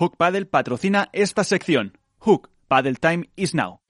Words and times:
Hook 0.00 0.16
Paddle 0.16 0.46
patrocina 0.46 1.08
esta 1.12 1.42
sección. 1.42 1.98
Hook 2.20 2.50
Paddle 2.68 2.94
Time 2.94 3.30
is 3.34 3.52
now. 3.52 3.80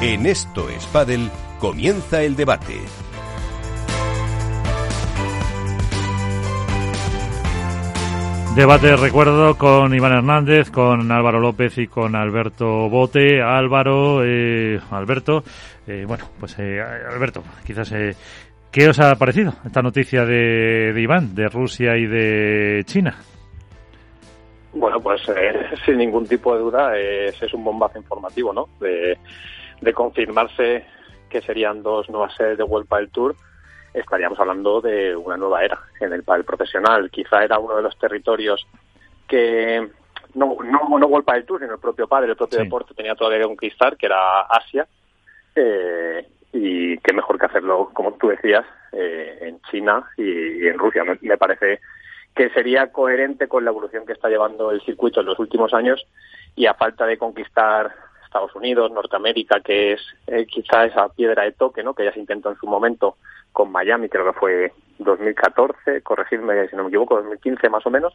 En 0.00 0.26
esto 0.26 0.68
es 0.68 0.84
Paddle 0.86 1.30
comienza 1.60 2.24
el 2.24 2.34
debate. 2.34 2.80
Debate 8.56 8.88
de 8.88 8.96
recuerdo 8.96 9.56
con 9.56 9.94
Iván 9.94 10.12
Hernández, 10.12 10.70
con 10.70 11.10
Álvaro 11.10 11.40
López 11.40 11.78
y 11.78 11.86
con 11.86 12.14
Alberto 12.14 12.90
Bote. 12.90 13.40
Álvaro, 13.40 14.22
eh, 14.22 14.78
Alberto, 14.90 15.42
eh, 15.86 16.04
bueno, 16.06 16.24
pues 16.38 16.58
eh, 16.58 16.80
Alberto, 16.80 17.42
quizás, 17.66 17.90
eh, 17.92 18.14
¿qué 18.70 18.88
os 18.88 18.98
ha 19.00 19.14
parecido 19.16 19.52
esta 19.64 19.82
noticia 19.82 20.24
de, 20.24 20.92
de 20.92 21.00
Iván, 21.00 21.34
de 21.34 21.48
Rusia 21.48 21.96
y 21.96 22.06
de 22.06 22.82
China? 22.84 23.16
Bueno, 24.72 25.00
pues 25.00 25.20
eh, 25.28 25.52
sin 25.84 25.98
ningún 25.98 26.26
tipo 26.26 26.54
de 26.54 26.60
duda 26.60 26.96
es, 26.98 27.40
es 27.42 27.52
un 27.54 27.64
bombazo 27.64 27.98
informativo, 27.98 28.52
¿no? 28.52 28.68
De, 28.80 29.18
de 29.80 29.92
confirmarse 29.92 30.84
que 31.28 31.40
serían 31.42 31.82
dos 31.82 32.08
nuevas 32.10 32.34
sedes 32.36 32.58
de 32.58 32.64
World 32.64 32.88
Padel 32.88 33.10
Tour, 33.10 33.34
estaríamos 33.94 34.38
hablando 34.38 34.80
de 34.80 35.14
una 35.16 35.36
nueva 35.36 35.62
era 35.64 35.78
en 36.00 36.12
el 36.12 36.22
padel 36.22 36.44
profesional. 36.44 37.10
Quizá 37.10 37.42
era 37.44 37.58
uno 37.58 37.76
de 37.76 37.82
los 37.82 37.98
territorios 37.98 38.66
que 39.26 39.86
no, 40.34 40.56
no, 40.62 40.98
no 40.98 41.06
World 41.06 41.24
Padel 41.26 41.44
Tour, 41.46 41.60
sino 41.60 41.74
el 41.74 41.78
propio 41.78 42.06
padre, 42.06 42.30
el 42.30 42.36
propio 42.36 42.58
Sí. 42.58 42.64
deporte 42.64 42.94
tenía 42.94 43.14
todavía 43.14 43.40
que 43.40 43.46
conquistar, 43.46 43.96
que 43.96 44.06
era 44.06 44.42
Asia. 44.42 44.86
Eh, 45.54 46.26
y 46.52 46.98
qué 46.98 47.12
mejor 47.12 47.38
que 47.38 47.46
hacerlo, 47.46 47.90
como 47.92 48.12
tú 48.14 48.28
decías, 48.28 48.64
eh, 48.92 49.38
en 49.42 49.60
China 49.70 50.04
y, 50.16 50.66
en 50.66 50.78
Rusia. 50.78 51.04
Me, 51.04 51.18
me 51.22 51.36
parece 51.36 51.80
que 52.34 52.50
sería 52.50 52.92
coherente 52.92 53.48
con 53.48 53.64
la 53.64 53.70
evolución 53.70 54.06
que 54.06 54.12
está 54.12 54.28
llevando 54.28 54.70
el 54.70 54.80
circuito 54.82 55.20
en 55.20 55.26
los 55.26 55.38
últimos 55.38 55.74
años 55.74 56.06
y 56.56 56.66
a 56.66 56.74
falta 56.74 57.06
de 57.06 57.18
conquistar 57.18 57.92
Estados 58.32 58.54
Unidos, 58.54 58.90
Norteamérica, 58.90 59.60
que 59.60 59.92
es 59.92 60.00
eh, 60.26 60.46
quizá 60.46 60.86
esa 60.86 61.08
piedra 61.10 61.42
de 61.42 61.52
toque, 61.52 61.82
¿no? 61.82 61.92
Que 61.92 62.04
ya 62.04 62.12
se 62.12 62.20
intentó 62.20 62.50
en 62.50 62.56
su 62.56 62.66
momento 62.66 63.16
con 63.52 63.70
Miami, 63.70 64.08
creo 64.08 64.24
que 64.24 64.38
fue 64.38 64.72
2014, 64.98 66.00
corregidme 66.00 66.66
si 66.68 66.76
no 66.76 66.84
me 66.84 66.88
equivoco, 66.88 67.16
2015 67.16 67.68
más 67.68 67.84
o 67.84 67.90
menos. 67.90 68.14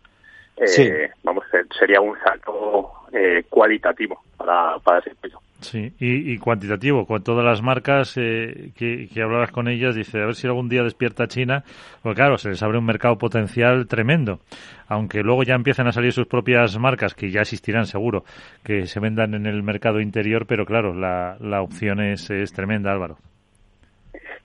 Eh, 0.58 0.68
Sí. 0.68 0.90
Vamos, 1.24 1.44
se- 1.52 1.66
sería 1.78 2.02
un 2.02 2.18
salto 2.20 2.92
eh, 3.14 3.44
cualitativo 3.50 4.22
para, 4.38 4.78
para 4.80 5.00
ese 5.00 5.12
circuito. 5.12 5.40
Sí, 5.60 5.92
y, 6.00 6.34
y 6.34 6.38
cuantitativo, 6.38 7.08
con 7.08 7.24
todas 7.24 7.44
las 7.44 7.64
marcas 7.64 8.14
eh, 8.18 8.70
que, 8.76 9.08
que 9.12 9.22
hablabas 9.24 9.50
con 9.52 9.68
ellas, 9.68 9.96
dice, 9.96 10.22
a 10.22 10.26
ver 10.28 10.36
si 10.36 10.46
algún 10.46 10.70
día 10.70 10.84
despierta 10.84 11.28
China, 11.28 11.64
pues 12.04 12.16
claro, 12.16 12.38
se 12.38 12.50
les 12.50 12.62
abre 12.62 12.78
un 12.78 12.86
mercado 12.86 13.18
potencial 13.18 13.88
tremendo, 13.88 14.40
aunque 14.88 15.24
luego 15.24 15.42
ya 15.42 15.56
empiezan 15.56 15.88
a 15.88 15.92
salir 15.92 16.14
sus 16.14 16.28
propias 16.28 16.78
marcas, 16.78 17.16
que 17.16 17.32
ya 17.32 17.42
existirán 17.42 17.88
seguro, 17.88 18.24
que 18.64 18.86
se 18.86 19.00
vendan 19.00 19.34
en 19.34 19.48
el 19.48 19.64
mercado 19.64 20.00
interior, 20.00 20.46
pero 20.46 20.64
claro, 20.64 20.94
la, 20.94 21.38
la 21.40 21.62
opción 21.64 22.02
es, 22.02 22.30
es 22.30 22.54
tremenda, 22.54 22.92
Álvaro. 22.92 23.18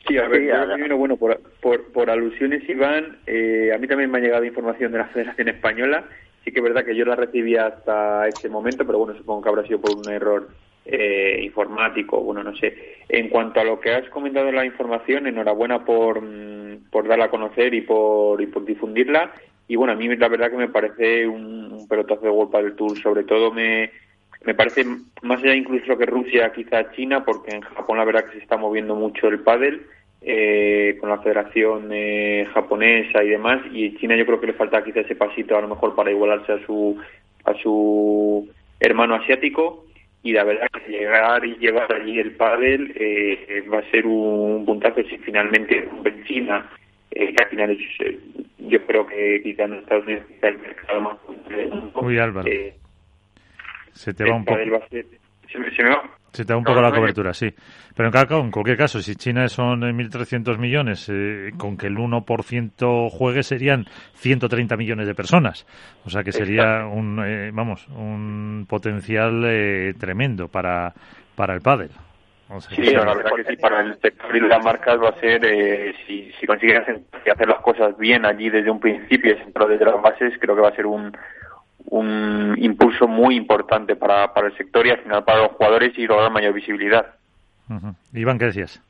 Sí, 0.09 0.17
a 0.17 0.27
ver, 0.29 0.41
Sí, 0.41 0.47
yo 0.49 0.55
a 0.57 0.61
ver. 0.65 0.75
primero, 0.75 0.97
bueno, 0.97 1.17
por, 1.19 1.39
por, 1.63 1.93
por 1.93 2.11
alusiones, 2.11 2.69
Iván, 2.69 3.19
eh, 3.25 3.71
a 3.73 3.79
mí 3.79 3.87
también 3.87 4.11
me 4.11 4.19
ha 4.19 4.21
llegado 4.21 4.45
información 4.45 4.91
de 4.91 4.99
la 4.99 5.07
Federación 5.07 5.49
Española. 5.49 6.05
Sí 6.45 6.51
que 6.51 6.59
es 6.59 6.65
verdad 6.65 6.85
que 6.85 6.97
yo 6.97 7.05
la 7.05 7.15
recibí 7.15 7.57
hasta 7.57 8.27
ese 8.27 8.49
momento, 8.49 8.85
pero 8.85 8.99
bueno, 8.99 9.17
supongo 9.17 9.43
que 9.43 9.49
habrá 9.49 9.63
sido 9.63 9.81
por 9.81 9.97
un 9.97 10.13
error 10.13 10.49
eh, 10.85 11.39
informático, 11.41 12.21
bueno, 12.21 12.43
no 12.43 12.57
sé. 12.57 12.97
En 13.09 13.29
cuanto 13.29 13.61
a 13.61 13.65
lo 13.65 13.79
que 13.79 13.95
has 13.95 14.09
comentado 14.09 14.49
en 14.49 14.57
la 14.57 14.67
información, 14.67 15.29
enhorabuena 15.29 15.85
por, 15.85 16.21
mm, 16.21 16.91
por 16.91 17.07
darla 17.07 17.27
a 17.27 17.31
conocer 17.31 17.73
y 17.75 17.83
por, 17.83 18.43
y 18.43 18.47
por 18.49 18.65
difundirla. 18.65 19.33
Y 19.69 19.77
bueno, 19.77 19.93
a 19.93 19.97
mí 19.97 20.09
la 20.17 20.29
verdad 20.29 20.51
que 20.51 20.57
me 20.57 20.69
parece 20.69 21.29
un, 21.29 21.87
pelotazo 21.89 22.23
de 22.23 22.31
World 22.31 22.57
del 22.57 22.75
Tour, 22.75 22.99
sobre 22.99 23.23
todo 23.23 23.53
me, 23.53 23.93
me 24.45 24.55
parece 24.55 24.85
más 25.23 25.41
allá 25.41 25.55
incluso 25.55 25.97
que 25.97 26.07
Rusia, 26.07 26.51
quizá 26.53 26.91
China, 26.91 27.25
porque 27.25 27.55
en 27.55 27.61
Japón 27.61 27.99
la 27.99 28.05
verdad 28.05 28.25
que 28.25 28.39
se 28.39 28.43
está 28.43 28.57
moviendo 28.57 28.97
mucho 28.97 29.29
el 29.29 29.41
pádel 29.41 29.87
eh, 30.25 30.97
con 31.01 31.09
la 31.11 31.19
Federación 31.19 31.89
eh, 31.93 32.47
japonesa 32.55 33.23
y 33.25 33.29
demás, 33.31 33.61
y 33.73 33.97
China 33.97 34.17
yo 34.17 34.25
creo 34.27 34.41
que 34.41 34.47
le 34.49 34.53
falta 34.55 34.83
quizá 34.85 35.01
ese 35.01 35.17
pasito 35.17 35.57
a 35.57 35.61
lo 35.61 35.69
mejor 35.69 35.95
para 35.95 36.11
igualarse 36.11 36.53
a 36.53 36.67
su 36.67 36.97
a 37.45 37.55
su 37.55 38.49
hermano 38.79 39.17
asiático 39.17 39.85
y 40.23 40.33
la 40.33 40.45
verdad 40.45 40.69
que 40.85 40.93
llegar 40.93 41.45
y 41.45 41.57
llevar 41.57 41.93
allí 41.93 42.19
el 42.21 42.33
pádel 42.37 42.93
eh, 42.95 43.65
va 43.73 43.79
a 43.81 43.91
ser 43.91 44.07
un 44.07 44.65
puntazo 44.65 45.03
si 45.09 45.19
finalmente 45.19 45.89
en 46.05 46.25
China 46.25 46.71
eh, 47.11 47.35
que 47.35 47.43
al 47.43 47.51
final 47.51 47.71
es, 47.73 47.79
eh, 48.07 48.19
yo 48.59 48.81
creo 48.87 49.07
que 49.07 49.41
quizá 49.43 49.65
en 49.65 49.75
Estados 49.75 50.05
Unidos 50.05 50.25
quizá 50.29 50.49
el 50.49 50.59
mercado 50.59 51.01
más 51.01 51.19
Uy, 51.97 52.19
Álvaro. 52.19 52.49
eh, 52.49 52.75
Se 53.93 54.15
te 54.15 54.25
va 54.25 54.37
un 54.37 54.45
poco. 54.45 54.59
va 54.73 54.89
ser- 54.89 55.07
se 55.51 55.59
me- 55.59 55.71
se 55.75 55.83
me 55.83 55.91
va. 55.91 56.03
Se 56.33 56.45
te 56.47 56.53
da 56.53 56.57
un 56.57 56.63
No, 56.65 56.71
poco 56.71 56.81
la 56.81 56.89
no, 56.89 56.97
cobertura, 56.97 57.35
sí. 57.35 57.53
Pero 57.95 58.09
en, 58.09 58.13
cada- 58.13 58.39
en 58.41 58.51
cualquier 58.51 58.79
caso, 58.79 59.01
si 59.01 59.17
China 59.17 59.47
son 59.49 59.85
eh, 59.85 59.93
1.300 59.93 60.57
millones, 60.59 61.07
eh, 61.13 61.51
con 61.59 61.77
que 61.77 61.89
el 61.89 61.97
1% 61.99 63.11
juegue 63.11 63.43
serían 63.43 63.85
130 64.15 64.77
millones 64.77 65.07
de 65.07 65.15
personas. 65.15 65.67
O 66.07 66.11
sea 66.11 66.23
que 66.23 66.33
sería 66.33 66.87
un, 66.87 67.23
eh, 67.25 67.51
vamos, 67.53 67.87
un 67.89 68.65
potencial 68.69 69.43
eh, 69.45 69.93
tremendo 70.01 70.49
para, 70.49 70.93
para 71.37 71.55
el 71.55 71.61
pádel. 71.61 71.91
O 72.49 72.61
sea 72.61 72.77
Sí, 72.77 72.83
la 72.93 73.15
verdad 73.15 73.33
que 73.37 73.45
sí, 73.45 73.57
para 73.57 73.81
el 73.81 73.99
sector 74.01 74.37
y 74.37 74.41
las 74.41 74.63
marcas 74.65 74.99
va 75.03 75.09
a 75.11 75.21
ser, 75.21 75.43
eh, 75.45 75.95
si, 76.07 76.31
si 76.39 76.47
consigues 76.47 76.81
hacer 76.81 77.49
las 77.49 77.61
cosas 77.61 77.97
bien 77.97 78.27
allí 78.27 78.51
desde 78.51 78.71
un 78.71 78.81
principio 78.81 79.37
desde 79.69 79.85
las 79.85 80.03
bases, 80.03 80.35
creo 80.39 80.55
que 80.55 80.61
va 80.63 80.69
a 80.69 80.77
ser 80.77 80.85
un, 80.87 81.17
un 81.93 82.55
impulso 82.59 83.07
muy 83.07 83.37
importante 83.37 83.97
para, 83.97 84.33
para 84.33 84.47
el 84.49 84.57
sector 84.57 84.87
y 84.87 84.91
al 84.91 85.03
final 85.03 85.25
para 85.25 85.43
los 85.43 85.53
jugadores 85.53 85.93
y 85.99 86.07
lograr 86.07 86.31
mayor 86.33 86.55
visibilidad. 86.55 87.05
Iván, 88.15 88.39
¿qué 88.39 88.47
decías? 88.47 88.81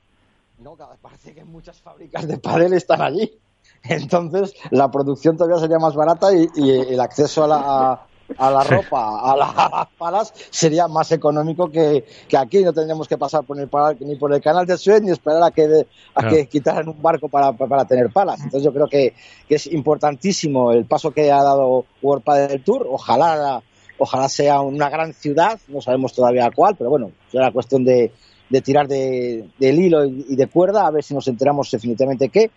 No, 0.61 0.77
cada- 0.77 0.95
parece 1.03 1.35
que 1.35 1.45
muchas 1.45 1.81
fábricas 1.81 2.27
de 2.29 2.39
pádel 2.39 2.73
están 2.75 3.03
allí. 3.03 3.33
Entonces, 3.83 4.55
la 4.71 4.89
producción 4.91 5.37
todavía 5.37 5.59
sería 5.61 5.79
más 5.79 5.95
barata 5.97 6.33
y, 6.33 6.47
y 6.55 6.71
el 6.93 7.01
acceso 7.01 7.43
a 7.45 7.49
la, 7.49 8.01
a, 8.39 8.51
la 8.51 8.65
ropa, 8.65 9.33
a, 9.33 9.37
la- 9.37 9.51
a 9.51 9.71
las 9.79 9.89
palas, 9.99 10.33
sería 10.51 10.89
más 10.89 11.11
económico 11.13 11.71
que, 11.71 12.05
que 12.29 12.37
aquí. 12.37 12.63
No 12.63 12.73
tendríamos 12.73 13.09
que 13.09 13.19
pasar 13.19 13.45
por 13.45 13.59
el, 13.61 13.69
ni 14.01 14.17
por 14.17 14.33
el 14.35 14.41
canal 14.41 14.67
de 14.67 14.77
Suez 14.77 15.01
ni 15.03 15.11
esperar 15.11 15.43
a 15.43 15.51
que, 15.51 15.67
de- 15.69 15.87
a 16.15 16.21
Claro. 16.21 16.37
que 16.37 16.47
quitaran 16.47 16.89
un 16.89 17.01
barco 17.03 17.29
para, 17.29 17.53
para, 17.53 17.85
tener 17.85 18.11
palas. 18.11 18.39
Entonces, 18.41 18.63
yo 18.65 18.73
creo 18.73 18.89
que, 18.89 19.15
que 19.49 19.55
es 19.57 19.67
importantísimo 19.67 20.73
el 20.73 20.85
paso 20.85 21.11
que 21.11 21.31
ha 21.31 21.43
dado 21.43 21.85
World 22.03 22.25
Padel 22.25 22.63
Tour. 22.63 22.87
Ojalá, 22.91 23.63
ojalá 23.99 24.29
sea 24.29 24.61
una 24.61 24.89
gran 24.91 25.13
ciudad, 25.15 25.59
no 25.69 25.81
sabemos 25.81 26.13
todavía 26.13 26.51
cuál, 26.55 26.75
pero 26.77 26.91
bueno, 26.91 27.13
será 27.31 27.51
cuestión 27.53 27.85
de, 27.85 28.13
de 28.51 28.61
tirar 28.61 28.89
de, 28.89 29.49
del 29.59 29.81
hilo 29.81 30.05
y 30.05 30.27
y 30.29 30.37
de 30.37 30.47
cuerda 30.47 30.87
a 30.87 30.91
ver 30.91 31.03
si 31.05 31.15
nos 31.15 31.27
enteramos 31.29 31.71
definitivamente 31.71 32.29
qué. 32.29 32.51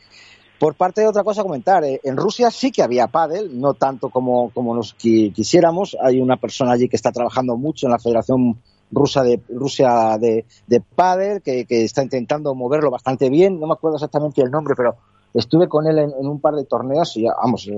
Por 0.60 0.76
parte 0.76 1.02
de 1.02 1.08
otra 1.08 1.24
cosa 1.24 1.44
comentar, 1.44 1.84
eh, 1.84 2.00
en 2.04 2.16
Rusia 2.16 2.50
sí 2.50 2.72
que 2.72 2.82
había 2.82 3.08
pádel, 3.08 3.60
no 3.60 3.74
tanto 3.74 4.10
como, 4.10 4.52
como 4.52 4.74
nos 4.74 4.96
qui- 4.98 5.34
quisiéramos. 5.34 5.98
Hay 6.02 6.22
una 6.22 6.38
persona 6.38 6.72
allí 6.72 6.88
que 6.88 6.96
está 6.96 7.12
trabajando 7.12 7.58
mucho 7.58 7.88
en 7.88 7.92
la 7.92 8.00
Federación 8.00 8.58
Rusa 8.92 9.24
de 9.24 9.42
Rusia 9.50 10.18
de, 10.20 10.46
de 10.68 10.80
pádel, 10.82 11.42
que, 11.42 11.66
que 11.66 11.84
está 11.84 12.04
intentando 12.04 12.56
moverlo 12.56 12.90
bastante 12.90 13.30
bien. 13.30 13.60
No 13.60 13.68
me 13.68 13.74
acuerdo 13.74 13.98
exactamente 13.98 14.42
el 14.42 14.50
nombre, 14.52 14.76
pero 14.78 14.96
estuve 15.34 15.68
con 15.68 15.88
él 15.88 15.98
en, 15.98 16.12
en 16.18 16.28
un 16.28 16.40
par 16.40 16.54
de 16.54 16.64
torneos 16.64 17.18
y 17.18 17.26
vamos, 17.26 17.68
eh, 17.68 17.78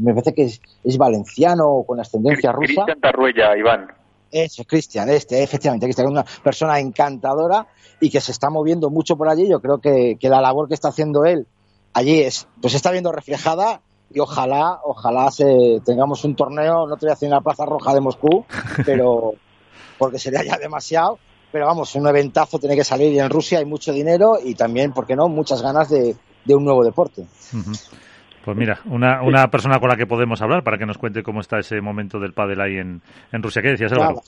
me 0.00 0.12
parece 0.12 0.34
que 0.34 0.42
es, 0.44 0.60
es 0.82 0.98
valenciano 0.98 1.68
o 1.68 1.86
con 1.86 2.00
ascendencia 2.00 2.50
rusa. 2.50 2.66
Cristian 2.74 3.00
Tarruella, 3.00 3.56
Iván. 3.56 3.86
Eso, 4.32 4.64
Cristian, 4.64 5.08
este, 5.10 5.40
efectivamente, 5.42 5.86
Cristian, 5.86 6.08
una 6.08 6.24
persona 6.42 6.80
encantadora 6.80 7.68
y 8.00 8.10
que 8.10 8.20
se 8.20 8.32
está 8.32 8.50
moviendo 8.50 8.90
mucho 8.90 9.16
por 9.16 9.28
allí. 9.28 9.46
Yo 9.48 9.60
creo 9.60 9.78
que, 9.78 10.16
que 10.18 10.28
la 10.28 10.40
labor 10.40 10.66
que 10.66 10.74
está 10.74 10.88
haciendo 10.88 11.24
él 11.24 11.46
allí 11.96 12.20
es, 12.20 12.46
pues 12.60 12.72
se 12.72 12.76
está 12.76 12.90
viendo 12.90 13.10
reflejada 13.12 13.80
y 14.12 14.20
ojalá, 14.20 14.78
ojalá 14.84 15.30
se, 15.30 15.80
tengamos 15.84 16.24
un 16.24 16.36
torneo, 16.36 16.86
no 16.86 16.96
te 16.96 17.06
voy 17.06 17.10
a 17.10 17.14
decir 17.14 17.26
en 17.26 17.32
la 17.34 17.40
Plaza 17.40 17.64
Roja 17.66 17.92
de 17.94 18.00
Moscú, 18.00 18.44
pero 18.86 19.34
porque 19.98 20.18
sería 20.18 20.44
ya 20.44 20.58
demasiado. 20.58 21.18
Pero 21.52 21.66
vamos, 21.66 21.94
un 21.94 22.06
eventazo 22.06 22.58
tiene 22.58 22.76
que 22.76 22.84
salir 22.84 23.12
y 23.12 23.18
en 23.20 23.30
Rusia 23.30 23.58
hay 23.60 23.64
mucho 23.64 23.92
dinero 23.92 24.34
y 24.42 24.54
también, 24.54 24.92
¿por 24.92 25.06
qué 25.06 25.16
no?, 25.16 25.28
muchas 25.28 25.62
ganas 25.62 25.88
de, 25.88 26.14
de 26.44 26.54
un 26.54 26.64
nuevo 26.64 26.84
deporte. 26.84 27.24
Pues 28.44 28.56
mira, 28.56 28.80
una, 28.86 29.22
una 29.22 29.48
persona 29.48 29.78
con 29.80 29.88
la 29.88 29.96
que 29.96 30.06
podemos 30.06 30.42
hablar 30.42 30.62
para 30.62 30.76
que 30.76 30.86
nos 30.86 30.98
cuente 30.98 31.22
cómo 31.22 31.40
está 31.40 31.58
ese 31.58 31.80
momento 31.80 32.18
del 32.20 32.32
pádel 32.34 32.60
ahí 32.60 32.76
en, 32.76 33.00
en 33.32 33.42
Rusia. 33.42 33.62
¿Qué 33.62 33.70
decías, 33.70 33.92
Álvaro? 33.92 34.20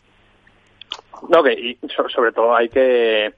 No, 1.28 1.42
que 1.42 1.52
y 1.52 1.74
so- 1.88 2.08
sobre 2.08 2.32
todo 2.32 2.56
hay 2.56 2.68
que 2.68 3.34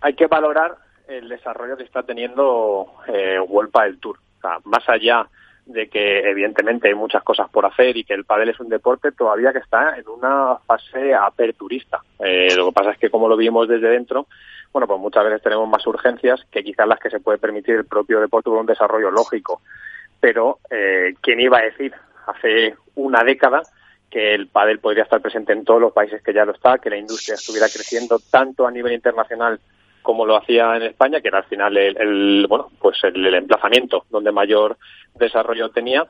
hay 0.00 0.14
que 0.14 0.26
valorar 0.26 0.76
el 1.08 1.28
desarrollo 1.28 1.76
que 1.76 1.84
está 1.84 2.02
teniendo 2.02 2.86
eh, 3.06 3.38
World 3.40 3.72
del 3.72 3.98
Tour. 3.98 4.18
O 4.38 4.40
sea, 4.40 4.58
más 4.64 4.88
allá 4.88 5.26
de 5.66 5.88
que 5.88 6.28
evidentemente 6.28 6.88
hay 6.88 6.94
muchas 6.94 7.22
cosas 7.22 7.48
por 7.48 7.64
hacer 7.64 7.96
y 7.96 8.04
que 8.04 8.14
el 8.14 8.24
pádel 8.24 8.50
es 8.50 8.60
un 8.60 8.68
deporte 8.68 9.12
todavía 9.12 9.52
que 9.52 9.60
está 9.60 9.96
en 9.96 10.06
una 10.08 10.56
fase 10.66 11.14
aperturista. 11.14 12.02
Eh, 12.18 12.54
lo 12.54 12.66
que 12.66 12.72
pasa 12.72 12.90
es 12.90 12.98
que 12.98 13.10
como 13.10 13.28
lo 13.28 13.36
vimos 13.36 13.68
desde 13.68 13.88
dentro, 13.88 14.26
bueno, 14.72 14.86
pues 14.86 15.00
muchas 15.00 15.24
veces 15.24 15.42
tenemos 15.42 15.68
más 15.68 15.86
urgencias 15.86 16.44
que 16.50 16.62
quizás 16.62 16.86
las 16.86 16.98
que 16.98 17.10
se 17.10 17.20
puede 17.20 17.38
permitir 17.38 17.76
el 17.76 17.86
propio 17.86 18.20
deporte 18.20 18.50
con 18.50 18.58
un 18.58 18.66
desarrollo 18.66 19.10
lógico. 19.10 19.62
Pero, 20.20 20.58
eh, 20.70 21.14
¿quién 21.20 21.40
iba 21.40 21.58
a 21.58 21.62
decir 21.62 21.94
hace 22.26 22.74
una 22.94 23.22
década 23.24 23.62
que 24.10 24.34
el 24.34 24.48
pádel 24.48 24.78
podría 24.78 25.04
estar 25.04 25.20
presente 25.20 25.52
en 25.52 25.64
todos 25.64 25.80
los 25.80 25.92
países 25.92 26.22
que 26.22 26.32
ya 26.32 26.44
lo 26.44 26.52
está, 26.52 26.78
que 26.78 26.90
la 26.90 26.96
industria 26.96 27.34
estuviera 27.34 27.66
creciendo 27.66 28.18
tanto 28.30 28.66
a 28.66 28.70
nivel 28.70 28.92
internacional 28.92 29.60
como 30.04 30.26
lo 30.26 30.36
hacía 30.36 30.76
en 30.76 30.82
España, 30.82 31.22
que 31.22 31.28
era 31.28 31.38
al 31.38 31.44
final 31.44 31.74
el, 31.78 32.46
bueno, 32.46 32.68
pues 32.78 33.02
el, 33.04 33.34
emplazamiento 33.34 34.04
donde 34.10 34.32
mayor 34.32 34.76
desarrollo 35.14 35.70
tenía 35.70 36.06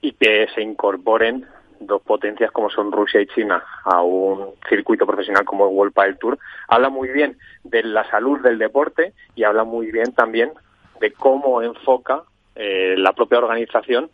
y 0.00 0.12
que 0.12 0.48
se 0.54 0.62
incorporen 0.62 1.46
dos 1.78 2.00
potencias 2.00 2.50
como 2.50 2.70
son 2.70 2.90
Rusia 2.90 3.20
y 3.20 3.26
China 3.26 3.62
a 3.84 4.00
un 4.00 4.54
circuito 4.66 5.06
profesional 5.06 5.44
como 5.44 5.68
el 5.68 5.74
World 5.74 5.92
Padel 5.92 6.18
Tour, 6.18 6.38
habla 6.66 6.88
muy 6.88 7.10
bien 7.10 7.36
de 7.62 7.82
la 7.82 8.08
salud 8.10 8.40
del 8.40 8.56
deporte 8.56 9.12
y 9.34 9.44
habla 9.44 9.64
muy 9.64 9.92
bien 9.92 10.14
también 10.14 10.52
de 10.98 11.12
cómo 11.12 11.60
enfoca 11.60 12.22
eh, 12.54 12.94
la 12.96 13.12
propia 13.12 13.36
organización 13.36 14.08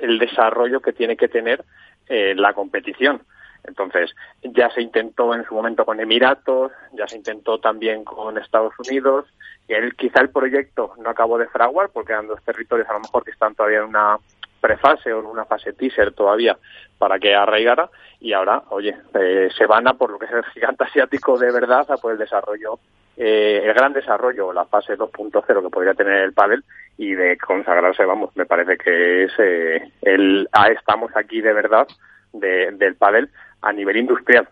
el 0.00 0.18
desarrollo 0.18 0.80
que 0.80 0.94
tiene 0.94 1.18
que 1.18 1.28
tener 1.28 1.62
eh, 2.08 2.34
la 2.34 2.54
competición. 2.54 3.20
Entonces, 3.66 4.14
ya 4.42 4.70
se 4.70 4.82
intentó 4.82 5.34
en 5.34 5.44
su 5.44 5.54
momento 5.54 5.84
con 5.84 6.00
Emiratos, 6.00 6.72
ya 6.92 7.08
se 7.08 7.16
intentó 7.16 7.58
también 7.58 8.04
con 8.04 8.36
Estados 8.38 8.74
Unidos, 8.78 9.26
él, 9.68 9.94
quizá 9.96 10.20
el 10.20 10.30
proyecto 10.30 10.92
no 10.98 11.10
acabó 11.10 11.38
de 11.38 11.48
fraguar 11.48 11.88
porque 11.92 12.12
eran 12.12 12.26
dos 12.26 12.42
territorios 12.42 12.88
a 12.88 12.94
lo 12.94 13.00
mejor 13.00 13.24
que 13.24 13.30
están 13.30 13.54
todavía 13.54 13.78
en 13.78 13.84
una 13.84 14.18
prefase 14.60 15.12
o 15.12 15.20
en 15.20 15.26
una 15.26 15.44
fase 15.44 15.72
teaser 15.72 16.12
todavía 16.12 16.56
para 16.98 17.18
que 17.18 17.34
arraigara. 17.34 17.90
Y 18.20 18.32
ahora, 18.32 18.62
oye, 18.70 18.96
eh, 19.14 19.48
se 19.56 19.66
van 19.66 19.86
a 19.88 19.94
por 19.94 20.10
lo 20.10 20.18
que 20.18 20.26
es 20.26 20.32
el 20.32 20.44
gigante 20.46 20.84
asiático 20.84 21.38
de 21.38 21.52
verdad 21.52 21.90
a 21.90 21.96
por 21.96 22.12
el 22.12 22.18
desarrollo, 22.18 22.78
eh, 23.16 23.60
el 23.62 23.74
gran 23.74 23.92
desarrollo, 23.92 24.52
la 24.52 24.64
fase 24.64 24.96
2.0 24.96 25.62
que 25.62 25.70
podría 25.70 25.94
tener 25.94 26.22
el 26.22 26.32
pádel 26.32 26.64
y 26.96 27.12
de 27.12 27.36
consagrarse, 27.38 28.04
vamos, 28.04 28.34
me 28.36 28.46
parece 28.46 28.76
que 28.76 29.24
es 29.24 29.32
eh, 29.38 29.92
el 30.02 30.48
ah, 30.52 30.68
estamos 30.68 31.14
aquí 31.16 31.40
de 31.40 31.52
verdad 31.52 31.86
de, 32.32 32.72
del 32.72 32.96
pádel 32.96 33.30
a 33.64 33.72
nivel 33.72 33.96
industrial, 33.96 34.48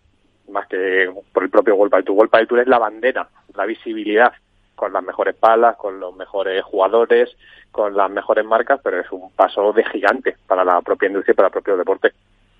más 0.50 0.66
que 0.68 1.10
por 1.32 1.44
el 1.44 1.50
propio 1.50 1.76
World 1.76 1.90
Padel 1.90 2.04
Tour. 2.04 2.16
World 2.16 2.30
Padel 2.30 2.48
Tour 2.48 2.60
es 2.60 2.66
la 2.66 2.78
bandera, 2.78 3.28
la 3.54 3.66
visibilidad, 3.66 4.32
con 4.74 4.92
las 4.92 5.04
mejores 5.04 5.36
palas, 5.36 5.76
con 5.76 6.00
los 6.00 6.16
mejores 6.16 6.64
jugadores, 6.64 7.30
con 7.70 7.96
las 7.96 8.10
mejores 8.10 8.44
marcas, 8.44 8.80
pero 8.82 9.00
es 9.00 9.12
un 9.12 9.30
paso 9.32 9.72
de 9.72 9.84
gigante 9.84 10.36
para 10.46 10.64
la 10.64 10.80
propia 10.80 11.08
industria 11.08 11.32
y 11.32 11.36
para 11.36 11.48
el 11.48 11.52
propio 11.52 11.76
deporte. 11.76 12.12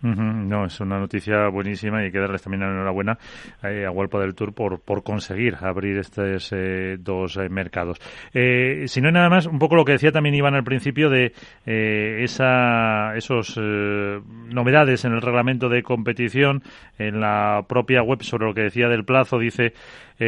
No, 0.02 0.64
es 0.66 0.80
una 0.80 0.98
noticia 0.98 1.48
buenísima 1.48 2.02
y 2.02 2.06
hay 2.06 2.12
que 2.12 2.18
darles 2.18 2.42
también 2.42 2.64
enhorabuena 2.64 3.18
eh, 3.62 3.86
a 3.86 3.90
Huelpa 3.92 4.18
del 4.18 4.34
Tour 4.34 4.52
por, 4.52 4.80
por 4.80 5.04
conseguir 5.04 5.56
abrir 5.60 5.96
estos 5.98 6.52
eh, 6.52 6.96
dos 6.98 7.36
eh, 7.36 7.48
mercados. 7.48 7.98
si 8.32 9.00
no 9.00 9.08
hay 9.08 9.14
nada 9.14 9.28
más, 9.28 9.46
un 9.46 9.60
poco 9.60 9.76
lo 9.76 9.84
que 9.84 9.92
decía 9.92 10.10
también 10.10 10.34
Iván 10.34 10.54
al 10.54 10.64
principio 10.64 11.08
de 11.08 11.32
esa, 11.64 13.16
esos 13.16 13.56
novedades 13.56 15.04
en 15.04 15.12
el 15.12 15.22
reglamento 15.22 15.68
de 15.68 15.84
competición, 15.84 16.62
en 16.98 17.20
la 17.20 17.64
propia 17.68 18.02
web 18.02 18.22
sobre 18.22 18.46
lo 18.46 18.54
que 18.54 18.62
decía 18.62 18.88
del 18.88 19.04
plazo, 19.04 19.38
dice 19.38 19.72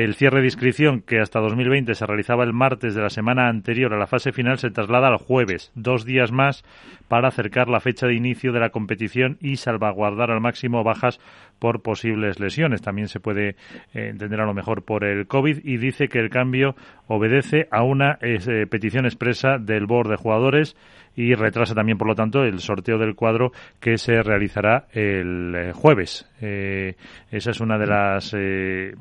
el 0.02 0.16
cierre 0.16 0.40
de 0.40 0.46
inscripción, 0.46 1.02
que 1.02 1.20
hasta 1.20 1.38
2020 1.38 1.94
se 1.94 2.04
realizaba 2.04 2.42
el 2.42 2.52
martes 2.52 2.96
de 2.96 3.02
la 3.02 3.10
semana 3.10 3.48
anterior 3.48 3.94
a 3.94 3.98
la 3.98 4.08
fase 4.08 4.32
final, 4.32 4.58
se 4.58 4.70
traslada 4.70 5.06
al 5.06 5.18
jueves, 5.18 5.70
dos 5.76 6.04
días 6.04 6.32
más 6.32 6.64
para 7.06 7.28
acercar 7.28 7.68
la 7.68 7.78
fecha 7.78 8.08
de 8.08 8.14
inicio 8.14 8.52
de 8.52 8.58
la 8.58 8.70
competición 8.70 9.38
y 9.40 9.56
salvaguardar 9.56 10.32
al 10.32 10.40
máximo 10.40 10.82
bajas 10.82 11.20
por 11.58 11.82
posibles 11.82 12.40
lesiones. 12.40 12.82
También 12.82 13.08
se 13.08 13.20
puede 13.20 13.50
eh, 13.94 14.08
entender 14.10 14.40
a 14.40 14.46
lo 14.46 14.54
mejor 14.54 14.82
por 14.82 15.04
el 15.04 15.26
COVID 15.26 15.60
y 15.64 15.76
dice 15.76 16.08
que 16.08 16.18
el 16.18 16.30
cambio 16.30 16.74
obedece 17.06 17.68
a 17.70 17.82
una 17.82 18.18
eh, 18.20 18.66
petición 18.68 19.04
expresa 19.04 19.58
del 19.58 19.86
board 19.86 20.10
de 20.10 20.16
jugadores 20.16 20.76
y 21.16 21.34
retrasa 21.34 21.74
también, 21.74 21.96
por 21.96 22.08
lo 22.08 22.16
tanto, 22.16 22.42
el 22.42 22.58
sorteo 22.58 22.98
del 22.98 23.14
cuadro 23.14 23.52
que 23.78 23.98
se 23.98 24.20
realizará 24.22 24.86
el 24.92 25.54
eh, 25.54 25.72
jueves. 25.72 26.28
esa 26.40 27.50
es 27.50 27.60
una 27.60 27.78
de 27.78 27.86
las 27.86 28.34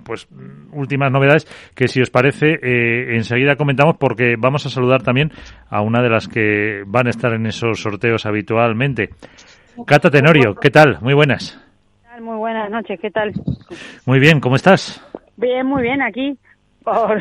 pues 0.06 0.28
últimas 0.72 1.12
novedades 1.12 1.48
que, 1.74 1.88
si 1.88 2.02
os 2.02 2.12
parece, 2.12 2.60
enseguida 3.16 3.56
comentamos 3.56 3.98
porque 3.98 4.36
vamos 4.38 4.66
a 4.68 4.70
saludar 4.70 5.02
también 5.02 5.32
a 5.70 5.82
una 5.82 6.04
de 6.04 6.10
las 6.10 6.28
que 6.28 6.84
van 6.86 7.08
a 7.08 7.10
estar 7.10 7.34
en 7.34 7.48
esos 7.48 7.82
sorteos 7.82 8.28
habitualmente. 8.28 9.10
Cata 9.88 10.12
Tenorio, 10.12 10.54
¿qué 10.54 10.70
tal? 10.70 11.00
Muy 11.02 11.16
buenas. 11.16 11.63
Muy 12.22 12.38
buenas 12.38 12.70
noches, 12.70 13.00
¿qué 13.00 13.10
tal? 13.10 13.34
Muy 14.06 14.20
bien, 14.20 14.40
¿cómo 14.40 14.56
estás? 14.56 15.02
Bien, 15.36 15.66
muy 15.66 15.82
bien, 15.82 16.02
aquí. 16.02 16.38
Por, 16.84 17.20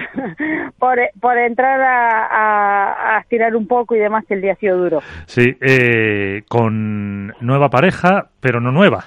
por, 1.20 1.38
entrar 1.38 1.80
a, 1.80 3.16
a, 3.16 3.20
estirar 3.20 3.56
un 3.56 3.66
poco 3.66 3.94
y 3.94 3.98
demás, 3.98 4.24
que 4.26 4.34
el 4.34 4.42
día 4.42 4.52
ha 4.52 4.56
sido 4.56 4.76
duro. 4.76 5.00
Sí, 5.26 5.56
eh, 5.60 6.42
con 6.48 7.28
nueva 7.40 7.70
pareja, 7.70 8.28
pero 8.40 8.60
no 8.60 8.70
nueva. 8.70 9.04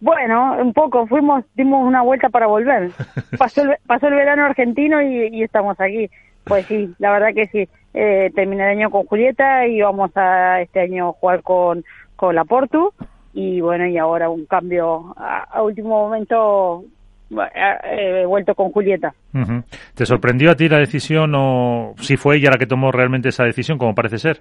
Bueno, 0.00 0.56
un 0.60 0.72
poco, 0.72 1.06
fuimos, 1.06 1.44
dimos 1.54 1.86
una 1.86 2.02
vuelta 2.02 2.28
para 2.28 2.46
volver. 2.46 2.90
Pasó 3.38 3.62
el, 3.62 3.76
pasó 3.86 4.08
el 4.08 4.14
verano 4.14 4.44
argentino 4.44 5.00
y, 5.02 5.42
estamos 5.42 5.78
aquí. 5.80 6.10
Pues 6.44 6.66
sí, 6.66 6.92
la 6.98 7.12
verdad 7.12 7.34
que 7.34 7.46
sí. 7.46 7.68
Eh, 7.94 8.30
terminé 8.34 8.64
el 8.64 8.78
año 8.78 8.90
con 8.90 9.06
Julieta 9.06 9.66
y 9.66 9.80
vamos 9.80 10.10
a 10.16 10.60
este 10.60 10.80
año 10.80 11.12
jugar 11.12 11.42
con, 11.42 11.84
con 12.16 12.34
la 12.34 12.44
Portu 12.44 12.92
y 13.36 13.60
bueno, 13.60 13.86
y 13.86 13.98
ahora 13.98 14.30
un 14.30 14.46
cambio 14.46 15.14
a, 15.14 15.62
último 15.62 15.90
momento 15.90 16.84
he 17.84 18.24
vuelto 18.24 18.54
con 18.54 18.72
Julieta. 18.72 19.12
¿Te 19.94 20.06
sorprendió 20.06 20.50
a 20.50 20.54
ti 20.54 20.70
la 20.70 20.78
decisión 20.78 21.34
o 21.36 21.92
si 21.98 22.16
fue 22.16 22.36
ella 22.36 22.52
la 22.52 22.58
que 22.58 22.66
tomó 22.66 22.90
realmente 22.90 23.28
esa 23.28 23.44
decisión, 23.44 23.76
como 23.76 23.94
parece 23.94 24.16
ser? 24.16 24.38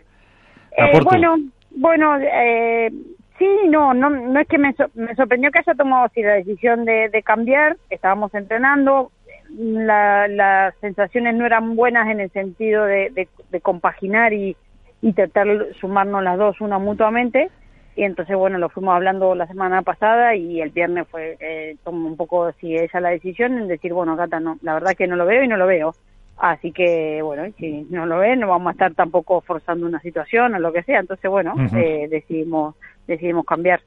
Eh, 0.78 0.98
bueno, 1.04 1.36
bueno, 1.72 2.18
eh, 2.22 2.90
sí, 3.38 3.48
no, 3.68 3.94
no, 3.94 4.10
no 4.10 4.40
es 4.40 4.48
que 4.48 4.58
me, 4.58 4.74
me 4.94 5.14
sorprendió 5.16 5.52
que 5.52 5.60
haya 5.60 5.76
tomado 5.76 6.06
así 6.06 6.22
la 6.22 6.36
decisión 6.36 6.86
de, 6.86 7.10
de 7.10 7.22
cambiar. 7.22 7.76
Estábamos 7.90 8.34
entrenando, 8.34 9.12
la, 9.58 10.30
las 10.30 10.74
sensaciones 10.80 11.36
no 11.36 11.46
eran 11.46 11.76
buenas 11.76 12.08
en 12.08 12.22
el 12.22 12.32
sentido 12.32 12.86
de, 12.86 13.28
de, 13.52 13.60
compaginar 13.60 14.32
y, 14.32 14.56
y 15.02 15.12
tratar 15.12 15.48
sumarnos 15.82 16.24
las 16.24 16.38
dos 16.38 16.62
una 16.62 16.80
mutuamente 16.80 17.50
y 17.96 18.04
entonces 18.04 18.36
bueno 18.36 18.58
lo 18.58 18.70
fuimos 18.70 18.94
hablando 18.94 19.36
la 19.36 19.48
semana 19.48 19.82
pasada 19.82 20.36
y 20.36 20.62
el 20.62 20.72
viernes 20.72 21.08
fue 21.08 21.38
eh, 21.40 21.78
tomó 21.84 22.08
un 22.08 22.18
poco 22.18 22.52
si 22.60 22.76
esa 22.76 23.00
la 23.00 23.10
decisión 23.10 23.58
en 23.58 23.68
decir 23.68 23.94
bueno 23.94 24.18
Gata 24.18 24.40
no 24.40 24.58
la 24.62 24.74
verdad 24.74 24.96
que 24.98 25.08
no 25.08 25.16
lo 25.16 25.26
veo 25.26 25.44
y 25.44 25.48
no 25.48 25.58
lo 25.58 25.68
veo. 25.68 25.96
Así 26.38 26.74
que 26.74 27.22
bueno 27.22 27.46
si 27.58 27.88
no 27.90 28.06
lo 28.06 28.20
ve 28.20 28.36
no 28.36 28.50
vamos 28.50 28.68
a 28.68 28.72
estar 28.72 28.94
tampoco 28.94 29.40
forzando 29.40 29.86
una 29.86 30.02
situación 30.02 30.54
o 30.56 30.60
lo 30.60 30.74
que 30.74 30.84
sea. 30.84 31.00
Entonces 31.00 31.32
bueno 31.32 31.54
eh, 31.74 32.08
decidimos 32.10 32.76
decidimos 33.08 33.46
cambiar. 33.46 33.82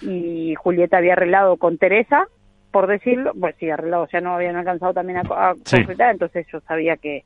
Y 0.00 0.54
Julieta 0.54 0.96
había 0.96 1.12
arreglado 1.12 1.58
con 1.58 1.76
Teresa 1.76 2.26
por 2.70 2.86
decirlo 2.86 3.32
pues 3.38 3.56
sí 3.58 3.68
arreglado 3.68 4.04
o 4.04 4.06
sea 4.06 4.22
no 4.22 4.34
habían 4.34 4.56
alcanzado 4.56 4.94
también 4.94 5.18
a, 5.18 5.22
a 5.50 5.54
entonces 6.10 6.46
yo 6.50 6.60
sabía 6.60 6.96
que 6.96 7.24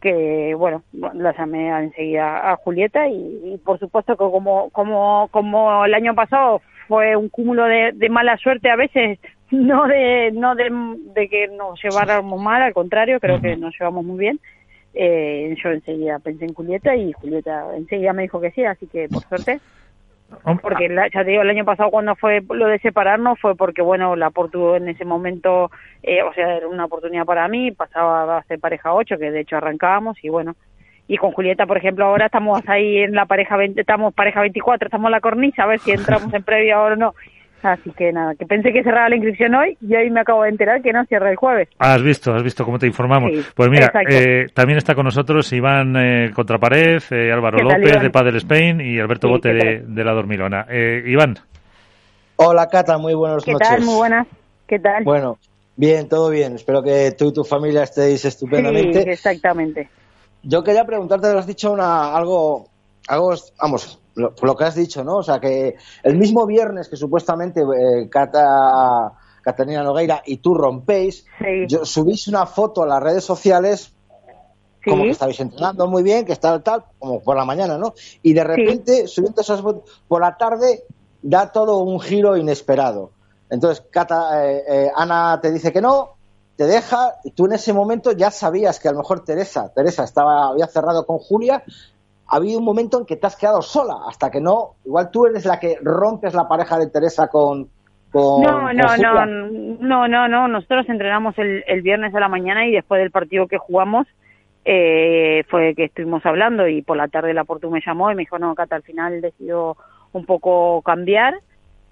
que 0.00 0.54
bueno 0.54 0.82
la 1.14 1.36
llamé 1.36 1.68
enseguida 1.68 2.50
a 2.50 2.56
Julieta 2.56 3.08
y, 3.08 3.60
por 3.64 3.78
supuesto 3.78 4.14
que 4.14 4.24
como 4.24 4.70
como 4.70 5.28
como 5.30 5.84
el 5.84 5.94
año 5.94 6.14
pasado 6.14 6.62
fue 6.88 7.14
un 7.16 7.28
cúmulo 7.28 7.64
de, 7.64 8.08
mala 8.10 8.36
suerte 8.38 8.70
a 8.70 8.76
veces 8.76 9.18
no 9.50 9.86
de 9.86 10.32
no 10.32 10.54
de, 10.54 11.28
que 11.28 11.48
nos 11.48 11.82
lleváramos 11.82 12.40
mal 12.40 12.62
al 12.62 12.74
contrario 12.74 13.20
creo 13.20 13.40
que 13.40 13.56
nos 13.56 13.74
llevamos 13.78 14.04
muy 14.04 14.18
bien. 14.18 14.40
Eh, 14.92 15.54
yo 15.62 15.70
enseguida 15.70 16.18
pensé 16.18 16.46
en 16.46 16.54
Julieta 16.54 16.96
y 16.96 17.12
Julieta 17.12 17.64
enseguida 17.76 18.12
me 18.12 18.22
dijo 18.22 18.40
que 18.40 18.50
sí 18.50 18.64
así 18.64 18.88
que 18.88 19.08
por 19.08 19.22
suerte 19.22 19.60
porque 20.62 20.88
ya 21.12 21.24
te 21.24 21.30
digo, 21.30 21.42
el 21.42 21.50
año 21.50 21.64
pasado 21.64 21.90
cuando 21.90 22.14
fue 22.16 22.42
lo 22.48 22.66
de 22.66 22.78
separarnos 22.78 23.38
fue 23.40 23.54
porque, 23.56 23.82
bueno, 23.82 24.16
la 24.16 24.30
Portu 24.30 24.74
en 24.74 24.88
ese 24.88 25.04
momento, 25.04 25.70
eh, 26.02 26.22
o 26.22 26.32
sea, 26.34 26.56
era 26.56 26.68
una 26.68 26.86
oportunidad 26.86 27.24
para 27.24 27.48
mí, 27.48 27.72
pasaba 27.72 28.38
a 28.38 28.42
ser 28.44 28.58
pareja 28.60 28.94
8, 28.94 29.18
que 29.18 29.30
de 29.30 29.40
hecho 29.40 29.56
arrancábamos 29.56 30.22
y 30.22 30.28
bueno, 30.28 30.56
y 31.08 31.16
con 31.16 31.32
Julieta, 31.32 31.66
por 31.66 31.76
ejemplo, 31.76 32.04
ahora 32.04 32.26
estamos 32.26 32.62
ahí 32.68 32.98
en 32.98 33.14
la 33.14 33.26
pareja 33.26 33.56
20, 33.56 33.80
estamos 33.80 34.14
pareja 34.14 34.40
24, 34.42 34.86
estamos 34.86 35.06
en 35.06 35.12
la 35.12 35.20
cornisa, 35.20 35.64
a 35.64 35.66
ver 35.66 35.80
si 35.80 35.90
entramos 35.90 36.32
en 36.32 36.44
previa 36.44 36.80
o 36.80 36.94
no. 36.94 37.14
Así 37.62 37.90
que 37.90 38.12
nada, 38.12 38.34
que 38.34 38.46
pensé 38.46 38.72
que 38.72 38.82
cerraba 38.82 39.10
la 39.10 39.16
inscripción 39.16 39.54
hoy 39.54 39.76
y 39.80 39.94
hoy 39.94 40.10
me 40.10 40.20
acabo 40.20 40.44
de 40.44 40.48
enterar 40.48 40.80
que 40.80 40.92
no 40.92 41.04
cierra 41.04 41.30
el 41.30 41.36
jueves. 41.36 41.68
has 41.78 42.02
visto, 42.02 42.32
has 42.32 42.42
visto 42.42 42.64
cómo 42.64 42.78
te 42.78 42.86
informamos. 42.86 43.30
pues 43.54 43.70
mira, 43.70 43.92
eh, 44.08 44.46
también 44.54 44.78
está 44.78 44.94
con 44.94 45.04
nosotros 45.04 45.52
Iván 45.52 45.94
eh, 45.96 46.30
Contrapared, 46.34 47.02
eh, 47.10 47.32
Álvaro 47.32 47.58
López 47.58 48.00
de 48.00 48.10
Padel 48.10 48.36
Spain 48.36 48.80
y 48.80 48.98
Alberto 48.98 49.28
Bote 49.28 49.52
de, 49.52 50.04
La 50.04 50.12
Dormilona. 50.12 50.66
Eh, 50.70 51.02
Iván. 51.06 51.38
Hola 52.36 52.66
Cata, 52.68 52.96
muy 52.96 53.14
buenas 53.14 53.46
noches. 53.46 53.68
¿Qué 53.68 53.74
tal? 53.76 53.82
Muy 53.82 53.96
buenas. 53.96 54.26
¿Qué 54.66 54.78
tal? 54.78 55.04
Bueno, 55.04 55.36
bien, 55.76 56.08
todo 56.08 56.30
bien. 56.30 56.54
Espero 56.54 56.82
que 56.82 57.12
tú 57.12 57.28
y 57.28 57.32
tu 57.34 57.44
familia 57.44 57.82
estéis 57.82 58.24
estupendamente. 58.24 59.02
Sí, 59.02 59.10
exactamente. 59.10 59.90
Yo 60.42 60.64
quería 60.64 60.84
preguntarte, 60.84 61.26
has 61.26 61.46
dicho 61.46 61.70
una, 61.70 62.16
algo 62.16 62.70
hago, 63.10 63.34
vamos, 63.60 63.99
lo, 64.14 64.34
lo, 64.40 64.56
que 64.56 64.64
has 64.64 64.74
dicho, 64.74 65.04
¿no? 65.04 65.18
O 65.18 65.22
sea, 65.22 65.40
que 65.40 65.76
el 66.02 66.16
mismo 66.16 66.46
viernes 66.46 66.88
que 66.88 66.96
supuestamente 66.96 67.60
eh, 67.62 68.08
Cata, 68.08 69.12
Catalina 69.42 69.82
Nogueira 69.82 70.22
y 70.26 70.38
tú 70.38 70.54
rompéis, 70.54 71.26
yo, 71.68 71.84
subís 71.84 72.28
una 72.28 72.46
foto 72.46 72.82
a 72.82 72.86
las 72.86 73.02
redes 73.02 73.24
sociales 73.24 73.94
como 74.84 75.04
que 75.04 75.10
estabais 75.10 75.38
entrenando 75.40 75.86
muy 75.86 76.02
bien, 76.02 76.24
que 76.24 76.32
está 76.32 76.58
tal, 76.60 76.84
como 76.98 77.20
por 77.20 77.36
la 77.36 77.44
mañana, 77.44 77.76
¿no? 77.76 77.94
Y 78.22 78.32
de 78.32 78.44
repente, 78.44 79.06
subiendo 79.06 79.42
esas 79.42 79.60
fotos, 79.60 80.02
por 80.08 80.22
la 80.22 80.36
tarde 80.36 80.84
da 81.22 81.52
todo 81.52 81.78
un 81.78 82.00
giro 82.00 82.36
inesperado. 82.36 83.10
Entonces, 83.50 83.84
Cata, 83.90 84.46
eh, 84.46 84.64
eh, 84.66 84.92
Ana 84.94 85.38
te 85.42 85.52
dice 85.52 85.72
que 85.72 85.82
no, 85.82 86.14
te 86.56 86.66
deja, 86.66 87.16
y 87.24 87.32
tú 87.32 87.46
en 87.46 87.52
ese 87.52 87.72
momento 87.72 88.12
ya 88.12 88.30
sabías 88.30 88.78
que 88.78 88.88
a 88.88 88.92
lo 88.92 88.98
mejor 88.98 89.24
Teresa, 89.24 89.72
Teresa 89.74 90.04
estaba, 90.04 90.48
había 90.48 90.66
cerrado 90.66 91.04
con 91.04 91.18
Julia, 91.18 91.62
ha 92.30 92.36
habido 92.36 92.60
un 92.60 92.64
momento 92.64 92.98
en 92.98 93.06
que 93.06 93.16
te 93.16 93.26
has 93.26 93.36
quedado 93.36 93.60
sola, 93.60 93.96
hasta 94.08 94.30
que 94.30 94.40
no, 94.40 94.76
igual 94.84 95.10
tú 95.10 95.26
eres 95.26 95.44
la 95.44 95.58
que 95.58 95.76
rompes 95.82 96.32
la 96.32 96.46
pareja 96.46 96.78
de 96.78 96.88
Teresa 96.88 97.28
con... 97.28 97.68
con 98.12 98.42
no, 98.42 98.72
no, 98.72 98.96
no, 98.96 99.26
no, 99.26 100.08
no, 100.08 100.28
no, 100.28 100.48
nosotros 100.48 100.88
entrenamos 100.88 101.36
el, 101.38 101.64
el 101.66 101.82
viernes 101.82 102.14
a 102.14 102.20
la 102.20 102.28
mañana 102.28 102.66
y 102.66 102.72
después 102.72 103.00
del 103.00 103.10
partido 103.10 103.48
que 103.48 103.58
jugamos, 103.58 104.06
eh, 104.64 105.42
fue 105.48 105.74
que 105.74 105.86
estuvimos 105.86 106.24
hablando 106.24 106.68
y 106.68 106.82
por 106.82 106.96
la 106.96 107.08
tarde 107.08 107.34
la 107.34 107.44
Portu 107.44 107.68
me 107.68 107.80
llamó 107.84 108.12
y 108.12 108.14
me 108.14 108.22
dijo, 108.22 108.38
no, 108.38 108.54
Cata, 108.54 108.76
al 108.76 108.82
final 108.82 109.20
decidió 109.20 109.76
un 110.12 110.24
poco 110.24 110.82
cambiar. 110.82 111.34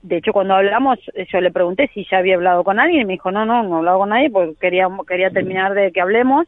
De 0.03 0.19
hecho, 0.19 0.33
cuando 0.33 0.55
hablamos, 0.55 1.01
yo 1.33 1.41
le 1.41 1.51
pregunté 1.51 1.91
si 1.93 2.07
ya 2.09 2.19
había 2.19 2.37
hablado 2.37 2.63
con 2.63 2.79
alguien 2.79 3.03
y 3.03 3.05
me 3.07 3.13
dijo, 3.15 3.33
no, 3.33 3.45
no, 3.45 3.65
no 3.65 3.75
he 3.75 3.79
hablado 3.79 3.99
con 3.99 4.11
nadie 4.11 4.31
porque 4.31 4.55
quería, 4.61 4.89
quería 5.09 5.31
terminar 5.31 5.75
de 5.75 5.91
que 5.91 6.01
hablemos 6.01 6.47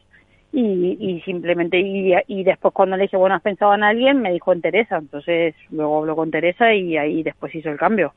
y, 0.53 0.97
y 0.99 1.21
simplemente, 1.21 1.79
y, 1.79 2.13
y 2.27 2.43
después 2.43 2.73
cuando 2.73 2.97
le 2.97 3.03
dije, 3.03 3.17
bueno, 3.17 3.35
¿has 3.35 3.41
pensado 3.41 3.73
en 3.73 3.83
alguien? 3.83 4.21
Me 4.21 4.33
dijo 4.33 4.51
en 4.51 4.61
Teresa. 4.61 4.97
Entonces, 4.97 5.55
luego 5.69 5.99
habló 5.99 6.15
con 6.15 6.31
Teresa 6.31 6.73
y 6.73 6.97
ahí 6.97 7.23
después 7.23 7.53
hizo 7.55 7.69
el 7.69 7.77
cambio. 7.77 8.13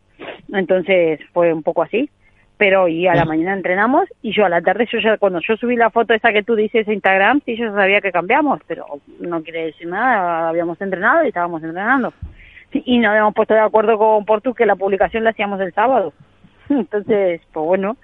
Entonces, 0.53 1.21
fue 1.33 1.53
un 1.53 1.63
poco 1.63 1.83
así 1.83 2.11
pero 2.57 2.87
y 2.89 3.07
a 3.07 3.15
la 3.15 3.25
mañana 3.25 3.53
entrenamos 3.53 4.09
y 4.23 4.33
yo 4.33 4.45
a 4.45 4.49
la 4.49 4.63
tarde 4.63 4.87
yo 4.91 4.99
ya 5.01 5.19
cuando 5.19 5.41
yo 5.41 5.57
subí 5.57 5.77
la 5.77 5.91
foto 5.91 6.15
esa 6.15 6.33
que 6.33 6.43
tú 6.43 6.55
dices 6.55 6.87
en 6.87 6.95
Instagram 6.95 7.41
sí 7.45 7.57
yo 7.57 7.73
sabía 7.73 8.01
que 8.01 8.13
cambiamos 8.13 8.61
pero 8.67 8.87
no 9.19 9.43
quiere 9.43 9.67
decir 9.67 9.89
nada 9.89 10.49
habíamos 10.51 10.81
entrenado 10.81 11.25
y 11.25 11.29
estábamos 11.29 11.63
entrenando 11.63 12.13
y 12.73 12.99
nos 12.99 13.11
habíamos 13.11 13.35
puesto 13.35 13.55
de 13.55 13.61
acuerdo 13.61 13.99
con 13.99 14.25
Portu 14.25 14.55
que 14.55 14.67
la 14.67 14.77
publicación 14.77 15.25
la 15.25 15.31
hacíamos 15.31 15.61
el 15.61 15.73
sábado 15.73 16.13
entonces 16.69 17.41
pues 17.53 17.67
bueno 17.67 17.97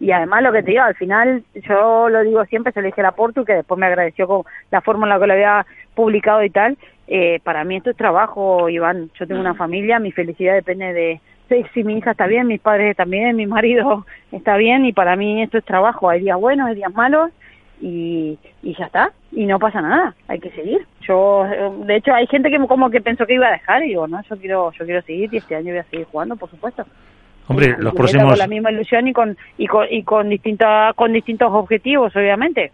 y 0.00 0.10
además 0.10 0.42
lo 0.42 0.52
que 0.52 0.62
te 0.62 0.72
digo 0.72 0.82
al 0.82 0.96
final 0.96 1.44
yo 1.54 2.08
lo 2.08 2.22
digo 2.22 2.44
siempre 2.46 2.72
se 2.72 2.80
lo 2.80 2.86
dije 2.86 3.02
a 3.02 3.12
Portu 3.12 3.44
que 3.44 3.54
después 3.54 3.78
me 3.78 3.86
agradeció 3.86 4.26
con 4.26 4.42
la 4.70 4.80
forma 4.80 5.06
en 5.06 5.10
la 5.10 5.20
que 5.20 5.26
lo 5.26 5.32
había 5.34 5.66
publicado 5.94 6.42
y 6.42 6.50
tal 6.50 6.76
eh, 7.06 7.40
para 7.44 7.64
mí 7.64 7.76
esto 7.76 7.90
es 7.90 7.96
trabajo 7.96 8.68
Iván 8.68 9.10
yo 9.18 9.26
tengo 9.26 9.40
una 9.40 9.54
familia 9.54 9.98
mi 9.98 10.10
felicidad 10.12 10.54
depende 10.54 10.92
de 10.92 11.20
si 11.72 11.84
mi 11.84 11.98
hija 11.98 12.12
está 12.12 12.26
bien, 12.26 12.46
mis 12.46 12.60
padres 12.60 12.96
también, 12.96 13.36
mi 13.36 13.46
marido 13.46 14.06
está 14.32 14.56
bien 14.56 14.84
y 14.84 14.92
para 14.92 15.16
mí 15.16 15.42
esto 15.42 15.58
es 15.58 15.64
trabajo. 15.64 16.08
Hay 16.08 16.20
días 16.20 16.38
buenos, 16.38 16.68
hay 16.68 16.74
días 16.76 16.92
malos 16.94 17.30
y, 17.80 18.38
y 18.62 18.76
ya 18.76 18.86
está. 18.86 19.12
Y 19.32 19.46
no 19.46 19.58
pasa 19.58 19.80
nada, 19.80 20.14
hay 20.26 20.40
que 20.40 20.50
seguir. 20.50 20.86
Yo, 21.02 21.46
de 21.84 21.96
hecho, 21.96 22.12
hay 22.14 22.26
gente 22.26 22.50
que 22.50 22.58
como 22.66 22.90
que 22.90 23.00
pensó 23.00 23.26
que 23.26 23.34
iba 23.34 23.48
a 23.48 23.52
dejar 23.52 23.82
y 23.82 23.88
digo, 23.88 24.06
no, 24.06 24.22
yo 24.22 24.36
quiero, 24.36 24.72
yo 24.72 24.84
quiero 24.84 25.02
seguir 25.02 25.32
y 25.32 25.38
este 25.38 25.54
año 25.54 25.70
voy 25.70 25.78
a 25.78 25.84
seguir 25.84 26.06
jugando, 26.10 26.36
por 26.36 26.50
supuesto. 26.50 26.84
Hombre, 27.48 27.74
los 27.78 27.94
próximos... 27.94 28.28
Con 28.28 28.38
la 28.38 28.46
misma 28.46 28.70
ilusión 28.70 29.08
y 29.08 29.12
con, 29.12 29.36
y 29.56 29.66
con, 29.66 29.86
y 29.90 30.02
con, 30.02 30.28
distinta, 30.28 30.92
con 30.94 31.12
distintos 31.12 31.50
objetivos, 31.52 32.14
obviamente. 32.14 32.72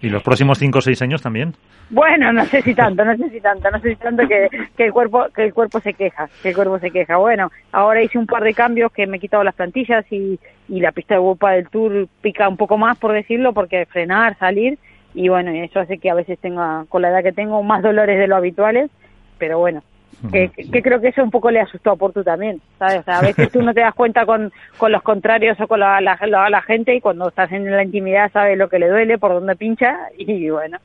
¿Y 0.00 0.08
los 0.08 0.22
próximos 0.22 0.58
cinco 0.58 0.78
o 0.78 0.82
seis 0.82 1.00
años 1.02 1.20
también? 1.20 1.54
Bueno, 1.90 2.32
no 2.32 2.44
sé 2.46 2.62
si 2.62 2.74
tanto, 2.74 3.04
no 3.04 3.16
sé 3.16 3.28
si 3.30 3.40
tanto, 3.40 3.70
no 3.70 3.78
sé 3.80 3.90
si 3.90 3.96
tanto 3.96 4.26
que, 4.26 4.48
que, 4.76 4.86
el 4.86 4.92
cuerpo 4.92 5.26
que 5.34 5.44
el 5.44 5.54
cuerpo 5.54 5.80
se 5.80 5.94
queja, 5.94 6.28
que 6.42 6.50
el 6.50 6.54
cuerpo 6.54 6.78
se 6.78 6.90
queja. 6.90 7.16
Bueno, 7.16 7.50
ahora 7.72 8.02
hice 8.02 8.18
un 8.18 8.26
par 8.26 8.44
de 8.44 8.54
cambios 8.54 8.92
que 8.92 9.06
me 9.06 9.18
he 9.18 9.20
quitado 9.20 9.44
las 9.44 9.54
plantillas 9.54 10.04
y, 10.10 10.38
y 10.68 10.80
la 10.80 10.92
pista 10.92 11.14
de 11.14 11.20
Europa 11.20 11.52
del 11.52 11.68
Tour 11.68 12.08
pica 12.20 12.48
un 12.48 12.56
poco 12.56 12.78
más, 12.78 12.98
por 12.98 13.12
decirlo, 13.12 13.52
porque 13.52 13.86
frenar, 13.86 14.38
salir, 14.38 14.78
y 15.14 15.28
bueno, 15.28 15.50
eso 15.50 15.80
hace 15.80 15.98
que 15.98 16.10
a 16.10 16.14
veces 16.14 16.38
tenga, 16.38 16.84
con 16.88 17.02
la 17.02 17.10
edad 17.10 17.22
que 17.22 17.32
tengo, 17.32 17.62
más 17.62 17.82
dolores 17.82 18.18
de 18.18 18.28
lo 18.28 18.36
habituales, 18.36 18.90
pero 19.38 19.58
bueno, 19.58 19.82
que, 20.32 20.50
que, 20.50 20.82
creo 20.82 21.00
que 21.00 21.08
eso 21.08 21.22
un 21.22 21.30
poco 21.30 21.50
le 21.50 21.60
asustó 21.60 21.92
a 21.92 21.96
Portu 21.96 22.24
también, 22.24 22.60
¿sabes? 22.78 23.00
O 23.00 23.02
sea, 23.04 23.18
a 23.18 23.22
veces 23.22 23.50
tú 23.52 23.62
no 23.62 23.72
te 23.72 23.80
das 23.80 23.94
cuenta 23.94 24.26
con, 24.26 24.52
con 24.76 24.90
los 24.90 25.02
contrarios 25.02 25.60
o 25.60 25.68
con 25.68 25.80
la, 25.80 26.00
la, 26.00 26.18
la, 26.26 26.62
gente 26.62 26.94
y 26.94 27.00
cuando 27.00 27.28
estás 27.28 27.52
en 27.52 27.70
la 27.70 27.84
intimidad 27.84 28.32
sabes 28.32 28.58
lo 28.58 28.68
que 28.68 28.80
le 28.80 28.88
duele, 28.88 29.18
por 29.18 29.32
dónde 29.32 29.54
pincha 29.54 29.96
y 30.16 30.50
bueno, 30.50 30.78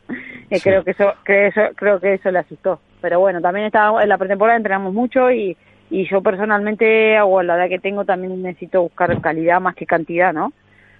eh, 0.49 0.59
creo 0.61 0.83
que 0.83 0.91
eso, 0.91 1.13
que 1.25 1.47
eso 1.47 1.61
creo 1.75 1.99
que 1.99 2.13
eso 2.13 2.29
le 2.29 2.39
asustó. 2.39 2.79
Pero 3.01 3.19
bueno, 3.19 3.41
también 3.41 3.65
estaba 3.65 4.03
en 4.03 4.09
la 4.09 4.17
pretemporada 4.17 4.57
entrenamos 4.57 4.93
mucho 4.93 5.31
y, 5.31 5.57
y 5.89 6.07
yo 6.07 6.21
personalmente, 6.21 7.19
o 7.21 7.41
la 7.41 7.55
edad 7.57 7.69
que 7.69 7.79
tengo, 7.79 8.05
también 8.05 8.41
necesito 8.41 8.83
buscar 8.83 9.19
calidad 9.19 9.59
más 9.59 9.75
que 9.75 9.85
cantidad, 9.85 10.31
¿no? 10.31 10.53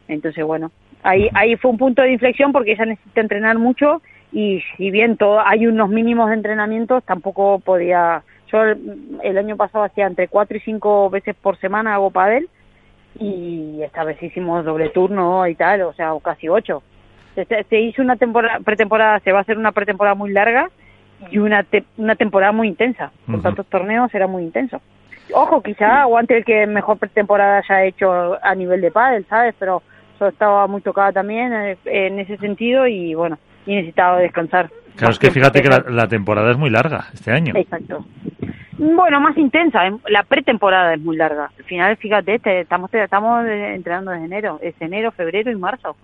Entonces, 0.08 0.44
bueno, 0.44 0.72
ahí 1.04 1.30
ahí 1.34 1.56
fue 1.56 1.72
un 1.72 1.78
punto 1.78 2.02
de 2.02 2.14
inflexión 2.14 2.52
porque 2.52 2.74
ella 2.74 2.86
necesita 2.86 3.22
entrenar 3.22 3.60
mucho 3.60 4.02
y 4.34 4.62
si 4.76 4.90
bien 4.90 5.16
todo 5.16 5.40
hay 5.46 5.68
unos 5.68 5.90
mínimos 5.90 6.30
de 6.30 6.36
entrenamientos 6.36 7.04
tampoco 7.04 7.60
podía 7.60 8.24
yo 8.52 8.64
el, 8.64 9.38
año 9.38 9.56
pasado 9.56 9.84
hacía 9.84 10.08
entre 10.08 10.28
cuatro 10.28 10.58
y 10.58 10.60
cinco 10.60 11.10
veces 11.10 11.36
por 11.36 11.58
semana 11.58 11.94
hago 11.94 12.12
pádel 12.12 12.50
y 13.20 13.82
esta 13.84 14.04
vez 14.04 14.22
hicimos 14.22 14.66
doble 14.66 14.90
turno 14.90 15.48
y 15.48 15.56
tal 15.56 15.84
o 15.84 15.94
sea 15.94 16.12
casi 16.24 16.50
ocho. 16.50 16.82
Se, 17.36 17.80
hizo 17.80 18.02
una 18.02 18.16
temporada 18.16 18.60
pretemporada 18.60 19.20
se 19.22 19.32
va 19.32 19.40
a 19.40 19.42
hacer 19.42 19.58
una 19.58 19.72
pretemporada 19.72 20.16
muy 20.16 20.32
larga 20.32 20.70
y 21.32 21.38
una 21.40 21.66
una 21.98 22.16
temporada 22.16 22.52
muy 22.52 22.68
intensa. 22.68 23.12
Con 23.26 23.42
tantos 23.42 23.66
torneos 23.68 24.14
era 24.14 24.28
muy 24.28 24.44
intenso. 24.44 24.82
Ojo 25.34 25.62
quizá 25.62 26.02
aguante 26.02 26.38
el 26.38 26.46
que 26.46 26.68
mejor 26.68 26.98
pretemporada 26.98 27.58
haya 27.58 27.86
hecho 27.86 28.38
a 28.44 28.56
nivel 28.56 28.82
de 28.82 28.92
pádel 28.92 29.26
sabes 29.30 29.56
pero 29.58 29.82
yo 30.20 30.28
estaba 30.28 30.68
muy 30.68 30.82
tocada 30.82 31.12
también 31.12 31.54
eh, 31.54 31.78
en 31.86 32.20
ese 32.20 32.38
sentido 32.38 32.88
y 32.88 33.16
bueno 33.16 33.38
y 33.66 33.76
necesitaba 33.76 34.20
descansar. 34.20 34.70
Claro, 34.96 35.12
es 35.12 35.20
que 35.20 35.32
fíjate 35.32 35.62
que 35.62 35.70
la, 35.70 36.08
temporada 36.08 36.52
es 36.52 36.58
muy 36.58 36.70
larga 36.70 37.06
este 37.14 37.32
año. 37.32 37.54
Exacto. 37.56 38.06
Bueno, 38.78 39.20
más 39.22 39.38
intensa. 39.38 39.88
¿eh? 39.88 39.94
La 40.10 40.24
pretemporada 40.24 40.94
es 40.94 41.02
muy 41.02 41.16
larga. 41.16 41.50
Al 41.58 41.64
final, 41.64 41.98
fíjate, 41.98 42.36
este, 42.36 42.62
estamos 42.62 42.94
estamos 42.94 43.46
entrenando 43.48 44.12
desde 44.12 44.26
enero. 44.26 44.60
Es 44.62 44.76
enero, 44.80 45.12
febrero 45.12 45.52
y 45.52 45.56
marzo. 45.56 45.96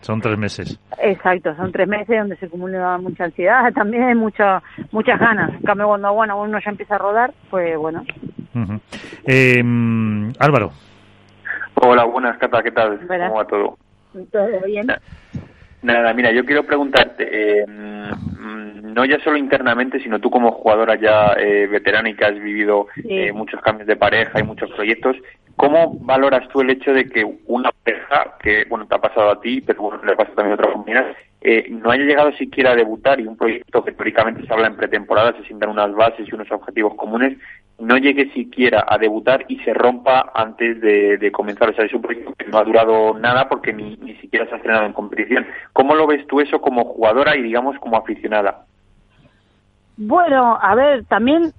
Son 0.00 0.20
tres 0.20 0.38
meses. 0.38 0.80
Exacto, 1.00 1.54
son 1.54 1.70
tres 1.70 1.86
meses 1.86 2.18
donde 2.18 2.36
se 2.36 2.46
acumula 2.46 2.98
mucha 2.98 3.24
ansiedad, 3.24 3.72
también 3.74 4.16
mucha, 4.16 4.62
muchas 4.90 5.20
ganas. 5.20 5.52
En 5.54 5.62
cambio, 5.62 5.86
cuando 5.86 6.12
bueno, 6.12 6.40
uno 6.40 6.58
ya 6.58 6.70
empieza 6.70 6.96
a 6.96 6.98
rodar, 6.98 7.32
pues 7.50 7.76
bueno. 7.76 8.04
eh, 9.26 9.62
Álvaro. 10.38 10.72
Hola, 11.74 12.04
buenas, 12.04 12.38
Cata, 12.38 12.62
¿qué 12.62 12.70
tal? 12.70 12.98
¿Cómo 13.06 13.34
va 13.34 13.44
todo? 13.44 13.76
Todo 14.30 14.60
bien. 14.66 14.86
Nada, 15.82 16.14
mira, 16.14 16.30
yo 16.30 16.44
quiero 16.44 16.64
preguntarte, 16.64 17.28
eh, 17.30 17.66
mm, 17.66 18.92
no 18.94 19.04
ya 19.04 19.18
solo 19.20 19.36
internamente, 19.36 19.98
sino 20.00 20.20
tú 20.20 20.30
como 20.30 20.52
jugadora 20.52 20.94
ya 20.94 21.34
eh, 21.38 21.66
veterana 21.66 22.08
y 22.08 22.14
que 22.14 22.24
has 22.24 22.38
vivido 22.38 22.86
eh, 23.08 23.32
muchos 23.32 23.60
cambios 23.60 23.88
de 23.88 23.96
pareja 23.96 24.38
y 24.38 24.44
muchos 24.44 24.70
proyectos, 24.70 25.16
¿cómo 25.56 25.98
valoras 26.00 26.48
tú 26.48 26.60
el 26.60 26.70
hecho 26.70 26.92
de 26.92 27.08
que 27.08 27.24
una 27.46 27.70
pareja, 27.84 28.36
que 28.42 28.64
bueno, 28.68 28.86
te 28.86 28.94
ha 28.94 29.00
pasado 29.00 29.30
a 29.30 29.40
ti, 29.40 29.60
pero 29.60 29.82
bueno, 29.82 30.02
le 30.04 30.16
pasa 30.16 30.32
también 30.34 30.52
a 30.52 30.54
otras 30.54 30.72
compañeras, 30.72 31.16
eh, 31.44 31.66
no 31.70 31.90
haya 31.90 32.04
llegado 32.04 32.32
siquiera 32.32 32.70
a 32.70 32.76
debutar 32.76 33.18
y 33.18 33.26
un 33.26 33.36
proyecto 33.36 33.84
que 33.84 33.92
teóricamente 33.92 34.46
se 34.46 34.52
habla 34.52 34.68
en 34.68 34.76
pretemporada, 34.76 35.32
se 35.36 35.44
sientan 35.44 35.70
unas 35.70 35.92
bases 35.92 36.28
y 36.28 36.34
unos 36.34 36.50
objetivos 36.52 36.94
comunes, 36.94 37.36
no 37.80 37.96
llegue 37.96 38.30
siquiera 38.30 38.84
a 38.88 38.96
debutar 38.96 39.44
y 39.48 39.58
se 39.60 39.74
rompa 39.74 40.30
antes 40.34 40.80
de, 40.80 41.32
comenzar. 41.32 41.70
O 41.70 41.74
sea, 41.74 41.84
es 41.84 41.92
un 41.92 42.02
proyecto 42.02 42.32
que 42.34 42.46
no 42.46 42.58
ha 42.58 42.64
durado 42.64 43.18
nada 43.18 43.48
porque 43.48 43.72
ni, 43.72 43.96
siquiera 44.20 44.46
se 44.46 44.54
ha 44.54 44.56
estrenado 44.58 44.86
en 44.86 44.92
competición. 44.92 45.44
¿Cómo 45.72 45.96
lo 45.96 46.06
ves 46.06 46.24
tú 46.28 46.40
eso 46.40 46.60
como 46.60 46.84
jugadora 46.84 47.36
y, 47.36 47.42
digamos, 47.42 47.76
como 47.80 47.96
aficionada? 47.96 48.64
Bueno, 49.96 50.56
a 50.62 50.74
ver, 50.76 51.04
también, 51.06 51.52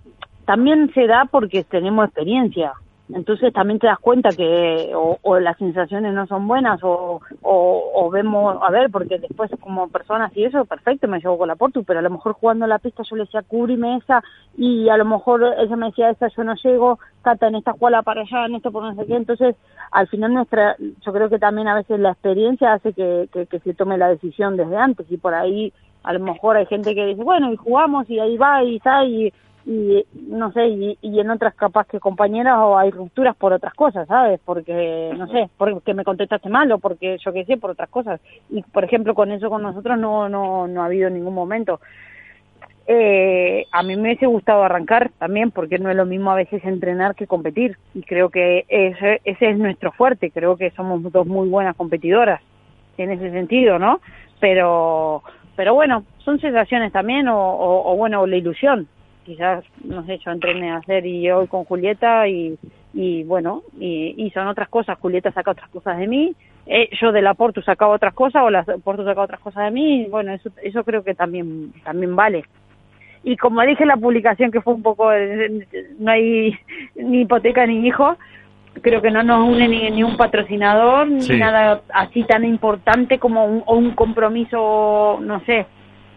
también 0.46 0.94
se 0.94 1.08
da 1.08 1.26
porque 1.26 1.66
tenemos 1.66 2.06
experiencia 2.06 2.72
entonces 3.14 3.54
también 3.54 3.80
te 3.80 3.88
das 3.88 4.00
cuenta 4.00 4.30
que 4.30 4.92
o, 4.94 5.40
las 5.40 5.58
sensaciones 5.58 6.14
no 6.14 6.26
son 6.28 6.48
buenas 6.48 6.80
o, 6.84 7.22
o, 7.42 8.10
vemos, 8.10 8.58
a 8.62 8.72
ver, 8.72 8.90
porque 8.90 9.20
después 9.20 9.52
como 9.60 9.88
personas 9.88 10.36
y 10.36 10.46
eso, 10.46 10.66
perfecto, 10.66 11.08
me 11.08 11.20
llevo 11.20 11.38
con 11.38 11.48
la 11.48 11.56
Portu, 11.56 11.84
pero 11.84 12.00
a 12.00 12.02
lo 12.02 12.10
mejor 12.10 12.34
jugando 12.34 12.66
la 12.68 12.80
pista 12.80 13.04
yo 13.04 13.16
le 13.16 13.24
decía, 13.24 13.44
cúbrime 13.44 13.98
esa 13.98 14.24
y 14.58 14.90
a 14.90 14.98
lo 14.98 15.06
mejor 15.06 15.44
ella 15.58 15.76
me 15.76 15.88
decía, 15.88 16.10
esa 16.10 16.28
yo 16.28 16.44
no 16.44 16.56
llego, 16.56 17.00
Cata, 17.22 17.48
en 17.48 17.56
esta 17.56 17.74
jugada 17.74 18.02
para 18.02 18.22
allá, 18.22 18.46
en 18.46 18.56
esto 18.56 18.72
por 18.72 18.84
no 18.84 18.96
sé 18.96 19.06
qué, 19.06 19.16
entonces 19.16 19.56
al 19.92 20.08
final 20.08 20.34
nuestra, 20.34 20.76
yo 20.80 21.14
creo 21.14 21.30
que 21.30 21.40
también 21.40 21.68
a 21.68 21.76
veces 21.76 22.00
la 22.00 22.12
experiencia 22.12 22.74
hace 22.74 22.94
que, 22.94 23.30
que, 23.32 23.46
que 23.46 23.60
se 23.60 23.74
tome 23.74 23.98
la 23.98 24.10
decisión 24.10 24.58
desde 24.58 24.76
antes 24.76 25.06
y 25.12 25.18
por 25.18 25.34
ahí 25.34 25.72
a 26.04 26.14
lo 26.14 26.20
mejor 26.20 26.58
hay 26.58 26.66
gente 26.66 26.96
que 26.96 27.06
dice, 27.06 27.24
bueno, 27.24 27.52
y 27.54 27.56
jugamos 27.56 28.10
y 28.10 28.20
ahí 28.20 28.38
va 28.38 28.64
y 28.64 28.78
está 28.78 29.06
y 29.06 29.32
y 29.66 30.06
no 30.14 30.52
sé, 30.52 30.68
y, 30.68 30.98
en 31.02 31.30
otras 31.30 31.56
capaz 31.56 31.88
que 31.88 32.00
compañeras 32.00 32.58
o 32.60 32.78
hay 32.78 32.92
rupturas 32.92 33.36
por 33.36 33.54
otras 33.54 33.74
cosas, 33.74 34.08
¿sabes? 34.08 34.40
Porque, 34.44 35.14
no 35.18 35.28
sé, 35.28 35.50
porque 35.58 35.94
me 35.94 36.04
contestaste 36.04 36.50
mal 36.50 36.72
o 36.72 36.80
porque 36.80 37.18
yo 37.24 37.32
qué 37.32 37.46
sé, 37.46 37.58
por 37.58 37.72
otras 37.72 37.90
cosas. 37.90 38.20
Y, 38.50 38.62
por 38.62 38.84
ejemplo, 38.84 39.16
con 39.16 39.32
eso 39.32 39.50
con 39.50 39.62
nosotros 39.62 39.98
no, 39.98 40.28
no, 40.28 40.68
no 40.68 40.82
ha 40.82 40.86
habido 40.86 41.10
ningún 41.10 41.34
momento. 41.34 41.80
eh, 42.88 43.66
a 43.72 43.84
mí 43.84 43.96
me 43.96 44.02
hubiese 44.02 44.26
gustado 44.26 44.64
arrancar 44.64 45.12
también, 45.18 45.52
porque 45.52 45.80
no 45.80 45.90
es 45.90 45.96
lo 45.96 46.06
mismo 46.06 46.32
a 46.32 46.36
veces 46.36 46.64
entrenar 46.66 47.16
que 47.16 47.28
competir. 47.28 47.78
Y 47.94 48.02
creo 48.02 48.30
que 48.30 48.66
ese, 48.68 49.22
ese 49.24 49.50
es 49.52 49.58
nuestro 49.58 49.94
fuerte. 49.94 50.32
Creo 50.32 50.58
que 50.58 50.72
somos 50.72 51.02
dos 51.12 51.26
muy 51.26 51.48
buenas 51.48 51.76
competidoras 51.78 52.42
en 52.98 53.12
ese 53.12 53.32
sentido, 53.32 53.80
¿no? 53.80 54.02
Pero, 54.42 55.24
pero 55.56 55.74
bueno, 55.74 56.04
son 56.20 56.40
sensaciones 56.40 56.92
también, 56.92 57.30
o, 57.30 57.38
o, 57.38 57.96
bueno, 57.96 58.28
la 58.28 58.36
ilusión. 58.36 58.88
Quizás, 59.24 59.64
no 59.84 60.06
sé, 60.06 60.20
yo 60.20 60.32
entrené 60.32 60.72
a 60.72 60.78
hacer 60.78 61.06
y 61.06 61.30
hoy 61.32 61.48
con 61.48 61.64
Julieta 61.64 62.28
y, 62.28 62.58
y 62.94 63.24
bueno, 63.24 63.64
y, 63.80 64.14
y, 64.18 64.30
son 64.32 64.48
otras 64.48 64.70
cosas. 64.70 65.00
Julieta 65.00 65.32
saca 65.32 65.52
otras 65.52 65.70
cosas 65.70 65.98
de 65.98 66.08
mí, 66.08 66.36
eh, 66.66 66.90
yo 67.00 67.12
de 67.12 67.22
la 67.22 67.34
Portu 67.34 67.62
sacaba 67.62 67.94
otras 67.94 68.14
cosas 68.14 68.44
o 68.44 68.50
la 68.50 68.64
Portu 68.64 69.04
sacaba 69.04 69.26
otras 69.26 69.40
cosas 69.40 69.66
de 69.66 69.72
mí. 69.72 70.02
Y 70.02 70.06
bueno, 70.10 70.34
eso, 70.34 70.50
eso 70.62 70.84
creo 70.84 71.04
que 71.04 71.16
también, 71.16 71.74
también 71.84 72.16
vale 72.16 72.44
y 73.24 73.38
como 73.38 73.62
dije 73.62 73.84
en 73.84 73.90
la 73.90 73.98
publicación 73.98 74.52
que 74.52 74.62
fue 74.62 74.74
un 74.74 74.84
poco 74.84 75.10
no 76.00 76.12
hay 76.12 76.58
ni 76.96 77.22
hipoteca 77.22 77.66
ni 77.66 77.88
hijo 77.88 78.18
creo 78.82 79.02
que 79.02 79.12
no 79.12 79.24
nos 79.24 79.48
une 79.48 79.68
ni, 79.92 80.04
un 80.04 80.18
patrocinador 80.18 81.08
ni 81.08 81.26
nada 81.38 81.82
así 81.94 82.24
tan 82.24 82.44
importante 82.44 83.20
como 83.20 83.46
un, 83.46 83.64
un 83.66 83.92
compromiso 83.92 85.20
no 85.22 85.40
sé 85.46 85.66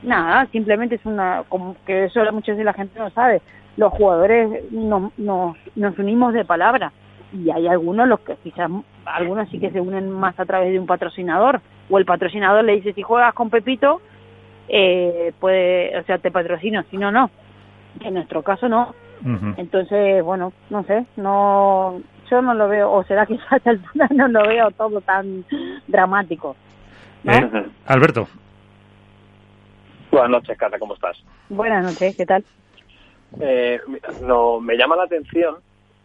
nada 0.06 0.46
simplemente 0.52 0.94
es 0.94 1.04
una 1.04 1.44
como 1.48 1.76
que 1.84 2.04
eso 2.04 2.20
muchas 2.32 2.56
veces 2.56 2.64
la 2.64 2.72
gente 2.72 2.98
no 2.98 3.10
sabe 3.10 3.42
los 3.76 3.92
jugadores 3.92 4.72
nos, 4.72 5.16
nos, 5.18 5.56
nos 5.74 5.98
unimos 5.98 6.32
de 6.32 6.44
palabra 6.44 6.92
y 7.32 7.50
hay 7.50 7.66
algunos 7.66 8.08
los 8.08 8.20
que 8.20 8.36
quizás 8.36 8.70
algunos 9.04 9.48
sí 9.50 9.58
que 9.58 9.70
se 9.70 9.80
unen 9.80 10.10
más 10.10 10.38
a 10.40 10.46
través 10.46 10.72
de 10.72 10.78
un 10.78 10.86
patrocinador 10.86 11.60
o 11.90 11.98
el 11.98 12.04
patrocinador 12.06 12.64
le 12.64 12.76
dice 12.76 12.92
si 12.92 13.02
juegas 13.02 13.34
con 13.34 13.50
Pepito 13.50 14.00
eh, 14.68 15.32
puede, 15.38 15.96
o 15.98 16.04
sea, 16.04 16.18
te 16.18 16.30
patrocino, 16.30 16.82
si 16.90 16.96
no, 16.96 17.10
no. 17.10 17.30
En 18.00 18.14
nuestro 18.14 18.42
caso 18.42 18.68
no. 18.68 18.94
Entonces, 19.56 20.22
bueno, 20.22 20.52
no 20.68 20.84
sé, 20.84 21.04
no, 21.16 22.00
yo 22.30 22.42
no 22.42 22.54
lo 22.54 22.68
veo, 22.68 22.92
o 22.92 23.02
será 23.04 23.26
que 23.26 23.38
a 23.50 23.56
esta 23.56 23.70
altura 23.70 24.08
no 24.14 24.28
lo 24.28 24.46
veo 24.46 24.70
todo 24.72 25.00
tan 25.00 25.44
dramático. 25.88 26.54
Eh, 27.24 27.64
Alberto. 27.86 28.28
Buenas 30.16 30.30
noches, 30.30 30.56
Cata, 30.56 30.78
¿cómo 30.78 30.94
estás? 30.94 31.22
Buenas 31.50 31.84
noches, 31.84 32.16
¿qué 32.16 32.24
tal? 32.24 32.42
Eh, 33.38 33.78
no, 34.22 34.60
me 34.60 34.78
llama 34.78 34.96
la 34.96 35.02
atención 35.02 35.56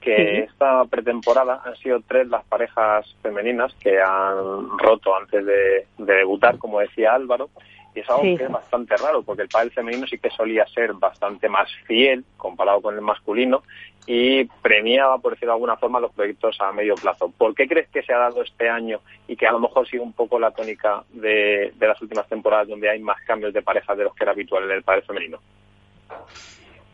que 0.01 0.39
esta 0.39 0.83
pretemporada 0.83 1.61
han 1.63 1.77
sido 1.77 2.01
tres 2.05 2.27
las 2.27 2.43
parejas 2.43 3.05
femeninas 3.21 3.73
que 3.75 4.01
han 4.01 4.77
roto 4.79 5.15
antes 5.15 5.45
de 5.45 5.87
debutar, 5.97 6.57
como 6.57 6.81
decía 6.81 7.13
Álvaro, 7.13 7.51
y 7.93 7.99
es 7.99 8.09
algo 8.09 8.21
que 8.21 8.43
es 8.43 8.51
bastante 8.51 8.95
raro, 8.97 9.21
porque 9.21 9.43
el 9.43 9.49
pádel 9.49 9.71
femenino 9.71 10.07
sí 10.07 10.17
que 10.17 10.29
solía 10.29 10.65
ser 10.67 10.93
bastante 10.93 11.49
más 11.49 11.69
fiel 11.85 12.23
comparado 12.37 12.81
con 12.81 12.95
el 12.95 13.01
masculino 13.01 13.63
y 14.07 14.45
premiaba, 14.61 15.17
por 15.19 15.33
decirlo 15.33 15.51
de 15.53 15.57
alguna 15.57 15.77
forma, 15.77 15.99
los 15.99 16.11
proyectos 16.13 16.59
a 16.59 16.71
medio 16.71 16.95
plazo. 16.95 17.31
¿Por 17.37 17.53
qué 17.53 17.67
crees 17.67 17.89
que 17.89 18.01
se 18.01 18.13
ha 18.13 18.17
dado 18.17 18.41
este 18.41 18.69
año 18.69 18.99
y 19.27 19.35
que 19.35 19.45
a 19.45 19.51
lo 19.51 19.59
mejor 19.59 19.87
sigue 19.87 20.01
un 20.01 20.13
poco 20.13 20.39
la 20.39 20.51
tónica 20.51 21.03
de, 21.11 21.73
las 21.79 22.01
últimas 22.01 22.27
temporadas 22.27 22.67
donde 22.67 22.89
hay 22.89 22.99
más 22.99 23.21
cambios 23.25 23.53
de 23.53 23.61
pareja 23.61 23.95
de 23.95 24.05
los 24.05 24.15
que 24.15 24.23
era 24.23 24.31
habitual 24.31 24.63
en 24.63 24.71
el 24.71 24.83
pádel 24.83 25.03
femenino? 25.03 25.39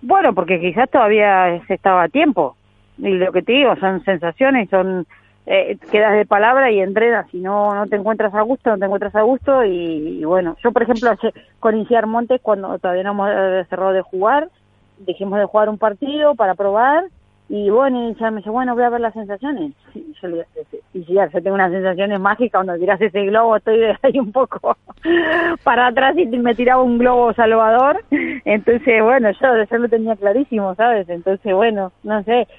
Bueno, 0.02 0.34
porque 0.34 0.60
quizás 0.60 0.90
todavía 0.90 1.62
se 1.68 1.76
estaba 1.76 2.04
a 2.04 2.10
tiempo. 2.10 2.56
Y 2.98 3.10
lo 3.10 3.32
que 3.32 3.42
te 3.42 3.54
digo, 3.54 3.76
son 3.78 4.04
sensaciones, 4.04 4.70
son 4.70 5.06
eh, 5.50 5.78
quedas 5.90 6.14
de 6.14 6.26
palabra 6.26 6.72
y 6.72 6.82
entrenas, 6.82 7.26
si 7.32 7.40
no, 7.40 7.74
no 7.74 7.88
te 7.88 7.96
encuentras 7.96 8.34
a 8.36 8.42
gusto, 8.42 8.70
no 8.70 8.78
te 8.78 8.84
encuentras 8.84 9.16
a 9.16 9.22
gusto 9.22 9.64
y, 9.64 10.22
bueno, 10.26 10.58
yo 10.62 10.74
por 10.74 10.84
ejemplo 10.84 11.10
con 11.62 11.78
Inciar 11.78 12.06
Montes 12.06 12.42
cuando 12.42 12.78
todavía 12.80 13.04
no 13.04 13.12
hemos 13.12 13.30
eh, 13.32 13.66
cerrado 13.70 13.94
de 13.94 14.02
jugar, 14.02 14.50
dijimos 15.00 15.40
de 15.40 15.46
jugar 15.46 15.70
un 15.70 15.78
partido 15.78 16.36
para 16.36 16.54
probar 16.54 17.06
y 17.48 17.70
bueno, 17.70 17.98
y 17.98 18.22
me 18.22 18.38
dice, 18.40 18.50
bueno, 18.50 18.76
voy 18.76 18.84
a 18.84 18.90
ver 18.90 19.00
las 19.00 19.14
sensaciones. 19.14 19.72
Y 19.96 20.14
yo 20.22 20.28
le 20.28 20.46
y 20.94 21.04
si 21.06 21.14
ya, 21.14 21.28
yo 21.28 21.42
tengo 21.42 21.56
unas 21.56 21.72
sensaciones 21.72 22.20
mágicas, 22.20 22.60
cuando 22.60 22.78
tiras 22.78 23.00
ese 23.00 23.26
globo 23.28 23.56
estoy 23.56 23.80
ahí 24.02 24.20
un 24.20 24.34
poco 24.34 24.76
para 25.64 25.88
atrás 25.88 26.18
y 26.18 26.26
me 26.26 26.56
tiraba 26.56 26.84
un 26.84 26.98
globo 26.98 27.34
salvador. 27.34 28.04
Entonces, 28.12 29.02
bueno, 29.02 29.32
yo, 29.32 29.64
yo 29.64 29.78
lo 29.78 29.88
tenía 29.88 30.18
clarísimo, 30.18 30.76
¿sabes? 30.76 31.08
Entonces, 31.08 31.54
bueno, 31.54 31.94
no 32.04 32.22
sé, 32.24 32.50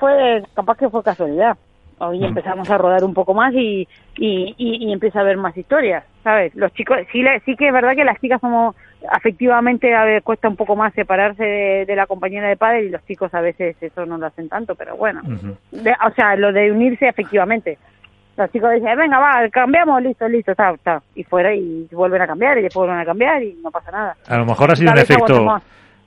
fue, 0.00 0.42
capaz 0.54 0.76
que 0.76 0.90
fue 0.90 1.04
casualidad 1.04 1.56
hoy 1.98 2.24
empezamos 2.24 2.68
a 2.70 2.78
rodar 2.78 3.04
un 3.04 3.14
poco 3.14 3.34
más 3.34 3.54
y, 3.54 3.88
y, 4.16 4.54
y, 4.58 4.92
empieza 4.92 5.18
a 5.18 5.22
haber 5.22 5.36
más 5.36 5.56
historias, 5.56 6.04
¿sabes? 6.22 6.54
Los 6.54 6.72
chicos, 6.74 6.98
sí, 7.12 7.24
sí 7.44 7.56
que 7.56 7.68
es 7.68 7.72
verdad 7.72 7.94
que 7.94 8.04
las 8.04 8.20
chicas 8.20 8.40
somos, 8.40 8.74
afectivamente 9.10 9.94
a 9.94 10.04
ver, 10.04 10.22
cuesta 10.22 10.48
un 10.48 10.56
poco 10.56 10.76
más 10.76 10.92
separarse 10.94 11.44
de, 11.86 11.96
la 11.96 12.06
compañera 12.06 12.48
de 12.48 12.56
padre 12.56 12.84
y 12.84 12.90
los 12.90 13.04
chicos 13.06 13.32
a 13.34 13.40
veces 13.40 13.76
eso 13.80 14.04
no 14.04 14.18
lo 14.18 14.26
hacen 14.26 14.48
tanto, 14.48 14.74
pero 14.74 14.96
bueno, 14.96 15.22
o 15.22 16.10
sea, 16.14 16.36
lo 16.36 16.52
de 16.52 16.70
unirse 16.70 17.08
efectivamente. 17.08 17.78
Los 18.36 18.52
chicos 18.52 18.70
dicen, 18.74 18.98
venga, 18.98 19.18
va, 19.18 19.48
cambiamos, 19.48 20.02
listo, 20.02 20.28
listo, 20.28 20.50
está, 20.50 20.70
está. 20.72 21.02
Y 21.14 21.24
fuera 21.24 21.54
y 21.54 21.88
vuelven 21.90 22.20
a 22.20 22.26
cambiar 22.26 22.58
y 22.58 22.62
después 22.62 22.86
vuelven 22.86 23.00
a 23.00 23.06
cambiar 23.06 23.42
y 23.42 23.54
no 23.62 23.70
pasa 23.70 23.90
nada. 23.90 24.16
A 24.26 24.36
lo 24.36 24.44
mejor 24.44 24.70
ha 24.70 24.76
sido 24.76 24.92
un 24.92 24.98
efecto, 24.98 25.62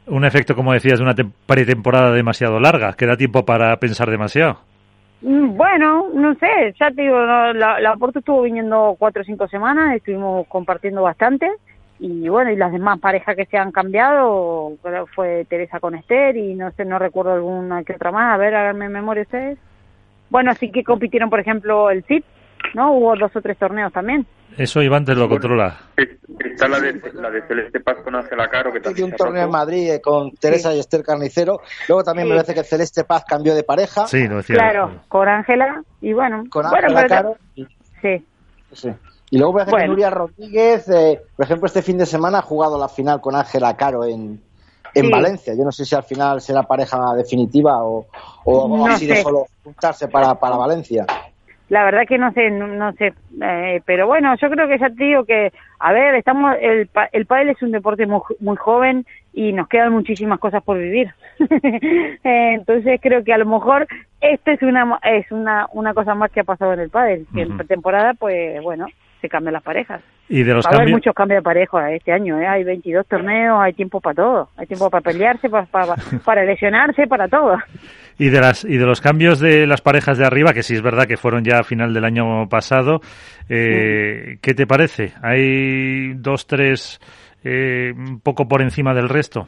un 0.05 0.25
efecto, 0.25 0.55
como 0.55 0.73
decías, 0.73 0.99
de 0.99 1.05
una 1.05 1.15
pretemporada 1.47 2.11
demasiado 2.11 2.59
larga, 2.59 2.93
que 2.93 3.07
da 3.07 3.17
tiempo 3.17 3.45
para 3.45 3.75
pensar 3.77 4.11
demasiado. 4.11 4.59
Mm, 5.21 5.57
bueno, 5.57 6.09
no 6.13 6.35
sé, 6.35 6.73
ya 6.79 6.91
te 6.91 7.01
digo, 7.01 7.19
la, 7.19 7.79
la 7.79 7.95
Porto 7.97 8.19
estuvo 8.19 8.41
viniendo 8.43 8.95
cuatro 8.97 9.21
o 9.21 9.25
cinco 9.25 9.47
semanas, 9.47 9.95
estuvimos 9.95 10.47
compartiendo 10.47 11.01
bastante 11.01 11.51
y 11.99 12.29
bueno, 12.29 12.51
y 12.51 12.55
las 12.55 12.71
demás 12.71 12.99
parejas 12.99 13.35
que 13.35 13.45
se 13.45 13.57
han 13.57 13.71
cambiado, 13.71 14.77
fue 15.13 15.45
Teresa 15.49 15.81
con 15.81 15.95
Esther 15.95 16.37
y 16.37 16.55
no 16.55 16.71
sé, 16.71 16.85
no 16.85 16.97
recuerdo 16.97 17.33
alguna 17.33 17.83
que 17.83 17.93
otra 17.93 18.11
más, 18.11 18.33
a 18.33 18.37
ver, 18.37 18.55
háganme 18.55 18.87
memoria 18.87 19.23
ustedes. 19.23 19.57
Bueno, 20.29 20.51
así 20.51 20.71
que 20.71 20.83
compitieron, 20.83 21.29
por 21.29 21.41
ejemplo, 21.41 21.89
el 21.89 22.03
CIP, 22.03 22.23
¿no? 22.73 22.93
Hubo 22.93 23.17
dos 23.17 23.35
o 23.35 23.41
tres 23.41 23.57
torneos 23.57 23.91
también. 23.91 24.25
Eso 24.57 24.81
Iván 24.81 25.05
te 25.05 25.15
lo 25.15 25.29
controla. 25.29 25.77
Está 25.95 26.67
la 26.67 26.79
de, 26.79 27.01
la 27.13 27.29
de 27.29 27.41
Celeste 27.47 27.79
Paz 27.79 27.97
con 28.03 28.15
Ángela 28.15 28.49
Caro. 28.49 28.73
Que 28.73 28.81
también 28.81 29.05
un 29.05 29.15
torneo 29.15 29.45
en 29.45 29.49
Madrid 29.49 29.91
eh, 29.91 30.01
con 30.01 30.31
Teresa 30.31 30.73
y 30.73 30.79
Esther 30.79 31.03
Carnicero. 31.03 31.61
Luego 31.87 32.03
también 32.03 32.27
me 32.27 32.35
parece 32.35 32.53
que 32.53 32.63
Celeste 32.63 33.05
Paz 33.05 33.23
cambió 33.25 33.55
de 33.55 33.63
pareja. 33.63 34.07
Sí, 34.07 34.27
lo 34.27 34.37
decía. 34.37 34.55
Claro, 34.55 35.01
con 35.07 35.27
Ángela 35.27 35.81
y 36.01 36.11
bueno. 36.13 36.43
Con 36.49 36.65
Ángela 36.65 37.07
Caro. 37.07 37.37
Sí. 37.55 38.25
sí. 38.73 38.89
Y 39.31 39.37
luego 39.37 39.53
me 39.53 39.65
parece 39.65 39.83
que 39.83 39.87
Nuria 39.87 40.09
Rodríguez, 40.09 40.89
eh, 40.89 41.21
por 41.35 41.45
ejemplo, 41.45 41.67
este 41.67 41.81
fin 41.81 41.97
de 41.97 42.05
semana 42.05 42.39
ha 42.39 42.41
jugado 42.41 42.77
la 42.77 42.89
final 42.89 43.21
con 43.21 43.35
Ángela 43.35 43.77
Caro 43.77 44.03
en, 44.03 44.41
en 44.93 45.09
Valencia. 45.11 45.53
Yo 45.53 45.63
no 45.63 45.71
sé 45.71 45.85
si 45.85 45.95
al 45.95 46.03
final 46.03 46.41
será 46.41 46.63
pareja 46.63 47.13
definitiva 47.15 47.83
o, 47.83 48.07
o 48.43 48.87
ha 48.87 48.97
sido 48.97 49.15
solo 49.17 49.45
juntarse 49.63 50.07
para, 50.07 50.35
para 50.35 50.57
Valencia 50.57 51.05
la 51.69 51.83
verdad 51.85 52.07
que 52.07 52.17
no 52.17 52.31
sé, 52.33 52.49
no, 52.49 52.91
sé, 52.93 53.13
eh, 53.41 53.81
pero 53.85 54.07
bueno, 54.07 54.35
yo 54.41 54.49
creo 54.49 54.67
que 54.67 54.79
ya 54.79 54.89
te 54.89 55.03
digo 55.03 55.23
que, 55.23 55.53
a 55.79 55.93
ver, 55.93 56.15
estamos, 56.15 56.55
el, 56.59 56.89
el 57.11 57.25
pádel 57.25 57.49
es 57.49 57.61
un 57.61 57.71
deporte 57.71 58.07
muy, 58.07 58.21
muy 58.39 58.57
joven 58.57 59.05
y 59.33 59.53
nos 59.53 59.67
quedan 59.67 59.91
muchísimas 59.91 60.39
cosas 60.39 60.63
por 60.63 60.77
vivir. 60.77 61.09
Eh, 62.21 62.53
entonces 62.53 62.99
creo 63.01 63.23
que 63.23 63.33
a 63.33 63.37
lo 63.37 63.45
mejor 63.45 63.87
esto 64.19 64.51
es 64.51 64.61
una 64.61 64.99
es 65.03 65.31
una, 65.31 65.67
una 65.71 65.93
cosa 65.93 66.13
más 66.13 66.29
que 66.31 66.41
ha 66.41 66.43
pasado 66.43 66.73
en 66.73 66.81
el 66.81 66.89
pádel, 66.89 67.25
que 67.33 67.43
en 67.43 67.57
temporada 67.65 68.13
pues 68.13 68.61
bueno, 68.61 68.87
se 69.21 69.29
cambian 69.29 69.53
las 69.53 69.63
parejas. 69.63 70.01
Y 70.27 70.43
de 70.43 70.53
los 70.53 70.65
Va 70.65 70.71
a 70.71 70.75
haber 70.75 70.89
muchos 70.89 71.15
cambios 71.15 71.39
de 71.39 71.43
pareja 71.43 71.91
este 71.91 72.11
año, 72.11 72.39
¿eh? 72.39 72.47
hay 72.47 72.63
22 72.63 73.07
torneos, 73.07 73.59
hay 73.61 73.73
tiempo 73.73 74.01
para 74.01 74.15
todo, 74.15 74.49
hay 74.57 74.67
tiempo 74.67 74.89
para 74.89 75.01
pelearse, 75.01 75.49
para, 75.49 75.65
para, 75.65 75.95
para 76.25 76.43
lesionarse, 76.43 77.07
para 77.07 77.27
todo. 77.27 77.57
Y 78.19 78.29
de, 78.29 78.41
las, 78.41 78.65
y 78.65 78.77
de 78.77 78.85
los 78.85 79.01
cambios 79.01 79.39
de 79.39 79.65
las 79.65 79.81
parejas 79.81 80.17
de 80.17 80.25
arriba, 80.25 80.53
que 80.53 80.61
sí 80.61 80.75
es 80.75 80.81
verdad 80.81 81.07
que 81.07 81.17
fueron 81.17 81.43
ya 81.43 81.59
a 81.59 81.63
final 81.63 81.93
del 81.93 82.03
año 82.03 82.47
pasado, 82.49 82.99
eh, 83.47 84.37
¿qué 84.41 84.53
te 84.53 84.67
parece? 84.67 85.13
¿Hay 85.23 86.13
dos, 86.15 86.45
tres 86.45 86.99
eh, 87.43 87.93
un 87.95 88.19
poco 88.19 88.47
por 88.47 88.61
encima 88.61 88.93
del 88.93 89.09
resto? 89.09 89.47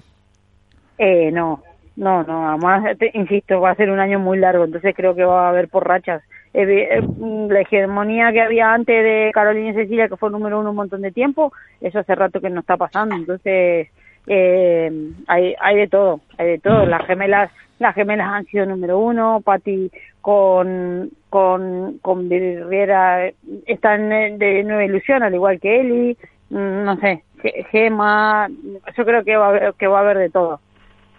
Eh, 0.97 1.31
no, 1.31 1.62
no, 1.97 2.23
no, 2.23 2.49
además, 2.49 2.97
insisto, 3.13 3.60
va 3.60 3.71
a 3.71 3.75
ser 3.75 3.89
un 3.89 3.99
año 3.99 4.19
muy 4.19 4.38
largo, 4.38 4.63
entonces 4.63 4.95
creo 4.95 5.13
que 5.15 5.25
va 5.25 5.47
a 5.47 5.49
haber 5.49 5.67
por 5.67 5.86
rachas. 5.88 6.23
Eh, 6.53 7.01
la 7.49 7.62
hegemonía 7.62 8.31
que 8.31 8.41
había 8.41 8.73
antes 8.73 9.03
de 9.03 9.31
Carolina 9.34 9.71
y 9.71 9.73
Cecilia, 9.73 10.07
que 10.10 10.17
fue 10.17 10.29
número 10.29 10.60
uno 10.60 10.71
un 10.71 10.75
montón 10.75 11.01
de 11.01 11.12
tiempo, 11.12 11.53
eso 11.79 11.99
hace 11.99 12.15
rato 12.15 12.41
que 12.41 12.49
no 12.49 12.62
está 12.62 12.77
pasando, 12.77 13.15
entonces 13.15 13.89
eh, 14.27 14.91
hay, 15.27 15.55
hay 15.60 15.75
de 15.77 15.88
todo, 15.88 16.21
hay 16.38 16.47
de 16.47 16.60
todo. 16.60 16.86
Las 16.86 17.05
gemelas 17.05 17.51
las 17.81 17.95
gemelas 17.95 18.27
han 18.31 18.45
sido 18.45 18.67
número 18.67 18.99
uno, 18.99 19.41
Patti 19.43 19.91
con, 20.21 21.10
con, 21.29 21.97
con 22.03 22.29
Riera 22.29 23.31
están 23.65 24.10
de 24.10 24.63
nueva 24.63 24.86
ilusión, 24.86 25.23
al 25.23 25.34
igual 25.34 25.60
que 25.60 25.81
Eli, 25.81 26.17
mm, 26.51 26.84
no 26.84 26.95
sé, 26.97 27.23
Gema, 27.71 28.47
yo 28.95 29.03
creo 29.03 29.23
que 29.23 29.36
va 29.36 29.47
a 29.47 29.49
haber, 29.49 29.73
que 29.73 29.88
va 29.88 29.97
a 29.97 30.01
haber 30.01 30.19
de 30.19 30.29
todo. 30.29 30.60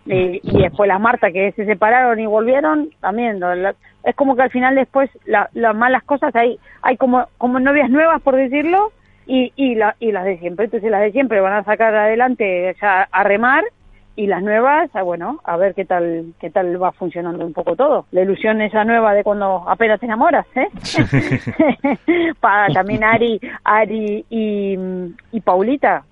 Y, 0.07 0.41
y 0.43 0.63
después 0.63 0.87
las 0.87 1.01
Marta 1.01 1.33
que 1.33 1.51
se 1.53 1.67
separaron 1.67 2.19
y 2.21 2.27
volvieron, 2.27 2.91
también, 3.01 3.41
es 4.05 4.15
como 4.15 4.37
que 4.37 4.43
al 4.43 4.51
final 4.51 4.77
después 4.77 5.11
las 5.25 5.77
malas 5.77 6.05
cosas 6.05 6.35
hay, 6.37 6.61
hay 6.83 6.97
como, 6.97 7.27
como 7.39 7.59
novias 7.59 7.91
nuevas, 7.91 8.23
por 8.23 8.37
decirlo, 8.37 8.93
y, 9.27 9.53
y, 9.57 9.75
la, 9.75 9.97
y 10.01 10.13
las 10.13 10.25
de 10.25 10.39
siempre. 10.39 10.67
Entonces 10.67 10.91
las 10.91 11.03
de 11.03 11.13
siempre 11.13 11.41
van 11.41 11.55
a 11.55 11.65
sacar 11.65 11.95
adelante 11.95 12.75
ya 12.81 13.09
a 13.11 13.25
remar 13.25 13.65
y 14.15 14.27
las 14.27 14.43
nuevas, 14.43 14.91
ah, 14.93 15.03
bueno, 15.03 15.41
a 15.45 15.57
ver 15.57 15.75
qué 15.75 15.87
tal 15.87 16.35
qué 16.39 16.51
tal 16.51 16.81
va 16.83 16.93
funcionando 16.93 17.47
un 17.47 17.53
poco 17.53 17.77
todo. 17.77 18.07
La 18.11 18.23
ilusión 18.23 18.61
esa 18.61 18.85
nueva 18.85 19.15
de 19.15 19.25
cuando 19.25 19.65
apenas 19.67 20.01
te 20.01 20.07
enamoras, 20.07 20.47
¿eh? 20.55 20.69
Para 22.41 22.73
también 22.75 23.05
Ari, 23.05 23.41
Ari 23.65 24.27
y, 24.29 24.79
y 25.33 25.41
Paulita, 25.41 26.05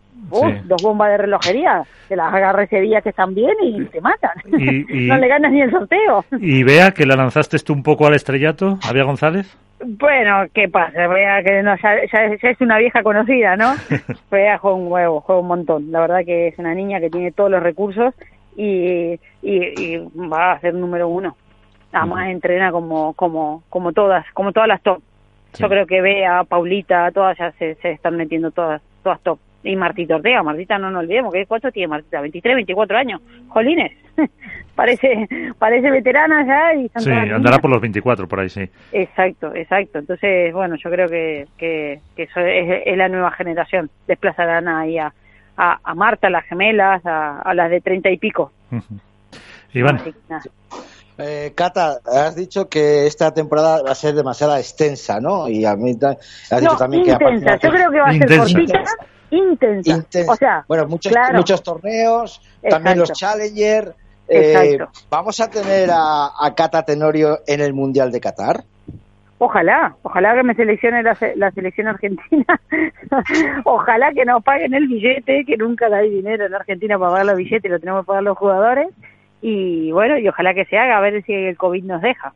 dos 0.65 0.83
bombas 0.83 1.11
de 1.11 1.17
relojería, 1.19 1.85
que 2.09 2.17
las 2.17 2.33
agarre 2.33 2.65
ese 2.65 2.81
día 2.81 3.01
que 3.01 3.11
están 3.11 3.35
bien 3.35 3.55
y 3.63 3.85
te 3.87 4.01
matan. 4.01 4.33
no 4.47 5.19
le 5.19 5.29
ganas 5.29 5.53
ni 5.53 5.61
el 5.61 5.71
sorteo. 5.71 6.25
¿Y 6.39 6.63
vea 6.63 6.93
que 6.93 7.07
la 7.07 7.17
lanzaste 7.17 7.59
tú 7.59 7.73
un 7.73 7.83
poco 7.83 8.07
al 8.07 8.15
estrellato, 8.15 8.79
Avia 8.89 9.05
González? 9.05 9.57
Bueno, 9.85 10.47
¿qué 10.53 10.69
pasa? 10.69 11.07
Vea 11.07 11.43
que 11.43 11.63
no, 11.63 11.75
ya, 11.77 11.95
es 11.95 12.61
una 12.61 12.79
vieja 12.79 13.03
conocida, 13.03 13.57
¿no? 13.57 13.75
Vea 14.31 14.59
juega 14.59 14.77
un 14.77 14.93
huevo, 14.93 15.21
juega 15.21 15.41
un 15.41 15.49
montón. 15.49 15.91
La 15.91 16.01
verdad 16.01 16.25
que 16.25 16.49
es 16.49 16.59
una 16.59 16.75
niña 16.75 17.01
que 17.01 17.11
tiene 17.11 17.33
todos 17.33 17.51
los 17.51 17.63
recursos 17.63 18.15
y, 18.57 19.19
y, 19.43 19.97
va 20.17 20.53
a 20.53 20.61
ser 20.61 20.75
número 20.75 21.09
uno. 21.09 21.37
Además 21.93 22.29
entrena 22.29 22.71
como, 22.71 23.15
como, 23.15 23.63
como 23.69 23.93
todas, 23.93 24.25
como 24.33 24.53
todas 24.53 24.69
las 24.69 24.83
top. 24.83 25.03
Yo 25.59 25.69
creo 25.69 25.87
que 25.87 26.01
Bea, 26.01 26.45
Paulita, 26.45 27.11
todas 27.11 27.37
ya 27.39 27.51
se, 27.53 27.75
se 27.77 27.93
están 27.93 28.17
metiendo 28.17 28.51
todas, 28.51 28.81
todas 29.03 29.21
top 29.23 29.39
y 29.63 29.77
Martita 29.77 30.17
Ortega. 30.17 30.43
Martita 30.43 30.79
no 30.79 30.91
nos 30.91 31.03
olvidemos, 31.03 31.33
que 31.33 31.47
¿cuánto 31.47 31.71
tiene 31.71 31.89
Martita? 31.89 32.21
23, 32.21 32.55
24 32.57 32.99
años. 32.99 33.21
Jolines, 33.49 33.93
parece 34.75 35.29
parece 35.59 35.91
veterana 35.91 36.47
ya. 36.47 36.75
Y 36.75 36.91
sí, 36.97 37.11
andará 37.11 37.59
por 37.59 37.71
los 37.71 37.81
24, 37.81 38.27
por 38.27 38.41
ahí 38.41 38.49
sí. 38.49 38.69
Exacto, 38.93 39.55
exacto. 39.55 39.99
Entonces, 39.99 40.53
bueno, 40.53 40.77
yo 40.77 40.91
creo 40.91 41.09
que, 41.09 41.47
que, 41.59 42.01
eso 42.17 42.41
es, 42.41 42.97
la 42.97 43.09
nueva 43.09 43.31
generación. 43.33 43.91
Desplazarán 44.07 44.69
ahí 44.69 44.99
a, 44.99 45.13
a, 45.57 45.95
Marta, 45.95 46.31
las 46.31 46.45
gemelas, 46.45 47.03
a, 47.05 47.53
las 47.55 47.71
de 47.71 47.81
30 47.81 48.11
y 48.11 48.17
pico. 48.19 48.53
Iván. 49.73 50.01
Eh, 51.19 51.53
Cata, 51.55 51.99
has 52.07 52.35
dicho 52.35 52.69
que 52.69 53.07
esta 53.07 53.33
temporada 53.35 53.83
va 53.83 53.93
a 53.93 53.95
ser 53.95 54.15
demasiado 54.15 54.57
extensa, 54.57 55.21
¿no? 55.21 55.49
Y 55.49 55.65
a 55.67 55.77
mí 55.77 55.97
has 56.51 56.61
dicho 56.61 56.77
también 56.77 57.03
intensa. 57.09 57.59
que 57.59 57.67
Yo 57.67 57.73
creo 57.73 57.91
que 57.91 58.01
va 58.01 58.09
a 58.09 58.13
ser 58.13 58.39
cortita 58.39 58.85
intensa. 59.31 60.05
O 60.29 60.37
sea, 60.37 60.65
bueno, 60.67 60.87
muchos, 60.87 61.13
muchos 61.35 61.63
torneos, 61.63 62.41
también 62.69 62.99
los 62.99 63.13
Challenger. 63.13 63.95
Eh, 64.33 64.79
¿Vamos 65.11 65.41
a 65.41 65.51
tener 65.51 65.91
a, 65.91 66.31
a, 66.39 66.55
Cata 66.55 66.85
Tenorio 66.85 67.41
en 67.47 67.61
el 67.61 67.75
Mundial 67.75 68.13
de 68.13 68.21
Qatar? 68.21 68.63
Ojalá, 69.39 69.97
ojalá 70.03 70.35
que 70.35 70.43
me 70.43 70.55
seleccione 70.55 71.03
la, 71.03 71.17
la 71.35 71.51
selección 71.51 71.89
argentina. 71.89 72.61
ojalá 73.65 74.13
que 74.13 74.25
nos 74.25 74.45
paguen 74.45 74.75
el 74.75 74.87
billete, 74.87 75.45
que 75.47 75.57
nunca 75.57 75.87
hay 75.87 76.11
dinero 76.11 76.47
en 76.47 76.55
Argentina 76.55 76.99
para 76.99 77.11
pagar 77.11 77.27
los 77.27 77.37
billetes, 77.37 77.71
lo 77.71 77.81
tenemos 77.81 78.03
que 78.03 78.07
pagar 78.07 78.23
los 78.23 78.39
jugadores. 78.39 78.89
Y 79.43 79.91
bueno, 79.93 80.19
y 80.19 80.29
ojalá 80.29 80.55
que 80.55 80.67
se 80.67 80.77
haga, 80.77 80.99
a 80.99 81.01
ver 81.01 81.23
si 81.25 81.33
el 81.33 81.57
COVID 81.57 81.85
nos 81.85 82.03
deja. 82.03 82.33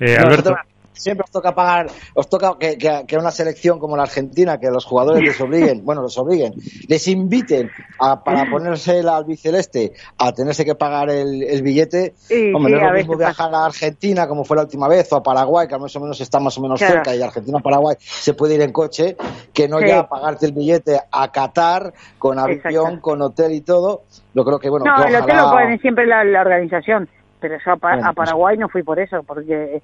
Eh, 0.00 0.16
Alberto 0.16 0.56
siempre 0.92 1.24
os 1.24 1.30
toca 1.30 1.54
pagar, 1.54 1.86
os 2.14 2.28
toca 2.28 2.56
que, 2.58 2.76
que, 3.06 3.16
una 3.16 3.30
selección 3.30 3.78
como 3.78 3.96
la 3.96 4.04
Argentina, 4.04 4.58
que 4.58 4.70
los 4.70 4.84
jugadores 4.84 5.22
les 5.22 5.40
obliguen, 5.40 5.82
bueno, 5.84 6.02
los 6.02 6.16
obliguen, 6.18 6.54
les 6.88 7.08
inviten 7.08 7.70
a, 7.98 8.22
para 8.22 8.50
ponerse 8.50 8.98
el 8.98 9.08
albiceleste 9.08 9.92
a 10.18 10.32
tenerse 10.32 10.64
que 10.64 10.74
pagar 10.74 11.10
el, 11.10 11.62
billete. 11.62 12.14
hombre, 12.54 12.72
no 12.72 12.78
es 12.78 12.84
lo 12.84 12.92
mismo 12.92 13.16
viajar 13.16 13.54
a 13.54 13.66
Argentina 13.66 14.26
como 14.26 14.44
fue 14.44 14.56
la 14.56 14.64
última 14.64 14.88
vez 14.88 15.12
o 15.12 15.16
a 15.16 15.22
Paraguay, 15.22 15.68
que 15.68 15.78
más 15.78 15.94
o 15.96 16.00
menos 16.00 16.20
está 16.20 16.40
más 16.40 16.56
o 16.58 16.62
menos 16.62 16.80
cerca, 16.80 17.14
y 17.14 17.22
Argentina-Paraguay 17.22 17.96
se 17.98 18.34
puede 18.34 18.54
ir 18.54 18.62
en 18.62 18.72
coche, 18.72 19.16
que 19.52 19.68
no 19.68 19.80
ya 19.80 20.06
pagarte 20.06 20.46
el 20.46 20.52
billete 20.52 21.00
a 21.10 21.30
Qatar 21.30 21.92
con 22.18 22.38
avión, 22.38 23.00
con 23.00 23.22
hotel 23.22 23.52
y 23.52 23.60
todo. 23.60 24.02
Yo 24.34 24.44
creo 24.44 24.58
que, 24.58 24.70
bueno, 24.70 24.86
no, 24.86 25.04
el 25.04 25.14
hotel 25.14 25.36
lo 25.36 25.50
ponen 25.50 25.78
siempre 25.80 26.06
la, 26.06 26.22
organización 26.40 27.08
pero 27.40 27.58
yo 27.64 27.72
a, 27.72 27.76
pues 27.76 28.14
Paraguay 28.14 28.56
no 28.56 28.68
fui 28.68 28.84
por 28.84 29.00
eso, 29.00 29.24
porque 29.24 29.82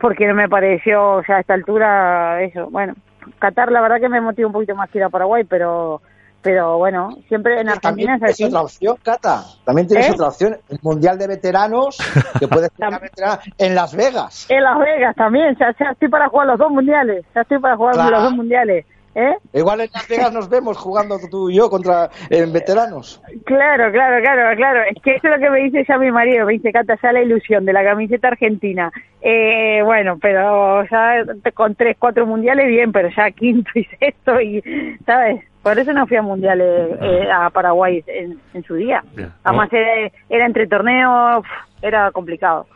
porque 0.00 0.26
no 0.26 0.34
me 0.34 0.48
pareció, 0.48 1.16
o 1.16 1.24
sea, 1.24 1.36
a 1.36 1.40
esta 1.40 1.54
altura, 1.54 2.42
eso, 2.42 2.68
bueno, 2.70 2.94
Qatar 3.38 3.70
la 3.70 3.80
verdad 3.80 4.00
que 4.00 4.08
me 4.08 4.20
motiva 4.20 4.46
un 4.46 4.52
poquito 4.52 4.74
más 4.74 4.90
que 4.90 4.98
ir 4.98 5.04
a 5.04 5.10
Paraguay, 5.10 5.44
pero 5.44 6.00
pero 6.42 6.78
bueno, 6.78 7.18
siempre 7.28 7.60
en 7.60 7.68
Argentina 7.68 8.16
es 8.16 8.22
así. 8.22 8.44
otra 8.44 8.62
opción, 8.62 8.96
Cata. 9.02 9.44
También 9.64 9.86
tienes 9.86 10.08
¿Eh? 10.08 10.12
otra 10.14 10.28
opción, 10.28 10.56
el 10.70 10.78
Mundial 10.82 11.18
de 11.18 11.26
Veteranos, 11.26 11.98
que 12.38 12.48
puedes 12.48 12.70
jugar 12.76 13.10
en 13.58 13.74
Las 13.74 13.94
Vegas. 13.94 14.46
En 14.48 14.62
Las 14.62 14.78
Vegas 14.78 15.14
también, 15.16 15.54
ya, 15.60 15.74
ya, 15.78 15.90
estoy 15.90 16.08
para 16.08 16.28
jugar 16.28 16.46
los 16.46 16.58
dos 16.58 16.70
mundiales, 16.70 17.26
ya 17.34 17.42
estoy 17.42 17.58
para 17.58 17.76
jugar 17.76 17.96
los 17.96 18.22
dos 18.22 18.32
mundiales. 18.32 18.86
¿Eh? 19.14 19.34
Igual 19.54 19.80
en 19.80 19.90
Las 19.92 20.08
Vegas 20.08 20.32
nos 20.32 20.48
vemos 20.48 20.76
jugando 20.78 21.18
tú 21.30 21.50
y 21.50 21.56
yo 21.56 21.68
contra 21.68 22.10
veteranos. 22.30 23.20
Claro, 23.44 23.90
claro, 23.90 24.22
claro, 24.22 24.56
claro. 24.56 24.82
Es 24.84 25.02
que 25.02 25.16
eso 25.16 25.26
es 25.26 25.32
lo 25.34 25.38
que 25.38 25.50
me 25.50 25.60
dice 25.60 25.84
ya 25.88 25.98
mi 25.98 26.12
marido. 26.12 26.46
Me 26.46 26.52
dice, 26.52 26.72
Cata, 26.72 26.96
ya 27.02 27.12
la 27.12 27.22
ilusión 27.22 27.64
de 27.64 27.72
la 27.72 27.82
camiseta 27.82 28.28
argentina. 28.28 28.92
Eh, 29.20 29.82
bueno, 29.84 30.18
pero 30.20 30.84
ya 30.84 31.24
con 31.54 31.74
tres, 31.74 31.96
cuatro 31.98 32.24
mundiales, 32.24 32.68
bien, 32.68 32.92
pero 32.92 33.08
ya 33.14 33.30
quinto 33.32 33.70
y 33.74 33.84
sexto, 33.84 34.40
y, 34.40 34.62
¿sabes? 35.04 35.42
Por 35.62 35.78
eso 35.78 35.92
no 35.92 36.06
fui 36.06 36.16
a 36.16 36.22
mundiales 36.22 36.96
eh, 37.02 37.28
a 37.30 37.50
Paraguay 37.50 38.02
en, 38.06 38.64
su 38.64 38.74
día. 38.76 39.04
Además, 39.42 39.68
era, 39.72 40.46
entre 40.46 40.66
torneos, 40.66 41.44
era 41.82 42.10
complicado. 42.12 42.66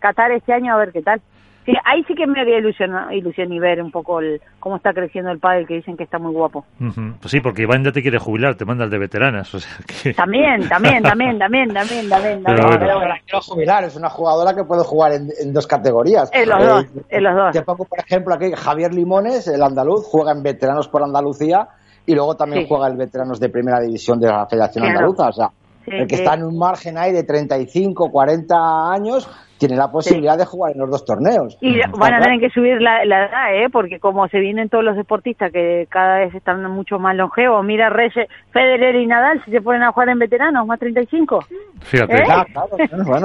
Qatar 0.00 0.32
este 0.32 0.52
año, 0.52 0.74
a 0.74 0.78
ver 0.78 0.92
qué 0.92 1.00
tal. 1.00 1.22
Sí, 1.64 1.72
ahí 1.84 2.04
sí 2.04 2.14
que 2.14 2.26
me 2.26 2.40
había 2.40 2.58
ilusión, 2.58 2.92
ilusión 3.12 3.50
y 3.50 3.58
ver 3.58 3.82
un 3.82 3.90
poco 3.90 4.20
el, 4.20 4.40
cómo 4.60 4.76
está 4.76 4.92
creciendo 4.92 5.30
el 5.30 5.38
padre 5.38 5.64
que 5.64 5.74
dicen 5.74 5.96
que 5.96 6.04
está 6.04 6.18
muy 6.18 6.32
guapo. 6.32 6.66
Pues 6.78 7.30
sí, 7.30 7.40
porque 7.40 7.62
Iván 7.62 7.82
ya 7.82 7.90
te 7.90 8.02
quiere 8.02 8.18
jubilar, 8.18 8.54
te 8.54 8.66
manda 8.66 8.84
el 8.84 8.90
de 8.90 8.98
veteranas. 8.98 9.54
O 9.54 9.58
sea 9.58 9.72
que... 9.86 10.12
También, 10.12 10.68
también, 10.68 11.02
también, 11.02 11.38
también, 11.38 11.72
también, 11.72 12.08
también. 12.10 12.42
Pero, 12.44 13.00
la 13.00 13.18
quiero 13.24 13.40
jubilar, 13.40 13.84
es 13.84 13.96
una 13.96 14.10
jugadora 14.10 14.54
que 14.54 14.64
puede 14.64 14.84
jugar 14.84 15.12
en, 15.12 15.52
dos 15.54 15.66
categorías. 15.66 16.28
En 16.34 16.50
los 16.50 16.66
dos, 16.66 16.84
eh, 16.84 17.04
en 17.08 17.24
los 17.24 17.34
dos. 17.34 17.52
Te 17.52 17.62
pongo, 17.62 17.86
por 17.86 17.98
ejemplo, 17.98 18.34
aquí 18.34 18.52
Javier 18.54 18.92
Limones, 18.92 19.48
el 19.48 19.62
andaluz, 19.62 20.04
juega 20.04 20.32
en 20.32 20.42
veteranos 20.42 20.88
por 20.88 21.02
Andalucía 21.02 21.68
y 22.04 22.14
luego 22.14 22.36
también 22.36 22.66
juega 22.66 22.88
en 22.88 22.98
veteranos 22.98 23.40
de 23.40 23.48
primera 23.48 23.80
división 23.80 24.20
de 24.20 24.28
la 24.28 24.46
Federación 24.46 24.84
Andaluza. 24.84 25.28
O 25.28 25.32
sea, 25.32 25.50
el 25.86 26.06
que 26.06 26.16
está 26.16 26.34
en 26.34 26.44
un 26.44 26.58
margen 26.58 26.98
ahí 26.98 27.12
de 27.12 27.24
35, 27.24 28.10
40 28.10 28.92
años 28.92 29.28
tiene 29.58 29.76
la 29.76 29.90
posibilidad 29.90 30.36
de 30.36 30.44
jugar 30.44 30.72
en 30.72 30.78
los 30.78 30.90
dos 30.90 31.04
torneos. 31.04 31.56
Y 31.60 31.80
van 31.96 32.14
a 32.14 32.20
tener 32.20 32.40
que 32.40 32.50
subir 32.50 32.80
la, 32.80 33.02
edad, 33.02 33.54
¿eh? 33.54 33.68
porque 33.70 34.00
como 34.00 34.28
se 34.28 34.40
vienen 34.40 34.68
todos 34.68 34.84
los 34.84 34.96
deportistas 34.96 35.52
que 35.52 35.86
cada 35.88 36.18
vez 36.18 36.34
están 36.34 36.68
mucho 36.70 36.98
más 36.98 37.16
longevos, 37.16 37.64
mira 37.64 37.90
Reyes, 37.90 38.28
Federer 38.52 38.96
y 38.96 39.06
Nadal, 39.06 39.42
si 39.44 39.50
se 39.50 39.60
ponen 39.60 39.82
a 39.82 39.92
jugar 39.92 40.10
en 40.10 40.18
veteranos, 40.18 40.66
más 40.66 40.78
35. 40.78 41.44
Fíjate, 41.80 42.16
¿Eh? 42.16 42.24
ah, 42.28 42.44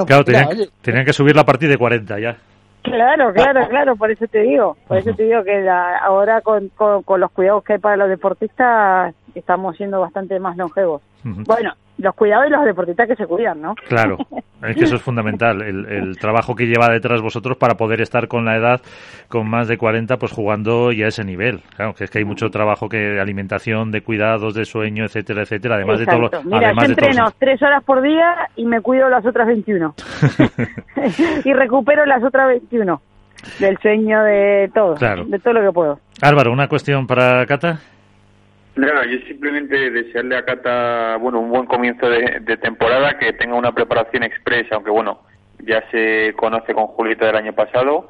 claro, 0.06 0.24
tenían, 0.24 1.04
que 1.04 1.12
subir 1.12 1.34
la 1.34 1.44
partida 1.44 1.70
de 1.70 1.78
40 1.78 2.18
ya. 2.20 2.36
Claro, 2.82 3.32
claro, 3.34 3.68
claro, 3.68 3.96
por 3.96 4.10
eso 4.10 4.26
te 4.26 4.40
digo, 4.40 4.76
por 4.88 4.96
eso 4.96 5.12
te 5.12 5.24
digo 5.24 5.44
que 5.44 5.68
ahora 5.68 6.40
con, 6.40 6.70
con, 6.70 7.20
los 7.20 7.30
cuidados 7.30 7.62
que 7.62 7.74
hay 7.74 7.78
para 7.78 7.96
los 7.96 8.08
deportistas 8.08 9.14
estamos 9.34 9.76
siendo 9.76 10.00
bastante 10.00 10.40
más 10.40 10.56
longevos. 10.56 11.02
Bueno, 11.22 11.74
los 12.00 12.14
cuidados 12.14 12.44
de 12.44 12.50
los 12.50 12.64
deportistas 12.64 13.08
que 13.08 13.16
se 13.16 13.26
cuidan, 13.26 13.60
¿no? 13.60 13.74
Claro, 13.88 14.16
es 14.62 14.76
que 14.76 14.84
eso 14.84 14.96
es 14.96 15.02
fundamental, 15.02 15.62
el, 15.62 16.16
trabajo 16.18 16.54
que 16.54 16.66
lleva 16.66 16.88
detrás 16.88 17.20
vosotros 17.22 17.56
para 17.56 17.74
poder 17.74 18.00
estar 18.00 18.28
con 18.28 18.44
la 18.44 18.56
edad, 18.56 18.80
con 19.28 19.48
más 19.48 19.68
de 19.68 19.78
40, 19.78 20.16
pues 20.16 20.32
jugando 20.32 20.92
ya 20.92 21.06
a 21.06 21.08
ese 21.08 21.24
nivel. 21.24 21.60
Claro, 21.76 21.94
que 21.94 22.04
es 22.04 22.10
que 22.10 22.18
hay 22.18 22.24
mucho 22.24 22.50
trabajo 22.50 22.88
que 22.88 22.98
de 22.98 23.20
alimentación, 23.20 23.90
de 23.90 24.02
cuidados, 24.02 24.54
de 24.54 24.64
sueño, 24.64 25.04
etcétera, 25.04 25.42
etcétera, 25.42 25.76
además 25.76 26.00
de 26.00 26.06
todo. 26.06 26.30
Mira, 26.44 26.72
yo 26.72 26.84
entreno 26.84 27.30
tres 27.38 27.62
horas 27.62 27.82
por 27.84 28.02
día 28.02 28.48
y 28.56 28.64
me 28.64 28.80
cuido 28.80 29.08
las 29.08 29.24
otras 29.24 29.46
21. 29.46 29.94
y 31.44 31.52
recupero 31.52 32.04
las 32.06 32.22
otras 32.22 32.48
21 32.48 33.00
del 33.58 33.78
sueño 33.78 34.22
de 34.22 34.70
todo, 34.74 34.94
de 34.94 35.38
todo 35.38 35.54
lo 35.54 35.62
que 35.62 35.72
puedo. 35.72 35.98
Álvaro, 36.22 36.52
una 36.52 36.68
cuestión 36.68 37.06
para 37.06 37.46
Cata. 37.46 37.80
Nada, 38.80 39.04
yo 39.04 39.18
simplemente 39.28 39.90
desearle 39.90 40.38
a 40.38 40.44
Cata, 40.46 41.18
bueno, 41.18 41.38
un 41.38 41.50
buen 41.50 41.66
comienzo 41.66 42.08
de, 42.08 42.56
temporada, 42.56 43.18
que 43.18 43.34
tenga 43.34 43.54
una 43.54 43.72
preparación 43.72 44.22
expresa, 44.22 44.74
aunque 44.74 44.90
bueno, 44.90 45.20
ya 45.58 45.84
se 45.90 46.32
conoce 46.34 46.72
con 46.72 46.86
Julieta 46.86 47.26
del 47.26 47.36
año 47.36 47.52
pasado, 47.52 48.08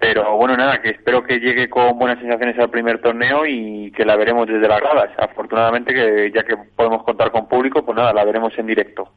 pero 0.00 0.34
bueno, 0.38 0.56
nada, 0.56 0.80
que 0.80 0.88
espero 0.88 1.22
que 1.22 1.38
llegue 1.38 1.68
con 1.68 1.98
buenas 1.98 2.18
sensaciones 2.18 2.58
al 2.58 2.70
primer 2.70 3.02
torneo 3.02 3.44
y 3.44 3.92
que 3.92 4.06
la 4.06 4.16
veremos 4.16 4.46
desde 4.48 4.66
las 4.66 4.80
gradas. 4.80 5.10
Afortunadamente, 5.18 5.92
que 5.92 6.32
ya 6.34 6.44
que 6.44 6.56
podemos 6.74 7.02
contar 7.02 7.30
con 7.30 7.46
público, 7.46 7.84
pues 7.84 7.98
nada, 7.98 8.14
la 8.14 8.24
veremos 8.24 8.56
en 8.58 8.68
directo. 8.68 9.10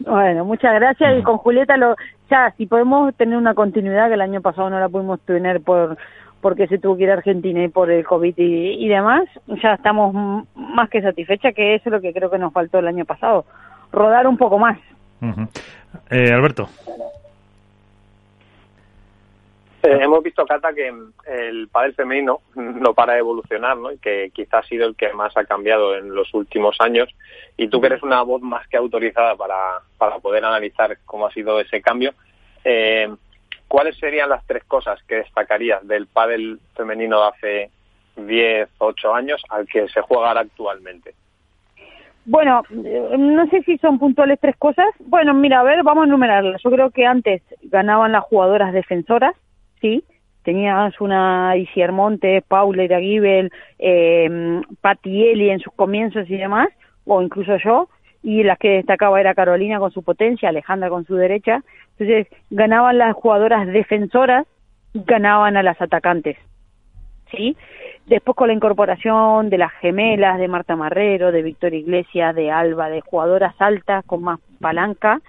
Bueno, 0.00 0.44
muchas 0.44 0.74
gracias. 0.74 1.20
Y 1.20 1.22
con 1.22 1.38
Julieta, 1.38 1.76
lo, 1.76 1.94
ya, 2.28 2.52
si 2.56 2.66
podemos 2.66 3.14
tener 3.14 3.38
una 3.38 3.54
continuidad, 3.54 4.08
que 4.08 4.14
el 4.14 4.20
año 4.20 4.40
pasado 4.40 4.70
no 4.70 4.80
la 4.80 4.88
pudimos 4.88 5.20
tener 5.20 5.60
por 5.60 5.96
porque 6.42 6.66
se 6.66 6.78
tuvo 6.78 6.96
que 6.96 7.04
ir 7.04 7.10
a 7.10 7.14
Argentina 7.14 7.62
y 7.62 7.68
por 7.68 7.90
el 7.90 8.04
COVID 8.04 8.34
y, 8.36 8.88
demás, 8.88 9.24
ya 9.62 9.74
estamos 9.74 10.44
más 10.54 10.90
que 10.90 11.00
satisfechas, 11.00 11.54
que 11.54 11.76
eso 11.76 11.84
es 11.86 11.92
lo 11.92 12.00
que 12.00 12.12
creo 12.12 12.30
que 12.30 12.38
nos 12.38 12.52
faltó 12.52 12.80
el 12.80 12.88
año 12.88 13.04
pasado, 13.04 13.46
rodar 13.92 14.26
un 14.26 14.36
poco 14.36 14.58
más. 14.58 14.78
eh, 16.10 16.32
Alberto. 16.32 16.68
Eh, 19.84 19.98
hemos 20.00 20.22
visto, 20.22 20.44
Cata, 20.44 20.72
que 20.72 20.92
el 21.26 21.68
pádel 21.68 21.94
femenino 21.94 22.40
no 22.56 22.92
para 22.92 23.14
de 23.14 23.20
evolucionar, 23.20 23.76
¿no? 23.76 23.92
Y 23.92 23.98
que 23.98 24.30
quizás 24.34 24.64
ha 24.64 24.68
sido 24.68 24.86
el 24.86 24.96
que 24.96 25.12
más 25.12 25.36
ha 25.36 25.44
cambiado 25.44 25.96
en 25.96 26.12
los 26.12 26.34
últimos 26.34 26.76
años. 26.80 27.08
Y 27.56 27.68
tú 27.68 27.80
que 27.80 27.86
eres 27.86 28.02
una 28.02 28.22
voz 28.22 28.42
más 28.42 28.66
que 28.66 28.76
autorizada 28.76 29.36
para, 29.36 29.80
para 29.96 30.18
poder 30.18 30.44
analizar 30.44 30.98
cómo 31.04 31.26
ha 31.26 31.32
sido 31.32 31.60
ese 31.60 31.80
cambio, 31.80 32.14
eh, 32.64 33.08
¿cuáles 33.72 33.96
serían 33.96 34.28
las 34.28 34.46
tres 34.46 34.62
cosas 34.64 35.02
que 35.04 35.14
destacarías 35.14 35.88
del 35.88 36.06
pádel 36.06 36.60
femenino 36.76 37.18
de 37.22 37.28
hace 37.28 37.70
10, 38.16 38.68
8 38.76 39.14
años 39.14 39.42
al 39.48 39.66
que 39.66 39.88
se 39.88 40.02
juega 40.02 40.32
actualmente? 40.32 41.14
Bueno, 42.26 42.62
eh, 42.84 43.16
no 43.18 43.46
sé 43.46 43.62
si 43.62 43.78
son 43.78 43.98
puntuales 43.98 44.38
tres 44.42 44.56
cosas. 44.58 44.88
Bueno, 44.98 45.32
mira, 45.32 45.60
a 45.60 45.62
ver, 45.62 45.82
vamos 45.84 46.02
a 46.02 46.06
enumerarlas. 46.06 46.60
Yo 46.62 46.70
creo 46.70 46.90
que 46.90 47.06
antes 47.06 47.40
ganaban 47.62 48.12
las 48.12 48.24
jugadoras 48.24 48.74
defensoras, 48.74 49.34
sí. 49.80 50.04
Tenías 50.42 51.00
una 51.00 51.56
Isier 51.56 51.92
Montes, 51.92 52.44
Paula 52.46 52.84
Iragibel, 52.84 53.50
eh, 53.78 54.60
Patti 54.82 55.28
Eli 55.28 55.48
en 55.48 55.60
sus 55.60 55.72
comienzos 55.72 56.28
y 56.28 56.36
demás, 56.36 56.68
o 57.06 57.22
incluso 57.22 57.56
yo, 57.56 57.88
y 58.22 58.44
las 58.44 58.58
que 58.58 58.70
destacaba 58.70 59.20
era 59.20 59.34
Carolina 59.34 59.78
con 59.78 59.90
su 59.90 60.02
potencia, 60.02 60.48
Alejandra 60.48 60.88
con 60.88 61.04
su 61.04 61.16
derecha. 61.16 61.62
Entonces, 61.98 62.28
ganaban 62.50 62.98
las 62.98 63.14
jugadoras 63.14 63.66
defensoras, 63.66 64.46
ganaban 64.94 65.56
a 65.56 65.62
las 65.62 65.80
atacantes, 65.80 66.36
¿sí? 67.30 67.56
Después 68.06 68.36
con 68.36 68.48
la 68.48 68.54
incorporación 68.54 69.48
de 69.50 69.58
las 69.58 69.72
gemelas, 69.80 70.38
de 70.38 70.48
Marta 70.48 70.76
Marrero, 70.76 71.32
de 71.32 71.42
Victoria 71.42 71.78
Iglesias, 71.78 72.34
de 72.34 72.50
Alba, 72.50 72.88
de 72.88 73.00
jugadoras 73.00 73.54
altas 73.58 74.04
con 74.04 74.22
más 74.22 74.40
palanca, 74.60 75.20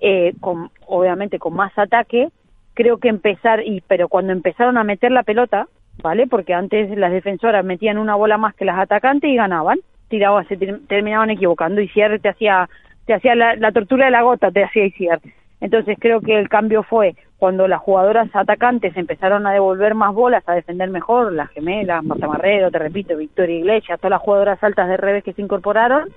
eh, 0.00 0.34
con, 0.40 0.70
obviamente 0.86 1.38
con 1.38 1.54
más 1.54 1.76
ataque, 1.78 2.28
creo 2.74 2.98
que 2.98 3.08
empezar, 3.08 3.62
y 3.64 3.80
pero 3.82 4.08
cuando 4.08 4.32
empezaron 4.32 4.76
a 4.76 4.84
meter 4.84 5.10
la 5.10 5.22
pelota, 5.22 5.68
¿vale? 6.02 6.26
Porque 6.26 6.54
antes 6.54 6.96
las 6.96 7.12
defensoras 7.12 7.64
metían 7.64 7.98
una 7.98 8.14
bola 8.14 8.38
más 8.38 8.54
que 8.54 8.64
las 8.64 8.78
atacantes 8.78 9.30
y 9.30 9.36
ganaban, 9.36 9.78
tiraban, 10.08 10.46
se 10.48 10.56
terminaban 10.56 11.30
equivocando 11.30 11.80
y 11.80 11.88
cierre 11.88 12.18
te 12.18 12.28
hacía, 12.28 12.68
te 13.06 13.14
hacía 13.14 13.34
la, 13.34 13.72
tortura 13.72 14.06
de 14.06 14.10
la 14.10 14.22
gota, 14.22 14.50
te 14.50 14.64
hacía 14.64 14.86
Isier. 14.86 15.20
Entonces 15.60 15.96
creo 16.00 16.20
que 16.20 16.38
el 16.38 16.48
cambio 16.48 16.82
fue 16.82 17.14
cuando 17.38 17.68
las 17.68 17.80
jugadoras 17.80 18.28
atacantes 18.34 18.96
empezaron 18.96 19.46
a 19.46 19.52
devolver 19.52 19.94
más 19.94 20.14
bolas, 20.14 20.42
a 20.46 20.54
defender 20.54 20.90
mejor, 20.90 21.32
las 21.32 21.50
gemelas, 21.50 22.04
Marta 22.04 22.26
Marrero, 22.26 22.70
te 22.70 22.78
repito, 22.78 23.16
Victoria 23.16 23.58
Iglesias, 23.58 23.98
todas 23.98 24.12
las 24.12 24.22
jugadoras 24.22 24.62
altas 24.62 24.88
de 24.88 24.96
revés 24.96 25.24
que 25.24 25.32
se 25.32 25.42
incorporaron, 25.42 26.08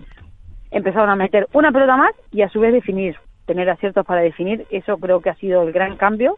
empezaron 0.71 1.10
a 1.10 1.15
meter 1.15 1.47
una 1.54 1.71
pelota 1.71 1.97
más 1.97 2.12
y 2.32 2.41
a 2.41 2.49
su 2.49 2.60
vez 2.60 2.71
definir, 2.73 3.17
tener 3.45 3.69
aciertos 3.69 4.06
para 4.06 4.21
definir, 4.21 4.65
eso 4.69 4.97
creo 4.97 5.19
que 5.21 5.30
ha 5.30 5.36
sido 5.36 5.63
el 5.63 5.73
gran 5.73 5.97
cambio, 5.97 6.38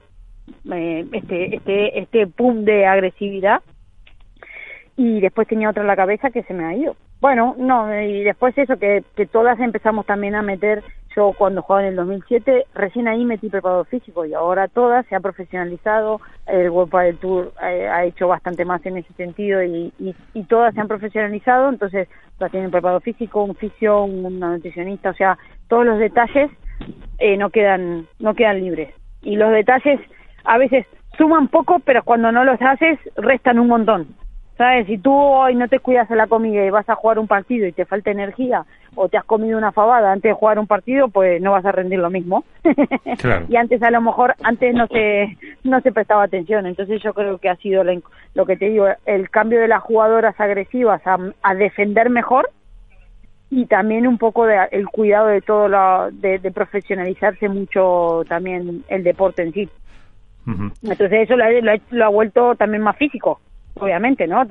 eh, 0.72 1.06
este, 1.12 1.56
este, 1.56 2.00
este 2.00 2.28
pum 2.28 2.64
de 2.64 2.86
agresividad 2.86 3.62
y 4.98 5.20
después 5.20 5.48
tenía 5.48 5.70
otra 5.70 5.82
en 5.82 5.88
la 5.88 5.96
cabeza 5.96 6.32
que 6.32 6.44
se 6.44 6.54
me 6.54 6.66
ha 6.66 6.76
ido. 6.76 6.96
Bueno, 7.22 7.56
no, 7.58 8.02
y 8.02 8.24
después 8.24 8.58
eso, 8.58 8.78
que, 8.78 9.04
que 9.16 9.28
todas 9.28 9.60
empezamos 9.60 10.08
también 10.08 10.34
a 10.34 10.42
meter 10.42 10.84
yo 11.16 11.34
cuando 11.38 11.62
jugaba 11.62 11.84
en 11.84 11.90
el 11.90 11.96
2007, 11.98 12.66
recién 12.74 13.08
ahí 13.08 13.26
metí 13.26 13.50
preparado 13.50 13.84
físico 13.86 14.26
y 14.26 14.34
ahora 14.34 14.68
todas 14.68 15.06
se 15.08 15.16
ha 15.16 15.20
profesionalizado, 15.20 16.22
el 16.48 16.70
World 16.70 16.92
del 16.92 17.18
Tour 17.18 17.54
eh, 17.62 17.88
ha 17.88 18.06
hecho 18.06 18.28
bastante 18.28 18.66
más 18.66 18.84
en 18.86 18.98
ese 18.98 19.14
sentido 19.14 19.62
y, 19.62 19.94
y, 20.00 20.44
todas 20.46 20.74
se 20.74 20.82
han 20.82 20.88
profesionalizado, 20.88 21.70
entonces 21.70 22.08
todas 22.38 22.52
tienen 22.52 22.72
preparado 22.72 23.02
físico, 23.02 23.44
un 23.44 23.56
fisio, 23.56 24.04
una 24.04 24.54
nutricionista, 24.54 25.12
o 25.12 25.14
sea, 25.14 25.38
todos 25.68 25.86
los 25.86 26.00
detalles 26.00 26.50
eh, 27.20 27.38
no 27.38 27.50
quedan 27.50 28.08
no 28.20 28.34
quedan 28.34 28.60
libres. 28.60 28.94
Y 29.22 29.36
los 29.36 29.52
detalles 29.52 30.00
a 30.44 30.58
veces 30.58 30.86
suman 31.18 31.50
poco, 31.50 31.80
pero 31.80 32.04
cuando 32.04 32.32
no 32.32 32.44
los 32.44 32.60
haces 32.62 32.98
restan 33.16 33.60
un 33.60 33.68
montón. 33.68 34.08
¿Sabes? 34.62 34.86
Si 34.86 35.00
tú 35.00 35.12
hoy 35.12 35.56
no 35.56 35.68
te 35.68 35.80
cuidas 35.80 36.08
de 36.08 36.16
la 36.16 36.28
comida 36.28 36.64
y 36.64 36.70
vas 36.70 36.88
a 36.88 36.94
jugar 36.94 37.18
un 37.18 37.26
partido 37.26 37.66
y 37.66 37.72
te 37.72 37.84
falta 37.86 38.12
energía 38.12 38.64
o 38.94 39.10
te 39.10 39.18
has 39.18 39.24
comido 39.24 39.58
una 39.58 39.72
fabada 39.72 40.12
antes 40.12 40.30
de 40.30 40.36
jugar 40.36 40.60
un 40.60 40.68
partido, 40.68 41.08
pues 41.08 41.42
no 41.42 41.54
vas 41.54 41.66
a 41.66 41.72
rendir 41.72 41.98
lo 41.98 42.12
mismo. 42.12 42.44
y 43.50 43.56
antes 43.56 43.82
a 43.82 43.90
lo 43.90 44.02
mejor, 44.02 44.36
antes 44.44 44.76
no 44.76 44.86
se, 44.86 45.36
no 45.64 45.82
se 45.82 45.92
prestaba 45.92 46.22
atención. 46.22 46.68
Entonces 46.68 47.02
yo 47.02 47.12
creo 47.16 47.40
que 47.40 47.50
ha 47.50 47.56
sido 47.56 47.84
lo 47.84 48.46
que 48.46 48.56
te 48.56 48.70
digo, 48.70 48.86
el 49.08 49.32
cambio 49.32 49.62
de 49.62 49.68
las 49.68 49.82
jugadoras 49.82 50.40
agresivas 50.40 51.02
a, 51.06 51.56
defender 51.56 52.12
mejor 52.12 52.48
y 53.50 53.66
también 53.66 54.06
un 54.06 54.20
poco 54.20 54.46
de, 54.46 54.60
el 54.74 54.86
cuidado 54.90 55.26
de 55.26 55.42
todo 55.42 55.70
lo, 55.70 56.12
de, 56.12 56.40
profesionalizarse 56.54 57.50
mucho 57.50 58.26
también 58.30 58.84
el 58.90 59.04
deporte 59.04 59.42
en 59.42 59.54
sí. 59.54 59.70
Entonces 60.84 61.28
eso 61.28 61.36
lo 61.36 62.06
ha 62.06 62.10
vuelto 62.10 62.54
también 62.54 62.84
más 62.84 62.96
físico 62.98 63.40
obviamente, 63.76 64.28
¿no? 64.28 64.44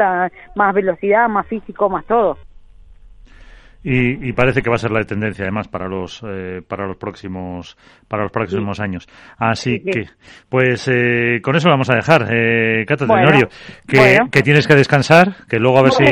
más 0.54 0.74
velocidad, 0.74 1.28
más 1.28 1.46
físico, 1.46 1.88
más 1.88 2.04
todo. 2.06 2.38
Y, 3.82 4.34
parece 4.34 4.60
que 4.60 4.68
va 4.68 4.76
a 4.76 4.78
ser 4.78 4.90
la 4.90 5.02
tendencia 5.04 5.42
además 5.42 5.66
para 5.66 5.88
los 5.88 6.22
eh, 6.28 6.60
para 6.68 6.86
los 6.86 6.98
próximos 6.98 7.78
para 8.06 8.24
los 8.24 8.30
próximos 8.30 8.78
años 8.78 9.08
así 9.38 9.82
que 9.82 10.04
pues 10.50 10.86
eh, 10.88 11.40
con 11.42 11.56
eso 11.56 11.68
lo 11.68 11.74
vamos 11.74 11.88
a 11.88 11.94
dejar 11.94 12.26
eh, 12.30 12.84
Cata 12.86 13.06
Tenorio 13.06 13.48
que, 13.88 14.18
que, 14.30 14.42
tienes 14.42 14.66
que 14.66 14.74
descansar 14.74 15.46
que 15.48 15.58
luego 15.58 15.78
a 15.78 15.82
ver 15.84 15.92
si 15.92 16.04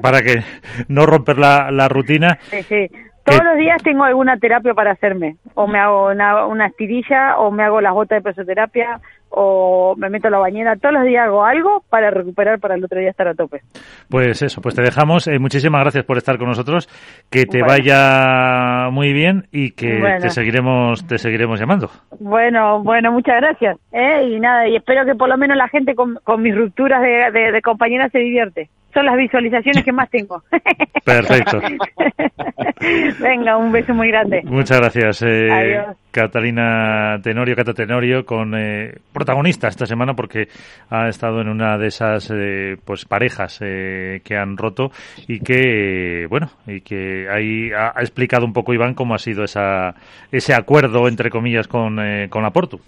para 0.00 0.22
que 0.22 0.44
no 0.86 1.06
romper 1.06 1.38
la, 1.38 1.72
la 1.72 1.88
rutina 1.88 2.38
sí, 2.50 2.62
sí. 2.62 2.88
Todos 3.28 3.44
los 3.44 3.58
días 3.58 3.82
tengo 3.82 4.04
alguna 4.04 4.38
terapia 4.38 4.72
para 4.72 4.92
hacerme. 4.92 5.36
O 5.52 5.66
me 5.66 5.78
hago 5.78 6.06
una, 6.08 6.46
una 6.46 6.68
estirilla, 6.68 7.38
o 7.38 7.50
me 7.50 7.62
hago 7.62 7.80
las 7.82 7.92
botas 7.92 8.16
de 8.16 8.22
presoterapia, 8.22 9.00
o 9.30 9.94
me 9.96 10.10
meto 10.10 10.28
a 10.28 10.30
la 10.30 10.38
bañera. 10.38 10.76
Todos 10.76 10.94
los 10.94 11.04
días 11.04 11.26
hago 11.26 11.44
algo 11.44 11.84
para 11.88 12.10
recuperar 12.10 12.58
para 12.58 12.74
el 12.74 12.84
otro 12.84 12.98
día 12.98 13.10
estar 13.10 13.28
a 13.28 13.34
tope. 13.34 13.60
Pues 14.08 14.42
eso, 14.42 14.60
pues 14.60 14.74
te 14.74 14.82
dejamos. 14.82 15.26
Eh, 15.28 15.38
muchísimas 15.38 15.80
gracias 15.82 16.04
por 16.04 16.16
estar 16.16 16.38
con 16.38 16.48
nosotros. 16.48 16.88
Que 17.30 17.44
te 17.44 17.62
vaya 17.62 18.90
muy 18.90 19.12
bien 19.12 19.46
y 19.52 19.72
que 19.72 20.00
te 20.20 20.30
seguiremos 20.30 21.06
te 21.06 21.18
seguiremos 21.18 21.60
llamando. 21.60 21.90
Bueno, 22.20 22.82
bueno, 22.82 23.12
muchas 23.12 23.36
gracias. 23.40 23.78
¿eh? 23.92 24.28
Y 24.28 24.40
nada, 24.40 24.68
y 24.68 24.76
espero 24.76 25.04
que 25.04 25.14
por 25.14 25.28
lo 25.28 25.36
menos 25.36 25.56
la 25.56 25.68
gente 25.68 25.94
con, 25.94 26.18
con 26.24 26.42
mis 26.42 26.54
rupturas 26.54 27.02
de, 27.02 27.30
de, 27.32 27.52
de 27.52 27.62
compañeras 27.62 28.10
se 28.12 28.18
divierte 28.18 28.70
son 28.92 29.06
las 29.06 29.16
visualizaciones 29.16 29.84
que 29.84 29.92
más 29.92 30.10
tengo. 30.10 30.42
Perfecto. 31.04 31.60
Venga, 33.20 33.56
un 33.56 33.72
beso 33.72 33.92
muy 33.92 34.08
grande. 34.08 34.42
Muchas 34.44 34.78
gracias, 34.78 35.22
eh, 35.26 35.84
Catalina 36.10 37.20
Tenorio, 37.22 37.54
Cata 37.56 37.74
Tenorio, 37.74 38.24
con 38.24 38.54
eh, 38.56 38.94
protagonista 39.12 39.68
esta 39.68 39.86
semana 39.86 40.14
porque 40.14 40.48
ha 40.90 41.08
estado 41.08 41.40
en 41.40 41.48
una 41.48 41.76
de 41.76 41.88
esas 41.88 42.30
eh, 42.32 42.76
pues 42.84 43.04
parejas 43.04 43.58
eh, 43.60 44.20
que 44.24 44.36
han 44.36 44.56
roto 44.56 44.90
y 45.26 45.40
que 45.40 46.26
bueno 46.28 46.50
y 46.66 46.80
que 46.80 47.28
ahí 47.30 47.70
ha, 47.72 48.00
explicado 48.00 48.44
un 48.44 48.52
poco 48.52 48.72
Iván 48.74 48.94
cómo 48.94 49.14
ha 49.14 49.18
sido 49.18 49.44
esa 49.44 49.94
ese 50.32 50.54
acuerdo 50.54 51.08
entre 51.08 51.30
comillas 51.30 51.68
con 51.68 51.98
con 52.30 52.42
la 52.42 52.50
Portu. 52.50 52.80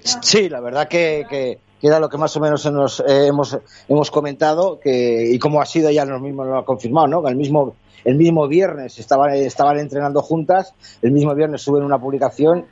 Sí, 0.00 0.48
la 0.48 0.60
verdad 0.60 0.86
que, 0.88 1.24
que 1.28 1.58
que 1.84 1.88
era 1.88 2.00
lo 2.00 2.08
que 2.08 2.16
más 2.16 2.34
o 2.34 2.40
menos 2.40 2.64
nos, 2.72 3.00
eh, 3.00 3.26
hemos, 3.26 3.58
hemos 3.88 4.10
comentado, 4.10 4.80
que, 4.80 5.30
y 5.30 5.38
como 5.38 5.60
ha 5.60 5.66
sido 5.66 5.90
ya 5.90 6.06
nos 6.06 6.18
mismos 6.22 6.46
lo 6.46 6.56
ha 6.56 6.64
confirmado, 6.64 7.08
¿no? 7.08 7.28
El 7.28 7.36
mismo, 7.36 7.74
el 8.06 8.14
mismo 8.14 8.48
viernes 8.48 8.98
estaban, 8.98 9.34
estaban 9.34 9.78
entrenando 9.78 10.22
juntas, 10.22 10.72
el 11.02 11.12
mismo 11.12 11.34
viernes 11.34 11.60
suben 11.60 11.84
una 11.84 11.98
publicación 11.98 12.64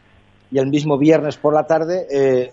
y 0.51 0.59
el 0.61 0.69
mismo 0.69 0.97
viernes 0.97 1.37
por 1.37 1.53
la 1.53 1.67
tarde 1.67 2.07
eh, 2.11 2.53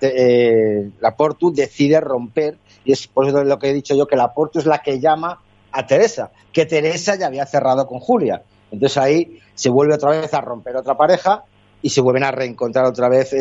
eh, 0.00 0.90
la 1.00 1.16
Portu 1.16 1.52
decide 1.52 2.00
romper, 2.00 2.56
y 2.84 2.92
es 2.92 3.08
por 3.08 3.26
eso 3.26 3.42
lo 3.42 3.58
que 3.58 3.70
he 3.70 3.74
dicho 3.74 3.96
yo, 3.96 4.06
que 4.06 4.14
la 4.14 4.32
Portu 4.32 4.60
es 4.60 4.66
la 4.66 4.78
que 4.78 5.00
llama 5.00 5.40
a 5.72 5.86
Teresa, 5.88 6.30
que 6.52 6.66
Teresa 6.66 7.16
ya 7.16 7.26
había 7.26 7.46
cerrado 7.46 7.84
con 7.88 7.98
Julia. 7.98 8.42
Entonces 8.70 8.96
ahí 8.96 9.40
se 9.56 9.70
vuelve 9.70 9.94
otra 9.94 10.10
vez 10.10 10.32
a 10.32 10.40
romper 10.40 10.76
otra 10.76 10.96
pareja 10.96 11.42
y 11.82 11.90
se 11.90 12.00
vuelven 12.00 12.22
a 12.22 12.30
reencontrar 12.30 12.84
otra 12.84 13.08
vez 13.08 13.32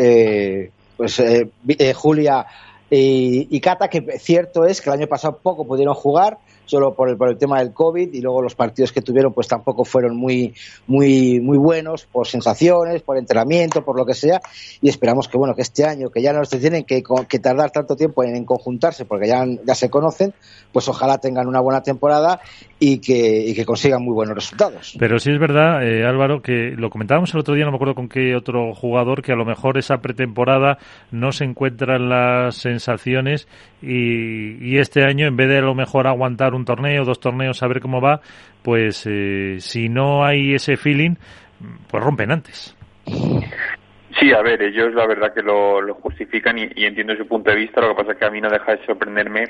pues 0.98 1.20
eh, 1.20 1.50
eh, 1.68 1.94
Julia 1.94 2.46
y, 2.90 3.48
y, 3.50 3.60
Cata, 3.62 3.90
que 3.90 4.20
cierto 4.20 4.66
es 4.66 4.80
que 4.80 4.90
el 4.90 4.96
año 4.96 5.08
pasado 5.08 5.40
poco 5.42 5.66
pudieron 5.66 5.96
jugar, 5.96 6.38
solo 6.66 6.94
por 6.94 7.10
el, 7.10 7.18
por 7.18 7.30
el 7.30 7.38
tema 7.38 7.60
del 7.60 7.74
COVID 7.74 8.14
y 8.14 8.22
luego 8.22 8.42
los 8.42 8.56
partidos 8.56 8.92
que 8.92 9.02
tuvieron 9.02 9.34
pues 9.34 9.48
tampoco 9.48 9.86
fueron 9.86 10.16
muy, 10.16 10.54
muy, 10.88 11.40
muy 11.40 11.58
buenos 11.58 12.06
por 12.06 12.28
sensaciones, 12.28 13.02
por 13.02 13.18
entrenamiento, 13.18 13.84
por 13.84 13.98
lo 13.98 14.06
que 14.06 14.14
sea. 14.14 14.42
Y 14.82 14.90
esperamos 14.90 15.28
que 15.28 15.38
bueno 15.38 15.56
que 15.56 15.62
este 15.62 15.86
año 15.86 16.10
que 16.10 16.22
ya 16.22 16.34
no 16.34 16.44
se 16.46 16.60
tienen 16.60 16.84
que, 16.84 17.04
que 17.28 17.40
tardar 17.40 17.72
tanto 17.72 17.96
tiempo 17.96 18.24
en, 18.24 18.46
conjuntarse 18.46 19.06
porque 19.06 19.28
ya, 19.28 19.46
ya 19.66 19.76
se 19.76 19.90
conocen, 19.90 20.34
pues 20.72 20.88
ojalá 20.88 21.18
tengan 21.18 21.48
una 21.48 21.62
buena 21.62 21.82
temporada 21.82 22.40
y 22.80 23.00
que, 23.00 23.46
y 23.48 23.56
que 23.56 23.66
consigan 23.66 24.04
muy 24.04 24.14
buenos 24.14 24.36
resultados. 24.36 24.96
Pero 25.00 25.18
sí 25.20 25.32
es 25.32 25.40
verdad, 25.40 25.82
eh, 25.88 26.06
Álvaro, 26.06 26.42
que 26.42 26.74
lo 26.76 26.90
comentábamos 26.90 27.34
el 27.34 27.40
otro 27.40 27.56
día, 27.56 27.66
no 27.66 27.72
me 27.72 27.78
acuerdo 27.78 27.96
con 27.96 28.10
qué 28.10 28.36
otro 28.36 28.74
jugador, 28.74 29.22
que 29.22 29.32
a 29.32 29.36
lo 29.36 29.46
mejor 29.46 29.78
esa 29.78 29.98
pretemporada 29.98 30.78
no 31.12 31.32
se 31.32 31.46
encuentran 31.46 32.10
las 32.10 32.58
sensaciones 32.58 33.48
y, 33.82 34.58
y 34.66 34.78
este 34.78 35.04
año 35.04 35.26
en 35.26 35.38
vez 35.38 35.48
de 35.48 35.60
a 35.60 35.62
lo 35.62 35.76
mejor 35.76 36.08
aguantar 36.08 36.54
un 36.54 36.66
torneo, 36.66 37.06
dos 37.06 37.20
torneos, 37.20 37.64
a 37.64 37.68
ver 37.68 37.80
cómo 37.80 38.02
va, 38.02 38.22
pues 38.62 39.08
eh, 39.10 39.56
si 39.60 39.88
no 39.88 40.26
hay 40.26 40.56
ese 40.56 40.76
feeling, 40.76 41.16
pues 41.90 42.04
rompen 42.04 42.32
antes. 42.32 42.76
Sí, 44.20 44.32
a 44.32 44.42
ver, 44.42 44.62
ellos 44.62 44.94
la 44.94 45.06
verdad 45.08 45.34
que 45.34 45.42
lo, 45.42 45.82
lo 45.82 45.96
justifican 45.96 46.58
y, 46.58 46.70
y, 46.76 46.86
entiendo 46.86 47.16
su 47.16 47.28
punto 47.28 47.52
de 47.52 47.58
vista. 47.58 47.82
Lo 47.82 47.90
que 47.90 47.96
pasa 47.96 48.14
es 48.14 48.18
que 48.18 48.26
a 48.26 48.32
mí 48.32 48.40
no 48.40 48.50
deja 48.50 48.76
de 48.76 48.86
sorprenderme 48.86 49.44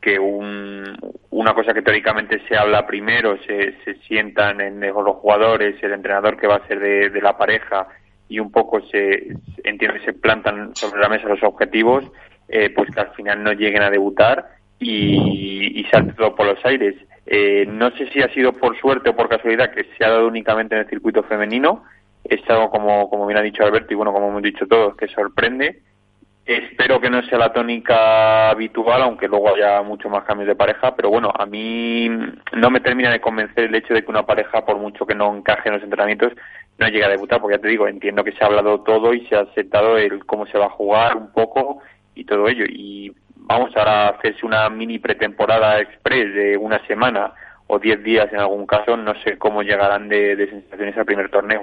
que 0.00 0.18
un, 0.18 0.96
una 1.30 1.52
cosa 1.54 1.74
que 1.74 1.82
teóricamente 1.82 2.40
se 2.48 2.56
habla 2.56 2.86
primero, 2.86 3.36
se, 3.46 3.74
se 3.84 3.94
sientan 4.06 4.60
en 4.60 4.80
los 4.80 5.16
jugadores, 5.16 5.82
el 5.82 5.92
entrenador 5.92 6.36
que 6.36 6.46
va 6.46 6.56
a 6.56 6.66
ser 6.66 6.80
de, 6.80 7.10
de 7.10 7.20
la 7.20 7.36
pareja 7.36 7.86
y 8.28 8.38
un 8.38 8.50
poco 8.50 8.80
se, 8.86 9.34
entiende, 9.64 10.00
se 10.04 10.12
plantan 10.12 10.74
sobre 10.74 11.00
la 11.00 11.08
mesa 11.08 11.28
los 11.28 11.42
objetivos, 11.42 12.04
eh, 12.48 12.70
pues 12.70 12.90
que 12.94 13.00
al 13.00 13.12
final 13.14 13.42
no 13.42 13.52
lleguen 13.52 13.82
a 13.82 13.90
debutar 13.90 14.46
y, 14.78 15.80
y 15.80 15.84
salte 15.84 16.12
todo 16.14 16.34
por 16.34 16.46
los 16.46 16.64
aires. 16.64 16.94
Eh, 17.26 17.66
no 17.66 17.90
sé 17.92 18.08
si 18.10 18.22
ha 18.22 18.32
sido 18.32 18.52
por 18.52 18.78
suerte 18.78 19.10
o 19.10 19.16
por 19.16 19.28
casualidad 19.28 19.72
que 19.72 19.84
se 19.96 20.04
ha 20.04 20.10
dado 20.10 20.26
únicamente 20.26 20.74
en 20.74 20.80
el 20.80 20.88
circuito 20.88 21.22
femenino. 21.24 21.84
Es 22.24 22.40
algo, 22.48 22.70
como, 22.70 23.08
como 23.08 23.26
bien 23.26 23.38
ha 23.38 23.42
dicho 23.42 23.64
Alberto 23.64 23.92
y 23.92 23.96
bueno, 23.96 24.12
como 24.12 24.28
hemos 24.28 24.42
dicho 24.42 24.66
todos, 24.66 24.96
que 24.96 25.08
sorprende. 25.08 25.82
Espero 26.50 27.00
que 27.00 27.08
no 27.08 27.22
sea 27.22 27.38
la 27.38 27.52
tónica 27.52 28.50
habitual, 28.50 29.02
aunque 29.02 29.28
luego 29.28 29.54
haya 29.54 29.82
muchos 29.82 30.10
más 30.10 30.24
cambios 30.24 30.48
de 30.48 30.56
pareja, 30.56 30.96
pero 30.96 31.08
bueno, 31.08 31.30
a 31.32 31.46
mí 31.46 32.08
no 32.08 32.70
me 32.70 32.80
termina 32.80 33.08
de 33.12 33.20
convencer 33.20 33.66
el 33.66 33.74
hecho 33.76 33.94
de 33.94 34.02
que 34.02 34.10
una 34.10 34.26
pareja, 34.26 34.64
por 34.64 34.76
mucho 34.76 35.06
que 35.06 35.14
no 35.14 35.32
encaje 35.32 35.68
en 35.68 35.76
los 35.76 35.84
entrenamientos, 35.84 36.32
no 36.76 36.88
llegue 36.88 37.04
a 37.04 37.08
debutar, 37.08 37.40
porque 37.40 37.56
ya 37.56 37.62
te 37.62 37.68
digo, 37.68 37.86
entiendo 37.86 38.24
que 38.24 38.32
se 38.32 38.42
ha 38.42 38.48
hablado 38.48 38.80
todo 38.80 39.14
y 39.14 39.24
se 39.28 39.36
ha 39.36 39.42
aceptado 39.42 39.96
el 39.96 40.26
cómo 40.26 40.44
se 40.46 40.58
va 40.58 40.66
a 40.66 40.70
jugar 40.70 41.16
un 41.16 41.30
poco 41.32 41.82
y 42.16 42.24
todo 42.24 42.48
ello. 42.48 42.64
Y 42.68 43.14
vamos 43.36 43.70
ahora 43.76 44.06
a 44.06 44.08
hacerse 44.08 44.44
una 44.44 44.68
mini 44.70 44.98
pretemporada 44.98 45.78
express 45.78 46.34
de 46.34 46.56
una 46.56 46.84
semana 46.88 47.32
o 47.68 47.78
diez 47.78 48.02
días 48.02 48.26
en 48.32 48.40
algún 48.40 48.66
caso, 48.66 48.96
no 48.96 49.14
sé 49.22 49.38
cómo 49.38 49.62
llegarán 49.62 50.08
de, 50.08 50.34
de 50.34 50.50
sensaciones 50.50 50.98
al 50.98 51.04
primer 51.04 51.30
torneo. 51.30 51.62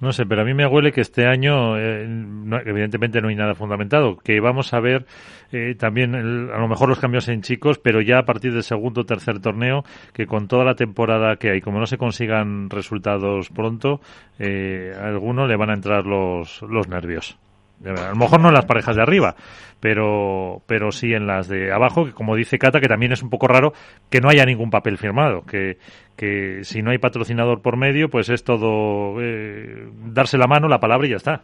No 0.00 0.12
sé, 0.12 0.26
pero 0.26 0.42
a 0.42 0.44
mí 0.44 0.54
me 0.54 0.66
huele 0.66 0.92
que 0.92 1.00
este 1.00 1.26
año, 1.26 1.76
eh, 1.76 2.06
no, 2.08 2.58
evidentemente 2.60 3.20
no 3.20 3.28
hay 3.28 3.34
nada 3.34 3.56
fundamentado, 3.56 4.16
que 4.16 4.38
vamos 4.38 4.72
a 4.72 4.78
ver 4.78 5.06
eh, 5.50 5.74
también 5.76 6.14
el, 6.14 6.50
a 6.52 6.58
lo 6.58 6.68
mejor 6.68 6.88
los 6.88 7.00
cambios 7.00 7.28
en 7.28 7.42
chicos, 7.42 7.78
pero 7.78 8.00
ya 8.00 8.18
a 8.18 8.24
partir 8.24 8.52
del 8.52 8.62
segundo 8.62 9.00
o 9.00 9.06
tercer 9.06 9.40
torneo, 9.40 9.84
que 10.12 10.26
con 10.26 10.46
toda 10.46 10.64
la 10.64 10.76
temporada 10.76 11.36
que 11.36 11.50
hay, 11.50 11.60
como 11.60 11.80
no 11.80 11.86
se 11.86 11.98
consigan 11.98 12.70
resultados 12.70 13.48
pronto, 13.50 14.00
eh, 14.38 14.94
a 14.96 15.08
alguno 15.08 15.48
le 15.48 15.56
van 15.56 15.70
a 15.70 15.74
entrar 15.74 16.06
los, 16.06 16.62
los 16.62 16.88
nervios. 16.88 17.36
A 17.84 18.10
lo 18.10 18.16
mejor 18.16 18.40
no 18.40 18.48
en 18.48 18.54
las 18.54 18.64
parejas 18.64 18.96
de 18.96 19.02
arriba, 19.02 19.36
pero, 19.80 20.62
pero 20.66 20.90
sí 20.90 21.12
en 21.12 21.26
las 21.26 21.48
de 21.48 21.72
abajo, 21.72 22.04
que 22.04 22.12
como 22.12 22.34
dice 22.34 22.58
Cata, 22.58 22.80
que 22.80 22.88
también 22.88 23.12
es 23.12 23.22
un 23.22 23.30
poco 23.30 23.46
raro 23.46 23.72
que 24.10 24.20
no 24.20 24.28
haya 24.28 24.44
ningún 24.44 24.70
papel 24.70 24.98
firmado, 24.98 25.42
que, 25.42 25.78
que 26.16 26.64
si 26.64 26.82
no 26.82 26.90
hay 26.90 26.98
patrocinador 26.98 27.62
por 27.62 27.76
medio, 27.76 28.08
pues 28.08 28.28
es 28.30 28.42
todo 28.42 29.20
eh, 29.22 29.88
darse 30.06 30.38
la 30.38 30.46
mano, 30.46 30.68
la 30.68 30.80
palabra 30.80 31.06
y 31.06 31.10
ya 31.10 31.16
está. 31.16 31.42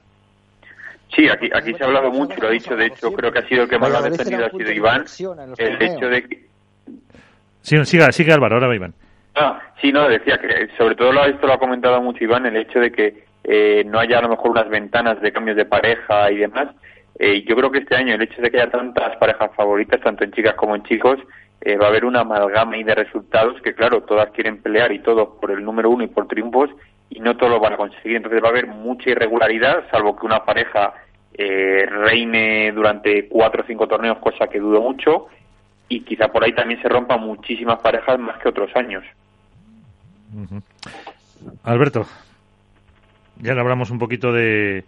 Sí, 1.14 1.28
aquí, 1.28 1.48
aquí 1.54 1.72
se 1.74 1.84
ha 1.84 1.86
hablado 1.86 2.10
mucho, 2.10 2.34
lo 2.40 2.48
ha 2.48 2.50
dicho, 2.50 2.74
de 2.74 2.86
hecho, 2.86 3.12
creo 3.12 3.30
que 3.30 3.38
ha 3.38 3.48
sido 3.48 3.62
el 3.62 3.68
que 3.68 3.78
más 3.78 3.90
lo 3.90 3.98
ha 3.98 4.02
defendido, 4.02 4.46
ha 4.46 4.50
sido 4.50 4.72
Iván, 4.72 5.04
el 5.58 5.82
hecho 5.82 6.06
de 6.08 6.22
que... 6.24 6.44
Sí, 7.60 7.76
siga, 7.84 8.10
sigue 8.10 8.32
Álvaro, 8.32 8.56
ahora 8.56 8.68
va 8.68 8.74
Iván. 8.74 8.94
Ah, 9.36 9.60
sí, 9.80 9.92
no, 9.92 10.08
decía 10.08 10.38
que 10.38 10.68
sobre 10.76 10.96
todo 10.96 11.12
lo, 11.12 11.24
esto 11.24 11.46
lo 11.46 11.54
ha 11.54 11.58
comentado 11.58 12.02
mucho 12.02 12.24
Iván, 12.24 12.46
el 12.46 12.56
hecho 12.56 12.80
de 12.80 12.90
que 12.90 13.24
eh, 13.44 13.84
no 13.86 13.98
haya 13.98 14.18
a 14.18 14.22
lo 14.22 14.30
mejor 14.30 14.50
unas 14.50 14.68
ventanas 14.68 15.20
de 15.20 15.32
cambios 15.32 15.56
de 15.56 15.66
pareja 15.66 16.30
y 16.30 16.38
demás. 16.38 16.68
Eh, 17.18 17.44
yo 17.46 17.54
creo 17.54 17.70
que 17.70 17.78
este 17.78 17.94
año 17.94 18.14
el 18.14 18.22
hecho 18.22 18.40
de 18.42 18.50
que 18.50 18.60
haya 18.60 18.70
tantas 18.70 19.16
parejas 19.16 19.50
favoritas, 19.54 20.00
tanto 20.00 20.24
en 20.24 20.32
chicas 20.32 20.54
como 20.54 20.74
en 20.74 20.82
chicos, 20.82 21.18
eh, 21.60 21.76
va 21.76 21.86
a 21.86 21.88
haber 21.90 22.04
una 22.04 22.20
amalgama 22.20 22.76
de 22.76 22.94
resultados 22.94 23.60
que, 23.62 23.74
claro, 23.74 24.02
todas 24.02 24.30
quieren 24.30 24.60
pelear 24.60 24.92
y 24.92 24.98
todos 24.98 25.38
por 25.40 25.50
el 25.50 25.64
número 25.64 25.90
uno 25.90 26.04
y 26.04 26.08
por 26.08 26.26
triunfos 26.26 26.70
y 27.10 27.20
no 27.20 27.36
todos 27.36 27.52
lo 27.52 27.60
van 27.60 27.74
a 27.74 27.76
conseguir. 27.76 28.16
Entonces 28.16 28.42
va 28.42 28.48
a 28.48 28.50
haber 28.50 28.66
mucha 28.66 29.10
irregularidad, 29.10 29.84
salvo 29.90 30.16
que 30.16 30.26
una 30.26 30.44
pareja 30.44 30.94
eh, 31.32 31.86
reine 31.86 32.72
durante 32.72 33.28
cuatro 33.28 33.62
o 33.62 33.66
cinco 33.66 33.86
torneos, 33.86 34.18
cosa 34.18 34.48
que 34.48 34.58
dudo 34.58 34.80
mucho, 34.80 35.28
y 35.88 36.00
quizá 36.00 36.28
por 36.28 36.44
ahí 36.44 36.52
también 36.52 36.80
se 36.82 36.88
rompan 36.88 37.20
muchísimas 37.20 37.78
parejas 37.80 38.18
más 38.18 38.38
que 38.38 38.48
otros 38.48 38.74
años. 38.74 39.04
Alberto, 41.62 42.06
ya 43.44 43.54
le 43.54 43.60
hablamos 43.60 43.90
un 43.90 43.98
poquito 43.98 44.32
de, 44.32 44.84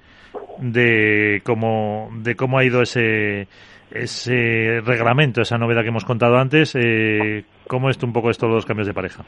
de 0.58 1.42
cómo 1.44 2.08
de 2.12 2.34
cómo 2.34 2.58
ha 2.58 2.64
ido 2.64 2.82
ese 2.82 3.48
ese 3.90 4.80
reglamento, 4.84 5.42
esa 5.42 5.58
novedad 5.58 5.82
que 5.82 5.88
hemos 5.88 6.04
contado 6.04 6.36
antes. 6.36 6.74
Eh, 6.74 7.44
¿Cómo 7.68 7.90
es 7.90 8.02
un 8.02 8.12
poco 8.12 8.30
esto 8.30 8.48
los 8.48 8.66
cambios 8.66 8.88
de 8.88 8.94
pareja? 8.94 9.24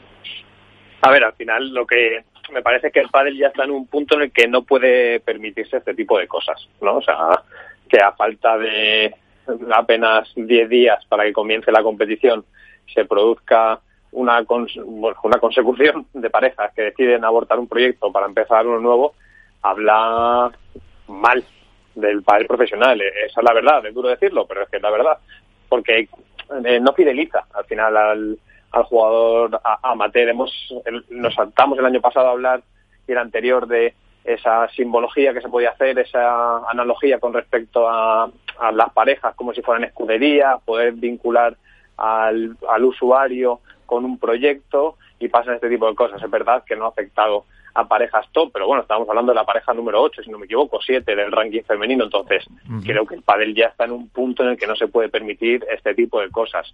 A 1.01 1.11
ver, 1.11 1.23
al 1.23 1.33
final 1.33 1.73
lo 1.73 1.85
que 1.85 2.23
me 2.51 2.61
parece 2.61 2.91
que 2.91 2.99
el 2.99 3.09
pádel 3.09 3.37
ya 3.37 3.47
está 3.47 3.63
en 3.63 3.71
un 3.71 3.87
punto 3.87 4.15
en 4.15 4.23
el 4.23 4.31
que 4.31 4.47
no 4.47 4.63
puede 4.63 5.19
permitirse 5.19 5.77
este 5.77 5.93
tipo 5.93 6.17
de 6.17 6.27
cosas, 6.27 6.67
¿no? 6.81 6.97
O 6.97 7.01
sea, 7.01 7.15
que 7.87 7.99
a 7.99 8.11
falta 8.11 8.57
de 8.57 9.13
apenas 9.71 10.31
10 10.35 10.69
días 10.69 11.05
para 11.07 11.23
que 11.23 11.33
comience 11.33 11.71
la 11.71 11.83
competición 11.83 12.43
se 12.93 13.05
produzca 13.05 13.79
una, 14.11 14.43
cons 14.45 14.75
una 14.77 15.39
consecución 15.39 16.07
de 16.13 16.29
parejas 16.29 16.73
que 16.73 16.83
deciden 16.83 17.23
abortar 17.23 17.59
un 17.59 17.67
proyecto 17.67 18.11
para 18.11 18.25
empezar 18.25 18.65
uno 18.65 18.79
nuevo, 18.79 19.13
habla 19.61 20.51
mal 21.07 21.43
del 21.95 22.23
padre 22.23 22.45
profesional. 22.45 23.01
Esa 23.01 23.39
es 23.41 23.43
la 23.43 23.53
verdad, 23.53 23.85
es 23.85 23.93
duro 23.93 24.09
decirlo, 24.09 24.45
pero 24.47 24.63
es 24.63 24.69
que 24.69 24.77
es 24.77 24.83
la 24.83 24.91
verdad. 24.91 25.17
Porque 25.67 26.07
eh, 26.65 26.79
no 26.79 26.93
fideliza 26.93 27.45
al 27.53 27.65
final 27.65 27.95
al, 27.95 28.39
al 28.71 28.83
jugador 28.83 29.59
amateur. 29.83 30.29
Hemos, 30.29 30.51
el, 30.85 31.05
nos 31.09 31.33
saltamos 31.35 31.77
el 31.77 31.85
año 31.85 32.01
pasado 32.01 32.27
a 32.27 32.31
hablar 32.31 32.61
y 33.07 33.11
el 33.11 33.17
anterior 33.17 33.67
de 33.67 33.93
esa 34.23 34.67
simbología 34.69 35.33
que 35.33 35.41
se 35.41 35.49
podía 35.49 35.71
hacer, 35.71 35.97
esa 35.99 36.69
analogía 36.69 37.19
con 37.19 37.33
respecto 37.33 37.87
a, 37.87 38.29
a 38.59 38.71
las 38.71 38.91
parejas 38.93 39.33
como 39.35 39.53
si 39.53 39.61
fueran 39.61 39.85
escudería, 39.85 40.57
poder 40.63 40.93
vincular 40.93 41.55
al, 41.97 42.55
al 42.67 42.85
usuario 42.85 43.61
con 43.89 44.05
un 44.05 44.19
proyecto 44.19 44.97
y 45.19 45.29
pasan 45.29 45.55
este 45.55 45.67
tipo 45.67 45.89
de 45.89 45.95
cosas. 45.95 46.21
Es 46.21 46.29
verdad 46.29 46.63
que 46.63 46.75
no 46.75 46.85
ha 46.85 46.89
afectado 46.89 47.45
a 47.73 47.87
parejas 47.87 48.27
top, 48.31 48.51
pero 48.53 48.67
bueno, 48.67 48.83
estamos 48.83 49.09
hablando 49.09 49.31
de 49.31 49.35
la 49.35 49.45
pareja 49.45 49.73
número 49.73 49.99
8, 50.01 50.21
si 50.21 50.29
no 50.29 50.37
me 50.37 50.45
equivoco, 50.45 50.79
7 50.79 51.15
del 51.15 51.31
ranking 51.31 51.63
femenino, 51.63 52.03
entonces 52.03 52.45
uh 52.47 52.73
-huh. 52.73 52.83
creo 52.85 53.05
que 53.05 53.15
el 53.15 53.23
pádel 53.23 53.55
ya 53.55 53.67
está 53.67 53.85
en 53.85 53.93
un 53.93 54.09
punto 54.09 54.43
en 54.43 54.49
el 54.49 54.57
que 54.57 54.67
no 54.67 54.75
se 54.75 54.87
puede 54.87 55.09
permitir 55.09 55.65
este 55.69 55.95
tipo 55.95 56.21
de 56.21 56.29
cosas. 56.29 56.71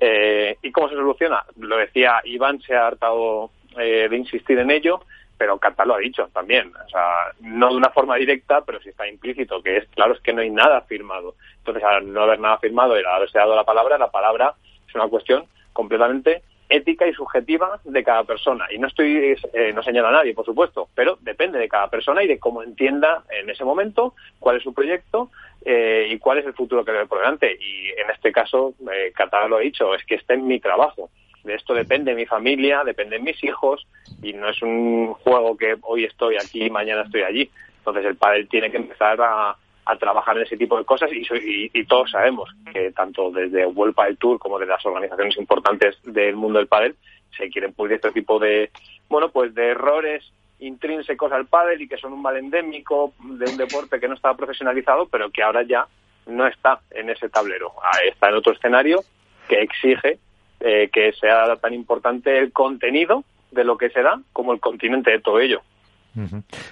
Eh, 0.00 0.56
¿Y 0.62 0.72
cómo 0.72 0.88
se 0.88 0.94
soluciona? 0.94 1.44
Lo 1.58 1.76
decía 1.76 2.20
Iván, 2.24 2.60
se 2.60 2.74
ha 2.74 2.86
hartado 2.86 3.50
eh, 3.78 4.08
de 4.08 4.16
insistir 4.16 4.58
en 4.58 4.70
ello, 4.70 5.02
pero 5.36 5.58
Cata 5.58 5.84
lo 5.84 5.94
ha 5.94 5.98
dicho 5.98 6.28
también, 6.32 6.72
o 6.74 6.88
sea, 6.88 7.32
no 7.40 7.70
de 7.70 7.76
una 7.76 7.90
forma 7.90 8.16
directa, 8.16 8.62
pero 8.64 8.80
sí 8.80 8.88
está 8.88 9.06
implícito, 9.06 9.62
que 9.62 9.76
es 9.78 9.88
claro 9.88 10.14
es 10.14 10.20
que 10.20 10.32
no 10.32 10.40
hay 10.40 10.50
nada 10.50 10.80
firmado. 10.82 11.34
Entonces, 11.58 11.82
al 11.84 12.10
no 12.12 12.22
haber 12.22 12.40
nada 12.40 12.58
firmado 12.58 12.94
y 12.96 13.00
al 13.00 13.16
haberse 13.16 13.38
dado 13.38 13.54
la 13.54 13.64
palabra, 13.64 13.98
la 13.98 14.10
palabra 14.10 14.54
es 14.88 14.94
una 14.94 15.08
cuestión 15.08 15.44
completamente 15.72 16.42
ética 16.74 17.06
y 17.06 17.12
subjetiva 17.12 17.80
de 17.84 18.04
cada 18.04 18.24
persona. 18.24 18.66
Y 18.70 18.78
no 18.78 18.88
estoy, 18.88 19.36
eh, 19.52 19.72
no 19.74 19.82
señala 19.82 20.08
a 20.08 20.12
nadie, 20.12 20.34
por 20.34 20.44
supuesto, 20.44 20.88
pero 20.94 21.18
depende 21.20 21.58
de 21.58 21.68
cada 21.68 21.88
persona 21.88 22.22
y 22.22 22.26
de 22.26 22.38
cómo 22.38 22.62
entienda 22.62 23.24
en 23.30 23.48
ese 23.50 23.64
momento 23.64 24.14
cuál 24.40 24.56
es 24.56 24.62
su 24.62 24.74
proyecto 24.74 25.30
eh, 25.64 26.08
y 26.10 26.18
cuál 26.18 26.38
es 26.38 26.46
el 26.46 26.54
futuro 26.54 26.84
que 26.84 26.92
ve 26.92 27.06
por 27.06 27.18
delante. 27.18 27.56
Y 27.58 27.88
en 27.90 28.10
este 28.10 28.32
caso, 28.32 28.74
eh, 28.92 29.12
Qatar 29.14 29.48
lo 29.48 29.56
ha 29.56 29.60
dicho, 29.60 29.94
es 29.94 30.04
que 30.04 30.16
este 30.16 30.34
es 30.34 30.40
mi 30.40 30.60
trabajo. 30.60 31.10
De 31.44 31.54
esto 31.54 31.74
depende 31.74 32.14
mi 32.14 32.26
familia, 32.26 32.84
dependen 32.84 33.22
mis 33.22 33.42
hijos 33.44 33.86
y 34.22 34.32
no 34.32 34.48
es 34.48 34.62
un 34.62 35.12
juego 35.14 35.56
que 35.56 35.76
hoy 35.82 36.04
estoy 36.04 36.36
aquí 36.36 36.64
y 36.64 36.70
mañana 36.70 37.02
estoy 37.02 37.22
allí. 37.22 37.50
Entonces 37.78 38.04
el 38.06 38.16
padre 38.16 38.46
tiene 38.46 38.70
que 38.70 38.78
empezar 38.78 39.20
a, 39.20 39.56
a 39.86 39.96
trabajar 39.96 40.36
en 40.36 40.44
ese 40.44 40.56
tipo 40.56 40.78
de 40.78 40.84
cosas 40.84 41.10
y, 41.12 41.20
y, 41.20 41.70
y, 41.72 41.84
todos 41.84 42.10
sabemos 42.10 42.50
que 42.72 42.90
tanto 42.92 43.30
desde 43.30 43.66
World 43.66 43.94
Padel 43.94 44.16
Tour 44.16 44.38
como 44.38 44.58
de 44.58 44.66
las 44.66 44.84
organizaciones 44.86 45.36
importantes 45.36 45.96
del 46.04 46.36
mundo 46.36 46.58
del 46.58 46.68
pádel 46.68 46.94
se 47.36 47.50
quieren 47.50 47.72
pulir 47.72 47.94
este 47.94 48.12
tipo 48.12 48.38
de 48.38 48.70
bueno 49.08 49.28
pues 49.30 49.54
de 49.54 49.68
errores 49.68 50.24
intrínsecos 50.60 51.32
al 51.32 51.46
pádel 51.46 51.82
y 51.82 51.88
que 51.88 51.98
son 51.98 52.12
un 52.12 52.22
mal 52.22 52.36
endémico 52.36 53.12
de 53.18 53.50
un 53.50 53.56
deporte 53.56 54.00
que 54.00 54.08
no 54.08 54.14
estaba 54.14 54.36
profesionalizado 54.36 55.06
pero 55.06 55.30
que 55.30 55.42
ahora 55.42 55.62
ya 55.62 55.86
no 56.26 56.46
está 56.46 56.80
en 56.90 57.10
ese 57.10 57.28
tablero. 57.28 57.72
Está 58.10 58.28
en 58.28 58.34
otro 58.36 58.52
escenario 58.52 59.02
que 59.48 59.60
exige 59.60 60.18
eh, 60.60 60.88
que 60.92 61.12
sea 61.12 61.56
tan 61.56 61.74
importante 61.74 62.38
el 62.38 62.52
contenido 62.52 63.24
de 63.50 63.64
lo 63.64 63.76
que 63.76 63.90
se 63.90 64.02
da 64.02 64.20
como 64.32 64.52
el 64.52 64.60
continente 64.60 65.10
de 65.10 65.20
todo 65.20 65.40
ello. 65.40 65.60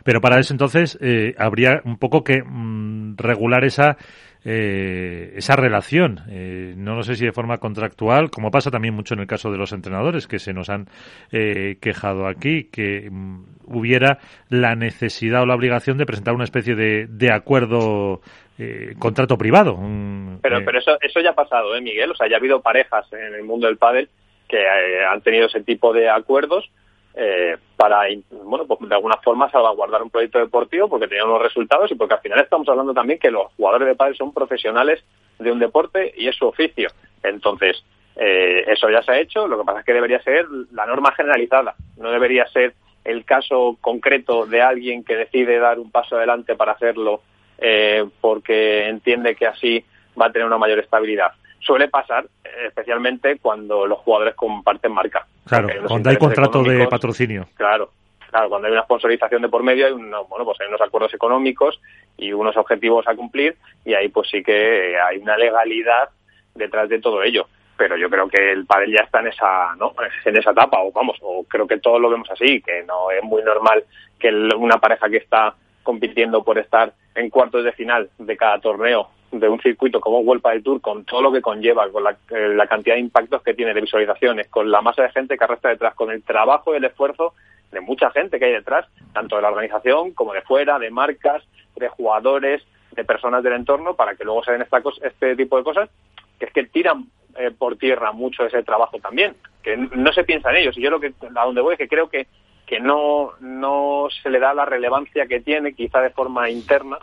Pero 0.04 0.20
para 0.20 0.38
eso 0.38 0.54
entonces 0.54 0.96
eh, 1.00 1.34
habría 1.36 1.82
un 1.84 1.98
poco 1.98 2.22
que 2.22 2.44
mm, 2.44 2.91
regular 3.16 3.64
esa 3.64 3.96
eh, 4.44 5.34
esa 5.36 5.56
relación. 5.56 6.20
Eh, 6.28 6.74
no 6.76 6.94
lo 6.94 7.02
sé 7.02 7.14
si 7.14 7.24
de 7.24 7.32
forma 7.32 7.58
contractual, 7.58 8.30
como 8.30 8.50
pasa 8.50 8.70
también 8.70 8.94
mucho 8.94 9.14
en 9.14 9.20
el 9.20 9.26
caso 9.26 9.50
de 9.50 9.58
los 9.58 9.72
entrenadores 9.72 10.26
que 10.26 10.38
se 10.38 10.52
nos 10.52 10.68
han 10.68 10.88
eh, 11.30 11.76
quejado 11.80 12.26
aquí, 12.26 12.64
que 12.64 13.08
mm, 13.10 13.44
hubiera 13.66 14.18
la 14.48 14.74
necesidad 14.74 15.42
o 15.42 15.46
la 15.46 15.54
obligación 15.54 15.98
de 15.98 16.06
presentar 16.06 16.34
una 16.34 16.44
especie 16.44 16.74
de, 16.74 17.06
de 17.08 17.32
acuerdo, 17.32 18.20
eh, 18.58 18.94
contrato 18.98 19.36
privado. 19.38 19.74
Un, 19.74 20.40
pero 20.42 20.64
pero 20.64 20.78
eso, 20.78 20.98
eso 21.00 21.20
ya 21.20 21.30
ha 21.30 21.34
pasado, 21.34 21.76
¿eh, 21.76 21.80
Miguel? 21.80 22.10
O 22.10 22.16
sea, 22.16 22.28
ya 22.28 22.36
ha 22.36 22.38
habido 22.38 22.60
parejas 22.60 23.06
en 23.12 23.34
el 23.34 23.44
mundo 23.44 23.66
del 23.66 23.78
pádel 23.78 24.08
que 24.48 24.58
han 25.08 25.22
tenido 25.22 25.46
ese 25.46 25.62
tipo 25.62 25.94
de 25.94 26.10
acuerdos 26.10 26.70
eh, 27.14 27.56
para, 27.76 28.02
bueno, 28.44 28.66
pues 28.66 28.88
de 28.88 28.94
alguna 28.94 29.16
forma 29.18 29.50
salvaguardar 29.50 30.02
un 30.02 30.10
proyecto 30.10 30.38
deportivo 30.38 30.88
porque 30.88 31.08
tenían 31.08 31.28
unos 31.28 31.42
resultados 31.42 31.90
y 31.90 31.94
porque 31.94 32.14
al 32.14 32.20
final 32.20 32.40
estamos 32.40 32.68
hablando 32.68 32.94
también 32.94 33.18
que 33.18 33.30
los 33.30 33.52
jugadores 33.56 33.88
de 33.88 33.94
pádel 33.94 34.16
son 34.16 34.32
profesionales 34.32 35.04
de 35.38 35.52
un 35.52 35.58
deporte 35.58 36.12
y 36.16 36.28
es 36.28 36.36
su 36.36 36.46
oficio. 36.46 36.88
Entonces, 37.22 37.84
eh, 38.16 38.64
eso 38.66 38.90
ya 38.90 39.02
se 39.02 39.12
ha 39.12 39.20
hecho, 39.20 39.46
lo 39.46 39.58
que 39.58 39.64
pasa 39.64 39.80
es 39.80 39.86
que 39.86 39.94
debería 39.94 40.22
ser 40.22 40.46
la 40.72 40.86
norma 40.86 41.12
generalizada, 41.12 41.74
no 41.96 42.10
debería 42.10 42.46
ser 42.48 42.74
el 43.04 43.24
caso 43.24 43.76
concreto 43.80 44.46
de 44.46 44.62
alguien 44.62 45.02
que 45.02 45.16
decide 45.16 45.58
dar 45.58 45.78
un 45.78 45.90
paso 45.90 46.16
adelante 46.16 46.54
para 46.54 46.72
hacerlo 46.72 47.22
eh, 47.58 48.04
porque 48.20 48.88
entiende 48.88 49.34
que 49.34 49.46
así 49.46 49.84
va 50.20 50.26
a 50.26 50.32
tener 50.32 50.46
una 50.46 50.58
mayor 50.58 50.78
estabilidad. 50.78 51.32
Suele 51.62 51.88
pasar 51.88 52.26
especialmente 52.66 53.38
cuando 53.38 53.86
los 53.86 53.98
jugadores 54.00 54.34
comparten 54.34 54.92
marca. 54.92 55.26
Claro, 55.46 55.68
cuando 55.86 56.10
hay 56.10 56.16
contrato 56.16 56.62
de 56.62 56.86
patrocinio. 56.86 57.46
Claro, 57.54 57.90
claro, 58.30 58.48
cuando 58.48 58.66
hay 58.66 58.72
una 58.72 58.82
sponsorización 58.82 59.42
de 59.42 59.48
por 59.48 59.62
medio 59.62 59.86
hay, 59.86 59.92
bueno, 59.92 60.44
pues 60.44 60.60
hay 60.60 60.68
unos 60.68 60.80
acuerdos 60.80 61.14
económicos 61.14 61.80
y 62.16 62.32
unos 62.32 62.56
objetivos 62.56 63.06
a 63.06 63.14
cumplir 63.14 63.56
y 63.84 63.94
ahí 63.94 64.08
pues 64.08 64.28
sí 64.30 64.42
que 64.42 64.96
hay 64.98 65.18
una 65.18 65.36
legalidad 65.36 66.10
detrás 66.54 66.88
de 66.88 67.00
todo 67.00 67.22
ello 67.22 67.46
pero 67.76 67.96
yo 67.96 68.10
creo 68.10 68.28
que 68.28 68.52
el 68.52 68.66
pádel 68.66 68.92
ya 68.92 69.04
está 69.04 69.20
en 69.20 69.28
esa 69.28 69.74
no 69.76 69.94
en 70.24 70.36
esa 70.36 70.50
etapa 70.50 70.80
o 70.82 70.92
vamos 70.92 71.16
o 71.20 71.44
creo 71.44 71.66
que 71.66 71.78
todos 71.78 72.00
lo 72.00 72.10
vemos 72.10 72.30
así 72.30 72.60
que 72.60 72.84
no 72.84 73.10
es 73.10 73.24
muy 73.24 73.42
normal 73.42 73.84
que 74.18 74.28
una 74.28 74.78
pareja 74.78 75.08
que 75.08 75.16
está 75.16 75.54
compitiendo 75.82 76.44
por 76.44 76.58
estar 76.58 76.92
en 77.14 77.30
cuartos 77.30 77.64
de 77.64 77.72
final 77.72 78.08
de 78.18 78.36
cada 78.36 78.60
torneo 78.60 79.08
de 79.32 79.48
un 79.48 79.60
circuito 79.60 80.00
como 80.00 80.20
World 80.20 80.42
del 80.42 80.62
Tour 80.62 80.80
con 80.80 81.04
todo 81.04 81.22
lo 81.22 81.32
que 81.32 81.40
conlleva, 81.40 81.90
con 81.90 82.04
la, 82.04 82.16
eh, 82.30 82.54
la, 82.54 82.66
cantidad 82.66 82.94
de 82.94 83.00
impactos 83.00 83.42
que 83.42 83.54
tiene 83.54 83.72
de 83.72 83.80
visualizaciones, 83.80 84.48
con 84.48 84.70
la 84.70 84.82
masa 84.82 85.02
de 85.02 85.10
gente 85.10 85.38
que 85.38 85.44
arrastra 85.44 85.70
detrás, 85.70 85.94
con 85.94 86.10
el 86.10 86.22
trabajo 86.22 86.72
y 86.72 86.76
el 86.76 86.84
esfuerzo 86.84 87.34
de 87.72 87.80
mucha 87.80 88.10
gente 88.10 88.38
que 88.38 88.44
hay 88.44 88.52
detrás, 88.52 88.86
tanto 89.14 89.36
de 89.36 89.42
la 89.42 89.48
organización 89.48 90.12
como 90.12 90.34
de 90.34 90.42
fuera, 90.42 90.78
de 90.78 90.90
marcas, 90.90 91.42
de 91.76 91.88
jugadores, 91.88 92.62
de 92.92 93.04
personas 93.04 93.42
del 93.42 93.54
entorno, 93.54 93.94
para 93.94 94.14
que 94.14 94.24
luego 94.24 94.44
se 94.44 94.52
den 94.52 94.62
esta 94.62 94.82
este 95.02 95.34
tipo 95.34 95.56
de 95.56 95.64
cosas, 95.64 95.88
que 96.38 96.44
es 96.44 96.52
que 96.52 96.64
tiran 96.64 97.06
eh, 97.36 97.50
por 97.56 97.76
tierra 97.76 98.12
mucho 98.12 98.44
ese 98.44 98.62
trabajo 98.62 98.98
también, 98.98 99.34
que 99.62 99.76
no 99.76 100.12
se 100.12 100.24
piensa 100.24 100.50
en 100.50 100.56
ellos. 100.56 100.76
Y 100.76 100.82
yo 100.82 100.90
lo 100.90 101.00
que 101.00 101.14
a 101.34 101.44
donde 101.44 101.62
voy 101.62 101.74
es 101.74 101.78
que 101.78 101.88
creo 101.88 102.08
que 102.10 102.26
que 102.66 102.78
no 102.78 103.32
no 103.40 104.08
se 104.22 104.30
le 104.30 104.38
da 104.38 104.52
la 104.52 104.66
relevancia 104.66 105.26
que 105.26 105.40
tiene, 105.40 105.72
quizá 105.72 106.00
de 106.00 106.10
forma 106.10 106.50
interna, 106.50 106.98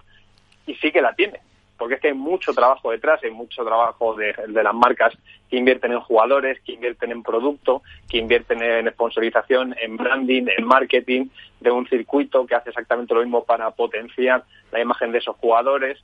y 0.67 0.75
sí 0.75 0.91
que 0.91 1.01
la 1.01 1.13
tiene, 1.13 1.39
porque 1.79 1.95
es 1.95 2.01
que 2.01 2.09
hay 2.09 2.13
mucho 2.13 2.53
trabajo 2.53 2.91
detrás, 2.91 3.23
hay 3.23 3.31
mucho 3.31 3.63
trabajo 3.63 4.13
de, 4.13 4.35
de 4.47 4.63
las 4.63 4.73
marcas 4.73 5.17
que 5.49 5.57
invierten 5.57 5.93
en 5.93 6.01
jugadores, 6.01 6.59
que 6.63 6.73
invierten 6.73 7.11
en 7.11 7.23
producto, 7.23 7.81
que 8.09 8.17
invierten 8.17 8.61
en 8.61 8.91
sponsorización, 8.91 9.73
en 9.81 9.97
branding, 9.97 10.45
en 10.55 10.65
marketing 10.65 11.27
de 11.59 11.71
un 11.71 11.87
circuito 11.87 12.45
que 12.45 12.55
hace 12.55 12.69
exactamente 12.69 13.13
lo 13.13 13.21
mismo 13.21 13.43
para 13.43 13.71
potenciar 13.71 14.43
la 14.71 14.81
imagen 14.81 15.11
de 15.11 15.19
esos 15.19 15.35
jugadores 15.37 15.97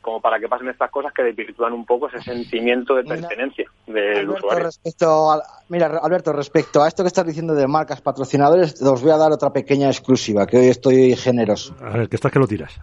como 0.00 0.20
para 0.20 0.38
que 0.38 0.48
pasen 0.48 0.68
estas 0.68 0.90
cosas 0.90 1.12
que 1.12 1.22
desvirtúan 1.22 1.72
un 1.72 1.84
poco 1.84 2.08
ese 2.08 2.22
sentimiento 2.22 2.94
de 2.94 3.04
pertenencia 3.04 3.68
del 3.86 4.18
Alberto, 4.18 4.46
usuario. 4.46 4.64
Respecto 4.64 5.30
a, 5.30 5.42
mira, 5.68 5.98
Alberto, 6.02 6.32
respecto 6.32 6.82
a 6.82 6.88
esto 6.88 7.02
que 7.02 7.08
estás 7.08 7.26
diciendo 7.26 7.54
de 7.54 7.66
marcas 7.66 8.00
patrocinadores, 8.00 8.80
os 8.80 9.02
voy 9.02 9.10
a 9.10 9.16
dar 9.16 9.32
otra 9.32 9.50
pequeña 9.50 9.88
exclusiva, 9.88 10.46
que 10.46 10.56
hoy 10.56 10.68
estoy 10.68 11.14
generoso. 11.16 11.74
A 11.82 11.98
ver, 11.98 12.08
que 12.08 12.16
estás 12.16 12.32
que 12.32 12.38
lo 12.38 12.46
tiras. 12.46 12.80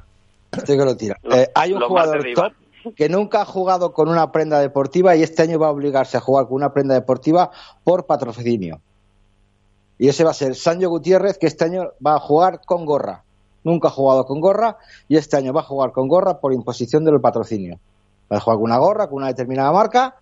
Estoy 0.57 0.77
que 0.77 0.85
lo 0.85 0.97
tira. 0.97 1.17
Eh, 1.31 1.49
hay 1.53 1.73
un 1.73 1.81
jugador 1.81 2.25
top 2.33 2.53
que 2.95 3.09
nunca 3.09 3.41
ha 3.41 3.45
jugado 3.45 3.93
con 3.93 4.09
una 4.09 4.31
prenda 4.31 4.59
deportiva 4.59 5.15
y 5.15 5.23
este 5.23 5.41
año 5.41 5.57
va 5.57 5.67
a 5.67 5.71
obligarse 5.71 6.17
a 6.17 6.19
jugar 6.19 6.45
con 6.45 6.55
una 6.55 6.71
prenda 6.71 6.93
deportiva 6.93 7.51
por 7.83 8.05
patrocinio. 8.05 8.79
Y 9.97 10.07
ese 10.07 10.23
va 10.23 10.31
a 10.31 10.35
ser 10.35 10.55
Sancho 10.55 10.89
Gutiérrez, 10.89 11.37
que 11.37 11.47
este 11.47 11.65
año 11.65 11.91
va 12.05 12.15
a 12.15 12.19
jugar 12.19 12.61
con 12.65 12.85
gorra 12.85 13.25
nunca 13.65 13.89
ha 13.89 13.91
jugado 13.91 14.25
con 14.25 14.39
gorra 14.39 14.77
y 15.09 15.17
este 15.17 15.35
año 15.35 15.51
va 15.51 15.61
a 15.61 15.63
jugar 15.63 15.91
con 15.91 16.07
gorra 16.07 16.39
por 16.39 16.53
imposición 16.53 17.03
del 17.03 17.19
patrocinio. 17.19 17.79
Va 18.31 18.37
a 18.37 18.39
jugar 18.39 18.57
con 18.57 18.63
una 18.63 18.77
gorra, 18.77 19.07
con 19.07 19.17
una 19.17 19.27
determinada 19.27 19.71
marca, 19.73 20.15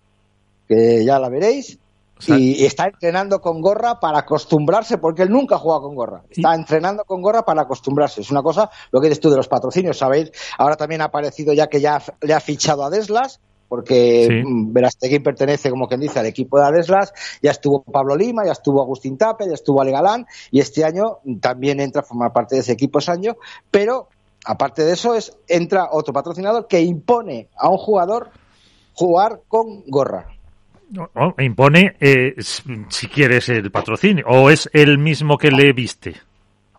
que 0.66 1.04
ya 1.04 1.20
la 1.20 1.28
veréis, 1.28 1.78
y 2.26 2.64
está 2.64 2.86
entrenando 2.86 3.40
con 3.40 3.60
gorra 3.60 4.00
para 4.00 4.20
acostumbrarse, 4.20 4.98
porque 4.98 5.22
él 5.22 5.30
nunca 5.30 5.56
ha 5.56 5.58
jugado 5.58 5.82
con 5.82 5.94
gorra. 5.94 6.22
Está 6.30 6.54
entrenando 6.54 7.04
con 7.04 7.20
gorra 7.20 7.44
para 7.44 7.62
acostumbrarse. 7.62 8.20
Es 8.20 8.30
una 8.30 8.42
cosa, 8.42 8.70
lo 8.92 9.00
que 9.00 9.08
dices 9.08 9.20
tú 9.20 9.30
de 9.30 9.36
los 9.36 9.48
patrocinios, 9.48 9.98
¿sabéis? 9.98 10.30
Ahora 10.58 10.76
también 10.76 11.00
ha 11.00 11.06
aparecido 11.06 11.52
ya 11.52 11.66
que 11.66 11.80
ya 11.80 12.02
le 12.22 12.34
ha 12.34 12.40
fichado 12.40 12.84
a 12.84 12.90
Deslas, 12.90 13.40
porque 13.68 14.26
sí. 14.28 14.48
Mm, 14.48 14.72
Verastegui 14.72 15.18
pertenece, 15.18 15.70
como 15.70 15.88
quien 15.88 16.00
dice, 16.00 16.20
al 16.20 16.26
equipo 16.26 16.58
de 16.58 16.66
Adeslas, 16.66 17.12
ya 17.42 17.50
estuvo 17.50 17.82
Pablo 17.82 18.16
Lima, 18.16 18.44
ya 18.44 18.52
estuvo 18.52 18.80
Agustín 18.80 19.18
Tape, 19.18 19.46
ya 19.48 19.54
estuvo 19.54 19.80
Ale 19.80 19.90
Galán, 19.90 20.26
y 20.50 20.60
este 20.60 20.84
año 20.84 21.18
también 21.40 21.80
entra 21.80 22.02
a 22.02 22.04
formar 22.04 22.32
parte 22.32 22.54
de 22.54 22.60
ese 22.60 22.72
equipo 22.72 23.00
año, 23.08 23.36
pero 23.70 24.08
aparte 24.44 24.84
de 24.84 24.92
eso 24.92 25.14
es 25.14 25.36
entra 25.48 25.88
otro 25.90 26.12
patrocinador 26.12 26.68
que 26.68 26.80
impone 26.82 27.48
a 27.56 27.68
un 27.68 27.78
jugador 27.78 28.30
jugar 28.92 29.40
con 29.48 29.82
gorra. 29.88 30.33
Impone 31.38 31.96
eh, 32.00 32.34
si 32.88 33.08
quieres 33.08 33.48
el 33.48 33.70
patrocinio, 33.70 34.24
o 34.28 34.50
es 34.50 34.68
el 34.72 34.98
mismo 34.98 35.38
que 35.38 35.50
le 35.50 35.72
viste. 35.72 36.14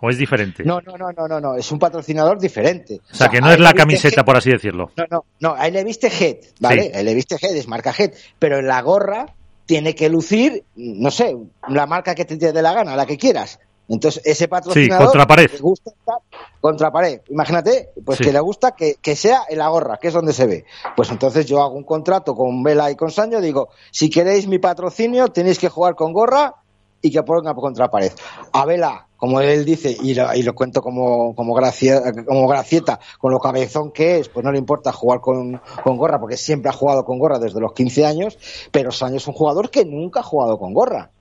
¿O 0.02 0.10
es 0.10 0.18
diferente? 0.18 0.64
No, 0.64 0.82
no, 0.82 0.98
no, 0.98 1.12
no, 1.12 1.28
no, 1.28 1.40
no, 1.40 1.56
es 1.56 1.72
un 1.72 1.80
patrocinador 1.80 2.38
diferente. 2.38 3.00
O 3.12 3.16
sea, 3.16 3.30
que 3.30 3.40
no 3.40 3.52
es 3.52 3.60
la 3.60 3.74
camiseta, 3.74 4.26
por 4.26 4.38
así 4.38 4.52
decirlo. 4.52 4.92
No, 4.98 5.06
no, 5.10 5.26
no, 5.40 5.56
ahí 5.56 5.72
le 5.72 5.84
viste 5.84 6.08
Head, 6.08 6.38
¿vale? 6.60 6.84
Sí. 6.84 6.92
Ahí 6.94 7.04
le 7.04 7.14
viste 7.14 7.38
Head, 7.42 7.56
es 7.56 7.68
marca 7.68 7.94
Head, 7.98 8.12
pero 8.38 8.60
en 8.60 8.68
la 8.68 8.82
gorra 8.82 9.26
tiene 9.66 9.96
que 9.96 10.10
lucir, 10.10 10.64
no 10.76 11.10
sé, 11.12 11.36
la 11.70 11.88
marca 11.88 12.14
que 12.14 12.26
te 12.26 12.38
dé 12.38 12.62
la 12.62 12.74
gana, 12.74 12.96
la 12.96 13.06
que 13.06 13.18
quieras. 13.18 13.60
Entonces, 13.88 14.22
ese 14.26 14.48
patrocinador 14.48 15.08
sí, 15.08 15.12
contra 15.12 15.28
pared. 15.28 15.52
le 15.52 15.60
gusta 15.60 15.92
estar 15.92 16.18
contra 16.60 16.92
pared. 16.92 17.22
Imagínate, 17.30 17.92
pues 18.04 18.18
sí. 18.18 18.24
que 18.24 18.34
le 18.34 18.40
gusta 18.40 18.72
que, 18.72 18.96
que, 19.02 19.16
sea 19.16 19.44
en 19.48 19.60
la 19.60 19.68
gorra, 19.68 19.98
que 19.98 20.08
es 20.08 20.14
donde 20.14 20.34
se 20.34 20.48
ve. 20.48 20.66
Pues 20.96 21.12
entonces 21.12 21.46
yo 21.46 21.62
hago 21.62 21.76
un 21.76 21.84
contrato 21.84 22.36
con 22.36 22.64
Vela 22.64 22.90
y 22.90 22.96
con 22.96 23.12
Sancho, 23.12 23.42
digo, 23.42 23.70
si 23.92 24.10
queréis 24.10 24.48
mi 24.48 24.58
patrocinio, 24.58 25.28
tenéis 25.28 25.60
que 25.60 25.70
jugar 25.70 25.96
con 25.96 26.14
gorra 26.14 26.56
y 27.02 27.12
que 27.12 27.22
ponga 27.22 27.54
contra 27.54 27.92
pared. 27.92 28.12
A 28.52 28.66
Vela, 28.66 29.08
como 29.16 29.40
él 29.40 29.64
dice, 29.64 29.96
y 30.02 30.16
lo, 30.16 30.34
y 30.34 30.42
lo 30.42 30.56
cuento 30.56 30.82
como, 30.82 31.36
como, 31.36 31.54
gracia, 31.54 32.02
como 32.26 32.48
gracieta, 32.48 33.00
con 33.20 33.32
lo 33.32 33.40
cabezón 33.40 33.92
que 33.92 34.20
es, 34.20 34.30
pues 34.30 34.44
no 34.44 34.52
le 34.52 34.58
importa 34.58 34.92
jugar 34.92 35.20
con, 35.20 35.62
con, 35.84 35.98
gorra, 35.98 36.20
porque 36.20 36.38
siempre 36.38 36.70
ha 36.70 36.74
jugado 36.74 37.06
con 37.06 37.20
gorra 37.20 37.38
desde 37.38 37.60
los 37.60 37.74
15 37.74 38.06
años, 38.06 38.38
pero 38.72 38.92
Sancho 38.92 39.18
es 39.18 39.28
un 39.28 39.36
jugador 39.36 39.70
que 39.70 39.86
nunca 39.86 40.22
ha 40.22 40.24
jugado 40.24 40.58
con 40.58 40.74
gorra. 40.74 41.12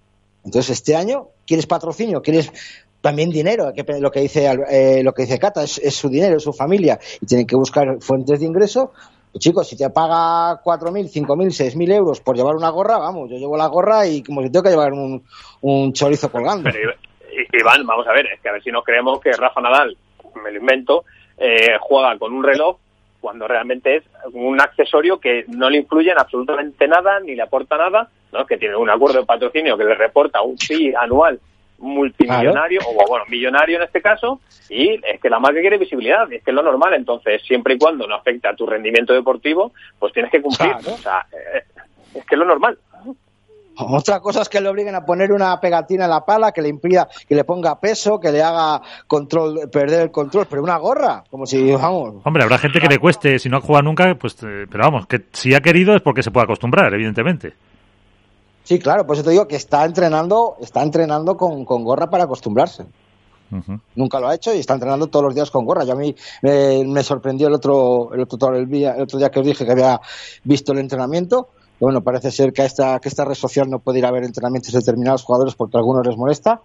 Entonces, 0.44 0.70
este 0.70 0.94
año, 0.94 1.28
¿quieres 1.46 1.66
patrocinio? 1.66 2.22
¿Quieres 2.22 2.52
también 3.00 3.30
dinero? 3.30 3.72
Lo 4.00 4.10
que 4.10 4.20
dice, 4.20 4.50
eh, 4.70 5.02
lo 5.02 5.12
que 5.12 5.22
dice 5.22 5.38
Cata, 5.38 5.62
es, 5.62 5.78
es, 5.78 5.94
su 5.94 6.08
dinero, 6.08 6.36
es 6.36 6.42
su 6.42 6.52
familia, 6.52 6.98
y 7.20 7.26
tienen 7.26 7.46
que 7.46 7.56
buscar 7.56 8.00
fuentes 8.00 8.40
de 8.40 8.46
ingreso. 8.46 8.92
Pues 9.32 9.42
chicos, 9.42 9.68
si 9.68 9.76
te 9.76 9.90
paga 9.90 10.62
4.000, 10.62 11.10
5.000, 11.10 11.74
6.000 11.74 11.92
euros 11.92 12.20
por 12.20 12.36
llevar 12.36 12.54
una 12.54 12.70
gorra, 12.70 12.98
vamos, 12.98 13.28
yo 13.30 13.36
llevo 13.36 13.56
la 13.56 13.66
gorra 13.66 14.06
y 14.06 14.22
como 14.22 14.42
si 14.42 14.50
tengo 14.50 14.62
que 14.62 14.70
llevar 14.70 14.92
un, 14.92 15.24
un 15.62 15.92
chorizo 15.92 16.30
colgando. 16.30 16.70
Pero, 16.70 16.92
Iván, 17.52 17.84
vamos 17.84 18.06
a 18.06 18.12
ver, 18.12 18.26
es 18.26 18.40
que 18.40 18.48
a 18.48 18.52
ver 18.52 18.62
si 18.62 18.70
nos 18.70 18.84
creemos 18.84 19.20
que 19.20 19.32
Rafa 19.32 19.60
Nadal, 19.60 19.96
me 20.42 20.52
lo 20.52 20.60
invento, 20.60 21.04
eh, 21.36 21.76
juega 21.80 22.16
con 22.18 22.32
un 22.32 22.44
reloj 22.44 22.76
cuando 23.24 23.48
realmente 23.48 23.96
es 23.96 24.04
un 24.34 24.60
accesorio 24.60 25.18
que 25.18 25.46
no 25.48 25.70
le 25.70 25.78
influye 25.78 26.10
en 26.10 26.18
absolutamente 26.18 26.86
nada, 26.86 27.20
ni 27.20 27.34
le 27.34 27.40
aporta 27.40 27.78
nada, 27.78 28.10
¿no? 28.34 28.44
que 28.44 28.58
tiene 28.58 28.76
un 28.76 28.90
acuerdo 28.90 29.20
de 29.20 29.24
patrocinio 29.24 29.78
que 29.78 29.84
le 29.84 29.94
reporta 29.94 30.42
un 30.42 30.58
fee 30.58 30.92
anual 30.94 31.40
multimillonario, 31.78 32.80
claro. 32.80 32.98
o 32.98 33.08
bueno, 33.08 33.24
millonario 33.30 33.78
en 33.78 33.84
este 33.84 34.02
caso, 34.02 34.40
y 34.68 35.00
es 35.02 35.18
que 35.22 35.30
la 35.30 35.38
marca 35.38 35.62
quiere 35.62 35.78
visibilidad, 35.78 36.30
y 36.30 36.34
es 36.34 36.44
que 36.44 36.50
es 36.50 36.54
lo 36.54 36.62
normal, 36.62 36.92
entonces 36.92 37.40
siempre 37.46 37.74
y 37.74 37.78
cuando 37.78 38.06
no 38.06 38.14
afecte 38.14 38.46
a 38.46 38.54
tu 38.54 38.66
rendimiento 38.66 39.14
deportivo, 39.14 39.72
pues 39.98 40.12
tienes 40.12 40.30
que 40.30 40.42
cumplir, 40.42 40.72
claro. 40.72 40.92
o 40.92 40.98
sea, 40.98 41.26
eh, 41.32 41.64
es 42.14 42.26
que 42.26 42.34
es 42.34 42.38
lo 42.38 42.44
normal. 42.44 42.78
Otra 43.76 44.20
cosa 44.20 44.42
es 44.42 44.48
que 44.48 44.60
le 44.60 44.68
obliguen 44.68 44.94
a 44.94 45.04
poner 45.04 45.32
una 45.32 45.58
pegatina 45.60 46.04
en 46.04 46.10
la 46.10 46.24
pala 46.24 46.52
que 46.52 46.62
le 46.62 46.68
impida, 46.68 47.08
que 47.28 47.34
le 47.34 47.44
ponga 47.44 47.80
peso, 47.80 48.20
que 48.20 48.30
le 48.30 48.42
haga 48.42 48.80
control, 49.06 49.68
perder 49.70 50.02
el 50.02 50.10
control, 50.10 50.46
pero 50.48 50.62
una 50.62 50.76
gorra, 50.78 51.24
como 51.30 51.46
si, 51.46 51.72
vamos. 51.72 52.22
Hombre, 52.24 52.44
habrá 52.44 52.58
gente 52.58 52.80
que 52.80 52.88
le 52.88 52.98
cueste, 52.98 53.38
si 53.38 53.48
no 53.48 53.56
ha 53.56 53.60
jugado 53.60 53.82
nunca, 53.82 54.14
pues, 54.14 54.34
eh, 54.42 54.66
pero 54.70 54.84
vamos, 54.84 55.06
que 55.06 55.24
si 55.32 55.54
ha 55.54 55.60
querido 55.60 55.94
es 55.96 56.02
porque 56.02 56.22
se 56.22 56.30
puede 56.30 56.44
acostumbrar, 56.44 56.92
evidentemente. 56.94 57.54
Sí, 58.62 58.78
claro, 58.78 59.06
pues 59.06 59.22
te 59.22 59.30
digo 59.30 59.46
que 59.46 59.56
está 59.56 59.84
entrenando, 59.84 60.56
está 60.60 60.82
entrenando 60.82 61.36
con, 61.36 61.64
con 61.64 61.84
gorra 61.84 62.08
para 62.08 62.24
acostumbrarse. 62.24 62.84
Uh 63.50 63.56
-huh. 63.56 63.80
Nunca 63.94 64.20
lo 64.20 64.28
ha 64.28 64.34
hecho 64.34 64.54
y 64.54 64.58
está 64.58 64.74
entrenando 64.74 65.08
todos 65.08 65.26
los 65.26 65.34
días 65.34 65.50
con 65.50 65.66
gorra. 65.66 65.84
Yo 65.84 65.92
a 65.92 65.96
mí 65.96 66.14
me, 66.42 66.82
me 66.86 67.02
sorprendió 67.02 67.48
el 67.48 67.54
otro, 67.54 68.10
el 68.14 68.22
otro, 68.22 68.56
el, 68.56 68.68
día, 68.68 68.94
el 68.94 69.02
otro 69.02 69.18
día 69.18 69.30
que 69.30 69.40
os 69.40 69.46
dije 69.46 69.66
que 69.66 69.72
había 69.72 70.00
visto 70.44 70.72
el 70.72 70.78
entrenamiento. 70.78 71.50
Bueno, 71.80 72.02
parece 72.02 72.30
ser 72.30 72.52
que 72.52 72.62
a 72.62 72.64
esta, 72.66 72.98
que 73.00 73.08
esta 73.08 73.24
red 73.24 73.34
social 73.34 73.68
no 73.68 73.78
puede 73.78 73.98
ir 73.98 74.06
a 74.06 74.10
ver 74.10 74.24
entrenamientos 74.24 74.72
de 74.72 74.78
determinados 74.78 75.24
jugadores 75.24 75.54
porque 75.54 75.76
a 75.76 75.80
algunos 75.80 76.06
les 76.06 76.16
molesta. 76.16 76.60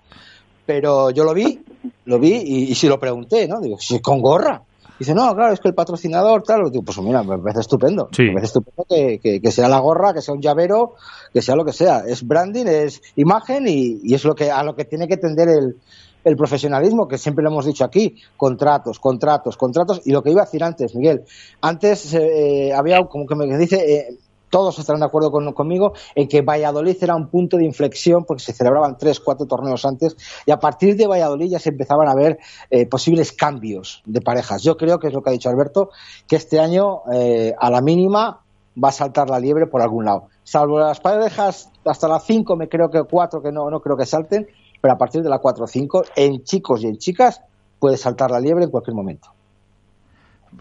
Pero 0.65 1.09
yo 1.09 1.23
lo 1.23 1.33
vi, 1.33 1.63
lo 2.05 2.19
vi 2.19 2.33
y, 2.33 2.71
y 2.71 2.75
sí 2.75 2.87
lo 2.87 2.99
pregunté, 2.99 3.47
¿no? 3.47 3.59
Digo, 3.59 3.77
si 3.79 3.99
con 3.99 4.21
gorra. 4.21 4.61
Dice, 4.99 5.15
no, 5.15 5.33
claro, 5.33 5.53
es 5.53 5.61
que 5.61 5.69
el 5.69 5.73
patrocinador, 5.73 6.43
tal, 6.43 6.69
digo, 6.69 6.83
pues 6.83 6.97
mira, 6.99 7.23
me 7.23 7.39
parece 7.39 7.61
estupendo. 7.61 8.09
Me 8.17 8.33
parece 8.33 8.47
estupendo 8.47 8.85
que, 8.87 9.39
que, 9.41 9.51
sea 9.51 9.69
la 9.69 9.79
gorra, 9.79 10.13
que 10.13 10.21
sea 10.21 10.33
un 10.33 10.41
llavero, 10.41 10.95
que 11.33 11.41
sea 11.41 11.55
lo 11.55 11.63
que 11.63 11.71
sea. 11.71 12.03
Es 12.05 12.27
branding, 12.27 12.65
es 12.65 13.01
imagen 13.15 13.67
y, 13.67 14.01
y 14.03 14.13
es 14.13 14.25
lo 14.25 14.35
que 14.35 14.51
a 14.51 14.61
lo 14.61 14.75
que 14.75 14.83
tiene 14.83 15.07
que 15.07 15.15
tender 15.15 15.47
el, 15.47 15.77
el 16.23 16.35
profesionalismo, 16.35 17.07
que 17.07 17.17
siempre 17.17 17.43
lo 17.43 17.49
hemos 17.49 17.65
dicho 17.65 17.83
aquí, 17.83 18.17
contratos, 18.35 18.99
contratos, 18.99 19.57
contratos, 19.57 20.01
y 20.05 20.11
lo 20.11 20.21
que 20.21 20.31
iba 20.31 20.41
a 20.41 20.45
decir 20.45 20.63
antes, 20.63 20.93
Miguel, 20.95 21.23
antes 21.61 22.13
eh, 22.13 22.73
había, 22.73 23.03
como 23.05 23.25
que 23.25 23.35
me 23.35 23.57
dice, 23.57 23.77
eh, 23.77 24.17
todos 24.49 24.79
estarán 24.79 25.01
de 25.01 25.05
acuerdo 25.07 25.31
conmigo 25.53 25.93
en 26.15 26.27
que 26.27 26.41
Valladolid 26.41 26.97
era 27.01 27.15
un 27.15 27.27
punto 27.27 27.57
de 27.57 27.65
inflexión 27.65 28.25
porque 28.25 28.43
se 28.43 28.53
celebraban 28.53 28.97
tres, 28.97 29.19
cuatro 29.19 29.45
torneos 29.45 29.85
antes 29.85 30.15
y 30.45 30.51
a 30.51 30.59
partir 30.59 30.95
de 30.95 31.07
Valladolid 31.07 31.49
ya 31.49 31.59
se 31.59 31.69
empezaban 31.69 32.07
a 32.07 32.15
ver 32.15 32.39
eh, 32.69 32.85
posibles 32.85 33.31
cambios 33.31 34.01
de 34.05 34.21
parejas. 34.21 34.63
Yo 34.63 34.77
creo 34.77 34.99
que 34.99 35.07
es 35.07 35.13
lo 35.13 35.21
que 35.21 35.29
ha 35.29 35.33
dicho 35.33 35.49
Alberto, 35.49 35.89
que 36.27 36.35
este 36.35 36.59
año 36.59 37.01
a 37.59 37.69
la 37.69 37.81
mínima 37.81 38.41
va 38.81 38.89
a 38.89 38.91
saltar 38.91 39.29
la 39.29 39.39
liebre 39.39 39.67
por 39.67 39.81
algún 39.81 40.05
lado. 40.05 40.27
Salvo 40.43 40.79
las 40.79 40.99
parejas 40.99 41.71
hasta 41.85 42.07
las 42.07 42.23
cinco, 42.23 42.55
me 42.55 42.69
creo 42.69 42.89
que 42.89 43.03
cuatro 43.03 43.41
que 43.41 43.51
no, 43.51 43.69
no 43.69 43.81
creo 43.81 43.97
que 43.97 44.05
salten, 44.05 44.47
pero 44.81 44.93
a 44.93 44.97
partir 44.97 45.21
de 45.21 45.29
la 45.29 45.39
4 45.39 45.63
o 45.63 45.67
5, 45.67 46.03
en 46.15 46.43
chicos 46.43 46.83
y 46.83 46.87
en 46.87 46.97
chicas, 46.97 47.41
puede 47.79 47.97
saltar 47.97 48.31
la 48.31 48.39
liebre 48.39 48.65
en 48.65 48.71
cualquier 48.71 48.95
momento. 48.95 49.29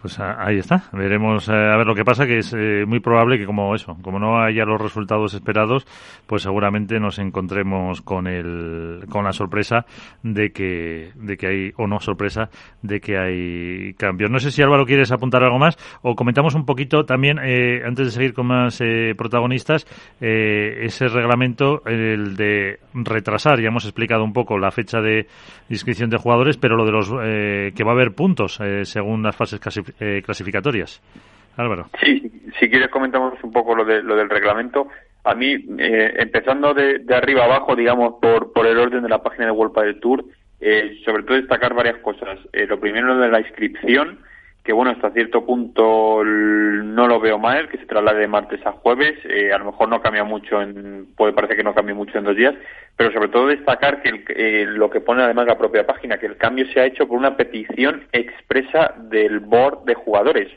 Pues 0.01 0.21
ahí 0.21 0.59
está. 0.59 0.85
Veremos 0.93 1.49
eh, 1.49 1.53
a 1.53 1.77
ver 1.77 1.87
lo 1.87 1.95
que 1.95 2.05
pasa, 2.05 2.27
que 2.27 2.39
es 2.39 2.53
eh, 2.53 2.85
muy 2.87 3.01
probable 3.01 3.39
que 3.39 3.47
como 3.47 3.75
eso, 3.75 3.97
como 4.03 4.19
no 4.19 4.41
haya 4.41 4.65
los 4.65 4.81
resultados 4.81 5.33
esperados, 5.35 5.87
pues 6.27 6.43
seguramente 6.43 7.01
nos 7.01 7.19
encontremos 7.19 8.03
con 8.03 8.27
el, 8.27 9.07
con 9.09 9.25
la 9.25 9.33
sorpresa 9.33 9.87
de 10.23 10.53
que, 10.53 11.13
de 11.15 11.37
que 11.37 11.47
hay, 11.47 11.73
o 11.77 11.87
no 11.87 12.01
sorpresa, 12.01 12.51
de 12.83 13.01
que 13.01 13.19
hay 13.19 13.95
cambios. 13.95 14.31
No 14.31 14.39
sé 14.39 14.51
si 14.51 14.63
Álvaro 14.63 14.85
quieres 14.85 15.11
apuntar 15.11 15.43
algo 15.43 15.59
más 15.59 15.77
o 16.03 16.15
comentamos 16.15 16.55
un 16.55 16.67
poquito 16.67 17.05
también, 17.05 17.39
eh, 17.43 17.83
antes 17.85 18.07
de 18.07 18.13
seguir 18.13 18.35
con 18.35 18.47
más 18.47 18.79
protagonistas, 19.17 19.87
ese 20.21 21.09
reglamento, 21.09 21.83
el 21.87 22.37
de 22.37 22.79
retrasar, 22.93 23.61
ya 23.61 23.69
hemos 23.69 23.85
explicado 23.85 24.23
un 24.23 24.33
poco 24.33 24.59
la 24.59 24.71
fecha 24.71 25.01
de 25.01 25.27
inscripción 25.69 26.11
de 26.11 26.19
jugadores, 26.19 26.57
pero 26.57 26.77
lo 26.77 26.85
de 26.85 26.93
los, 26.93 27.09
que 27.09 27.85
va 27.85 27.91
a 27.91 27.95
haber 27.95 28.15
puntos 28.15 28.61
según 28.85 29.23
las 29.23 29.35
fases 29.35 29.59
casi 29.59 29.78
eh, 30.01 30.23
clasificatorias. 30.25 31.03
Álvaro. 31.57 31.89
Sí, 32.01 32.31
si 32.59 32.71
quieres 32.71 32.89
comentamos 32.89 33.35
un 33.43 33.51
poco 33.51 33.75
lo, 33.75 33.85
de, 33.85 34.03
lo 34.03 34.17
del 34.17 34.31
reglamento. 34.31 34.89
A 35.25 35.35
mí, 35.35 35.57
eh, 35.79 36.15
empezando 36.19 36.73
de, 36.73 37.03
arriba 37.13 37.45
abajo, 37.45 37.75
digamos, 37.75 38.15
por, 38.23 38.53
por 38.53 38.67
el 38.67 38.79
orden 38.79 39.03
de 39.03 39.09
la 39.09 39.23
página 39.23 39.47
de 39.47 39.51
World 39.51 39.77
del 39.77 40.01
Tour, 40.01 40.25
eh, 40.61 41.01
sobre 41.05 41.25
todo 41.25 41.37
destacar 41.37 41.75
varias 41.75 41.99
cosas. 41.99 42.39
lo 42.53 42.79
primero, 42.79 43.19
de 43.19 43.29
la 43.29 43.41
inscripción, 43.41 44.21
que 44.69 44.75
bueno, 44.75 44.91
hasta 44.91 45.11
cierto 45.13 45.47
punto 45.47 46.23
no 46.23 47.09
lo 47.09 47.19
veo 47.21 47.39
mal, 47.39 47.71
que 47.71 47.79
se 47.79 47.87
traslade 47.87 48.21
de 48.21 48.29
martes 48.29 48.61
a 48.67 48.73
jueves, 48.73 49.19
a 49.51 49.57
lo 49.57 49.65
mejor 49.65 49.89
no 49.89 50.03
cambia 50.03 50.25
mucho, 50.25 50.61
en, 50.61 51.07
puede 51.17 51.33
parecer 51.33 51.57
que 51.57 51.65
no 51.65 51.75
cambie 51.75 51.95
mucho 51.95 52.19
en 52.19 52.25
dos 52.25 52.37
días, 52.37 52.55
pero 52.95 53.11
sobre 53.11 53.31
todo 53.31 53.47
destacar 53.47 54.03
que 54.03 54.67
lo 54.67 54.91
que 54.91 55.01
pone 55.01 55.23
además 55.23 55.47
la 55.47 55.57
propia 55.57 55.87
página, 55.87 56.19
que 56.19 56.27
el 56.27 56.37
cambio 56.37 56.67
se 56.71 56.81
ha 56.81 56.85
hecho 56.85 57.09
por 57.09 57.17
una 57.17 57.35
petición 57.35 58.09
expresa 58.13 58.93
del 59.05 59.41
board 59.41 59.85
de 59.87 59.95
jugadores. 59.95 60.53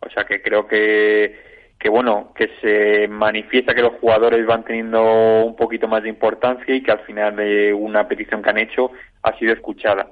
O 0.00 0.08
sea 0.08 0.24
que 0.24 0.40
creo 0.40 0.66
que, 0.66 1.38
que 1.78 1.90
bueno, 1.90 2.32
que 2.34 2.48
se 2.62 3.08
manifiesta 3.08 3.74
que 3.74 3.82
los 3.82 4.00
jugadores 4.00 4.46
van 4.46 4.64
teniendo 4.64 5.44
un 5.44 5.54
poquito 5.54 5.86
más 5.86 6.02
de 6.02 6.08
importancia 6.08 6.74
y 6.74 6.82
que 6.82 6.92
al 6.92 7.00
final 7.00 7.36
de 7.36 7.74
una 7.74 8.08
petición 8.08 8.40
que 8.42 8.48
han 8.48 8.58
hecho 8.58 8.90
ha 9.22 9.36
sido 9.38 9.52
escuchada. 9.52 10.06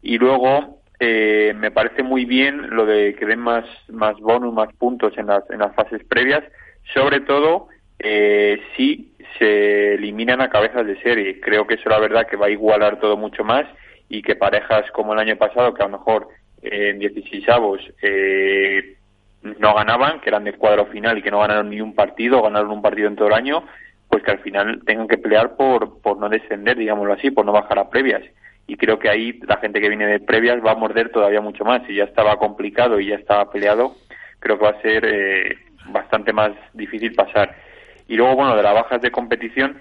Y 0.00 0.16
luego, 0.16 0.78
eh, 1.00 1.52
me 1.56 1.70
parece 1.70 2.02
muy 2.02 2.24
bien 2.24 2.70
lo 2.70 2.86
de 2.86 3.14
que 3.14 3.26
den 3.26 3.40
más, 3.40 3.64
más 3.88 4.16
bonus, 4.18 4.54
más 4.54 4.72
puntos 4.74 5.16
en 5.18 5.26
las, 5.26 5.48
en 5.50 5.58
las 5.58 5.74
fases 5.74 6.04
previas, 6.04 6.44
sobre 6.92 7.20
todo 7.20 7.68
eh, 7.98 8.60
si 8.76 9.12
se 9.38 9.94
eliminan 9.94 10.40
a 10.40 10.50
cabezas 10.50 10.86
de 10.86 11.00
serie. 11.02 11.40
Creo 11.40 11.66
que 11.66 11.74
eso 11.74 11.88
la 11.88 11.98
verdad 11.98 12.26
que 12.26 12.36
va 12.36 12.46
a 12.46 12.50
igualar 12.50 13.00
todo 13.00 13.16
mucho 13.16 13.44
más 13.44 13.66
y 14.08 14.22
que 14.22 14.36
parejas 14.36 14.90
como 14.92 15.12
el 15.12 15.18
año 15.18 15.36
pasado, 15.36 15.74
que 15.74 15.82
a 15.82 15.88
lo 15.88 15.98
mejor 15.98 16.28
eh, 16.62 16.90
en 16.90 16.98
16 16.98 17.48
avos 17.48 17.80
eh, 18.02 18.96
no 19.42 19.74
ganaban, 19.74 20.20
que 20.20 20.30
eran 20.30 20.44
de 20.44 20.52
cuadro 20.52 20.86
final 20.86 21.18
y 21.18 21.22
que 21.22 21.30
no 21.30 21.40
ganaron 21.40 21.70
ni 21.70 21.80
un 21.80 21.94
partido, 21.94 22.42
ganaron 22.42 22.70
un 22.70 22.82
partido 22.82 23.08
en 23.08 23.16
todo 23.16 23.28
el 23.28 23.34
año, 23.34 23.64
pues 24.08 24.22
que 24.22 24.30
al 24.30 24.38
final 24.40 24.82
tengan 24.86 25.08
que 25.08 25.18
pelear 25.18 25.56
por, 25.56 26.00
por 26.00 26.18
no 26.18 26.28
descender, 26.28 26.76
digámoslo 26.76 27.14
así, 27.14 27.30
por 27.30 27.44
no 27.44 27.52
bajar 27.52 27.78
a 27.78 27.90
previas 27.90 28.22
y 28.66 28.76
creo 28.76 28.98
que 28.98 29.10
ahí 29.10 29.40
la 29.46 29.58
gente 29.58 29.80
que 29.80 29.88
viene 29.88 30.06
de 30.06 30.20
previas 30.20 30.64
va 30.64 30.72
a 30.72 30.76
morder 30.76 31.10
todavía 31.10 31.40
mucho 31.40 31.64
más. 31.64 31.82
Si 31.86 31.94
ya 31.94 32.04
estaba 32.04 32.36
complicado 32.36 32.98
y 32.98 33.08
ya 33.08 33.16
estaba 33.16 33.50
peleado, 33.50 33.96
creo 34.38 34.58
que 34.58 34.64
va 34.64 34.70
a 34.70 34.82
ser 34.82 35.04
eh, 35.04 35.58
bastante 35.86 36.32
más 36.32 36.52
difícil 36.72 37.14
pasar. 37.14 37.54
Y 38.08 38.16
luego, 38.16 38.36
bueno, 38.36 38.56
de 38.56 38.62
las 38.62 38.74
bajas 38.74 39.00
de 39.02 39.10
competición, 39.10 39.78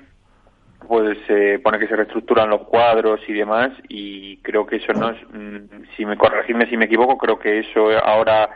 pues 0.88 1.18
se 1.28 1.60
pone 1.60 1.80
que 1.80 1.88
se 1.88 1.96
reestructuran 1.96 2.50
los 2.50 2.64
cuadros 2.64 3.22
y 3.28 3.34
demás 3.34 3.72
y 3.88 4.38
creo 4.38 4.66
que 4.66 4.78
eso 4.78 4.94
no 4.94 5.12
es, 5.12 5.18
mm, 5.32 5.86
si 5.96 6.06
me 6.06 6.18
corregirme 6.18 6.68
si 6.68 6.76
me 6.76 6.86
equivoco, 6.86 7.18
creo 7.18 7.40
que 7.40 7.60
eso 7.60 7.90
ahora 8.04 8.50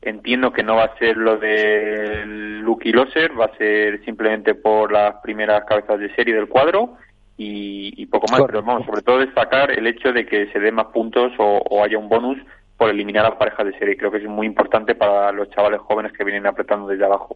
entiendo 0.00 0.52
que 0.52 0.62
no 0.62 0.76
va 0.76 0.84
a 0.84 0.98
ser 0.98 1.16
lo 1.16 1.38
de 1.38 2.24
Lucky 2.26 2.92
Loser, 2.92 3.38
va 3.38 3.46
a 3.46 3.56
ser 3.56 4.04
simplemente 4.04 4.54
por 4.54 4.92
las 4.92 5.16
primeras 5.22 5.64
cabezas 5.64 5.98
de 5.98 6.14
serie 6.14 6.34
del 6.34 6.48
cuadro 6.48 6.96
y, 7.36 8.06
poco 8.06 8.26
más. 8.30 8.42
Pero 8.46 8.62
vamos, 8.62 8.86
sobre 8.86 9.02
todo 9.02 9.18
destacar 9.18 9.70
el 9.70 9.86
hecho 9.86 10.12
de 10.12 10.26
que 10.26 10.50
se 10.52 10.58
dé 10.58 10.70
más 10.70 10.86
puntos 10.86 11.32
o, 11.38 11.82
haya 11.82 11.98
un 11.98 12.08
bonus 12.08 12.38
por 12.76 12.90
eliminar 12.90 13.26
a 13.26 13.30
las 13.30 13.38
parejas 13.38 13.66
de 13.66 13.78
serie. 13.78 13.96
Creo 13.96 14.10
que 14.10 14.18
es 14.18 14.24
muy 14.24 14.46
importante 14.46 14.94
para 14.94 15.32
los 15.32 15.48
chavales 15.50 15.80
jóvenes 15.80 16.12
que 16.16 16.24
vienen 16.24 16.46
apretando 16.46 16.88
desde 16.88 17.04
abajo. 17.04 17.34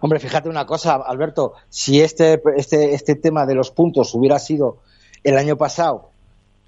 Hombre, 0.00 0.20
fíjate 0.20 0.48
una 0.48 0.64
cosa, 0.64 0.96
Alberto, 1.04 1.54
si 1.68 2.00
este, 2.00 2.40
este, 2.56 2.94
este 2.94 3.16
tema 3.16 3.46
de 3.46 3.54
los 3.54 3.70
puntos 3.70 4.14
hubiera 4.14 4.38
sido 4.38 4.78
el 5.24 5.36
año 5.36 5.56
pasado, 5.56 6.10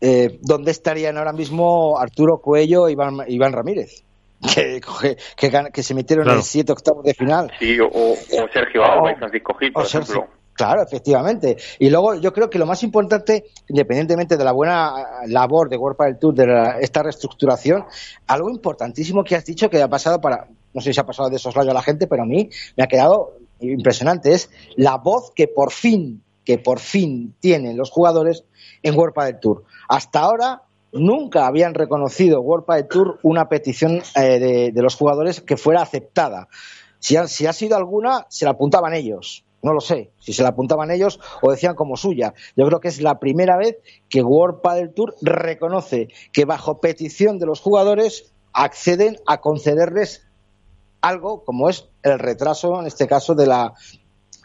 eh, 0.00 0.38
¿dónde 0.42 0.70
estarían 0.70 1.16
ahora 1.16 1.32
mismo 1.32 1.98
Arturo 1.98 2.38
Cuello 2.38 2.88
e 2.88 2.92
Iván, 2.92 3.18
Iván 3.28 3.52
Ramírez? 3.52 4.04
Que, 4.54 4.80
que, 5.72 5.82
se 5.82 5.94
metieron 5.94 6.30
en 6.30 6.44
siete 6.44 6.70
octavos 6.70 7.04
de 7.04 7.12
final. 7.12 7.50
Sí, 7.58 7.76
o, 7.80 8.14
Sergio 8.52 8.84
Alba 8.84 9.10
y 9.10 9.16
Francisco 9.16 9.54
Gil, 9.54 9.72
por 9.72 9.84
ejemplo. 9.84 10.28
Claro, 10.58 10.82
efectivamente. 10.82 11.56
Y 11.78 11.88
luego 11.88 12.16
yo 12.16 12.32
creo 12.32 12.50
que 12.50 12.58
lo 12.58 12.66
más 12.66 12.82
importante, 12.82 13.44
independientemente 13.68 14.36
de 14.36 14.42
la 14.42 14.50
buena 14.50 14.92
labor 15.28 15.68
de 15.68 15.76
World 15.76 15.96
del 16.00 16.18
Tour, 16.18 16.34
de 16.34 16.78
esta 16.80 17.04
reestructuración, 17.04 17.84
algo 18.26 18.50
importantísimo 18.50 19.22
que 19.22 19.36
has 19.36 19.44
dicho 19.44 19.70
que 19.70 19.80
ha 19.80 19.86
pasado 19.86 20.20
para, 20.20 20.48
no 20.74 20.80
sé 20.80 20.92
si 20.92 20.98
ha 20.98 21.06
pasado 21.06 21.30
de 21.30 21.38
soslayo 21.38 21.70
a 21.70 21.74
la 21.74 21.82
gente, 21.82 22.08
pero 22.08 22.24
a 22.24 22.26
mí 22.26 22.50
me 22.76 22.82
ha 22.82 22.88
quedado 22.88 23.36
impresionante, 23.60 24.32
es 24.32 24.50
la 24.74 24.96
voz 24.96 25.30
que 25.30 25.46
por 25.46 25.70
fin, 25.70 26.24
que 26.44 26.58
por 26.58 26.80
fin 26.80 27.36
tienen 27.38 27.76
los 27.76 27.92
jugadores 27.92 28.42
en 28.82 28.98
World 28.98 29.14
del 29.14 29.38
Tour. 29.38 29.62
Hasta 29.88 30.18
ahora 30.18 30.62
nunca 30.90 31.46
habían 31.46 31.74
reconocido 31.74 32.40
World 32.40 32.66
del 32.66 32.88
Tour 32.88 33.20
una 33.22 33.48
petición 33.48 34.02
eh, 34.16 34.72
de, 34.74 34.82
los 34.82 34.96
jugadores 34.96 35.40
que 35.40 35.56
fuera 35.56 35.82
aceptada. 35.82 36.48
Si 36.98 37.16
si 37.28 37.46
ha 37.46 37.52
sido 37.52 37.76
alguna, 37.76 38.26
se 38.28 38.44
la 38.44 38.50
apuntaban 38.50 38.92
ellos 38.92 39.44
no 39.68 39.74
lo 39.74 39.80
sé, 39.80 40.10
si 40.18 40.32
se 40.32 40.42
la 40.42 40.50
apuntaban 40.50 40.90
ellos 40.90 41.20
o 41.42 41.50
decían 41.50 41.74
como 41.74 41.96
suya. 41.96 42.32
Yo 42.56 42.66
creo 42.66 42.80
que 42.80 42.88
es 42.88 43.02
la 43.02 43.18
primera 43.18 43.58
vez 43.58 43.76
que 44.08 44.22
World 44.22 44.62
Padel 44.62 44.94
Tour 44.94 45.14
reconoce 45.20 46.08
que 46.32 46.46
bajo 46.46 46.80
petición 46.80 47.38
de 47.38 47.46
los 47.46 47.60
jugadores 47.60 48.32
acceden 48.52 49.18
a 49.26 49.42
concederles 49.42 50.26
algo 51.02 51.44
como 51.44 51.68
es 51.68 51.86
el 52.02 52.18
retraso, 52.18 52.80
en 52.80 52.86
este 52.86 53.06
caso, 53.06 53.34
de 53.34 53.46
la, 53.46 53.74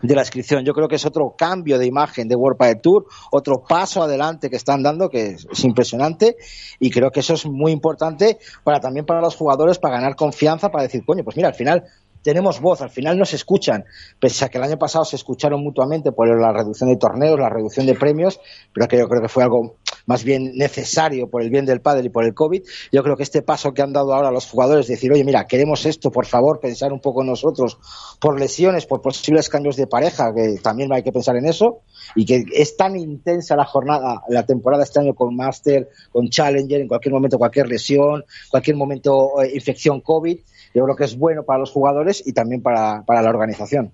de 0.02 0.14
la 0.14 0.22
inscripción. 0.22 0.66
Yo 0.66 0.74
creo 0.74 0.90
que 0.90 0.98
es 0.98 1.06
otro 1.06 1.36
cambio 1.38 1.80
de 1.80 1.86
imagen 1.86 2.28
de 2.28 2.36
World 2.36 2.58
Padel 2.58 2.82
Tour, 2.82 3.06
otro 3.32 3.64
paso 3.64 4.04
adelante 4.04 4.50
que 4.50 4.58
están 4.58 4.84
dando 4.84 5.10
que 5.10 5.28
es, 5.28 5.48
es, 5.50 5.64
impresionante 5.64 6.36
y 6.80 6.92
creo 6.92 7.12
que 7.12 7.22
eso 7.22 7.34
es 7.34 7.46
muy 7.46 7.72
importante 7.72 8.40
para 8.66 8.82
también 8.82 9.06
para 9.06 9.22
los 9.22 9.38
jugadores 9.38 9.80
para 9.80 9.96
ganar 9.96 10.18
confianza, 10.18 10.70
para 10.70 10.84
decir, 10.84 11.06
coño, 11.06 11.24
pues 11.24 11.38
mira, 11.38 11.48
al 11.48 11.56
final 11.56 11.86
tenemos 12.24 12.62
voz, 12.62 12.82
al 12.82 12.90
final 12.90 13.18
nos 13.18 13.34
escuchan, 13.34 13.86
pese 14.20 14.46
a 14.46 14.50
que 14.50 14.58
el 14.58 14.64
año 14.64 14.78
pasado 14.78 15.06
se 15.06 15.16
escucharon 15.16 15.62
mutuamente 15.64 16.12
por 16.12 16.28
la 16.40 16.52
reducción 16.52 16.90
de 16.90 16.98
torneos, 16.98 17.40
la 17.40 17.50
reducción 17.50 17.86
de 17.86 17.96
premios, 17.96 18.40
pero 18.74 18.88
que 18.88 18.98
yo 18.98 19.08
creo 19.08 19.22
que 19.22 19.30
fue 19.30 19.44
algo 19.44 19.76
más 20.06 20.24
bien 20.24 20.56
necesario 20.56 21.30
por 21.30 21.42
el 21.42 21.50
bien 21.50 21.66
del 21.66 21.82
padre 21.82 22.06
y 22.06 22.10
por 22.10 22.26
el 22.26 22.34
COVID. 22.34 22.64
Yo 22.92 23.04
creo 23.04 23.16
que 23.16 23.24
este 23.24 23.42
paso 23.42 23.74
que 23.74 23.82
han 23.82 23.94
dado 23.94 24.14
ahora 24.14 24.32
los 24.32 24.50
jugadores, 24.50 24.88
decir, 24.88 25.12
oye, 25.12 25.24
mira, 25.24 25.46
queremos 25.46 25.86
esto, 25.86 26.12
por 26.12 26.26
favor, 26.26 26.60
pensar 26.60 26.92
un 26.92 27.00
poco 27.00 27.24
nosotros, 27.24 27.78
por 28.20 28.40
lesiones, 28.40 28.86
por 28.86 29.02
posibles 29.02 29.50
cambios 29.50 29.76
de 29.76 29.88
pareja, 29.88 30.34
que 30.34 30.60
también 30.62 30.92
hay 30.94 31.04
que 31.04 31.12
pensar 31.12 31.36
en 31.36 31.46
eso, 31.46 31.82
y 32.16 32.26
que 32.26 32.44
es 32.54 32.76
tan 32.76 32.96
intensa 32.96 33.56
la 33.56 33.66
jornada, 33.66 34.24
la 34.30 34.46
temporada 34.46 34.84
este 34.84 35.00
año 35.00 35.14
con 35.14 35.36
Master, 35.36 35.90
con 36.12 36.30
Challenger, 36.30 36.82
en 36.82 36.88
cualquier 36.88 37.14
momento 37.14 37.38
cualquier 37.38 37.68
lesión, 37.68 38.24
cualquier 38.50 38.76
momento 38.76 39.42
eh, 39.42 39.52
infección 39.54 40.02
COVID, 40.02 40.40
yo 40.74 40.84
creo 40.84 40.96
que 40.96 41.04
es 41.06 41.18
bueno 41.18 41.44
para 41.44 41.60
los 41.60 41.72
jugadores 41.72 42.24
y 42.26 42.34
también 42.34 42.62
para, 42.62 43.04
para 43.06 43.22
la 43.22 43.30
organización. 43.30 43.92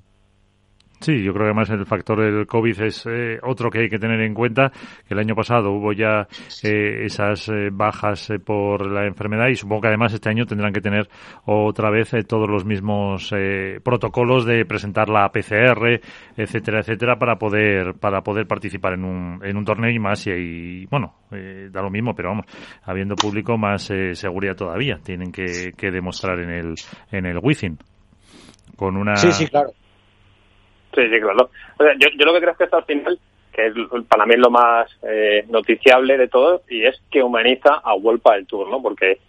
Sí, 1.02 1.24
yo 1.24 1.32
creo 1.32 1.46
que 1.46 1.52
además 1.52 1.70
el 1.70 1.86
factor 1.86 2.20
del 2.20 2.46
COVID 2.46 2.82
es 2.82 3.06
eh, 3.06 3.40
otro 3.42 3.70
que 3.70 3.80
hay 3.80 3.90
que 3.90 4.00
tener 4.00 4.20
en 4.20 4.34
cuenta, 4.34 4.70
que 5.08 5.14
el 5.14 5.20
año 5.20 5.34
pasado 5.34 5.72
hubo 5.72 5.94
ya 5.94 6.28
eh, 6.64 7.06
esas 7.06 7.48
eh, 7.48 7.70
bajas 7.72 8.30
por 8.46 8.86
la 8.92 9.08
enfermedad 9.08 9.48
y 9.48 9.56
supongo 9.56 9.84
que 9.84 9.88
además 9.88 10.14
este 10.14 10.30
año 10.30 10.46
tendrán 10.46 10.74
que 10.74 10.82
tener 10.82 11.08
otra 11.46 11.90
vez 11.90 12.12
todos 12.28 12.50
los 12.50 12.66
mismos 12.66 13.34
protocolos 13.84 14.46
de 14.46 14.66
presentar 14.66 15.10
la 15.10 15.30
PCR, 15.30 16.02
etcétera, 16.36 16.80
etcétera, 16.80 17.18
para 17.18 17.38
poder 17.38 17.94
para 17.94 18.22
poder 18.22 18.46
participar 18.48 18.94
en 18.94 19.06
un, 19.06 19.40
en 19.44 19.56
un 19.56 19.64
torneo 19.64 19.92
y 19.92 20.00
más 20.00 20.28
y, 20.28 20.32
y 20.32 20.86
bueno, 20.88 21.14
da 21.30 21.82
lo 21.82 21.90
mismo, 21.90 22.14
pero 22.14 22.30
vamos, 22.30 22.46
habiendo 22.84 23.16
público 23.16 23.58
más 23.58 23.92
seguridad 24.14 24.56
todavía, 24.56 25.00
tienen 25.04 25.32
que, 25.32 25.72
que 25.78 25.92
demostrar 25.92 26.40
en 26.40 26.50
el 26.50 26.76
en 27.12 27.26
el 27.26 27.38
Wizzing. 27.42 27.78
Con 28.76 28.98
una 28.98 29.16
Sí, 29.16 29.32
sí, 29.32 29.48
claro 29.48 29.72
Sí, 30.94 31.02
sí, 31.10 31.20
claro. 31.22 31.50
yo, 32.00 32.10
yo 32.18 32.26
lo 32.26 32.34
que 32.34 32.40
creo 32.40 32.52
es 32.52 32.58
que 32.58 32.64
esto 32.64 32.78
al 32.78 32.86
final, 32.86 33.20
que 33.52 33.68
es 33.68 33.74
para 34.08 34.26
mí 34.26 34.36
lo 34.36 34.50
más 34.50 34.90
eh, 35.04 35.46
noticiable 35.50 36.18
de 36.18 36.28
todo, 36.28 36.64
y 36.70 36.86
es 36.86 37.00
que 37.12 37.24
humaniza 37.24 37.82
a 37.84 37.96
Wolpa 37.96 38.36
del 38.36 38.48
Tour, 38.48 38.70
¿no? 38.70 38.82
Porque 38.82 39.20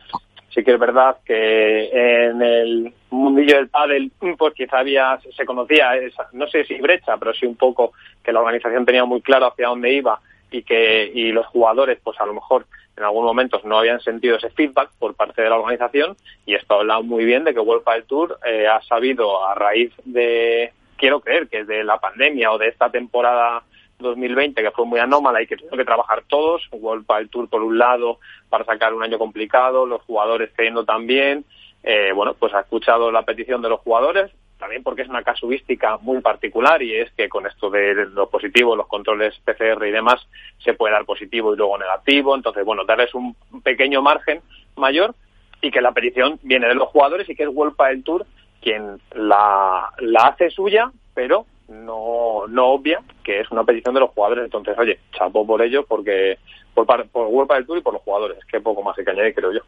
sí 0.50 0.64
que 0.64 0.72
es 0.72 0.78
verdad 0.78 1.18
que 1.24 1.90
en 1.92 2.42
el 2.42 2.92
mundillo 3.10 3.56
del 3.56 3.68
pádel, 3.68 4.10
pues 4.36 4.54
quizá 4.54 4.78
había, 4.78 5.18
se 5.36 5.44
conocía, 5.44 5.96
esa, 5.96 6.28
no 6.32 6.46
sé 6.48 6.64
si 6.64 6.80
brecha, 6.80 7.16
pero 7.16 7.32
sí 7.34 7.46
un 7.46 7.56
poco 7.56 7.92
que 8.22 8.32
la 8.32 8.40
organización 8.40 8.84
tenía 8.84 9.04
muy 9.04 9.20
claro 9.20 9.46
hacia 9.46 9.68
dónde 9.68 9.92
iba 9.92 10.20
y 10.50 10.62
que 10.62 11.10
y 11.14 11.30
los 11.32 11.46
jugadores, 11.46 11.98
pues 12.02 12.20
a 12.20 12.26
lo 12.26 12.34
mejor 12.34 12.66
en 12.96 13.04
algunos 13.04 13.28
momentos 13.28 13.64
no 13.64 13.78
habían 13.78 14.00
sentido 14.00 14.36
ese 14.36 14.50
feedback 14.50 14.90
por 14.98 15.14
parte 15.14 15.42
de 15.42 15.48
la 15.48 15.56
organización 15.56 16.16
y 16.44 16.54
esto 16.54 16.74
habla 16.74 17.00
muy 17.00 17.24
bien 17.24 17.44
de 17.44 17.54
que 17.54 17.60
Wolpa 17.60 17.94
del 17.94 18.04
Tour 18.04 18.38
eh, 18.44 18.66
ha 18.66 18.82
sabido 18.82 19.46
a 19.46 19.54
raíz 19.54 19.92
de 20.04 20.72
quiero 21.00 21.20
creer 21.20 21.48
que 21.48 21.64
de 21.64 21.82
la 21.82 21.98
pandemia 21.98 22.52
o 22.52 22.58
de 22.58 22.68
esta 22.68 22.90
temporada 22.90 23.62
2020 23.98 24.62
que 24.62 24.70
fue 24.70 24.84
muy 24.84 25.00
anómala 25.00 25.40
y 25.40 25.46
que 25.46 25.56
tuvieron 25.56 25.78
que 25.78 25.84
trabajar 25.84 26.24
todos, 26.28 26.68
World 26.70 27.06
el 27.18 27.30
Tour 27.30 27.48
por 27.48 27.62
un 27.62 27.78
lado 27.78 28.18
para 28.50 28.64
sacar 28.66 28.92
un 28.92 29.02
año 29.02 29.18
complicado, 29.18 29.86
los 29.86 30.02
jugadores 30.02 30.50
creyendo 30.54 30.84
también, 30.84 31.46
eh, 31.82 32.12
bueno, 32.14 32.34
pues 32.34 32.52
ha 32.52 32.60
escuchado 32.60 33.10
la 33.10 33.22
petición 33.22 33.62
de 33.62 33.70
los 33.70 33.80
jugadores, 33.80 34.30
también 34.58 34.82
porque 34.82 35.02
es 35.02 35.08
una 35.08 35.22
casuística 35.22 35.96
muy 36.02 36.20
particular 36.20 36.82
y 36.82 36.94
es 36.94 37.10
que 37.12 37.30
con 37.30 37.46
esto 37.46 37.70
de 37.70 37.94
lo 38.06 38.28
positivo, 38.28 38.76
los 38.76 38.86
controles 38.86 39.40
PCR 39.42 39.86
y 39.86 39.90
demás, 39.90 40.20
se 40.62 40.74
puede 40.74 40.92
dar 40.92 41.06
positivo 41.06 41.54
y 41.54 41.56
luego 41.56 41.78
negativo, 41.78 42.34
entonces 42.34 42.62
bueno, 42.62 42.84
darles 42.84 43.14
un 43.14 43.34
pequeño 43.64 44.02
margen 44.02 44.42
mayor 44.76 45.14
y 45.62 45.70
que 45.70 45.80
la 45.80 45.92
petición 45.92 46.38
viene 46.42 46.68
de 46.68 46.74
los 46.74 46.88
jugadores 46.88 47.28
y 47.28 47.34
que 47.34 47.44
es 47.44 47.48
World 47.48 47.74
el 47.90 48.04
Tour 48.04 48.26
quien 48.60 49.00
la, 49.14 49.90
la 49.98 50.20
hace 50.20 50.50
suya, 50.50 50.90
pero 51.14 51.46
no, 51.70 52.46
no 52.48 52.66
obvia 52.66 53.00
que 53.22 53.40
es 53.40 53.50
una 53.50 53.64
petición 53.64 53.94
de 53.94 54.00
los 54.00 54.10
jugadores. 54.10 54.44
Entonces, 54.44 54.76
oye, 54.78 54.98
chapo 55.12 55.46
por 55.46 55.62
ello, 55.62 55.84
porque 55.86 56.36
por, 56.74 56.86
por 57.08 57.48
del 57.48 57.66
Tour 57.66 57.78
y 57.78 57.82
por 57.82 57.92
los 57.92 58.02
jugadores, 58.02 58.38
que 58.46 58.60
poco 58.60 58.82
más 58.82 58.98
hay 58.98 59.04
que 59.04 59.10
añadir, 59.10 59.34
creo 59.34 59.52
yo. 59.52 59.60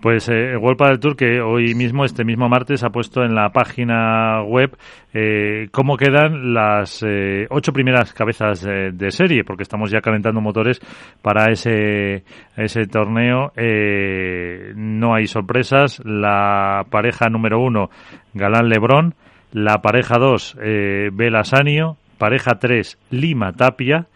Pues 0.00 0.28
eh, 0.28 0.56
del 0.58 1.00
Tour, 1.00 1.16
que 1.16 1.40
hoy 1.40 1.74
mismo, 1.74 2.04
este 2.04 2.24
mismo 2.24 2.48
martes, 2.48 2.82
ha 2.84 2.90
puesto 2.90 3.22
en 3.22 3.34
la 3.34 3.50
página 3.50 4.42
web 4.42 4.76
eh, 5.12 5.68
cómo 5.70 5.96
quedan 5.96 6.52
las 6.52 7.02
eh, 7.06 7.46
ocho 7.50 7.72
primeras 7.72 8.12
cabezas 8.12 8.62
de, 8.62 9.10
serie, 9.10 9.44
porque 9.44 9.62
estamos 9.62 9.90
ya 9.90 10.00
calentando 10.00 10.40
motores 10.40 10.80
para 11.22 11.50
ese, 11.50 12.24
ese 12.56 12.86
torneo. 12.86 13.52
Eh, 13.56 14.72
no 14.74 15.14
hay 15.14 15.26
sorpresas. 15.26 16.02
La 16.04 16.84
pareja 16.90 17.28
número 17.28 17.60
uno, 17.60 17.90
Galán 18.32 18.68
Lebrón. 18.68 19.14
La 19.54 19.80
pareja 19.82 20.18
2, 20.18 20.56
eh, 20.60 21.10
Belasanio. 21.12 21.96
Pareja 22.18 22.58
3, 22.58 22.98
Lima 23.10 23.52
Tapia. 23.52 24.08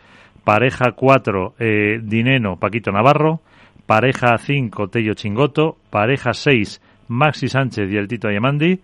Pareja 0.43 0.93
4, 0.97 1.55
eh, 1.61 2.01
Dineno 2.03 2.57
Paquito 2.57 2.91
Navarro. 2.91 3.41
Pareja 3.87 4.37
5, 4.37 4.89
Tello 4.89 5.15
Chingoto. 5.15 5.77
Pareja 5.91 6.35
6, 6.35 6.83
Maxi 7.07 7.47
Sánchez 7.47 7.89
y 7.89 7.97
el 7.97 8.09
Tito 8.09 8.27
Ayamandi. 8.27 8.81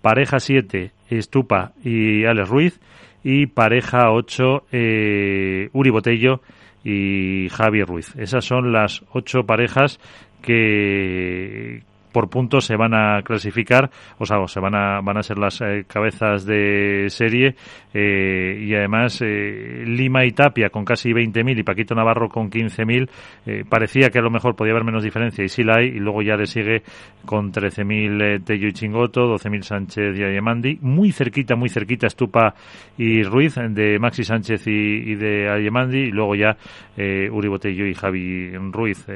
Pareja 0.00 0.38
7, 0.38 0.92
Estupa 1.10 1.72
y 1.82 2.24
Alex 2.24 2.48
Ruiz. 2.48 2.80
Y 3.24 3.46
pareja 3.46 4.12
8, 4.12 4.66
eh, 4.70 5.68
Uri 5.72 5.90
Botello 5.90 6.42
y 6.84 7.48
Javi 7.50 7.82
Ruiz. 7.82 8.14
Esas 8.14 8.44
son 8.44 8.70
las 8.70 9.04
ocho 9.10 9.42
parejas 9.42 9.98
que, 10.42 11.82
por 12.12 12.28
puntos 12.28 12.64
se 12.64 12.76
van 12.76 12.94
a 12.94 13.22
clasificar, 13.22 13.90
o 14.18 14.26
sea, 14.26 14.46
se 14.46 14.60
van 14.60 14.74
a, 14.74 15.00
van 15.00 15.18
a 15.18 15.22
ser 15.22 15.38
las 15.38 15.60
eh, 15.60 15.84
cabezas 15.86 16.44
de 16.44 17.06
serie 17.08 17.54
eh, 17.92 18.64
y 18.66 18.74
además 18.74 19.20
eh, 19.22 19.84
Lima 19.86 20.24
y 20.24 20.32
Tapia 20.32 20.70
con 20.70 20.84
casi 20.84 21.10
20.000 21.10 21.58
y 21.58 21.62
Paquito 21.62 21.94
Navarro 21.94 22.28
con 22.28 22.50
15.000, 22.50 23.66
parecía 23.68 24.10
que 24.10 24.18
a 24.18 24.22
lo 24.22 24.30
mejor 24.30 24.54
podía 24.54 24.72
haber 24.72 24.84
menos 24.84 25.02
diferencia 25.02 25.44
y 25.44 25.48
sí 25.48 25.62
la 25.62 25.78
hay 25.78 25.88
y 25.88 25.98
luego 25.98 26.22
ya 26.22 26.36
le 26.36 26.46
sigue 26.46 26.82
con 27.24 27.52
13.000 27.52 28.44
Tello 28.44 28.68
y 28.68 28.72
Chingoto, 28.72 29.22
12.000 29.34 29.62
Sánchez 29.62 30.18
y 30.18 30.24
Ayemandi, 30.24 30.78
muy 30.82 31.12
cerquita, 31.12 31.56
muy 31.56 31.68
cerquita 31.68 32.06
Estupa 32.06 32.54
y 32.96 33.22
Ruiz 33.22 33.56
de 33.56 33.98
Maxi 33.98 34.24
Sánchez 34.24 34.66
y, 34.66 35.14
de 35.14 35.48
Ayemandi 35.50 35.98
y 35.98 36.10
luego 36.10 36.34
ya 36.34 36.56
Uri 36.96 37.48
Botello 37.48 37.86
y 37.86 37.94
Javi 37.94 38.52
Ruiz. 38.70 39.06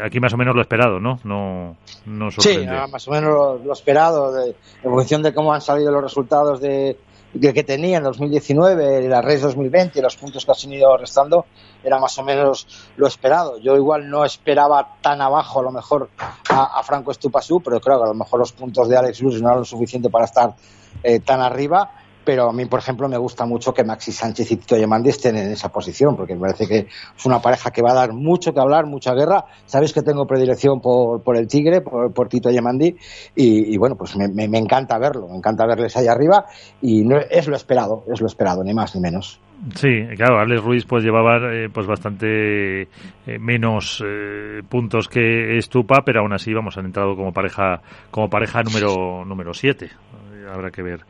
aquí 0.00 0.20
más 0.20 0.34
o 0.34 0.36
menos 0.36 0.54
lo 0.54 0.62
esperado, 0.62 1.00
¿no? 1.00 1.18
No, 1.24 1.76
no 2.06 2.30
Sí, 2.38 2.66
más 2.90 3.08
o 3.08 3.10
menos 3.10 3.64
lo, 3.64 3.72
esperado, 3.72 4.32
de, 4.32 4.56
en 4.82 4.90
función 4.90 5.22
de 5.22 5.32
cómo 5.32 5.52
han 5.52 5.60
salido 5.60 5.90
los 5.90 6.02
resultados 6.02 6.60
de, 6.60 6.98
que 7.40 7.64
tenía 7.64 7.98
en 7.98 8.04
2019, 8.04 9.08
la 9.08 9.20
RES 9.20 9.42
2020 9.42 9.98
y 9.98 10.02
los 10.02 10.16
puntos 10.16 10.44
que 10.44 10.52
han 10.52 10.72
ido 10.72 10.96
restando, 10.96 11.46
era 11.82 11.98
más 11.98 12.18
o 12.18 12.22
menos 12.22 12.66
lo 12.96 13.06
esperado. 13.06 13.58
Yo 13.58 13.76
igual 13.76 14.08
no 14.08 14.24
esperaba 14.24 14.96
tan 15.00 15.20
abajo 15.20 15.60
a 15.60 15.62
lo 15.62 15.72
mejor 15.72 16.10
a, 16.48 16.82
Franco 16.82 17.10
Estupasú, 17.10 17.60
pero 17.60 17.80
creo 17.80 17.98
que 17.98 18.04
a 18.04 18.08
lo 18.08 18.14
mejor 18.14 18.40
los 18.40 18.52
puntos 18.52 18.88
de 18.88 18.96
Alex 18.96 19.20
Luz 19.20 19.40
no 19.40 19.48
eran 19.48 19.60
lo 19.60 19.64
suficiente 19.64 20.10
para 20.10 20.24
estar 20.24 20.54
eh, 21.02 21.20
tan 21.20 21.40
arriba 21.40 22.03
pero 22.24 22.48
a 22.48 22.52
mí, 22.52 22.66
por 22.66 22.80
ejemplo, 22.80 23.08
me 23.08 23.18
gusta 23.18 23.46
mucho 23.46 23.72
que 23.72 23.84
Maxi 23.84 24.12
Sánchez 24.12 24.50
y 24.50 24.56
Tito 24.56 24.76
Yamandi 24.76 25.10
estén 25.10 25.36
en 25.36 25.50
esa 25.50 25.70
posición, 25.70 26.16
porque 26.16 26.34
me 26.34 26.40
parece 26.40 26.66
que 26.66 26.78
es 27.16 27.26
una 27.26 27.40
pareja 27.40 27.70
que 27.70 27.82
va 27.82 27.92
a 27.92 27.94
dar 27.94 28.12
mucho 28.12 28.52
que 28.52 28.60
hablar, 28.60 28.86
mucha 28.86 29.14
guerra. 29.14 29.44
Sabéis 29.66 29.92
que 29.92 30.02
tengo 30.02 30.26
predilección 30.26 30.80
por, 30.80 31.22
por 31.22 31.36
el 31.36 31.46
Tigre, 31.46 31.80
por, 31.80 32.12
por 32.12 32.28
Tito 32.28 32.50
Yamandi, 32.50 32.96
y, 33.34 33.76
bueno, 33.76 33.96
pues 33.96 34.16
me, 34.16 34.28
me, 34.28 34.58
encanta 34.58 34.98
verlo, 34.98 35.28
me 35.28 35.36
encanta 35.36 35.66
verles 35.66 35.96
ahí 35.96 36.06
arriba, 36.06 36.46
y 36.80 37.04
no, 37.04 37.18
es 37.18 37.46
lo 37.46 37.56
esperado, 37.56 38.04
es 38.12 38.20
lo 38.20 38.26
esperado, 38.26 38.64
ni 38.64 38.74
más 38.74 38.94
ni 38.94 39.00
menos. 39.00 39.40
Sí, 39.74 40.06
claro, 40.16 40.38
Alex 40.40 40.62
Ruiz 40.62 40.84
pues 40.84 41.04
llevaba 41.04 41.38
eh, 41.52 41.68
pues 41.72 41.86
bastante 41.86 42.82
eh, 42.82 43.38
menos 43.38 44.02
eh, 44.04 44.62
puntos 44.68 45.08
que 45.08 45.56
Estupa, 45.56 46.02
pero 46.04 46.20
aún 46.20 46.32
así 46.32 46.52
vamos 46.52 46.76
han 46.76 46.86
entrado 46.86 47.16
como 47.16 47.32
pareja 47.32 47.80
como 48.10 48.28
pareja 48.28 48.62
número 48.62 49.24
número 49.24 49.54
7. 49.54 49.88
Habrá 50.52 50.70
que 50.70 50.82
ver 50.82 51.00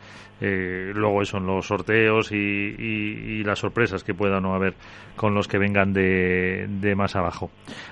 eh, 0.40 0.92
luego 0.94 1.22
eso 1.22 1.38
en 1.38 1.46
los 1.46 1.66
sorteos 1.66 2.32
y, 2.32 3.42
las 3.44 3.58
sorpresas 3.58 4.02
que 4.02 4.14
pueda 4.14 4.40
no 4.40 4.54
haber 4.54 4.74
con 5.16 5.34
los 5.34 5.46
que 5.48 5.58
vengan 5.58 5.92
de, 5.92 6.94
más 6.96 7.14
abajo. 7.14 7.50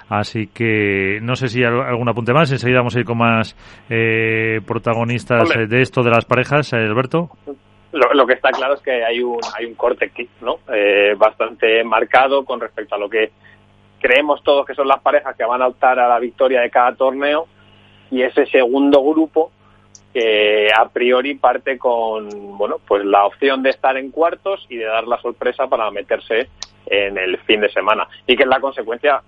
Así 0.08 0.46
que 0.46 1.18
no 1.22 1.36
sé 1.36 1.48
si 1.48 1.62
hay 1.62 1.70
algún 1.70 2.08
apunte 2.08 2.32
más. 2.32 2.50
Enseguida 2.50 2.78
vamos 2.78 2.96
a 2.96 3.00
ir 3.00 3.04
con 3.04 3.18
más 3.18 3.54
eh, 3.90 4.60
protagonistas 4.66 5.48
de 5.68 5.82
esto 5.82 6.02
de 6.02 6.10
las 6.10 6.24
parejas, 6.24 6.72
Alberto. 6.72 7.30
Lo, 7.92 8.26
que 8.26 8.32
está 8.32 8.50
claro 8.50 8.74
es 8.74 8.80
que 8.80 9.04
hay 9.04 9.22
un, 9.22 9.38
hay 9.54 9.66
un 9.66 9.74
corte 9.74 10.06
aquí, 10.06 10.26
¿no? 10.40 10.60
Eh, 10.72 11.14
bastante 11.18 11.84
marcado 11.84 12.42
con 12.42 12.58
respecto 12.58 12.94
a 12.94 12.98
lo 12.98 13.10
que 13.10 13.32
creemos 14.00 14.42
todos 14.42 14.66
que 14.66 14.74
son 14.74 14.88
las 14.88 15.02
parejas 15.02 15.36
que 15.36 15.44
van 15.44 15.60
a 15.60 15.68
optar 15.68 15.98
a 16.00 16.08
la 16.08 16.18
victoria 16.18 16.62
de 16.62 16.70
cada 16.70 16.94
torneo 16.94 17.46
y 18.10 18.22
ese 18.22 18.46
segundo 18.46 19.02
grupo 19.02 19.52
que 20.12 20.68
a 20.76 20.88
priori 20.88 21.34
parte 21.34 21.78
con 21.78 22.28
bueno 22.58 22.78
pues 22.86 23.04
la 23.04 23.24
opción 23.24 23.62
de 23.62 23.70
estar 23.70 23.96
en 23.96 24.10
cuartos 24.10 24.66
y 24.68 24.76
de 24.76 24.84
dar 24.84 25.08
la 25.08 25.20
sorpresa 25.20 25.66
para 25.68 25.90
meterse 25.90 26.48
en 26.86 27.16
el 27.16 27.38
fin 27.38 27.60
de 27.60 27.70
semana. 27.70 28.06
Y 28.26 28.36
que 28.36 28.42
es 28.42 28.48
la 28.48 28.60
consecuencia 28.60 29.22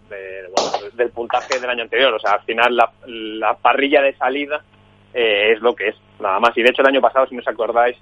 del 0.94 1.10
puntaje 1.10 1.58
del 1.58 1.70
año 1.70 1.84
anterior. 1.84 2.12
O 2.12 2.18
sea 2.18 2.32
al 2.32 2.42
final 2.42 2.76
la, 2.76 3.54
parrilla 3.54 4.02
de 4.02 4.14
salida 4.16 4.62
eh, 5.12 5.52
es 5.52 5.60
lo 5.60 5.74
que 5.74 5.88
es 5.88 5.96
nada 6.20 6.38
más. 6.40 6.56
Y 6.56 6.62
de 6.62 6.70
hecho 6.70 6.82
el 6.82 6.88
año 6.88 7.00
pasado 7.00 7.26
si 7.26 7.34
no 7.34 7.40
os 7.40 7.48
acordáis 7.48 7.96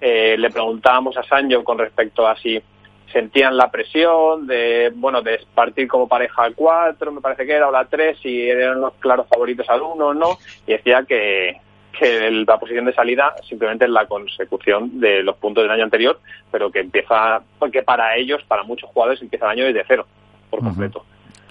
eh, 0.00 0.36
le 0.38 0.50
preguntábamos 0.50 1.16
a 1.16 1.22
Sancho 1.22 1.64
con 1.64 1.78
respecto 1.78 2.26
a 2.26 2.36
si 2.36 2.62
sentían 3.10 3.56
la 3.56 3.70
presión 3.70 4.46
de 4.46 4.92
bueno 4.94 5.22
de 5.22 5.40
partir 5.54 5.88
como 5.88 6.06
pareja 6.06 6.50
4 6.54 7.12
me 7.12 7.22
parece 7.22 7.46
que 7.46 7.52
era 7.52 7.68
o 7.68 7.72
la 7.72 7.86
3 7.86 8.18
si 8.20 8.50
eran 8.50 8.80
los 8.80 8.92
claros 8.94 9.26
favoritos 9.28 9.66
al 9.70 9.80
1 9.80 10.06
o 10.06 10.12
no. 10.12 10.38
Y 10.66 10.72
decía 10.72 11.04
que 11.08 11.56
que 11.98 12.30
la 12.30 12.58
posición 12.58 12.84
de 12.84 12.94
salida 12.94 13.34
simplemente 13.48 13.84
es 13.84 13.90
la 13.90 14.06
consecución 14.06 15.00
de 15.00 15.22
los 15.22 15.36
puntos 15.36 15.64
del 15.64 15.70
año 15.70 15.84
anterior, 15.84 16.20
pero 16.50 16.70
que 16.70 16.80
empieza, 16.80 17.40
porque 17.58 17.82
para 17.82 18.16
ellos, 18.16 18.42
para 18.44 18.62
muchos 18.62 18.90
jugadores, 18.90 19.22
empieza 19.22 19.46
el 19.46 19.52
año 19.52 19.64
desde 19.66 19.84
cero, 19.86 20.06
por 20.50 20.60
completo. 20.60 21.04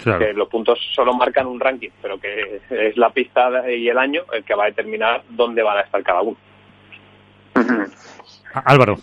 Que 0.04 0.34
los 0.34 0.50
puntos 0.50 0.78
solo 0.94 1.14
marcan 1.14 1.48
un 1.48 1.60
ranking, 1.60 1.90
pero 2.02 2.20
que 2.20 2.62
es 2.70 2.98
la 2.98 3.10
pista 3.10 3.70
y 3.72 3.88
el 3.88 3.98
año 3.98 4.24
el 4.34 4.44
que 4.44 4.54
va 4.54 4.66
a 4.66 4.68
determinar 4.68 5.24
dónde 5.30 5.64
van 5.64 5.78
a 5.78 5.82
estar 5.82 6.04
cada 6.04 6.22
uno. 6.22 6.38
Álvaro. 8.54 8.98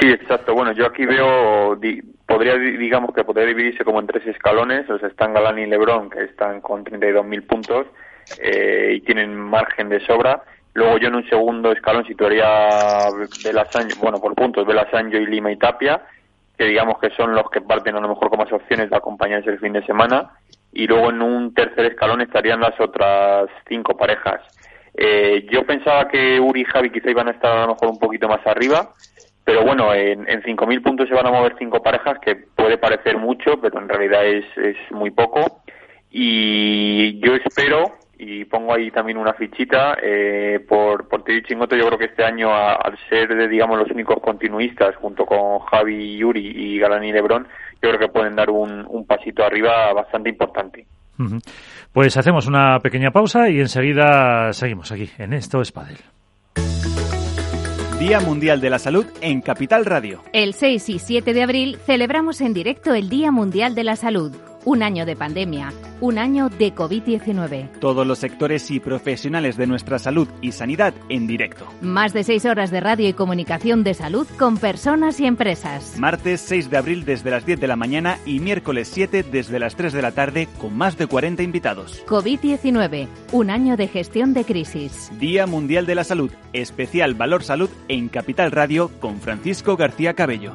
Sí, 0.00 0.08
exacto. 0.08 0.54
Bueno, 0.54 0.72
yo 0.72 0.86
aquí 0.86 1.06
veo, 1.06 1.78
podría, 2.26 2.56
digamos 2.56 3.14
que 3.14 3.22
podría 3.22 3.46
dividirse 3.46 3.84
como 3.84 4.00
en 4.00 4.06
tres 4.06 4.26
escalones. 4.26 4.88
O 4.90 4.98
sea, 4.98 5.08
están 5.08 5.34
Galán 5.34 5.58
y 5.58 5.66
Lebron, 5.66 6.10
que 6.10 6.24
están 6.24 6.60
con 6.60 6.84
32.000 6.84 7.46
puntos 7.46 7.86
eh, 8.42 8.94
y 8.96 9.00
tienen 9.02 9.36
margen 9.36 9.88
de 9.88 10.04
sobra. 10.04 10.42
Luego 10.74 10.98
yo 10.98 11.08
en 11.08 11.14
un 11.14 11.28
segundo 11.28 11.72
escalón 11.72 12.04
situaría 12.04 13.08
Belasanjo, 13.44 14.00
bueno, 14.02 14.20
por 14.20 14.34
puntos, 14.34 14.66
Belasanjo 14.66 15.16
y 15.16 15.26
Lima 15.26 15.52
y 15.52 15.56
Tapia, 15.56 16.02
que 16.58 16.64
digamos 16.64 16.98
que 16.98 17.10
son 17.10 17.34
los 17.34 17.48
que 17.50 17.60
parten 17.60 17.96
a 17.96 18.00
lo 18.00 18.08
mejor 18.08 18.28
con 18.28 18.40
más 18.40 18.52
opciones 18.52 18.90
de 18.90 18.96
acompañarse 18.96 19.50
el 19.50 19.60
fin 19.60 19.72
de 19.72 19.86
semana. 19.86 20.32
Y 20.72 20.88
luego 20.88 21.10
en 21.10 21.22
un 21.22 21.54
tercer 21.54 21.86
escalón 21.86 22.20
estarían 22.20 22.60
las 22.60 22.78
otras 22.80 23.48
cinco 23.68 23.96
parejas. 23.96 24.40
Eh, 24.96 25.46
yo 25.50 25.64
pensaba 25.64 26.08
que 26.08 26.40
Uri 26.40 26.62
y 26.62 26.64
Javi 26.64 26.90
quizá 26.90 27.10
iban 27.10 27.28
a 27.28 27.32
estar 27.32 27.56
a 27.56 27.60
lo 27.62 27.74
mejor 27.74 27.88
un 27.88 27.98
poquito 27.98 28.28
más 28.28 28.44
arriba, 28.44 28.90
pero 29.44 29.62
bueno, 29.62 29.92
en, 29.94 30.28
en 30.28 30.42
5.000 30.42 30.82
puntos 30.82 31.08
se 31.08 31.14
van 31.14 31.26
a 31.26 31.30
mover 31.30 31.54
cinco 31.58 31.82
parejas, 31.82 32.18
que 32.18 32.34
puede 32.34 32.78
parecer 32.78 33.18
mucho, 33.18 33.60
pero 33.60 33.78
en 33.78 33.88
realidad 33.88 34.24
es, 34.24 34.44
es 34.56 34.76
muy 34.90 35.10
poco. 35.10 35.62
Y 36.10 37.20
yo 37.20 37.34
espero, 37.34 37.92
y 38.18 38.44
pongo 38.44 38.74
ahí 38.74 38.90
también 38.90 39.18
una 39.18 39.34
fichita, 39.34 39.96
eh, 40.02 40.64
por, 40.68 41.08
por 41.08 41.24
Teddy 41.24 41.42
Chingoto, 41.42 41.76
yo 41.76 41.86
creo 41.86 41.98
que 41.98 42.06
este 42.06 42.24
año, 42.24 42.54
al 42.54 42.96
ser, 43.08 43.34
de, 43.34 43.48
digamos, 43.48 43.78
los 43.78 43.90
únicos 43.90 44.20
continuistas, 44.20 44.94
junto 44.96 45.26
con 45.26 45.60
Javi, 45.60 46.16
Yuri 46.18 46.52
y 46.56 46.78
Galán 46.78 47.04
y 47.04 47.12
Lebron, 47.12 47.46
yo 47.82 47.90
creo 47.90 47.98
que 47.98 48.08
pueden 48.08 48.36
dar 48.36 48.50
un, 48.50 48.86
un 48.88 49.06
pasito 49.06 49.44
arriba 49.44 49.92
bastante 49.92 50.30
importante. 50.30 50.86
Pues 51.92 52.16
hacemos 52.16 52.46
una 52.46 52.80
pequeña 52.80 53.10
pausa 53.10 53.48
y 53.48 53.60
enseguida 53.60 54.52
seguimos 54.52 54.90
aquí 54.90 55.10
en 55.18 55.32
Esto 55.32 55.60
es 55.60 55.70
Padel. 55.70 55.98
Día 57.98 58.20
Mundial 58.20 58.60
de 58.60 58.70
la 58.70 58.78
Salud 58.78 59.06
en 59.20 59.40
Capital 59.40 59.84
Radio. 59.84 60.22
El 60.32 60.54
6 60.54 60.88
y 60.88 60.98
7 60.98 61.32
de 61.32 61.42
abril 61.42 61.78
celebramos 61.86 62.40
en 62.40 62.52
directo 62.52 62.92
el 62.92 63.08
Día 63.08 63.30
Mundial 63.30 63.74
de 63.74 63.84
la 63.84 63.96
Salud 63.96 64.34
un 64.64 64.82
año 64.82 65.06
de 65.06 65.16
pandemia, 65.16 65.72
un 66.00 66.18
año 66.18 66.48
de 66.48 66.74
COVID-19. 66.74 67.78
Todos 67.80 68.06
los 68.06 68.18
sectores 68.18 68.70
y 68.70 68.80
profesionales 68.80 69.56
de 69.56 69.66
nuestra 69.66 69.98
salud 69.98 70.28
y 70.40 70.52
sanidad 70.52 70.94
en 71.08 71.26
directo. 71.26 71.66
Más 71.80 72.12
de 72.12 72.24
seis 72.24 72.44
horas 72.44 72.70
de 72.70 72.80
radio 72.80 73.08
y 73.08 73.12
comunicación 73.12 73.84
de 73.84 73.94
salud 73.94 74.26
con 74.38 74.58
personas 74.58 75.20
y 75.20 75.26
empresas. 75.26 75.98
Martes 75.98 76.40
6 76.42 76.70
de 76.70 76.76
abril 76.76 77.04
desde 77.04 77.30
las 77.30 77.46
10 77.46 77.60
de 77.60 77.66
la 77.68 77.76
mañana 77.76 78.18
y 78.26 78.40
miércoles 78.40 78.88
7 78.92 79.22
desde 79.22 79.58
las 79.58 79.76
3 79.76 79.92
de 79.92 80.02
la 80.02 80.12
tarde 80.12 80.48
con 80.58 80.76
más 80.76 80.96
de 80.96 81.06
40 81.06 81.42
invitados. 81.42 82.04
COVID-19, 82.06 83.08
un 83.32 83.50
año 83.50 83.76
de 83.76 83.88
gestión 83.88 84.34
de 84.34 84.44
crisis. 84.44 85.10
Día 85.18 85.46
Mundial 85.46 85.86
de 85.86 85.94
la 85.94 86.04
Salud, 86.04 86.30
especial 86.52 87.14
Valor 87.14 87.44
Salud 87.44 87.70
en 87.88 88.08
Capital 88.08 88.50
Radio 88.50 88.90
con 89.00 89.20
Francisco 89.20 89.76
García 89.76 90.14
Cabello. 90.14 90.54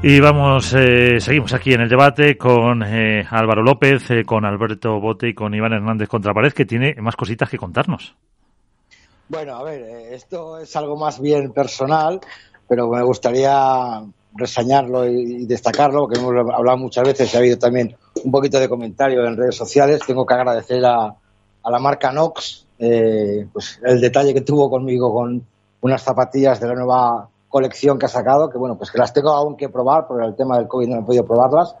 Y 0.00 0.20
vamos, 0.20 0.74
eh, 0.74 1.20
seguimos 1.20 1.52
aquí 1.52 1.72
en 1.72 1.80
el 1.80 1.88
debate 1.88 2.38
con 2.38 2.84
eh, 2.84 3.26
Álvaro 3.28 3.64
López, 3.64 4.08
eh, 4.12 4.24
con 4.24 4.44
Alberto 4.44 5.00
Bote 5.00 5.28
y 5.28 5.34
con 5.34 5.52
Iván 5.52 5.72
Hernández 5.72 6.08
Contrapared, 6.08 6.52
que 6.52 6.64
tiene 6.64 6.94
más 7.00 7.16
cositas 7.16 7.50
que 7.50 7.58
contarnos. 7.58 8.14
Bueno, 9.28 9.56
a 9.56 9.64
ver, 9.64 9.82
esto 10.12 10.60
es 10.60 10.76
algo 10.76 10.96
más 10.96 11.20
bien 11.20 11.52
personal, 11.52 12.20
pero 12.68 12.88
me 12.88 13.02
gustaría 13.02 14.00
resañarlo 14.34 15.04
y, 15.04 15.46
destacarlo, 15.46 16.02
porque 16.02 16.20
hemos 16.20 16.32
hablado 16.54 16.78
muchas 16.78 17.02
veces 17.02 17.34
y 17.34 17.36
ha 17.36 17.40
habido 17.40 17.58
también 17.58 17.96
un 18.22 18.30
poquito 18.30 18.60
de 18.60 18.68
comentario 18.68 19.26
en 19.26 19.36
redes 19.36 19.56
sociales. 19.56 20.02
Tengo 20.06 20.24
que 20.24 20.34
agradecer 20.34 20.84
a, 20.86 21.06
a 21.06 21.70
la 21.70 21.78
marca 21.80 22.12
Nox 22.12 22.66
pues 22.78 23.80
el 23.82 24.00
detalle 24.00 24.32
que 24.32 24.42
tuvo 24.42 24.70
conmigo 24.70 25.12
con 25.12 25.44
unas 25.80 26.00
zapatillas 26.00 26.60
de 26.60 26.68
la 26.68 26.74
nueva 26.74 27.28
colección 27.48 27.98
que 27.98 28.06
ha 28.06 28.08
sacado, 28.08 28.50
que 28.50 28.58
bueno, 28.58 28.76
pues 28.76 28.90
que 28.90 28.98
las 28.98 29.12
tengo 29.12 29.30
aún 29.30 29.56
que 29.56 29.68
probar, 29.68 30.06
por 30.06 30.22
el 30.22 30.34
tema 30.36 30.58
del 30.58 30.68
COVID 30.68 30.88
no 30.88 31.00
he 31.00 31.02
podido 31.02 31.24
probarlas, 31.24 31.74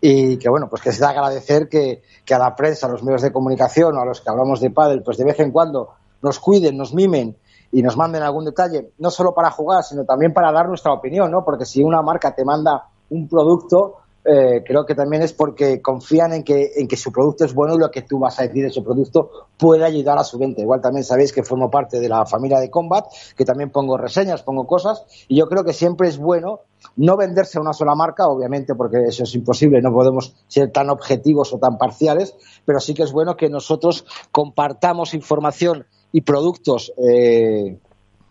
y 0.00 0.36
que 0.36 0.48
bueno, 0.48 0.68
pues 0.68 0.82
que 0.82 0.92
se 0.92 1.00
da 1.00 1.10
agradecer 1.10 1.68
que, 1.68 2.02
que, 2.24 2.34
a 2.34 2.38
la 2.38 2.56
prensa, 2.56 2.86
a 2.86 2.90
los 2.90 3.04
medios 3.04 3.22
de 3.22 3.32
comunicación 3.32 3.96
o 3.96 4.00
a 4.00 4.04
los 4.04 4.20
que 4.20 4.30
hablamos 4.30 4.60
de 4.60 4.70
pádel, 4.70 5.02
pues 5.02 5.16
de 5.16 5.24
vez 5.24 5.38
en 5.40 5.52
cuando 5.52 5.90
nos 6.22 6.40
cuiden, 6.40 6.76
nos 6.76 6.92
mimen 6.92 7.36
y 7.70 7.82
nos 7.82 7.96
manden 7.96 8.22
algún 8.22 8.44
detalle, 8.44 8.90
no 8.98 9.10
solo 9.10 9.32
para 9.32 9.50
jugar, 9.50 9.84
sino 9.84 10.04
también 10.04 10.32
para 10.32 10.52
dar 10.52 10.68
nuestra 10.68 10.92
opinión, 10.92 11.30
¿no? 11.30 11.44
Porque 11.44 11.64
si 11.64 11.82
una 11.82 12.02
marca 12.02 12.34
te 12.34 12.44
manda 12.44 12.88
un 13.10 13.28
producto, 13.28 14.01
eh, 14.24 14.62
creo 14.64 14.86
que 14.86 14.94
también 14.94 15.22
es 15.22 15.32
porque 15.32 15.82
confían 15.82 16.32
en 16.32 16.44
que, 16.44 16.72
en 16.76 16.86
que 16.86 16.96
su 16.96 17.10
producto 17.10 17.44
es 17.44 17.54
bueno 17.54 17.74
y 17.74 17.78
lo 17.78 17.90
que 17.90 18.02
tú 18.02 18.20
vas 18.20 18.38
a 18.38 18.42
decir 18.42 18.64
de 18.64 18.70
su 18.70 18.84
producto 18.84 19.48
puede 19.58 19.84
ayudar 19.84 20.16
a 20.18 20.24
su 20.24 20.38
venta. 20.38 20.60
Igual 20.60 20.80
también 20.80 21.02
sabéis 21.02 21.32
que 21.32 21.42
formo 21.42 21.70
parte 21.70 21.98
de 21.98 22.08
la 22.08 22.24
familia 22.24 22.60
de 22.60 22.70
Combat, 22.70 23.06
que 23.36 23.44
también 23.44 23.70
pongo 23.70 23.96
reseñas, 23.96 24.42
pongo 24.42 24.66
cosas, 24.66 25.04
y 25.26 25.36
yo 25.36 25.48
creo 25.48 25.64
que 25.64 25.72
siempre 25.72 26.08
es 26.08 26.18
bueno 26.18 26.60
no 26.96 27.16
venderse 27.16 27.58
a 27.58 27.60
una 27.60 27.72
sola 27.72 27.94
marca, 27.94 28.28
obviamente, 28.28 28.74
porque 28.74 29.04
eso 29.08 29.24
es 29.24 29.34
imposible, 29.34 29.82
no 29.82 29.92
podemos 29.92 30.34
ser 30.46 30.70
tan 30.70 30.90
objetivos 30.90 31.52
o 31.52 31.58
tan 31.58 31.76
parciales, 31.78 32.34
pero 32.64 32.78
sí 32.78 32.94
que 32.94 33.02
es 33.02 33.12
bueno 33.12 33.36
que 33.36 33.48
nosotros 33.48 34.04
compartamos 34.30 35.14
información 35.14 35.86
y 36.12 36.20
productos 36.20 36.92
eh, 36.96 37.78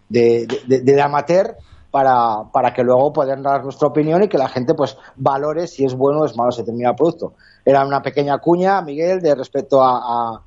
de, 0.09 0.47
de, 0.67 0.81
de 0.81 1.01
amateur 1.01 1.57
para, 1.91 2.43
para 2.51 2.73
que 2.73 2.83
luego 2.83 3.11
puedan 3.13 3.43
dar 3.43 3.63
nuestra 3.63 3.89
opinión 3.89 4.23
y 4.23 4.29
que 4.29 4.37
la 4.37 4.47
gente 4.47 4.73
pues 4.73 4.97
valore 5.17 5.67
si 5.67 5.85
es 5.85 5.93
bueno 5.93 6.21
o 6.21 6.25
es 6.25 6.35
malo 6.35 6.49
ese 6.49 6.61
determinado 6.61 6.95
producto. 6.95 7.33
Era 7.65 7.85
una 7.85 8.01
pequeña 8.01 8.39
cuña, 8.39 8.81
Miguel, 8.81 9.21
de 9.21 9.35
respecto 9.35 9.83
a, 9.83 10.41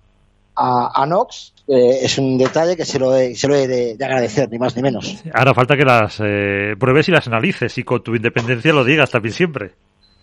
a, 0.57 1.03
a, 1.03 1.07
Nox. 1.07 1.53
Eh, 1.69 2.01
es 2.03 2.19
un 2.19 2.39
detalle 2.39 2.77
que 2.77 2.85
se 2.85 2.99
lo 2.99 3.15
he, 3.15 3.35
se 3.35 3.47
lo 3.47 3.55
he 3.55 3.69
de, 3.69 3.97
agradecer, 4.05 4.49
ni 4.51 4.59
más 4.59 4.75
ni 4.75 4.83
menos. 4.83 5.23
Ahora 5.33 5.55
falta 5.55 5.77
que 5.77 5.85
las 5.85 6.19
eh, 6.21 6.75
pruebes 6.79 7.09
y 7.09 7.13
las 7.13 7.27
analices 7.27 7.77
y 7.79 7.85
con 7.85 8.03
tu 8.03 8.15
independencia 8.15 8.73
lo 8.73 8.85
digas 8.85 9.11
también 9.11 9.35
siempre. 9.35 9.73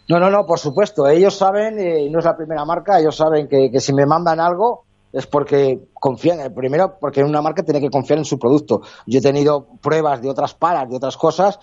No, 0.09 0.19
no, 0.19 0.29
no, 0.29 0.45
por 0.45 0.59
supuesto. 0.59 1.07
Ellos 1.07 1.37
saben, 1.37 1.79
eh, 1.79 2.01
y 2.01 2.09
no 2.09 2.19
es 2.19 2.25
la 2.25 2.35
primera 2.35 2.65
marca, 2.65 2.99
ellos 2.99 3.15
saben 3.15 3.47
que, 3.47 3.69
que 3.71 3.79
si 3.79 3.93
me 3.93 4.05
mandan 4.05 4.39
algo, 4.39 4.85
es 5.13 5.27
porque 5.27 5.79
confían, 5.93 6.53
primero 6.53 6.97
porque 6.99 7.23
una 7.23 7.41
marca 7.41 7.63
tiene 7.63 7.81
que 7.81 7.89
confiar 7.89 8.19
en 8.19 8.25
su 8.25 8.39
producto. 8.39 8.81
Yo 9.05 9.19
he 9.19 9.21
tenido 9.21 9.67
pruebas 9.81 10.21
de 10.21 10.29
otras 10.29 10.53
palas, 10.53 10.89
de 10.89 10.95
otras 10.95 11.17
cosas, 11.17 11.59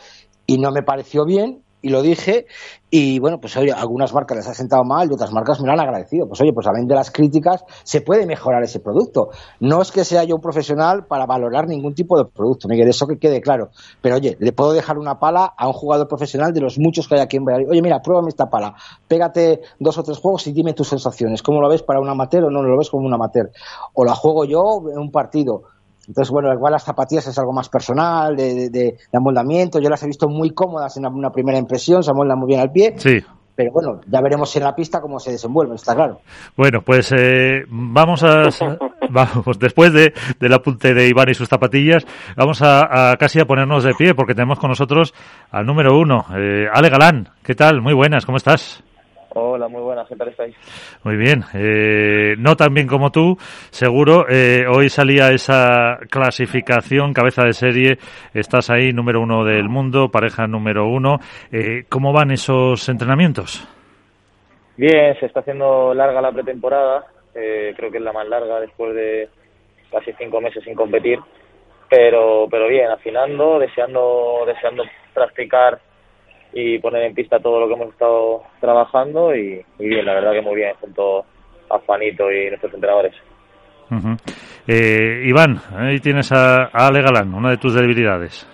y 0.46 0.58
no 0.58 0.70
me 0.70 0.82
pareció 0.82 1.24
bien, 1.24 1.62
y 1.80 1.90
lo 1.90 2.02
dije, 2.02 2.46
y 2.90 3.18
bueno, 3.18 3.40
pues 3.40 3.56
oye, 3.56 3.72
algunas 3.72 4.12
marcas 4.12 4.38
les 4.38 4.48
ha 4.48 4.54
sentado 4.54 4.82
mal 4.82 5.08
y 5.10 5.14
otras 5.14 5.32
marcas 5.32 5.60
me 5.60 5.66
lo 5.66 5.74
han 5.74 5.80
agradecido. 5.80 6.26
Pues 6.26 6.40
oye, 6.40 6.52
pues 6.52 6.66
a 6.66 6.72
de 6.72 6.94
las 6.94 7.10
críticas, 7.10 7.64
se 7.84 8.00
puede 8.00 8.26
mejorar 8.26 8.62
ese 8.62 8.80
producto. 8.80 9.30
No 9.60 9.82
es 9.82 9.92
que 9.92 10.04
sea 10.04 10.24
yo 10.24 10.36
un 10.36 10.40
profesional 10.40 11.06
para 11.06 11.26
valorar 11.26 11.68
ningún 11.68 11.94
tipo 11.94 12.16
de 12.18 12.24
producto, 12.24 12.66
Miguel, 12.66 12.88
eso 12.88 13.06
que 13.06 13.18
quede 13.18 13.40
claro. 13.40 13.70
Pero 14.00 14.16
oye, 14.16 14.36
le 14.40 14.52
puedo 14.52 14.72
dejar 14.72 14.98
una 14.98 15.18
pala 15.18 15.52
a 15.56 15.66
un 15.66 15.72
jugador 15.72 16.08
profesional 16.08 16.52
de 16.52 16.60
los 16.60 16.78
muchos 16.78 17.06
que 17.06 17.16
hay 17.16 17.20
aquí 17.20 17.36
en 17.36 17.44
Valladolid. 17.44 17.70
Oye, 17.70 17.82
mira, 17.82 18.00
pruébame 18.00 18.28
esta 18.28 18.48
pala, 18.48 18.74
pégate 19.06 19.60
dos 19.78 19.98
o 19.98 20.02
tres 20.02 20.18
juegos 20.18 20.46
y 20.46 20.52
dime 20.52 20.72
tus 20.72 20.88
sensaciones. 20.88 21.42
¿Cómo 21.42 21.60
lo 21.60 21.68
ves 21.68 21.82
para 21.82 22.00
un 22.00 22.08
amateur 22.08 22.44
o 22.44 22.50
no 22.50 22.62
lo 22.62 22.78
ves 22.78 22.90
como 22.90 23.06
un 23.06 23.14
amateur? 23.14 23.50
O 23.92 24.04
la 24.04 24.14
juego 24.14 24.44
yo 24.44 24.82
en 24.90 24.98
un 24.98 25.10
partido 25.10 25.64
entonces, 26.08 26.30
bueno, 26.32 26.50
igual 26.54 26.72
las 26.72 26.84
zapatillas 26.84 27.26
es 27.26 27.38
algo 27.38 27.52
más 27.52 27.68
personal, 27.68 28.34
de, 28.34 28.70
de, 28.70 28.96
amoldamiento. 29.12 29.78
Yo 29.78 29.90
las 29.90 30.02
he 30.02 30.06
visto 30.06 30.26
muy 30.26 30.50
cómodas 30.54 30.96
en 30.96 31.04
una, 31.04 31.30
primera 31.30 31.58
impresión, 31.58 32.02
se 32.02 32.10
amoldan 32.10 32.38
muy 32.38 32.48
bien 32.48 32.60
al 32.60 32.72
pie. 32.72 32.94
Sí. 32.96 33.22
Pero 33.54 33.72
bueno, 33.72 34.00
ya 34.06 34.20
veremos 34.22 34.54
en 34.56 34.62
la 34.62 34.74
pista 34.74 35.00
cómo 35.00 35.18
se 35.18 35.32
desenvuelven, 35.32 35.74
está 35.74 35.94
claro. 35.94 36.20
Bueno, 36.56 36.80
pues 36.80 37.12
eh, 37.12 37.64
vamos 37.68 38.22
a. 38.22 38.44
vamos, 39.10 39.58
después 39.58 39.92
de, 39.92 40.14
del 40.40 40.54
apunte 40.54 40.94
de 40.94 41.08
Iván 41.08 41.28
y 41.28 41.34
sus 41.34 41.48
zapatillas, 41.48 42.06
vamos 42.36 42.62
a, 42.62 43.14
casi 43.18 43.40
a 43.40 43.44
ponernos 43.44 43.84
de 43.84 43.94
pie 43.94 44.14
porque 44.14 44.34
tenemos 44.34 44.58
con 44.58 44.70
nosotros 44.70 45.12
al 45.50 45.66
número 45.66 45.98
uno, 45.98 46.24
eh, 46.34 46.68
Ale 46.72 46.88
Galán. 46.88 47.30
¿Qué 47.42 47.54
tal? 47.54 47.82
Muy 47.82 47.92
buenas, 47.92 48.24
¿cómo 48.24 48.38
estás? 48.38 48.82
Hola, 49.34 49.68
muy 49.68 49.82
buenas, 49.82 50.08
¿qué 50.08 50.16
tal 50.16 50.28
estáis? 50.28 50.56
Muy 51.04 51.16
bien, 51.16 51.42
eh, 51.54 52.34
no 52.38 52.56
tan 52.56 52.72
bien 52.72 52.86
como 52.86 53.10
tú, 53.10 53.36
seguro. 53.70 54.26
Eh, 54.28 54.64
hoy 54.66 54.88
salía 54.88 55.28
esa 55.30 55.98
clasificación, 56.10 57.12
cabeza 57.12 57.44
de 57.44 57.52
serie, 57.52 57.98
estás 58.32 58.70
ahí, 58.70 58.92
número 58.92 59.20
uno 59.20 59.44
del 59.44 59.68
mundo, 59.68 60.08
pareja 60.10 60.46
número 60.46 60.86
uno. 60.88 61.18
Eh, 61.52 61.84
¿Cómo 61.90 62.12
van 62.12 62.30
esos 62.30 62.88
entrenamientos? 62.88 63.68
Bien, 64.76 65.14
se 65.20 65.26
está 65.26 65.40
haciendo 65.40 65.92
larga 65.92 66.20
la 66.22 66.32
pretemporada. 66.32 67.04
eh, 67.34 67.74
creo 67.76 67.90
que 67.90 67.98
es 67.98 68.02
la 68.02 68.12
más 68.12 68.26
larga 68.26 68.60
después 68.60 68.94
de 68.94 69.28
casi 69.90 70.12
cinco 70.14 70.40
meses 70.40 70.64
sin 70.64 70.74
competir, 70.74 71.18
pero, 71.90 72.46
pero 72.50 72.66
bien, 72.68 72.90
afinando, 72.90 73.58
deseando, 73.58 74.44
deseando 74.46 74.84
practicar 75.14 75.78
y 76.52 76.78
poner 76.78 77.04
en 77.04 77.14
pista 77.14 77.38
todo 77.38 77.60
lo 77.60 77.68
que 77.68 77.74
hemos 77.74 77.92
estado 77.92 78.42
trabajando 78.60 79.34
y, 79.34 79.64
bien, 79.78 80.04
la 80.04 80.14
verdad 80.14 80.32
que 80.32 80.42
muy 80.42 80.56
bien 80.56 80.74
junto 80.80 81.24
a 81.70 81.78
Juanito 81.84 82.30
y 82.30 82.48
nuestros 82.48 82.74
entrenadores. 82.74 83.14
eh, 84.66 85.22
Iván, 85.24 85.60
ahí 85.76 85.98
tienes 86.00 86.30
a, 86.32 86.64
a 86.64 86.86
Ale 86.86 87.02
Galán, 87.02 87.34
una 87.34 87.50
de 87.50 87.56
tus 87.58 87.74
debilidades. 87.74 88.46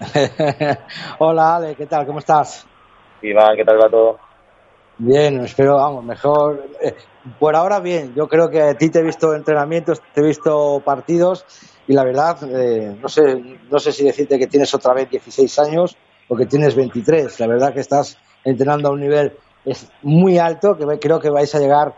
Hola 1.18 1.56
Ale, 1.56 1.74
¿qué 1.74 1.86
tal? 1.86 2.06
¿Cómo 2.06 2.18
estás? 2.18 2.66
Iván, 3.22 3.56
¿qué 3.56 3.64
tal 3.64 3.78
va 3.80 3.88
todo? 3.88 4.18
Bien, 4.98 5.40
espero, 5.40 5.76
vamos, 5.76 6.04
mejor. 6.04 6.64
Eh, 6.80 6.94
por 7.38 7.56
ahora 7.56 7.80
bien, 7.80 8.14
yo 8.14 8.28
creo 8.28 8.48
que 8.48 8.62
a 8.62 8.74
ti 8.74 8.90
te 8.90 9.00
he 9.00 9.02
visto 9.02 9.34
entrenamientos, 9.34 10.00
te 10.12 10.20
he 10.20 10.24
visto 10.24 10.80
partidos 10.84 11.44
y 11.86 11.94
la 11.94 12.04
verdad, 12.04 12.38
eh, 12.44 12.96
no 13.00 13.08
sé 13.08 13.58
no 13.70 13.78
sé 13.78 13.92
si 13.92 14.04
decirte 14.04 14.38
que 14.38 14.46
tienes 14.46 14.72
otra 14.74 14.94
vez 14.94 15.10
16 15.10 15.58
años 15.58 15.96
o 16.28 16.36
que 16.36 16.46
tienes 16.46 16.74
23. 16.74 17.38
La 17.40 17.46
verdad 17.46 17.72
que 17.72 17.80
estás 17.80 18.18
entrenando 18.44 18.88
a 18.88 18.92
un 18.92 19.00
nivel 19.00 19.32
es 19.64 19.90
muy 20.02 20.38
alto, 20.38 20.76
que 20.76 20.98
creo 20.98 21.20
que 21.20 21.30
vais 21.30 21.54
a 21.54 21.58
llegar 21.58 21.94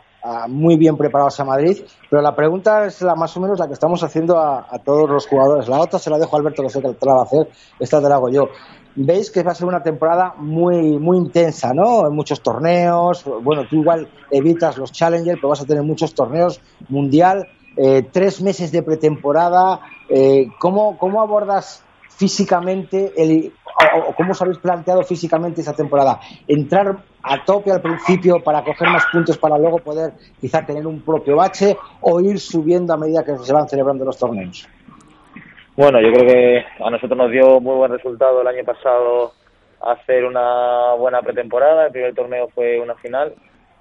muy 0.48 0.76
bien 0.76 0.96
preparados 0.96 1.38
a 1.40 1.44
Madrid. 1.44 1.78
Pero 2.10 2.22
la 2.22 2.34
pregunta 2.34 2.84
es 2.86 3.02
la 3.02 3.14
más 3.14 3.36
o 3.36 3.40
menos 3.40 3.58
la 3.58 3.66
que 3.66 3.74
estamos 3.74 4.02
haciendo 4.02 4.38
a, 4.38 4.78
todos 4.84 5.08
los 5.08 5.26
jugadores. 5.26 5.68
La 5.68 5.80
otra 5.80 5.98
se 5.98 6.10
la 6.10 6.18
dejo 6.18 6.36
a 6.36 6.38
Alberto, 6.38 6.62
que 6.62 6.70
sé 6.70 6.80
que 6.80 6.94
la 7.02 7.14
va 7.14 7.20
a 7.20 7.24
hacer. 7.24 7.48
Esta 7.78 8.00
te 8.00 8.08
la 8.08 8.16
hago 8.16 8.28
yo. 8.28 8.48
Veis 8.96 9.30
que 9.30 9.42
va 9.42 9.52
a 9.52 9.54
ser 9.54 9.66
una 9.66 9.82
temporada 9.82 10.34
muy, 10.38 10.98
muy 10.98 11.18
intensa, 11.18 11.72
¿no? 11.74 12.06
En 12.06 12.14
muchos 12.14 12.40
torneos. 12.40 13.24
Bueno, 13.42 13.66
tú 13.68 13.76
igual 13.76 14.08
evitas 14.30 14.78
los 14.78 14.90
Challengers, 14.90 15.38
pero 15.38 15.50
vas 15.50 15.60
a 15.60 15.66
tener 15.66 15.82
muchos 15.82 16.14
torneos 16.14 16.60
mundial. 16.88 17.46
Eh, 17.76 18.08
tres 18.10 18.40
meses 18.40 18.72
de 18.72 18.82
pretemporada. 18.82 19.80
Eh, 20.08 20.46
¿cómo, 20.58 20.96
¿Cómo 20.98 21.20
abordas 21.20 21.84
físicamente 22.16 23.12
el, 23.16 23.52
o, 23.94 24.14
cómo 24.14 24.32
os 24.32 24.42
habéis 24.42 24.58
planteado 24.58 25.02
físicamente 25.02 25.60
esa 25.60 25.74
temporada? 25.74 26.20
¿Entrar 26.48 26.96
a 27.22 27.44
tope 27.44 27.70
al 27.70 27.82
principio 27.82 28.42
para 28.42 28.62
coger 28.62 28.88
más 28.88 29.04
puntos 29.12 29.36
para 29.38 29.58
luego 29.58 29.78
poder 29.78 30.12
quizá 30.40 30.64
tener 30.64 30.86
un 30.86 31.02
propio 31.02 31.36
bache 31.36 31.76
o 32.00 32.20
ir 32.20 32.38
subiendo 32.38 32.94
a 32.94 32.96
medida 32.96 33.24
que 33.24 33.36
se 33.36 33.52
van 33.52 33.68
celebrando 33.68 34.04
los 34.04 34.18
torneos? 34.18 34.68
Bueno, 35.76 36.00
yo 36.00 36.10
creo 36.10 36.26
que 36.26 36.64
a 36.82 36.90
nosotros 36.90 37.18
nos 37.18 37.30
dio 37.30 37.60
muy 37.60 37.76
buen 37.76 37.92
resultado 37.92 38.40
el 38.40 38.46
año 38.46 38.64
pasado 38.64 39.32
hacer 39.82 40.24
una 40.24 40.94
buena 40.94 41.20
pretemporada. 41.20 41.86
El 41.86 41.92
primer 41.92 42.14
torneo 42.14 42.48
fue 42.54 42.80
una 42.80 42.94
final. 42.94 43.34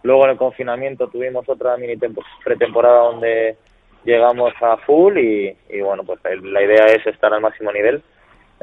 Luego 0.04 0.26
en 0.26 0.32
el 0.32 0.38
confinamiento 0.38 1.08
tuvimos 1.08 1.48
otra 1.48 1.78
mini 1.78 1.96
pretemporada 2.44 3.00
donde 3.00 3.56
llegamos 4.04 4.54
a 4.62 4.78
full 4.78 5.18
y, 5.18 5.56
y 5.70 5.82
bueno, 5.82 6.04
pues 6.04 6.20
la 6.44 6.62
idea 6.62 6.86
es 6.88 7.08
estar 7.08 7.34
al 7.34 7.42
máximo 7.42 7.72
nivel 7.72 8.04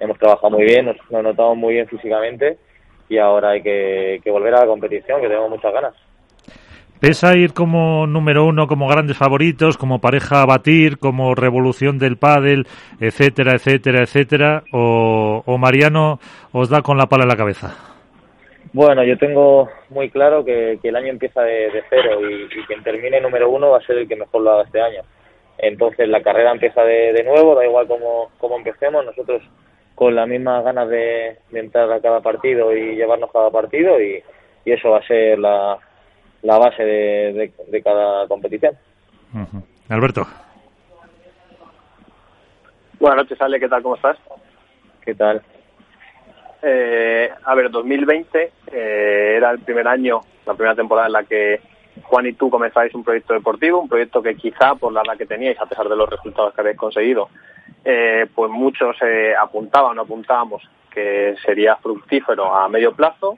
hemos 0.02 0.18
trabajado 0.18 0.50
muy 0.50 0.64
bien, 0.64 0.86
nos, 0.86 0.96
nos 1.10 1.22
notamos 1.22 1.56
muy 1.56 1.74
bien 1.74 1.86
físicamente 1.86 2.58
y 3.08 3.18
ahora 3.18 3.50
hay 3.50 3.62
que, 3.62 4.20
volver 4.26 4.54
a 4.54 4.60
la 4.60 4.66
competición, 4.66 5.20
que 5.20 5.28
tenemos 5.28 5.50
muchas 5.50 5.72
ganas. 5.72 5.94
¿Pesa 6.98 7.36
ir 7.36 7.52
como 7.52 8.06
número 8.06 8.44
uno, 8.44 8.66
como 8.66 8.88
grandes 8.88 9.18
favoritos, 9.18 9.76
como 9.76 10.00
pareja 10.00 10.40
a 10.40 10.46
batir, 10.46 10.98
como 10.98 11.34
revolución 11.34 11.98
del 11.98 12.16
pádel, 12.16 12.64
etcétera, 13.00 13.54
etcétera, 13.54 14.02
etcétera? 14.02 14.62
¿O, 14.72 15.58
Mariano 15.58 16.20
os 16.52 16.70
da 16.70 16.80
con 16.80 16.96
la 16.96 17.06
pala 17.06 17.24
en 17.24 17.28
la 17.28 17.36
cabeza? 17.36 17.76
Bueno, 18.72 19.04
yo 19.04 19.18
tengo 19.18 19.68
muy 19.90 20.08
claro 20.10 20.44
que, 20.44 20.78
el 20.82 20.96
año 20.96 21.08
empieza 21.08 21.42
de, 21.42 21.82
cero 21.90 22.20
y, 22.22 22.48
quien 22.66 22.82
termine 22.84 23.20
número 23.20 23.50
uno 23.50 23.70
va 23.70 23.78
a 23.78 23.86
ser 23.86 23.98
el 23.98 24.08
que 24.08 24.16
mejor 24.16 24.40
lo 24.40 24.52
haga 24.52 24.62
este 24.62 24.80
año. 24.80 25.02
Entonces 25.58 26.08
la 26.08 26.22
carrera 26.22 26.52
empieza 26.52 26.82
de, 26.82 27.12
de 27.12 27.24
nuevo, 27.24 27.56
da 27.56 27.66
igual 27.66 27.88
cómo, 27.88 28.30
cómo 28.38 28.56
empecemos. 28.56 29.04
Nosotros 29.04 29.42
con 29.94 30.14
las 30.14 30.28
mismas 30.28 30.64
ganas 30.64 30.88
de, 30.88 31.38
entrar 31.52 31.90
a 31.92 32.00
cada 32.00 32.20
partido 32.20 32.74
y 32.76 32.96
llevarnos 32.96 33.30
cada 33.32 33.50
partido 33.50 34.00
y, 34.00 34.22
eso 34.64 34.90
va 34.90 34.98
a 34.98 35.06
ser 35.06 35.40
la, 35.40 35.76
la 36.42 36.56
base 36.56 36.84
de, 36.84 37.52
de, 37.66 37.82
cada 37.82 38.28
competición. 38.28 38.76
Alberto. 39.88 40.24
Buenas 43.00 43.24
noches, 43.24 43.40
Ale, 43.40 43.58
¿qué 43.58 43.68
tal? 43.68 43.82
¿Cómo 43.82 43.96
estás? 43.96 44.16
¿Qué 45.04 45.16
tal? 45.16 45.42
Eh, 46.62 47.28
a 47.44 47.54
ver, 47.56 47.70
2020 47.70 48.52
eh, 48.70 49.34
era 49.36 49.50
el 49.50 49.58
primer 49.58 49.88
año, 49.88 50.20
la 50.46 50.54
primera 50.54 50.76
temporada 50.76 51.08
en 51.08 51.12
la 51.12 51.24
que 51.24 51.60
Juan 52.04 52.26
y 52.26 52.34
tú 52.34 52.48
comenzáis 52.48 52.94
un 52.94 53.02
proyecto 53.02 53.34
deportivo, 53.34 53.80
un 53.80 53.88
proyecto 53.88 54.22
que 54.22 54.36
quizá 54.36 54.76
por 54.76 54.92
la 54.92 55.02
edad 55.02 55.18
que 55.18 55.26
teníais, 55.26 55.60
a 55.60 55.66
pesar 55.66 55.88
de 55.88 55.96
los 55.96 56.08
resultados 56.08 56.54
que 56.54 56.60
habéis 56.60 56.76
conseguido, 56.76 57.28
eh, 57.84 58.26
pues 58.34 58.50
muchos 58.50 58.96
eh, 59.02 59.34
apuntaban 59.38 59.98
o 59.98 60.02
apuntábamos 60.02 60.62
que 60.90 61.34
sería 61.44 61.76
fructífero 61.76 62.54
a 62.54 62.68
medio 62.68 62.92
plazo 62.92 63.36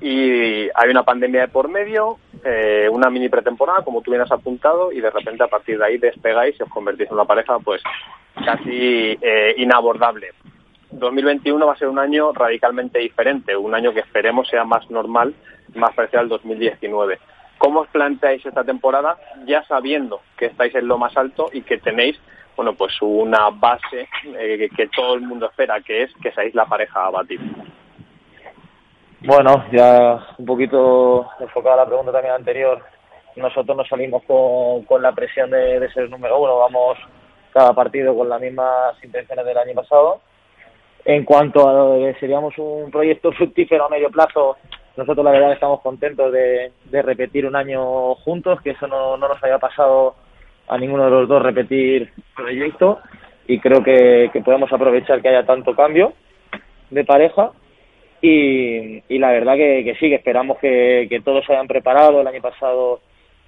y 0.00 0.68
hay 0.74 0.90
una 0.90 1.02
pandemia 1.02 1.42
de 1.42 1.48
por 1.48 1.68
medio, 1.68 2.18
eh, 2.44 2.88
una 2.90 3.10
mini 3.10 3.28
pretemporada, 3.28 3.84
como 3.84 4.00
tú 4.00 4.10
bien 4.10 4.22
has 4.22 4.32
apuntado, 4.32 4.92
y 4.92 5.00
de 5.00 5.10
repente 5.10 5.44
a 5.44 5.48
partir 5.48 5.78
de 5.78 5.84
ahí 5.84 5.98
despegáis 5.98 6.58
y 6.58 6.62
os 6.62 6.70
convertís 6.70 7.08
en 7.08 7.14
una 7.14 7.26
pareja 7.26 7.58
pues 7.58 7.82
casi 8.44 9.18
eh, 9.20 9.54
inabordable. 9.58 10.32
2021 10.90 11.66
va 11.66 11.74
a 11.74 11.76
ser 11.76 11.88
un 11.88 11.98
año 11.98 12.32
radicalmente 12.32 12.98
diferente, 12.98 13.56
un 13.56 13.74
año 13.74 13.92
que 13.92 14.00
esperemos 14.00 14.48
sea 14.48 14.64
más 14.64 14.90
normal, 14.90 15.34
más 15.74 15.94
parecido 15.94 16.20
al 16.20 16.28
2019. 16.28 17.18
¿Cómo 17.58 17.80
os 17.80 17.88
planteáis 17.88 18.44
esta 18.44 18.64
temporada 18.64 19.18
ya 19.44 19.62
sabiendo 19.64 20.22
que 20.38 20.46
estáis 20.46 20.74
en 20.74 20.88
lo 20.88 20.96
más 20.96 21.14
alto 21.16 21.50
y 21.52 21.60
que 21.60 21.76
tenéis 21.76 22.18
bueno, 22.56 22.74
pues 22.74 22.92
una 23.00 23.50
base 23.50 24.08
eh, 24.38 24.68
que 24.76 24.88
todo 24.88 25.14
el 25.14 25.22
mundo 25.22 25.46
espera, 25.46 25.80
que 25.80 26.02
es 26.02 26.10
que 26.22 26.32
seáis 26.32 26.54
la 26.54 26.66
pareja 26.66 27.06
a 27.06 27.10
batir. 27.10 27.40
Bueno, 29.22 29.64
ya 29.70 30.18
un 30.38 30.46
poquito 30.46 31.28
enfocada 31.40 31.76
la 31.76 31.86
pregunta 31.86 32.12
también 32.12 32.34
anterior, 32.34 32.82
nosotros 33.36 33.76
nos 33.76 33.88
salimos 33.88 34.22
con, 34.24 34.84
con 34.84 35.02
la 35.02 35.12
presión 35.12 35.50
de, 35.50 35.88
ser 35.92 36.04
el 36.04 36.10
número 36.10 36.40
uno, 36.40 36.58
vamos 36.58 36.98
cada 37.52 37.74
partido 37.74 38.14
con 38.14 38.28
las 38.28 38.40
mismas 38.40 39.02
intenciones 39.02 39.44
del 39.44 39.58
año 39.58 39.74
pasado. 39.74 40.20
En 41.04 41.24
cuanto 41.24 41.68
a 41.68 41.98
que 41.98 42.20
seríamos 42.20 42.56
un 42.58 42.90
proyecto 42.90 43.32
fructífero 43.32 43.86
a 43.86 43.88
medio 43.88 44.10
plazo, 44.10 44.56
nosotros 44.96 45.24
la 45.24 45.32
verdad 45.32 45.52
estamos 45.52 45.80
contentos 45.80 46.32
de, 46.32 46.72
de 46.84 47.02
repetir 47.02 47.46
un 47.46 47.56
año 47.56 48.14
juntos, 48.16 48.60
que 48.62 48.70
eso 48.70 48.86
no, 48.86 49.16
no 49.16 49.28
nos 49.28 49.42
había 49.42 49.58
pasado 49.58 50.14
a 50.70 50.78
ninguno 50.78 51.04
de 51.04 51.10
los 51.10 51.28
dos 51.28 51.42
repetir 51.42 52.12
proyecto 52.34 53.00
y 53.48 53.58
creo 53.58 53.82
que, 53.82 54.30
podemos 54.44 54.72
aprovechar 54.72 55.20
que 55.20 55.28
haya 55.28 55.44
tanto 55.44 55.74
cambio 55.74 56.12
de 56.90 57.04
pareja 57.04 57.50
y, 58.22 59.02
y 59.08 59.18
la 59.18 59.32
verdad 59.32 59.56
que, 59.56 59.96
sí, 59.98 60.08
que 60.08 60.14
esperamos 60.14 60.58
que, 60.58 61.08
que 61.10 61.20
todos 61.20 61.44
se 61.44 61.52
hayan 61.52 61.66
preparado. 61.66 62.20
El 62.20 62.26
año 62.28 62.40
pasado 62.40 63.00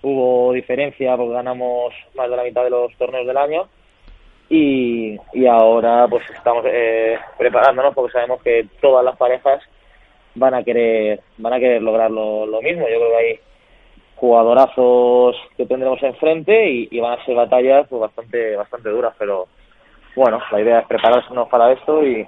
hubo 0.02 0.52
diferencia 0.52 1.16
porque 1.16 1.34
ganamos 1.34 1.94
más 2.16 2.28
de 2.28 2.36
la 2.36 2.42
mitad 2.42 2.64
de 2.64 2.70
los 2.70 2.92
torneos 2.96 3.26
del 3.26 3.36
año 3.36 3.68
y, 4.48 5.16
y 5.32 5.46
ahora 5.46 6.08
pues 6.08 6.28
estamos 6.36 6.64
eh, 6.66 7.16
preparándonos 7.38 7.94
porque 7.94 8.12
sabemos 8.12 8.42
que 8.42 8.66
todas 8.80 9.04
las 9.04 9.16
parejas 9.16 9.62
van 10.34 10.54
a 10.54 10.64
querer 10.64 11.20
van 11.38 11.52
a 11.52 11.60
querer 11.60 11.82
lograr 11.82 12.10
lo, 12.10 12.46
lo 12.46 12.60
mismo. 12.60 12.88
Yo 12.88 12.98
creo 12.98 13.10
que 13.10 13.16
hay 13.16 13.40
jugadorazos 14.22 15.34
que 15.56 15.66
tendremos 15.66 16.00
enfrente 16.00 16.70
y, 16.70 16.88
y 16.92 17.00
van 17.00 17.18
a 17.18 17.24
ser 17.24 17.34
batallas 17.34 17.88
pues, 17.88 18.02
bastante 18.02 18.54
bastante 18.54 18.88
duras, 18.88 19.12
pero 19.18 19.48
bueno, 20.14 20.40
la 20.52 20.60
idea 20.60 20.78
es 20.78 20.86
prepararnos 20.86 21.48
para 21.48 21.72
esto 21.72 22.06
y, 22.06 22.24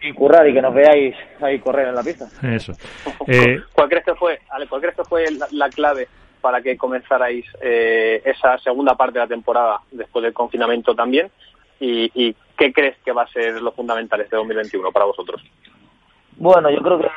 y 0.00 0.12
currar 0.14 0.48
y 0.48 0.54
que 0.54 0.62
nos 0.62 0.72
veáis 0.72 1.14
ahí 1.42 1.58
correr 1.58 1.88
en 1.88 1.94
la 1.94 2.02
pista. 2.02 2.26
Eso. 2.42 2.72
Eh... 3.26 3.60
¿Cuál 3.74 3.88
crees 3.90 4.04
que 4.06 4.14
fue, 4.14 4.38
cuál 4.68 4.80
crees 4.80 4.96
que 4.96 5.04
fue 5.04 5.26
la, 5.52 5.68
clave 5.68 6.08
para 6.40 6.62
que 6.62 6.76
comenzarais 6.78 7.44
eh, 7.60 8.22
esa 8.24 8.56
segunda 8.58 8.94
parte 8.94 9.18
de 9.18 9.24
la 9.26 9.28
temporada 9.28 9.80
después 9.90 10.22
del 10.22 10.32
confinamiento 10.32 10.94
también? 10.94 11.30
¿Y, 11.80 12.10
¿Y 12.14 12.34
qué 12.56 12.72
crees 12.72 12.96
que 13.04 13.12
va 13.12 13.24
a 13.24 13.28
ser 13.28 13.60
lo 13.60 13.72
fundamental 13.72 14.22
este 14.22 14.36
2021 14.36 14.90
para 14.90 15.04
vosotros? 15.04 15.42
Bueno, 16.36 16.70
yo 16.70 16.80
creo 16.80 16.98
que 16.98 17.08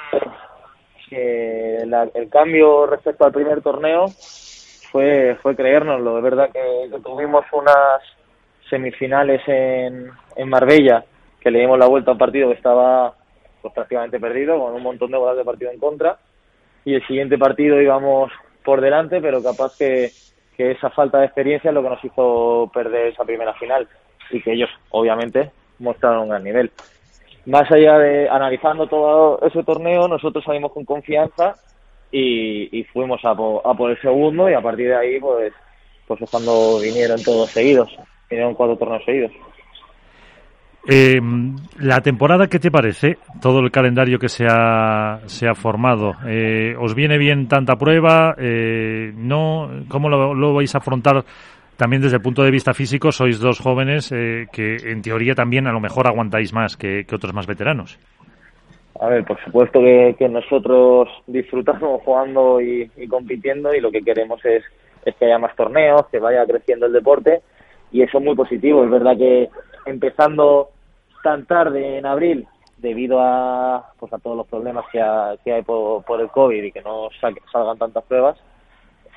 que 1.09 1.77
el 1.77 2.29
cambio 2.29 2.85
respecto 2.85 3.25
al 3.25 3.31
primer 3.31 3.61
torneo 3.61 4.07
fue, 4.91 5.37
fue 5.41 5.55
creérnoslo. 5.55 6.17
Es 6.17 6.23
verdad 6.23 6.49
que, 6.51 6.89
tuvimos 7.03 7.45
unas 7.51 8.01
semifinales 8.69 9.41
en, 9.47 10.09
en 10.35 10.49
Marbella, 10.49 11.03
que 11.39 11.51
le 11.51 11.59
dimos 11.59 11.79
la 11.79 11.87
vuelta 11.87 12.11
a 12.11 12.13
un 12.13 12.17
partido 12.17 12.49
que 12.49 12.55
estaba 12.55 13.13
pues, 13.61 13.73
prácticamente 13.73 14.19
perdido, 14.19 14.59
con 14.59 14.73
un 14.73 14.83
montón 14.83 15.11
de 15.11 15.17
bolas 15.17 15.37
de 15.37 15.45
partido 15.45 15.71
en 15.71 15.79
contra. 15.79 16.17
Y 16.85 16.95
el 16.95 17.05
siguiente 17.07 17.37
partido 17.37 17.81
íbamos 17.81 18.31
por 18.63 18.81
delante, 18.81 19.21
pero 19.21 19.41
capaz 19.41 19.77
que, 19.77 20.11
que 20.55 20.71
esa 20.71 20.89
falta 20.89 21.19
de 21.19 21.25
experiencia 21.25 21.69
es 21.69 21.73
lo 21.73 21.83
que 21.83 21.89
nos 21.89 22.03
hizo 22.03 22.69
perder 22.73 23.07
esa 23.07 23.23
primera 23.23 23.53
final. 23.53 23.87
Y 24.29 24.41
que 24.41 24.53
ellos, 24.53 24.69
obviamente, 24.89 25.51
mostraron 25.79 26.23
un 26.23 26.29
gran 26.29 26.43
nivel 26.43 26.71
más 27.47 27.71
allá 27.71 27.97
de 27.97 28.29
analizando 28.29 28.87
todo 28.87 29.39
ese 29.41 29.63
torneo, 29.63 30.07
nosotros 30.07 30.43
salimos 30.43 30.73
con 30.73 30.83
confianza 30.83 31.55
y, 32.11 32.83
fuimos 32.93 33.23
a 33.23 33.35
por, 33.35 33.91
el 33.91 33.99
segundo 34.01 34.49
y 34.49 34.53
a 34.53 34.61
partir 34.61 34.87
de 34.89 34.95
ahí 34.95 35.19
pues 35.19 35.53
pues 36.07 36.21
es 36.21 36.29
cuando 36.29 36.79
vinieron 36.79 37.21
todos 37.21 37.49
seguidos, 37.49 37.89
vinieron 38.29 38.53
cuatro 38.53 38.77
torneos 38.77 39.03
seguidos. 39.05 39.31
Eh, 40.89 41.19
la 41.79 41.99
temporada, 41.99 42.47
¿qué 42.47 42.59
te 42.59 42.71
parece? 42.71 43.17
Todo 43.41 43.59
el 43.59 43.71
calendario 43.71 44.19
que 44.19 44.29
se 44.29 44.45
ha, 44.49 45.19
se 45.25 45.49
ha 45.49 45.53
formado. 45.53 46.13
Eh, 46.25 46.75
¿Os 46.79 46.95
viene 46.95 47.17
bien 47.17 47.49
tanta 47.49 47.75
prueba? 47.75 48.35
Eh, 48.37 49.11
¿No? 49.13 49.69
¿Cómo 49.89 50.07
lo, 50.07 50.53
vais 50.53 50.73
a 50.75 50.77
afrontar 50.77 51.25
también 51.77 52.01
desde 52.01 52.17
el 52.17 52.21
punto 52.21 52.43
de 52.43 52.51
vista 52.51 52.73
físico? 52.73 53.11
Sois 53.11 53.39
dos 53.39 53.59
jóvenes 53.59 54.11
eh, 54.11 54.47
que 54.51 54.77
en 54.91 55.01
teoría 55.01 55.35
también 55.35 55.67
a 55.67 55.71
lo 55.71 55.79
mejor 55.79 56.07
aguantáis 56.07 56.53
más 56.53 56.75
que, 56.75 57.05
otros 57.13 57.33
más 57.33 57.47
veteranos. 57.47 57.97
A 58.99 59.07
ver, 59.07 59.23
por 59.25 59.39
supuesto 59.43 59.79
que, 59.79 60.27
nosotros 60.29 61.07
disfrutamos 61.27 62.01
jugando 62.05 62.59
y, 62.59 62.89
compitiendo 63.07 63.73
y 63.73 63.79
lo 63.79 63.91
que 63.91 64.01
queremos 64.01 64.43
es, 64.43 64.63
que 65.03 65.25
haya 65.25 65.37
más 65.37 65.55
torneos, 65.55 66.07
que 66.11 66.19
vaya 66.19 66.45
creciendo 66.45 66.87
el 66.87 66.91
deporte 66.91 67.41
y 67.91 68.01
eso 68.01 68.17
es 68.17 68.23
muy 68.23 68.35
positivo. 68.35 68.83
Es 68.83 68.89
verdad 68.89 69.15
que 69.15 69.49
empezando 69.85 70.69
tan 71.23 71.45
tarde 71.45 71.97
en 71.97 72.05
abril 72.05 72.45
debido 72.77 73.19
a 73.21 73.91
pues 73.99 74.11
a 74.13 74.19
todos 74.19 74.37
los 74.37 74.47
problemas 74.47 74.85
que, 74.91 75.01
hay 75.01 75.61
por, 75.63 76.03
el 76.19 76.29
COVID 76.29 76.63
y 76.63 76.71
que 76.71 76.81
no 76.81 77.09
salgan 77.19 77.77
tantas 77.77 78.03
pruebas, 78.03 78.37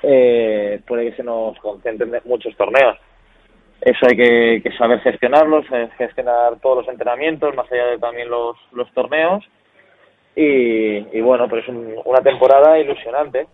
eh, 0.02 0.80
puede 0.86 1.10
que 1.10 1.16
se 1.16 1.22
nos 1.22 1.58
concentren 1.58 2.12
muchos 2.24 2.56
torneos. 2.56 2.96
Eso 3.80 4.06
hay 4.08 4.16
que, 4.62 4.70
saber 4.76 5.00
gestionarlos, 5.00 5.64
eh, 5.72 5.88
gestionar 5.96 6.58
todos 6.60 6.78
los 6.78 6.88
entrenamientos, 6.88 7.54
más 7.54 7.70
allá 7.72 7.86
de 7.86 7.98
también 7.98 8.28
los, 8.28 8.56
los 8.72 8.92
torneos. 8.92 9.44
Y, 10.36 11.20
bueno, 11.20 11.48
pues 11.48 11.64
es 11.64 11.74
una 12.04 12.20
temporada 12.22 12.78
ilusionante. 12.78 13.46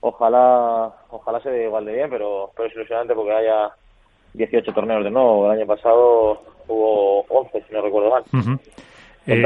Ojalá 0.00 0.92
ojalá 1.08 1.40
se 1.40 1.50
dé 1.50 1.64
igual 1.64 1.86
de 1.86 1.94
bien, 1.94 2.10
pero, 2.10 2.50
pero 2.54 2.68
es 2.68 2.74
ilusionante 2.74 3.14
porque 3.14 3.32
haya 3.32 3.70
18 4.34 4.72
torneos 4.72 5.04
de 5.04 5.10
nuevo. 5.10 5.46
El 5.46 5.58
año 5.58 5.66
pasado 5.66 6.42
hubo 6.68 7.22
11, 7.28 7.64
si 7.66 7.72
no 7.72 7.80
recuerdo 7.80 8.10
mal, 8.10 8.24
eh, 9.26 9.42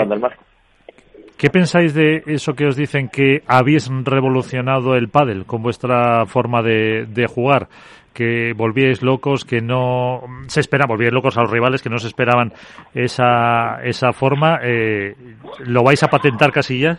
¿Qué 1.39 1.51
pensáis 1.51 1.95
de 1.95 2.25
eso 2.27 2.55
que 2.55 2.67
os 2.67 2.75
dicen 2.75 3.09
que 3.09 3.43
habéis 3.47 3.89
revolucionado 4.05 4.97
el 4.97 5.09
pádel 5.09 5.47
con 5.47 5.63
vuestra 5.63 6.27
forma 6.27 6.63
de, 6.63 7.27
jugar? 7.33 7.69
Que 8.13 8.53
volvíais 8.57 9.03
locos, 9.03 9.45
que 9.45 9.61
no 9.61 10.23
se 10.49 10.59
esperaban, 10.59 10.89
volvíais 10.89 11.13
locos 11.13 11.39
a 11.39 11.43
los 11.43 11.51
rivales 11.53 11.81
que 11.81 11.91
no 11.91 11.99
se 11.99 12.09
esperaban 12.09 12.53
esa, 12.93 13.81
esa 13.85 14.13
forma. 14.13 14.59
Eh, 14.65 15.15
¿Lo 15.61 15.85
vais 15.85 16.03
a 16.03 16.09
patentar 16.09 16.51
casi 16.51 16.81
ya? 16.81 16.99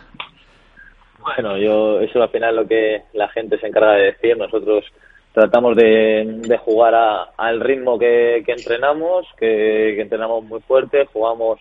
Bueno, 1.22 1.58
yo 1.58 2.00
eso 2.00 2.22
al 2.22 2.30
final 2.30 2.56
lo 2.56 2.66
que 2.66 3.02
la 3.12 3.28
gente 3.28 3.58
se 3.58 3.66
encarga 3.66 3.92
de 3.92 4.04
decir. 4.06 4.38
Nosotros 4.38 4.86
tratamos 5.32 5.76
de, 5.76 6.58
jugar 6.64 6.94
al 7.36 7.60
ritmo 7.60 7.98
que, 7.98 8.38
entrenamos, 8.46 9.26
que, 9.38 10.00
entrenamos 10.00 10.44
muy 10.44 10.60
fuerte, 10.60 11.06
jugamos 11.12 11.60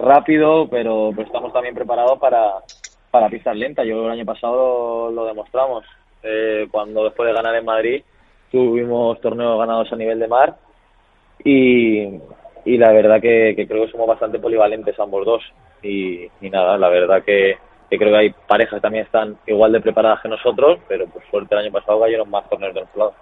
rápido, 0.00 0.68
pero, 0.68 1.10
estamos 1.18 1.52
también 1.52 1.74
preparados 1.74 2.18
para, 2.18 2.54
para 3.10 3.28
pisar 3.28 3.56
lenta. 3.56 3.84
Yo 3.84 4.06
el 4.06 4.12
año 4.12 4.24
pasado 4.24 5.10
lo, 5.10 5.24
demostramos. 5.24 5.84
Eh, 6.22 6.68
cuando 6.70 7.04
después 7.04 7.26
de 7.26 7.34
ganar 7.34 7.54
en 7.54 7.64
Madrid 7.64 8.02
tuvimos 8.50 9.18
torneos 9.20 9.58
ganados 9.58 9.90
a 9.90 9.96
nivel 9.96 10.18
de 10.18 10.28
mar 10.28 10.56
y, 11.42 12.20
y 12.66 12.76
la 12.76 12.92
verdad 12.92 13.22
que, 13.22 13.54
creo 13.66 13.86
que 13.86 13.92
somos 13.92 14.06
bastante 14.06 14.38
polivalentes 14.38 14.98
ambos 14.98 15.24
dos. 15.24 15.42
Y, 15.82 16.28
nada, 16.42 16.76
la 16.76 16.88
verdad 16.88 17.22
que, 17.24 17.56
que 17.88 17.96
creo 17.96 18.10
que 18.10 18.18
hay 18.18 18.30
parejas 18.46 18.74
que 18.74 18.80
también 18.80 19.04
están 19.06 19.38
igual 19.46 19.72
de 19.72 19.80
preparadas 19.80 20.20
que 20.20 20.28
nosotros, 20.28 20.78
pero 20.88 21.06
por 21.06 21.22
suerte 21.30 21.54
el 21.54 21.62
año 21.62 21.72
pasado 21.72 22.00
cayeron 22.00 22.28
más 22.28 22.48
torneos 22.48 22.74
de 22.74 22.80
nuestro 22.80 22.98
lado. 22.98 23.14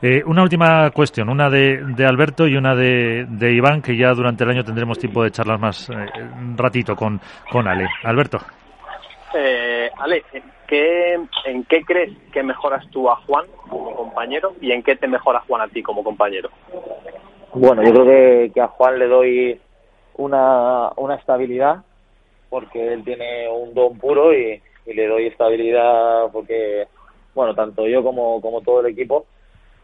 Eh, 0.00 0.22
una 0.26 0.42
última 0.42 0.90
cuestión, 0.90 1.28
una 1.28 1.50
de, 1.50 2.06
Alberto 2.06 2.46
y 2.46 2.56
una 2.56 2.74
de, 2.74 3.52
Iván, 3.52 3.82
que 3.82 3.96
ya 3.96 4.12
durante 4.12 4.44
el 4.44 4.50
año 4.50 4.64
tendremos 4.64 4.98
tiempo 4.98 5.22
de 5.22 5.30
charlar 5.30 5.58
más 5.58 5.90
eh, 5.90 5.94
un 6.38 6.56
ratito 6.56 6.94
con, 6.94 7.20
con 7.50 7.66
Ale. 7.66 7.88
Alberto. 8.04 8.38
Eh, 9.34 9.90
Ale, 9.98 10.24
¿qué, 10.66 11.14
¿en 11.46 11.64
qué 11.64 11.82
crees 11.84 12.12
que 12.32 12.42
mejoras 12.42 12.88
tú 12.90 13.10
a 13.10 13.16
Juan 13.16 13.46
como 13.68 13.94
compañero 13.96 14.54
y 14.60 14.72
en 14.72 14.82
qué 14.82 14.96
te 14.96 15.08
mejora 15.08 15.40
Juan 15.48 15.62
a 15.62 15.68
ti 15.68 15.82
como 15.82 16.04
compañero? 16.04 16.50
Bueno, 17.52 17.82
yo 17.82 17.92
creo 17.92 18.04
que, 18.04 18.52
que 18.52 18.60
a 18.60 18.68
Juan 18.68 18.98
le 18.98 19.08
doy 19.08 19.60
una, 20.16 20.90
una 20.96 21.16
estabilidad 21.16 21.82
porque 22.54 22.92
él 22.92 23.02
tiene 23.02 23.48
un 23.48 23.74
don 23.74 23.98
puro 23.98 24.32
y, 24.32 24.62
le 24.86 25.08
doy 25.08 25.26
estabilidad 25.26 26.30
porque, 26.32 26.86
bueno, 27.34 27.54
tanto 27.54 27.86
yo 27.86 28.02
como, 28.02 28.40
como 28.40 28.60
todo 28.60 28.80
el 28.80 28.86
equipo 28.86 29.26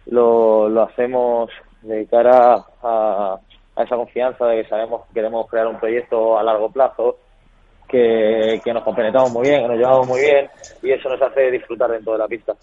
lo, 0.07 0.69
lo 0.69 0.83
hacemos 0.83 1.51
de 1.83 2.07
cara 2.07 2.65
a, 2.83 3.39
a 3.77 3.83
esa 3.83 3.97
confianza 3.97 4.47
de 4.47 4.63
que 4.63 4.69
sabemos 4.69 5.07
que 5.07 5.15
queremos 5.15 5.49
crear 5.49 5.67
un 5.67 5.79
proyecto 5.79 6.39
a 6.39 6.43
largo 6.43 6.71
plazo, 6.71 7.17
que, 7.89 8.61
que 8.63 8.73
nos 8.73 8.85
compenetramos 8.85 9.33
muy 9.33 9.49
bien, 9.49 9.63
que 9.63 9.69
nos 9.69 9.79
llevamos 9.79 10.07
muy 10.07 10.21
bien 10.21 10.49
y 10.83 10.93
eso 10.93 11.09
nos 11.09 11.21
hace 11.21 11.51
disfrutar 11.51 11.91
dentro 11.91 12.13
de 12.13 12.19
la 12.19 12.29
pista. 12.29 12.55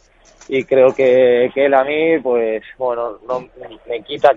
Y 0.48 0.64
creo 0.64 0.96
que, 0.96 1.52
que 1.54 1.66
él 1.66 1.74
a 1.74 1.84
mí, 1.84 2.20
pues, 2.20 2.64
bueno, 2.78 3.18
no 3.28 3.46
me 3.88 4.02
quita 4.04 4.32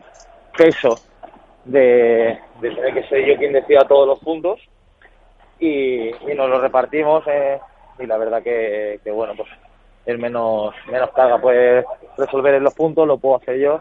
peso 0.57 0.97
de, 1.65 2.39
tener 2.61 2.95
que 2.95 3.09
ser 3.09 3.27
yo 3.27 3.37
quien 3.37 3.53
decida 3.53 3.87
todos 3.87 4.07
los 4.07 4.19
puntos 4.19 4.61
y, 5.59 6.11
nos 6.35 6.49
lo 6.49 6.61
repartimos 6.61 7.23
eh, 7.27 7.59
y 7.99 8.07
la 8.07 8.17
verdad 8.17 8.43
que, 8.43 8.99
bueno 9.13 9.35
pues 9.37 9.49
es 10.07 10.19
menos 10.19 10.75
menos 10.91 11.11
carga 11.15 11.39
puede 11.41 11.85
resolver 12.17 12.55
en 12.55 12.65
los 12.65 12.75
puntos 12.75 13.07
lo 13.07 13.19
puedo 13.19 13.37
hacer 13.37 13.59
yo 13.59 13.81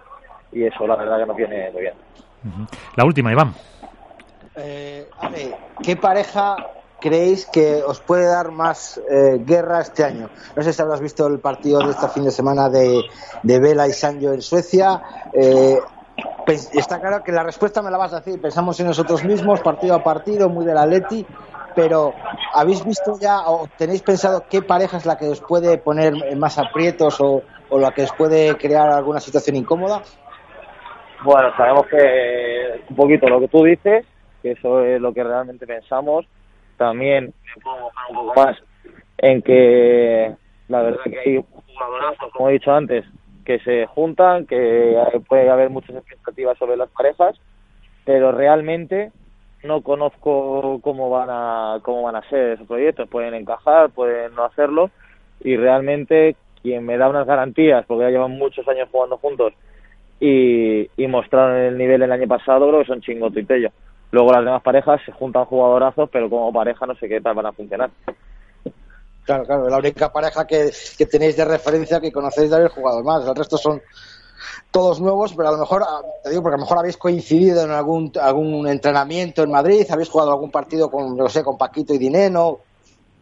y 0.52 0.66
eso 0.66 0.86
la 0.88 0.96
verdad 0.96 1.20
que 1.20 1.26
nos 1.26 1.38
viene 1.38 1.72
muy 1.72 1.82
bien 1.82 1.94
la 2.96 3.06
última 3.06 3.32
Iván 3.32 3.54
eh, 4.56 5.08
¿qué 5.84 5.96
pareja 5.96 6.58
creéis 7.00 7.46
que 7.46 7.82
os 7.84 8.00
puede 8.00 8.26
dar 8.26 8.52
más 8.52 9.00
eh, 9.10 9.40
guerra 9.40 9.82
este 9.82 10.04
año? 10.04 10.30
No 10.56 10.64
sé 10.64 10.74
si 10.74 10.82
habrás 10.82 11.02
visto 11.02 11.26
el 11.28 11.40
partido 11.40 11.80
de 11.80 11.92
este 11.92 12.08
fin 12.10 12.26
de 12.26 12.32
semana 12.32 12.70
de, 12.70 13.04
de 13.44 13.60
Vela 13.60 13.88
y 13.88 13.94
Sancho 13.94 14.34
en 14.34 14.42
Suecia. 14.42 15.02
Eh, 15.34 15.80
está 16.74 17.00
claro 17.00 17.24
que 17.24 17.32
la 17.32 17.44
respuesta 17.44 17.82
me 17.82 17.92
la 17.92 17.98
vas 17.98 18.14
a 18.14 18.20
decir. 18.20 18.42
Pensamos 18.42 18.80
en 18.80 18.88
nosotros 18.88 19.24
mismos, 19.24 19.62
partido 19.62 19.96
a 19.96 20.04
partido, 20.04 20.50
muy 20.50 20.66
de 20.66 20.74
la 20.74 20.86
Leti 20.86 21.26
pero 21.76 22.14
¿habéis 22.54 22.84
visto 22.86 23.14
ya 23.20 23.40
o 23.48 23.68
tenéis 23.78 24.02
pensado 24.02 24.44
qué 24.50 24.62
pareja 24.62 24.98
es 24.98 25.06
la 25.06 25.18
que 25.18 25.28
os 25.28 25.42
puede 25.42 25.78
poner 25.78 26.14
más 26.36 26.58
aprietos 26.58 27.20
o, 27.22 27.42
o 27.70 27.80
la 27.80 27.92
que 27.92 28.04
os 28.04 28.12
puede 28.14 28.56
crear 28.58 28.90
alguna 28.90 29.20
situación 29.20 29.56
incómoda? 29.56 30.02
Bueno, 31.24 31.50
sabemos 31.58 31.86
que 31.88 32.82
un 32.90 32.96
poquito 32.96 33.28
lo 33.28 33.40
que 33.42 33.48
tú 33.48 33.64
dices, 33.64 34.06
que 34.42 34.52
eso 34.52 34.84
es 34.84 35.02
lo 35.02 35.14
que 35.14 35.24
realmente 35.24 35.68
pensamos. 35.68 36.26
También 36.78 37.34
un 37.58 37.62
poco 38.14 38.34
más 38.36 38.58
en 39.18 39.42
que 39.42 40.34
la 40.70 40.82
verdad 40.82 41.04
que 41.04 41.20
hay 41.20 41.44
jugadores, 41.74 42.20
como 42.34 42.50
he 42.50 42.54
dicho 42.54 42.72
antes, 42.72 43.06
que 43.44 43.60
se 43.60 43.86
juntan, 43.88 44.46
que 44.46 44.96
puede 45.28 45.50
haber 45.50 45.70
muchas 45.70 45.96
expectativas 45.96 46.58
sobre 46.58 46.78
las 46.78 46.90
parejas, 46.90 47.36
pero 48.06 48.32
realmente 48.32 49.12
no 49.64 49.82
conozco 49.82 50.80
cómo 50.82 51.10
van 51.10 51.30
a 51.30 51.80
cómo 51.82 52.04
van 52.04 52.16
a 52.16 52.30
ser 52.30 52.52
esos 52.52 52.68
proyectos. 52.68 53.10
Pueden 53.10 53.34
encajar 53.34 53.90
pueden 53.90 54.36
no 54.36 54.46
hacerlo. 54.46 54.90
Y 55.42 55.56
realmente 55.56 56.36
quien 56.62 56.86
me 56.86 56.98
da 56.98 57.10
unas 57.10 57.26
garantías 57.26 57.86
porque 57.86 58.04
ya 58.04 58.10
llevan 58.10 58.32
muchos 58.32 58.68
años 58.68 58.90
jugando 58.92 59.18
juntos 59.18 59.54
y, 60.20 60.90
y 61.02 61.08
mostraron 61.08 61.56
el 61.56 61.78
nivel 61.78 62.02
el 62.02 62.12
año 62.12 62.28
pasado 62.28 62.68
creo 62.68 62.82
que 62.82 62.88
son 62.88 63.02
Chingoto 63.02 63.40
y 63.40 63.46
Tello. 63.46 63.70
Luego 64.12 64.34
las 64.34 64.44
demás 64.44 64.62
parejas 64.62 65.02
se 65.06 65.12
juntan 65.12 65.46
jugadorazos 65.46 66.10
pero 66.12 66.30
como 66.30 66.52
pareja 66.52 66.86
no 66.86 66.96
sé 66.96 67.08
qué 67.08 67.22
tal 67.22 67.36
van 67.36 67.48
a 67.48 67.54
funcionar. 67.54 67.90
Claro, 69.24 69.44
claro, 69.46 69.70
la 69.70 69.78
única 69.78 70.12
pareja 70.12 70.48
que, 70.48 70.72
que 70.98 71.06
tenéis 71.06 71.38
de 71.38 71.46
referencia 71.46 72.02
que 72.02 72.12
conocéis 72.12 72.50
de 72.50 72.56
haber 72.56 72.70
jugado 72.70 73.04
más. 73.04 73.28
El 73.28 73.36
resto 73.36 73.58
son 73.58 73.80
todos 74.72 75.02
nuevos, 75.02 75.34
pero 75.36 75.50
a 75.50 75.52
lo 75.52 75.58
mejor, 75.58 75.84
ah, 75.88 76.02
te 76.24 76.30
digo, 76.30 76.42
porque 76.42 76.56
a 76.56 76.58
lo 76.58 76.64
mejor 76.64 76.80
habéis 76.80 76.98
coincidido 76.98 77.64
en 77.64 77.72
algún, 77.72 78.12
algún 78.22 78.68
entrenamiento 78.68 79.44
en 79.44 79.52
Madrid, 79.52 79.86
habéis 79.90 80.10
jugado 80.10 80.32
algún 80.32 80.52
partido 80.52 80.90
con, 80.90 81.18
no 81.18 81.30
sé, 81.30 81.44
con 81.44 81.58
Paquito 81.58 81.94
y 81.94 81.98
Dineno, 81.98 82.60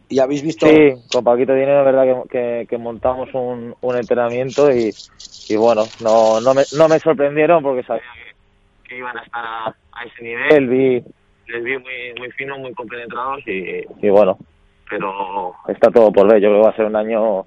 y 0.08 0.18
habéis 0.20 0.42
visto... 0.42 0.66
Sí, 0.66 0.94
con 1.12 1.24
Paquito 1.24 1.52
y 1.52 1.60
Dineno 1.60 1.80
es 1.80 1.84
verdad 1.84 2.24
que, 2.30 2.66
que, 2.68 2.78
montamos 2.78 3.28
un, 3.34 3.74
un 3.80 3.96
entrenamiento 3.96 4.70
y, 4.70 4.94
y 5.48 5.56
bueno, 5.56 5.84
no, 6.00 6.40
no, 6.40 6.54
me, 6.54 6.62
no 6.76 6.88
me 6.88 6.98
sorprendieron 6.98 7.62
porque 7.62 7.82
sabía 7.82 8.02
que, 8.84 8.96
iban 8.96 9.16
a 9.18 9.22
estar 9.22 9.44
a, 9.44 9.74
ese 10.04 10.22
nivel, 10.22 10.68
vi, 10.68 11.04
les 11.48 11.64
vi 11.64 11.78
muy, 11.78 12.14
muy 12.18 12.30
finos, 12.32 12.58
muy 12.58 12.72
compenetrados 12.72 13.46
y, 13.46 13.84
y 14.00 14.08
bueno, 14.08 14.38
pero 14.88 15.54
está 15.66 15.90
todo 15.90 16.10
por 16.10 16.26
ver, 16.28 16.40
yo 16.40 16.48
creo 16.48 16.62
que 16.62 16.66
va 16.66 16.72
a 16.72 16.76
ser 16.76 16.86
un 16.86 16.96
año 16.96 17.46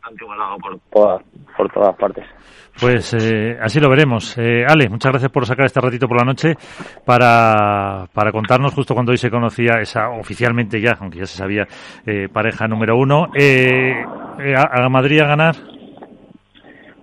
bastante 0.00 0.24
igualado 0.24 0.58
por 0.58 0.78
todas, 0.90 1.22
por 1.56 1.72
todas 1.72 1.96
partes. 1.96 2.24
Pues 2.80 3.12
eh, 3.14 3.58
así 3.60 3.80
lo 3.80 3.90
veremos. 3.90 4.38
Eh, 4.38 4.64
Ale, 4.66 4.88
muchas 4.88 5.10
gracias 5.10 5.32
por 5.32 5.44
sacar 5.46 5.66
este 5.66 5.80
ratito 5.80 6.06
por 6.06 6.18
la 6.18 6.24
noche 6.24 6.54
para, 7.04 8.06
para 8.12 8.30
contarnos 8.30 8.72
justo 8.72 8.94
cuando 8.94 9.10
hoy 9.10 9.18
se 9.18 9.30
conocía 9.30 9.80
esa 9.80 10.10
oficialmente 10.10 10.80
ya, 10.80 10.96
aunque 11.00 11.18
ya 11.18 11.26
se 11.26 11.36
sabía, 11.36 11.66
eh, 12.06 12.28
pareja 12.32 12.68
número 12.68 12.96
uno. 12.96 13.28
Eh, 13.34 13.94
¿A 14.56 14.88
Madrid 14.88 15.20
a 15.20 15.26
ganar? 15.26 15.56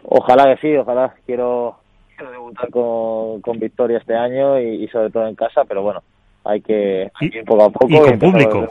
Ojalá 0.04 0.56
que 0.56 0.62
sí, 0.62 0.78
ojalá. 0.78 1.14
Quiero, 1.26 1.78
quiero 2.16 2.32
debutar 2.32 2.70
con, 2.70 3.42
con 3.42 3.60
victoria 3.60 3.98
este 3.98 4.16
año 4.16 4.60
y, 4.60 4.88
sobre 4.88 5.10
todo 5.10 5.28
en 5.28 5.36
casa, 5.36 5.64
pero 5.68 5.82
bueno, 5.82 6.02
hay 6.46 6.62
que, 6.62 7.12
ir 7.20 7.44
poco 7.44 7.64
a 7.66 7.70
poco. 7.70 7.88
Y 7.90 7.98
con 7.98 8.20
público, 8.20 8.68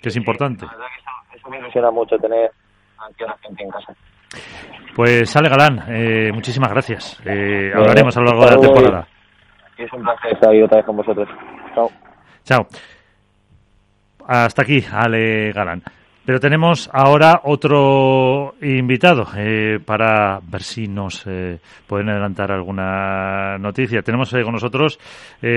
que 0.00 0.08
es 0.08 0.16
importante. 0.16 0.64
Eso 1.36 1.50
me 1.50 1.58
ilusiona 1.58 1.90
mucho 1.90 2.16
tener 2.16 2.50
a 3.02 3.26
la 3.26 3.36
gente 3.38 3.62
en 3.62 3.70
casa. 3.70 3.94
Pues 4.94 5.30
sale 5.30 5.48
Galán, 5.48 5.84
eh, 5.88 6.30
muchísimas 6.32 6.70
gracias. 6.70 7.20
Eh, 7.24 7.72
hablaremos 7.74 8.16
a 8.16 8.20
lo 8.20 8.26
largo 8.26 8.44
de 8.44 8.50
la 8.50 8.60
temporada. 8.60 9.08
Es 9.76 9.92
un 9.92 10.02
placer 10.02 10.32
estar 10.32 10.50
ahí 10.50 10.62
otra 10.62 10.78
vez 10.78 10.86
con 10.86 10.96
vosotros. 10.96 11.28
Chao. 11.74 11.90
Chao. 12.44 12.66
Hasta 14.26 14.62
aquí, 14.62 14.84
Ale 14.92 15.52
Galán. 15.52 15.82
Pero 16.24 16.38
tenemos 16.38 16.88
ahora 16.92 17.40
otro 17.42 18.54
invitado 18.62 19.26
eh, 19.36 19.80
para 19.84 20.38
ver 20.40 20.62
si 20.62 20.86
nos 20.86 21.26
eh, 21.26 21.58
pueden 21.88 22.10
adelantar 22.10 22.52
alguna 22.52 23.58
noticia. 23.58 24.02
Tenemos 24.02 24.32
eh, 24.32 24.42
con 24.44 24.52
nosotros, 24.52 25.00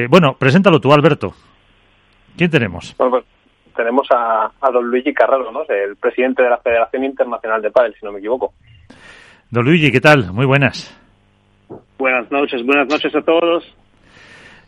bueno, 0.10 0.36
preséntalo 0.40 0.80
tú, 0.80 0.92
Alberto. 0.92 1.34
¿Quién 2.36 2.50
tenemos? 2.50 2.96
Pues, 2.98 3.24
tenemos 3.76 4.08
a, 4.12 4.52
don 4.72 4.86
Luigi 4.90 5.14
Carraro, 5.14 5.52
¿no? 5.52 5.64
el 5.68 5.96
presidente 5.98 6.44
de 6.44 6.50
la 6.50 6.58
Federación 6.58 7.04
Internacional 7.04 7.62
de 7.62 7.72
Padel, 7.72 7.96
si 8.00 8.06
no 8.06 8.12
me 8.12 8.20
equivoco. 8.20 8.54
Don 9.50 9.66
Luigi, 9.66 9.92
¿qué 9.92 10.02
tal? 10.02 10.32
Muy 10.32 10.46
buenas. 10.46 10.96
Buenas 11.98 12.30
noches, 12.32 12.66
buenas 12.66 12.88
noches 12.88 13.14
a 13.16 13.22
todos. 13.22 13.64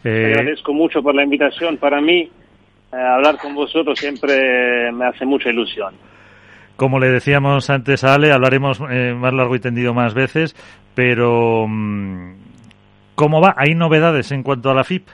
agradezco 0.03 0.73
mucho 0.73 1.01
por 1.01 1.15
la 1.15 1.23
invitación. 1.23 1.77
Para 1.77 1.99
mí, 2.01 2.29
eh, 2.91 2.95
hablar 2.95 3.37
con 3.37 3.53
vosotros 3.53 3.99
siempre 3.99 4.91
me 4.91 5.05
hace 5.05 5.25
mucha 5.25 5.49
ilusión. 5.49 5.93
Como 6.77 6.99
le 6.99 7.09
decíamos 7.09 7.69
antes 7.69 8.03
a 8.03 8.13
Ale, 8.13 8.31
hablaremos 8.31 8.79
eh, 8.91 9.13
más 9.13 9.33
largo 9.33 9.55
y 9.55 9.59
tendido 9.59 9.93
más 9.93 10.13
veces, 10.13 10.55
pero 10.93 11.65
mm, 11.67 12.35
¿cómo 13.15 13.41
va? 13.41 13.55
¿Hay 13.57 13.73
novedades 13.73 14.31
en 14.31 14.43
cuanto 14.43 14.69
a 14.69 14.75
la 14.75 14.83
FIP? 14.83 15.07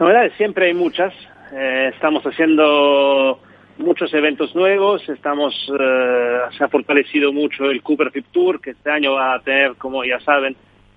Novedades 0.00 0.32
siempre 0.36 0.68
hay 0.68 0.74
muchas. 0.74 1.12
Eh, 1.56 1.90
estamos 1.94 2.24
haciendo 2.24 3.38
muchos 3.78 4.12
eventos 4.12 4.54
nuevos, 4.54 5.08
estamos 5.08 5.54
se 5.66 6.64
ha 6.64 6.68
fortalecido 6.68 7.32
mucho 7.32 7.70
el 7.70 7.82
Cooper 7.82 8.10
FIP 8.10 8.26
Tour, 8.32 8.60
que 8.60 8.70
este 8.70 8.90
año 8.90 9.12
va 9.12 9.34
a 9.34 9.40
tener, 9.40 9.76
como 9.76 10.04
ya 10.04 10.18
saben, 10.20 10.56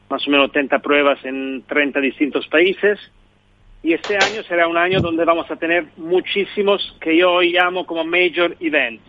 más 0.10 0.28
o 0.28 0.32
menos 0.32 0.52
30 0.52 0.80
pruebas 0.80 1.24
en 1.26 1.64
30 1.68 2.00
distintos 2.00 2.48
países 2.48 3.00
y 3.84 3.94
este 3.94 4.16
año 4.16 4.44
será 4.44 4.68
un 4.68 4.78
año 4.78 5.00
donde 5.00 5.24
vamos 5.24 5.50
a 5.52 5.56
tener 5.56 5.86
muchísimos 5.98 6.96
que 7.00 7.16
yo 7.16 7.32
hoy 7.32 7.54
llamo 7.54 7.86
como 7.86 8.04
major 8.04 8.56
events. 8.60 9.04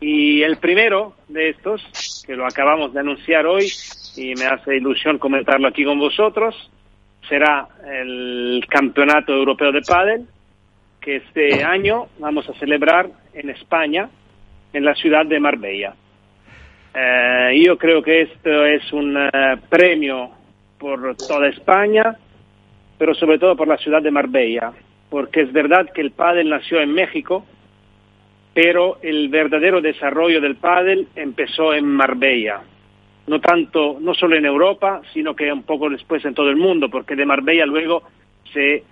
Y 0.00 0.42
el 0.42 0.58
primero 0.58 1.14
de 1.28 1.50
estos, 1.50 2.24
que 2.26 2.36
lo 2.36 2.44
acabamos 2.44 2.92
de 2.92 3.00
anunciar 3.00 3.46
hoy 3.46 3.66
y 4.16 4.34
me 4.34 4.46
hace 4.46 4.76
ilusión 4.76 5.18
comentarlo 5.18 5.68
aquí 5.68 5.84
con 5.84 5.98
vosotros, 5.98 6.54
será 7.28 7.68
el 7.86 8.64
Campeonato 8.68 9.32
Europeo 9.32 9.72
de 9.72 9.80
Pádel, 9.80 10.26
que 11.06 11.16
este 11.16 11.62
año 11.62 12.08
vamos 12.18 12.48
a 12.48 12.54
celebrar 12.54 13.08
en 13.32 13.48
España, 13.50 14.10
en 14.72 14.84
la 14.84 14.92
ciudad 14.96 15.24
de 15.24 15.38
Marbella. 15.38 15.94
Eh, 16.92 17.62
yo 17.64 17.78
creo 17.78 18.02
que 18.02 18.22
esto 18.22 18.66
es 18.66 18.92
un 18.92 19.16
eh, 19.16 19.30
premio 19.68 20.30
por 20.76 21.16
toda 21.16 21.46
España, 21.46 22.16
pero 22.98 23.14
sobre 23.14 23.38
todo 23.38 23.54
por 23.54 23.68
la 23.68 23.76
ciudad 23.78 24.02
de 24.02 24.10
Marbella, 24.10 24.72
porque 25.08 25.42
es 25.42 25.52
verdad 25.52 25.92
que 25.94 26.00
el 26.00 26.10
pádel 26.10 26.50
nació 26.50 26.80
en 26.80 26.92
México, 26.92 27.46
pero 28.52 28.98
el 29.00 29.28
verdadero 29.28 29.80
desarrollo 29.80 30.40
del 30.40 30.56
pádel 30.56 31.06
empezó 31.14 31.72
en 31.72 31.86
Marbella. 31.86 32.62
No 33.28 33.40
tanto, 33.40 33.98
no 34.00 34.12
solo 34.12 34.34
en 34.34 34.44
Europa, 34.44 35.02
sino 35.14 35.36
que 35.36 35.52
un 35.52 35.62
poco 35.62 35.88
después 35.88 36.24
en 36.24 36.34
todo 36.34 36.50
el 36.50 36.56
mundo, 36.56 36.90
porque 36.90 37.14
de 37.14 37.26
Marbella 37.26 37.64
luego 37.64 38.02
se, 38.52 38.82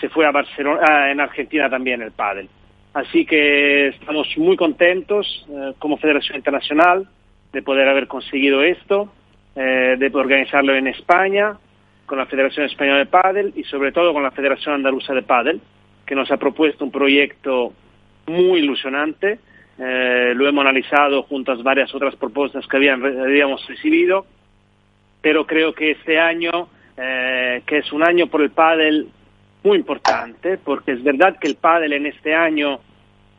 se 0.00 0.08
fue 0.08 0.26
a 0.26 0.30
Barcelona, 0.30 0.80
ah, 0.88 1.10
en 1.10 1.20
Argentina 1.20 1.68
también 1.68 2.02
el 2.02 2.12
pádel. 2.12 2.48
Así 2.94 3.24
que 3.26 3.88
estamos 3.88 4.26
muy 4.38 4.56
contentos 4.56 5.46
eh, 5.50 5.74
como 5.78 5.98
Federación 5.98 6.36
Internacional 6.36 7.06
de 7.52 7.62
poder 7.62 7.88
haber 7.88 8.06
conseguido 8.06 8.62
esto, 8.62 9.12
eh, 9.56 9.96
de 9.98 10.10
organizarlo 10.14 10.74
en 10.74 10.86
España 10.86 11.56
con 12.06 12.18
la 12.18 12.26
Federación 12.26 12.66
Española 12.66 12.98
de 12.98 13.06
Pádel 13.06 13.52
y 13.54 13.64
sobre 13.64 13.92
todo 13.92 14.12
con 14.12 14.22
la 14.22 14.30
Federación 14.30 14.74
Andaluza 14.74 15.12
de 15.14 15.22
Pádel, 15.22 15.60
que 16.06 16.14
nos 16.14 16.30
ha 16.30 16.38
propuesto 16.38 16.84
un 16.84 16.90
proyecto 16.90 17.72
muy 18.26 18.60
ilusionante. 18.60 19.38
Eh, 19.78 20.32
lo 20.34 20.48
hemos 20.48 20.62
analizado 20.62 21.22
junto 21.24 21.52
a 21.52 21.56
varias 21.56 21.94
otras 21.94 22.16
propuestas 22.16 22.66
que 22.66 22.76
habíamos 22.76 23.66
recibido, 23.68 24.26
pero 25.20 25.46
creo 25.46 25.74
que 25.74 25.92
este 25.92 26.18
año, 26.18 26.68
eh, 26.96 27.62
que 27.66 27.78
es 27.78 27.92
un 27.92 28.02
año 28.02 28.26
por 28.28 28.42
el 28.42 28.50
pádel 28.50 29.08
muy 29.62 29.76
importante, 29.76 30.58
porque 30.58 30.92
es 30.92 31.02
verdad 31.02 31.38
que 31.38 31.48
el 31.48 31.56
pádel 31.56 31.92
en 31.92 32.06
este 32.06 32.34
año 32.34 32.80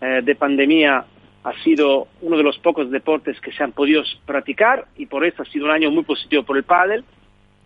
eh, 0.01 0.21
de 0.23 0.35
pandemia 0.35 1.05
ha 1.43 1.53
sido 1.63 2.07
uno 2.21 2.37
de 2.37 2.43
los 2.43 2.57
pocos 2.59 2.91
deportes 2.91 3.39
que 3.39 3.51
se 3.51 3.63
han 3.63 3.71
podido 3.71 4.03
practicar 4.25 4.85
y 4.97 5.05
por 5.05 5.25
eso 5.25 5.41
ha 5.41 5.45
sido 5.45 5.65
un 5.65 5.71
año 5.71 5.89
muy 5.89 6.03
positivo 6.03 6.43
por 6.43 6.57
el 6.57 6.63
pádel 6.63 7.03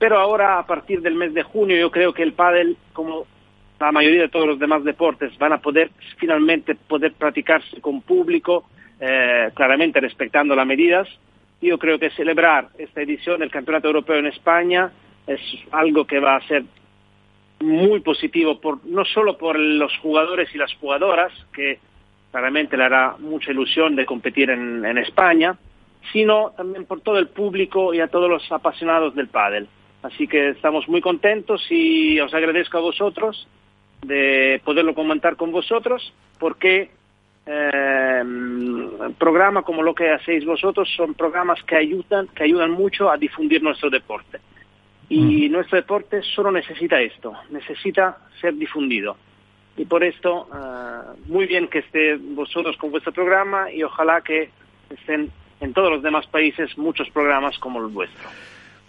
pero 0.03 0.19
ahora 0.19 0.59
a 0.59 0.65
partir 0.65 1.01
del 1.01 1.15
mes 1.15 1.33
de 1.33 1.43
junio 1.43 1.77
yo 1.77 1.89
creo 1.89 2.13
que 2.13 2.23
el 2.23 2.33
pádel, 2.33 2.75
como 2.91 3.25
la 3.79 3.91
mayoría 3.93 4.23
de 4.23 4.27
todos 4.27 4.45
los 4.45 4.59
demás 4.59 4.83
deportes, 4.83 5.37
van 5.37 5.53
a 5.53 5.59
poder 5.59 5.91
finalmente 6.17 6.75
poder 6.75 7.13
practicarse 7.13 7.79
con 7.79 8.01
público, 8.01 8.65
eh, 8.99 9.49
claramente 9.53 10.01
respetando 10.01 10.55
las 10.55 10.67
medidas. 10.67 11.07
Yo 11.61 11.77
creo 11.77 11.99
que 11.99 12.09
celebrar 12.09 12.67
esta 12.77 13.01
edición 13.01 13.39
del 13.39 13.49
Campeonato 13.49 13.87
Europeo 13.87 14.17
en 14.17 14.25
España 14.25 14.91
es 15.25 15.39
algo 15.71 16.05
que 16.05 16.19
va 16.19 16.35
a 16.35 16.47
ser 16.47 16.65
muy 17.63 18.01
positivo, 18.01 18.59
por, 18.59 18.85
no 18.85 19.05
solo 19.05 19.37
por 19.37 19.57
los 19.57 19.97
jugadores 19.97 20.53
y 20.53 20.57
las 20.57 20.73
jugadoras, 20.75 21.31
que 21.53 21.79
claramente 22.31 22.77
le 22.77 22.83
hará 22.83 23.15
mucha 23.19 23.51
ilusión 23.51 23.95
de 23.95 24.05
competir 24.05 24.49
en, 24.49 24.97
España, 24.97 25.57
sino 26.11 26.51
también 26.57 26.85
por 26.85 27.01
todo 27.01 27.17
el 27.17 27.27
público 27.27 27.93
y 27.93 27.99
a 27.99 28.07
todos 28.07 28.29
los 28.29 28.51
apasionados 28.51 29.15
del 29.15 29.27
pádel. 29.27 29.67
Así 30.01 30.27
que 30.27 30.49
estamos 30.49 30.87
muy 30.89 30.99
contentos 30.99 31.65
y 31.69 32.19
os 32.19 32.33
agradezco 32.33 32.77
a 32.77 32.81
vosotros 32.81 33.47
de 34.01 34.61
poderlo 34.65 34.93
comentar 34.93 35.35
con 35.35 35.51
vosotros 35.51 36.13
porque 36.39 36.89
eh, 37.45 38.23
programas 39.17 39.63
como 39.63 39.83
lo 39.83 39.93
que 39.93 40.09
hacéis 40.09 40.45
vosotros 40.45 40.89
son 40.95 41.13
programas 41.13 41.61
que 41.63 41.75
ayudan, 41.75 42.27
que 42.29 42.43
ayudan 42.43 42.71
mucho 42.71 43.09
a 43.09 43.17
difundir 43.17 43.61
nuestro 43.61 43.89
deporte. 43.89 44.39
Y 45.09 45.49
mm. 45.49 45.51
nuestro 45.51 45.77
deporte 45.77 46.21
solo 46.21 46.51
necesita 46.51 47.01
esto, 47.01 47.33
necesita 47.49 48.17
ser 48.39 48.55
difundido. 48.55 49.17
Y 49.75 49.85
por 49.85 50.03
esto, 50.03 50.47
eh, 50.53 51.19
muy 51.27 51.45
bien 51.47 51.67
que 51.67 51.79
esté 51.79 52.15
vosotros 52.15 52.77
con 52.77 52.91
vuestro 52.91 53.11
programa 53.11 53.71
y 53.71 53.83
ojalá 53.83 54.21
que 54.21 54.49
estén 54.89 55.31
en 55.59 55.73
todos 55.73 55.91
los 55.91 56.03
demás 56.03 56.27
países 56.27 56.77
muchos 56.77 57.09
programas 57.09 57.57
como 57.57 57.79
el 57.79 57.87
vuestro. 57.87 58.29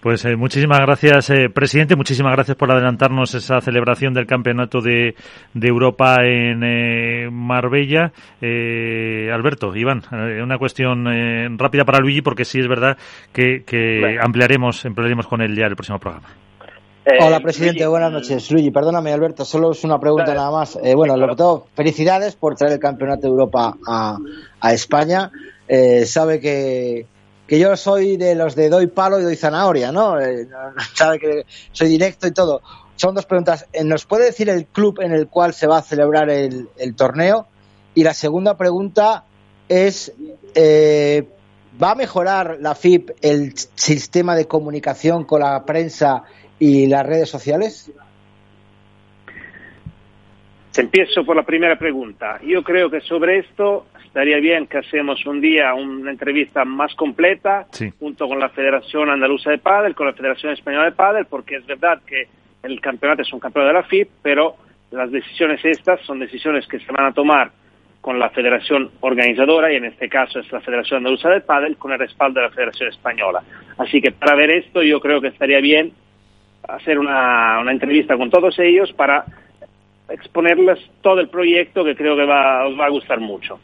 Pues 0.05 0.23
eh, 0.27 0.37
muchísimas 0.37 0.81
gracias, 0.81 1.31
eh, 1.31 1.49
presidente. 1.49 1.97
Muchísimas 1.97 2.35
gracias 2.35 2.59
por 2.59 2.71
adelantarnos 2.71 3.35
esa 3.35 3.63
celebración 3.63 4.13
del 4.13 4.27
Campeonato 4.27 4.83
de, 4.83 5.15
Europa 5.55 6.17
en 6.23 6.63
eh, 6.63 7.31
Marbella. 7.33 8.13
Alberto, 9.33 9.75
Iván, 9.75 10.03
una 10.43 10.59
cuestión 10.59 11.07
rápida 11.57 11.87
para 11.87 12.01
Luigi, 12.01 12.21
porque 12.21 12.45
sí 12.45 12.61
es 12.61 12.69
verdad 12.69 12.99
que, 13.33 13.65
ampliaremos, 14.21 14.85
ampliaremos 14.85 15.27
con 15.27 15.41
él 15.41 15.57
ya 15.57 15.65
el 15.65 15.75
próximo 15.75 15.99
programa. 15.99 16.29
Hola, 17.21 17.41
presidente. 17.41 17.87
buenas 17.87 18.13
noches. 18.13 18.51
Luigi, 18.51 18.71
perdóname, 18.71 19.11
Alberto. 19.11 19.47
Solo 19.47 19.71
es 19.71 19.85
una 19.85 19.99
pregunta 19.99 20.35
nada 20.35 20.51
más. 20.51 20.79
bueno, 20.95 21.17
lo 21.17 21.29
que 21.29 21.37
todo, 21.37 21.67
felicidades 21.75 22.37
por 22.37 22.57
traer 22.57 22.75
el 22.75 22.79
Campeonato 22.79 23.23
de 23.23 23.29
Europa 23.29 23.75
a, 23.89 24.19
a 24.61 24.73
España. 24.75 25.31
sabe 26.05 26.41
que 26.41 27.07
que 27.47 27.59
yo 27.59 27.77
soy 27.77 28.17
de 28.17 28.35
los 28.35 28.55
de 28.55 28.69
doy 28.69 28.87
palo 28.87 29.21
y 29.21 29.23
doy 29.23 29.37
zanahoria, 29.37 29.93
¿no? 29.93 30.21
Eh, 30.21 30.49
que 31.21 31.45
soy 31.73 31.89
directo 31.89 32.27
y 32.27 32.33
todo. 32.33 32.63
Son 32.97 33.15
dos 33.15 33.27
preguntas. 33.27 33.67
Eh, 33.73 33.85
¿Nos 33.85 34.07
puede 34.07 34.27
decir 34.27 34.49
el 34.49 34.67
club 34.67 35.01
en 35.01 35.13
el 35.13 35.29
cual 35.29 35.53
se 35.53 35.67
va 35.67 35.79
a 35.79 35.83
celebrar 35.83 36.31
el, 36.31 36.69
torneo? 36.97 37.47
Y 37.95 38.03
la 38.03 38.15
segunda 38.15 38.57
pregunta 38.57 39.25
es, 39.69 40.13
eh, 40.55 41.29
¿va 41.83 41.93
a 41.93 41.95
mejorar 41.95 42.59
la 42.61 42.75
FIP 42.75 43.11
el 43.21 43.55
sistema 43.75 44.37
de 44.37 44.47
comunicación 44.47 45.25
con 45.25 45.41
la 45.41 45.65
prensa 45.65 46.25
y 46.59 46.87
las 46.87 47.05
redes 47.05 47.29
sociales? 47.29 47.91
Empiezo 50.77 51.25
por 51.25 51.37
la 51.37 51.45
primera 51.45 51.77
pregunta. 51.77 52.41
Yo 52.43 52.65
creo 52.65 52.91
que 52.91 53.01
sobre 53.01 53.39
esto 53.39 53.87
estaría 54.05 54.39
bien 54.39 54.67
que 54.67 54.79
hacemos 54.79 55.25
un 55.25 55.41
día 55.41 55.73
una 55.75 56.11
entrevista 56.11 56.65
más 56.65 56.95
completa 56.95 57.67
junto 57.99 58.27
con 58.27 58.41
la 58.41 58.49
Federación 58.49 59.09
Andaluza 59.09 59.51
de 59.51 59.59
Padel, 59.59 59.95
con 59.95 60.07
la 60.07 60.13
Federación 60.15 60.53
Española 60.53 60.87
de 60.87 60.93
Padel, 60.93 61.27
porque 61.27 61.57
es 61.57 61.67
verdad 61.67 62.01
que 62.05 62.27
el 62.65 62.81
campeonato 62.81 63.23
es 63.23 63.33
un 63.33 63.39
campeonato 63.39 63.75
de 63.75 63.81
la 63.81 63.89
FIP, 63.89 64.09
pero 64.21 64.57
las 64.91 65.13
decisiones 65.13 65.65
estas 65.65 66.01
son 66.03 66.19
decisiones 66.19 66.67
que 66.67 66.81
se 66.81 66.91
van 66.91 67.07
a 67.07 67.13
tomar 67.13 67.53
con 68.01 68.19
la 68.19 68.31
federación 68.31 68.91
organizadora, 69.01 69.73
y 69.73 69.77
en 69.77 69.87
este 69.87 70.09
caso 70.09 70.41
es 70.41 70.53
la 70.53 70.61
Federación 70.61 70.99
Andaluza 70.99 71.31
del 71.31 71.43
Padel, 71.43 71.77
con 71.77 71.93
el 71.93 71.99
respaldo 71.99 72.41
de 72.41 72.47
la 72.47 72.53
Federación 72.53 72.89
Española. 72.89 73.43
Así 73.79 74.01
que 74.01 74.11
para 74.11 74.35
ver 74.35 74.51
esto 74.51 74.83
yo 74.83 75.01
creo 75.01 75.21
que 75.21 75.29
estaría 75.29 75.61
bien 75.61 75.93
hacer 76.69 76.99
una, 76.99 77.61
una 77.61 77.73
entrevista 77.73 78.17
con 78.17 78.31
todos 78.31 78.59
ellos 78.59 78.93
para 78.93 79.25
exponerles 80.09 80.79
todo 81.03 81.21
el 81.21 81.29
proyecto 81.29 81.85
que 81.85 81.97
creo 81.97 82.17
que 82.17 82.25
va, 82.25 82.67
os 82.67 82.79
va 82.79 82.87
a 82.87 82.91
gustar 82.91 83.21
mucho. 83.21 83.59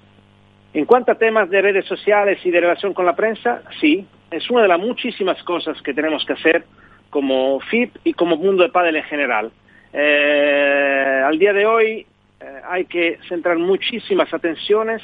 En 0.73 0.85
cuanto 0.85 1.13
a 1.13 1.17
temas 1.17 1.51
de 1.51 1.63
redes 1.63 1.85
sociales 1.87 2.39
y 2.45 2.51
de 2.51 2.61
relación 2.61 2.95
con 2.95 3.05
la 3.05 3.17
prensa, 3.17 3.63
sí, 3.81 4.07
es 4.31 4.49
una 4.51 4.63
de 4.63 4.69
las 4.69 4.79
muchísimas 4.79 5.43
cosas 5.43 5.81
que 5.83 5.93
tenemos 5.93 6.25
que 6.25 6.35
hacer 6.35 6.65
como 7.11 7.59
FIP 7.61 7.97
y 8.05 8.13
como 8.15 8.37
mundo 8.37 8.63
de 8.63 8.69
pádel 8.69 8.97
en 8.97 9.03
general. 9.05 9.51
Eh, 9.93 11.23
al 11.27 11.39
día 11.39 11.53
de 11.53 11.67
hoy 11.67 12.07
eh, 12.41 12.61
hay 12.69 12.85
que 12.85 13.19
centrar 13.29 13.59
muchísimas 13.59 14.33
atenciones 14.33 15.03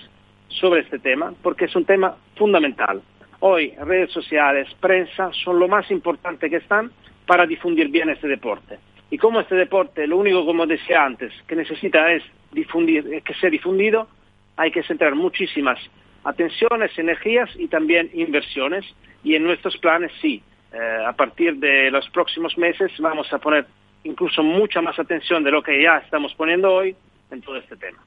sobre 0.48 0.82
este 0.82 1.00
tema 1.00 1.34
porque 1.42 1.64
es 1.64 1.74
un 1.74 1.84
tema 1.84 2.16
fundamental. 2.36 3.02
Hoy 3.40 3.74
redes 3.84 4.12
sociales, 4.12 4.68
prensa 4.80 5.30
son 5.44 5.58
lo 5.58 5.66
más 5.68 5.90
importante 5.90 6.48
que 6.48 6.56
están 6.56 6.92
para 7.26 7.44
difundir 7.44 7.88
bien 7.88 8.08
este 8.08 8.28
deporte. 8.28 8.78
Y 9.10 9.18
como 9.18 9.40
este 9.40 9.54
deporte, 9.54 10.06
lo 10.06 10.16
único, 10.16 10.44
como 10.44 10.66
decía 10.66 11.04
antes, 11.04 11.32
que 11.46 11.54
necesita 11.54 12.12
es 12.12 12.22
difundir, 12.52 13.22
que 13.22 13.34
sea 13.34 13.50
difundido, 13.50 14.08
hay 14.56 14.70
que 14.70 14.82
centrar 14.82 15.14
muchísimas 15.14 15.78
atenciones, 16.24 16.98
energías 16.98 17.50
y 17.56 17.68
también 17.68 18.10
inversiones. 18.14 18.84
Y 19.22 19.34
en 19.34 19.44
nuestros 19.44 19.76
planes 19.78 20.12
sí, 20.20 20.42
eh, 20.72 21.04
a 21.06 21.12
partir 21.12 21.56
de 21.56 21.90
los 21.90 22.08
próximos 22.10 22.58
meses 22.58 22.92
vamos 22.98 23.32
a 23.32 23.38
poner 23.38 23.66
incluso 24.04 24.42
mucha 24.42 24.80
más 24.80 24.98
atención 24.98 25.44
de 25.44 25.50
lo 25.50 25.62
que 25.62 25.82
ya 25.82 25.98
estamos 25.98 26.34
poniendo 26.34 26.72
hoy 26.72 26.96
en 27.30 27.40
todo 27.42 27.56
este 27.56 27.76
tema. 27.76 27.98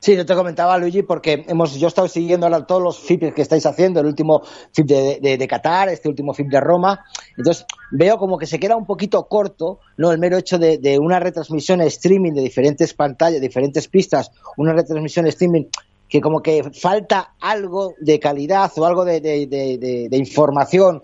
Sí, 0.00 0.14
yo 0.14 0.24
te 0.24 0.34
comentaba, 0.34 0.78
Luigi, 0.78 1.02
porque 1.02 1.44
hemos, 1.48 1.74
yo 1.74 1.86
he 1.86 1.88
estado 1.88 2.06
siguiendo 2.06 2.46
ahora 2.46 2.64
todos 2.66 2.82
los 2.82 3.00
FIP 3.00 3.34
que 3.34 3.42
estáis 3.42 3.66
haciendo, 3.66 3.98
el 3.98 4.06
último 4.06 4.42
FIP 4.72 4.86
de, 4.86 5.48
Qatar, 5.48 5.88
este 5.88 6.08
último 6.08 6.32
FIP 6.32 6.48
de 6.48 6.60
Roma. 6.60 7.04
Entonces, 7.36 7.66
veo 7.90 8.16
como 8.16 8.38
que 8.38 8.46
se 8.46 8.60
queda 8.60 8.76
un 8.76 8.86
poquito 8.86 9.26
corto, 9.26 9.80
¿no? 9.96 10.12
El 10.12 10.18
mero 10.18 10.36
hecho 10.36 10.58
de, 10.58 10.98
una 11.00 11.18
retransmisión 11.18 11.80
streaming 11.80 12.32
de 12.32 12.42
diferentes 12.42 12.94
pantallas, 12.94 13.40
diferentes 13.40 13.88
pistas, 13.88 14.30
una 14.56 14.72
retransmisión 14.72 15.26
streaming 15.26 15.64
que 16.08 16.20
como 16.22 16.42
que 16.42 16.70
falta 16.72 17.34
algo 17.38 17.94
de 18.00 18.18
calidad 18.18 18.72
o 18.76 18.86
algo 18.86 19.04
de, 19.04 20.08
información, 20.12 21.02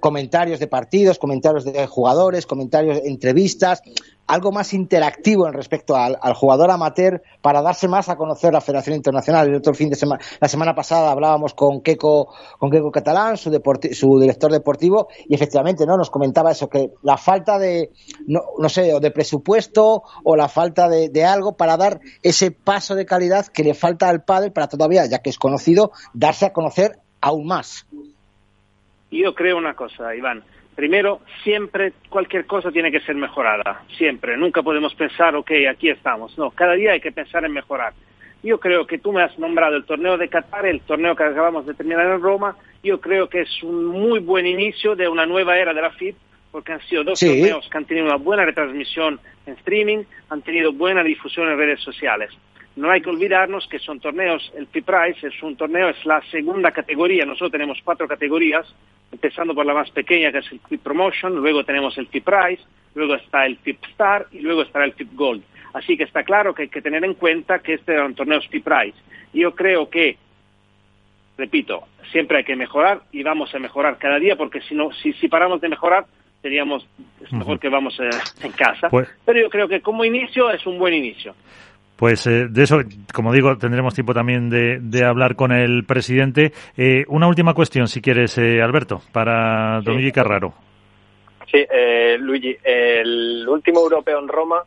comentarios 0.00 0.60
de 0.60 0.68
partidos, 0.68 1.18
comentarios 1.18 1.64
de 1.64 1.86
jugadores, 1.86 2.46
comentarios, 2.46 3.00
entrevistas, 3.04 3.82
algo 4.28 4.52
más 4.52 4.74
interactivo 4.74 5.48
en 5.48 5.54
respecto 5.54 5.96
al, 5.96 6.16
jugador 6.34 6.70
amateur 6.70 7.22
para 7.40 7.62
darse 7.62 7.88
más 7.88 8.08
a 8.10 8.16
conocer 8.16 8.52
la 8.52 8.60
Federación 8.60 8.94
Internacional. 8.94 9.48
El 9.48 9.56
otro 9.56 9.72
fin 9.72 9.88
de 9.88 9.96
semana, 9.96 10.22
la 10.38 10.48
semana 10.48 10.74
pasada 10.74 11.10
hablábamos 11.10 11.54
con 11.54 11.80
Keco, 11.80 12.28
con 12.58 12.70
Keco 12.70 12.90
Catalán, 12.90 13.38
su, 13.38 13.50
su 13.50 14.20
director 14.20 14.52
deportivo, 14.52 15.08
y 15.26 15.34
efectivamente, 15.34 15.86
¿no? 15.86 15.96
Nos 15.96 16.10
comentaba 16.10 16.52
eso, 16.52 16.68
que 16.68 16.90
la 17.02 17.16
falta 17.16 17.58
de, 17.58 17.90
no, 18.26 18.40
no 18.58 18.68
sé, 18.68 18.92
o 18.92 19.00
de 19.00 19.10
presupuesto 19.10 20.02
o 20.22 20.36
la 20.36 20.48
falta 20.48 20.88
de, 20.88 21.08
de, 21.08 21.24
algo 21.24 21.56
para 21.56 21.78
dar 21.78 22.00
ese 22.22 22.50
paso 22.50 22.94
de 22.94 23.06
calidad 23.06 23.46
que 23.46 23.64
le 23.64 23.72
falta 23.72 24.08
al 24.08 24.22
padre 24.24 24.50
para 24.50 24.68
todavía, 24.68 25.06
ya 25.06 25.20
que 25.20 25.30
es 25.30 25.38
conocido, 25.38 25.90
darse 26.12 26.44
a 26.44 26.52
conocer 26.52 26.98
aún 27.22 27.46
más. 27.46 27.86
Yo 29.10 29.34
creo 29.34 29.56
una 29.56 29.74
cosa, 29.74 30.14
Iván 30.14 30.44
Primero, 30.78 31.22
siempre 31.42 31.92
cualquier 32.08 32.46
cosa 32.46 32.70
tiene 32.70 32.92
que 32.92 33.00
ser 33.00 33.16
mejorada, 33.16 33.82
siempre. 33.96 34.36
Nunca 34.36 34.62
podemos 34.62 34.94
pensar, 34.94 35.34
ok, 35.34 35.50
aquí 35.68 35.90
estamos. 35.90 36.38
No, 36.38 36.52
cada 36.52 36.74
día 36.74 36.92
hay 36.92 37.00
que 37.00 37.10
pensar 37.10 37.44
en 37.44 37.50
mejorar. 37.50 37.94
Yo 38.44 38.60
creo 38.60 38.86
que 38.86 38.98
tú 38.98 39.12
me 39.12 39.20
has 39.20 39.36
nombrado 39.40 39.74
el 39.74 39.84
torneo 39.84 40.16
de 40.16 40.28
Qatar, 40.28 40.66
el 40.66 40.80
torneo 40.82 41.16
que 41.16 41.24
acabamos 41.24 41.66
de 41.66 41.74
terminar 41.74 42.06
en 42.06 42.22
Roma. 42.22 42.56
Yo 42.84 43.00
creo 43.00 43.28
que 43.28 43.40
es 43.40 43.62
un 43.64 43.86
muy 43.86 44.20
buen 44.20 44.46
inicio 44.46 44.94
de 44.94 45.08
una 45.08 45.26
nueva 45.26 45.58
era 45.58 45.74
de 45.74 45.82
la 45.82 45.90
FIP, 45.90 46.14
porque 46.52 46.74
han 46.74 46.82
sido 46.82 47.02
dos 47.02 47.18
torneos 47.18 47.68
que 47.68 47.76
han 47.76 47.84
tenido 47.84 48.06
una 48.06 48.14
buena 48.14 48.44
retransmisión 48.44 49.18
en 49.46 49.54
streaming, 49.54 50.04
han 50.30 50.42
tenido 50.42 50.72
buena 50.72 51.02
difusión 51.02 51.48
en 51.48 51.58
redes 51.58 51.80
sociales. 51.80 52.30
No 52.78 52.92
hay 52.92 53.00
que 53.00 53.10
olvidarnos 53.10 53.66
que 53.66 53.80
son 53.80 53.98
torneos, 53.98 54.52
el 54.56 54.68
FIP 54.68 54.84
Price 54.84 55.26
es 55.26 55.42
un 55.42 55.56
torneo, 55.56 55.88
es 55.88 56.06
la 56.06 56.22
segunda 56.30 56.70
categoría, 56.70 57.24
nosotros 57.24 57.50
tenemos 57.50 57.80
cuatro 57.82 58.06
categorías, 58.06 58.72
empezando 59.10 59.52
por 59.52 59.66
la 59.66 59.74
más 59.74 59.90
pequeña 59.90 60.30
que 60.30 60.38
es 60.38 60.52
el 60.52 60.60
FIP 60.60 60.80
Promotion, 60.84 61.34
luego 61.34 61.64
tenemos 61.64 61.98
el 61.98 62.06
FIP 62.06 62.24
Price, 62.24 62.62
luego 62.94 63.16
está 63.16 63.46
el 63.46 63.56
FIP 63.56 63.84
Star 63.86 64.28
y 64.30 64.38
luego 64.42 64.62
estará 64.62 64.84
el 64.84 64.92
FIP 64.92 65.12
Gold. 65.14 65.42
Así 65.74 65.96
que 65.96 66.04
está 66.04 66.22
claro 66.22 66.54
que 66.54 66.62
hay 66.62 66.68
que 66.68 66.80
tener 66.80 67.04
en 67.04 67.14
cuenta 67.14 67.58
que 67.58 67.74
este 67.74 67.94
era 67.94 68.06
un 68.06 68.14
torneo 68.14 68.40
FIP 68.42 68.62
Price. 68.62 68.96
Yo 69.32 69.56
creo 69.56 69.90
que, 69.90 70.16
repito, 71.36 71.82
siempre 72.12 72.38
hay 72.38 72.44
que 72.44 72.54
mejorar 72.54 73.00
y 73.10 73.24
vamos 73.24 73.52
a 73.56 73.58
mejorar 73.58 73.98
cada 73.98 74.20
día 74.20 74.36
porque 74.36 74.60
si, 74.60 74.76
no, 74.76 74.92
si, 74.92 75.12
si 75.14 75.26
paramos 75.26 75.60
de 75.60 75.68
mejorar 75.68 76.06
seríamos, 76.42 76.86
es 77.20 77.32
mejor 77.32 77.58
que 77.58 77.68
vamos 77.68 77.98
eh, 77.98 78.08
en 78.42 78.52
casa. 78.52 78.88
Pues 78.88 79.08
Pero 79.24 79.40
yo 79.40 79.50
creo 79.50 79.66
que 79.66 79.80
como 79.80 80.04
inicio 80.04 80.48
es 80.50 80.64
un 80.64 80.78
buen 80.78 80.94
inicio. 80.94 81.34
Pues 81.98 82.24
eh, 82.28 82.46
de 82.48 82.62
eso, 82.62 82.78
como 83.12 83.32
digo, 83.32 83.58
tendremos 83.58 83.92
tiempo 83.92 84.14
también 84.14 84.48
de, 84.48 84.78
de 84.80 85.04
hablar 85.04 85.34
con 85.34 85.50
el 85.50 85.84
presidente. 85.84 86.52
Eh, 86.76 87.04
una 87.08 87.26
última 87.26 87.54
cuestión, 87.54 87.88
si 87.88 88.00
quieres, 88.00 88.38
eh, 88.38 88.62
Alberto, 88.62 89.02
para 89.10 89.80
Don 89.80 89.96
Luigi 89.96 90.12
Carraro. 90.12 90.54
Sí, 91.50 91.58
eh, 91.68 92.16
Luigi, 92.20 92.56
el 92.62 93.44
último 93.48 93.80
europeo 93.80 94.20
en 94.20 94.28
Roma 94.28 94.62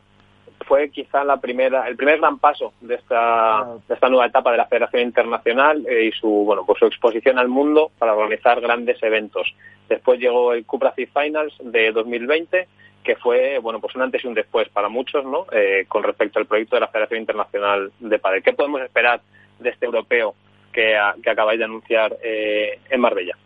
fue 0.66 0.90
quizá 0.90 1.24
la 1.24 1.38
primera, 1.38 1.88
el 1.88 1.96
primer 1.96 2.18
gran 2.18 2.38
paso 2.38 2.74
de 2.82 2.96
esta, 2.96 3.66
de 3.88 3.94
esta 3.94 4.10
nueva 4.10 4.26
etapa 4.26 4.50
de 4.52 4.58
la 4.58 4.66
Federación 4.66 5.02
Internacional 5.02 5.86
y 5.90 6.12
su, 6.12 6.28
bueno, 6.28 6.64
pues 6.66 6.80
su 6.80 6.84
exposición 6.84 7.38
al 7.38 7.48
mundo 7.48 7.92
para 7.98 8.14
organizar 8.14 8.60
grandes 8.60 9.02
eventos. 9.02 9.54
Después 9.88 10.20
llegó 10.20 10.52
el 10.52 10.66
Cupra 10.66 10.92
Finals 10.92 11.54
de 11.64 11.92
2020 11.92 12.68
que 13.02 13.16
fue 13.16 13.58
bueno 13.58 13.80
pues 13.80 13.94
un 13.94 14.02
antes 14.02 14.24
y 14.24 14.26
un 14.26 14.34
después 14.34 14.68
para 14.68 14.88
muchos 14.88 15.24
no 15.24 15.46
eh, 15.52 15.84
con 15.88 16.02
respecto 16.02 16.38
al 16.38 16.46
proyecto 16.46 16.76
de 16.76 16.80
la 16.80 16.88
Federación 16.88 17.20
Internacional 17.20 17.92
de 17.98 18.18
Padel 18.18 18.42
qué 18.42 18.52
podemos 18.52 18.80
esperar 18.82 19.20
de 19.58 19.70
este 19.70 19.86
europeo 19.86 20.34
que, 20.72 20.96
acabáis 20.96 21.58
de 21.58 21.64
anunciar 21.64 22.16
eh, 22.22 22.78
en 22.88 23.00
Marbella 23.00 23.36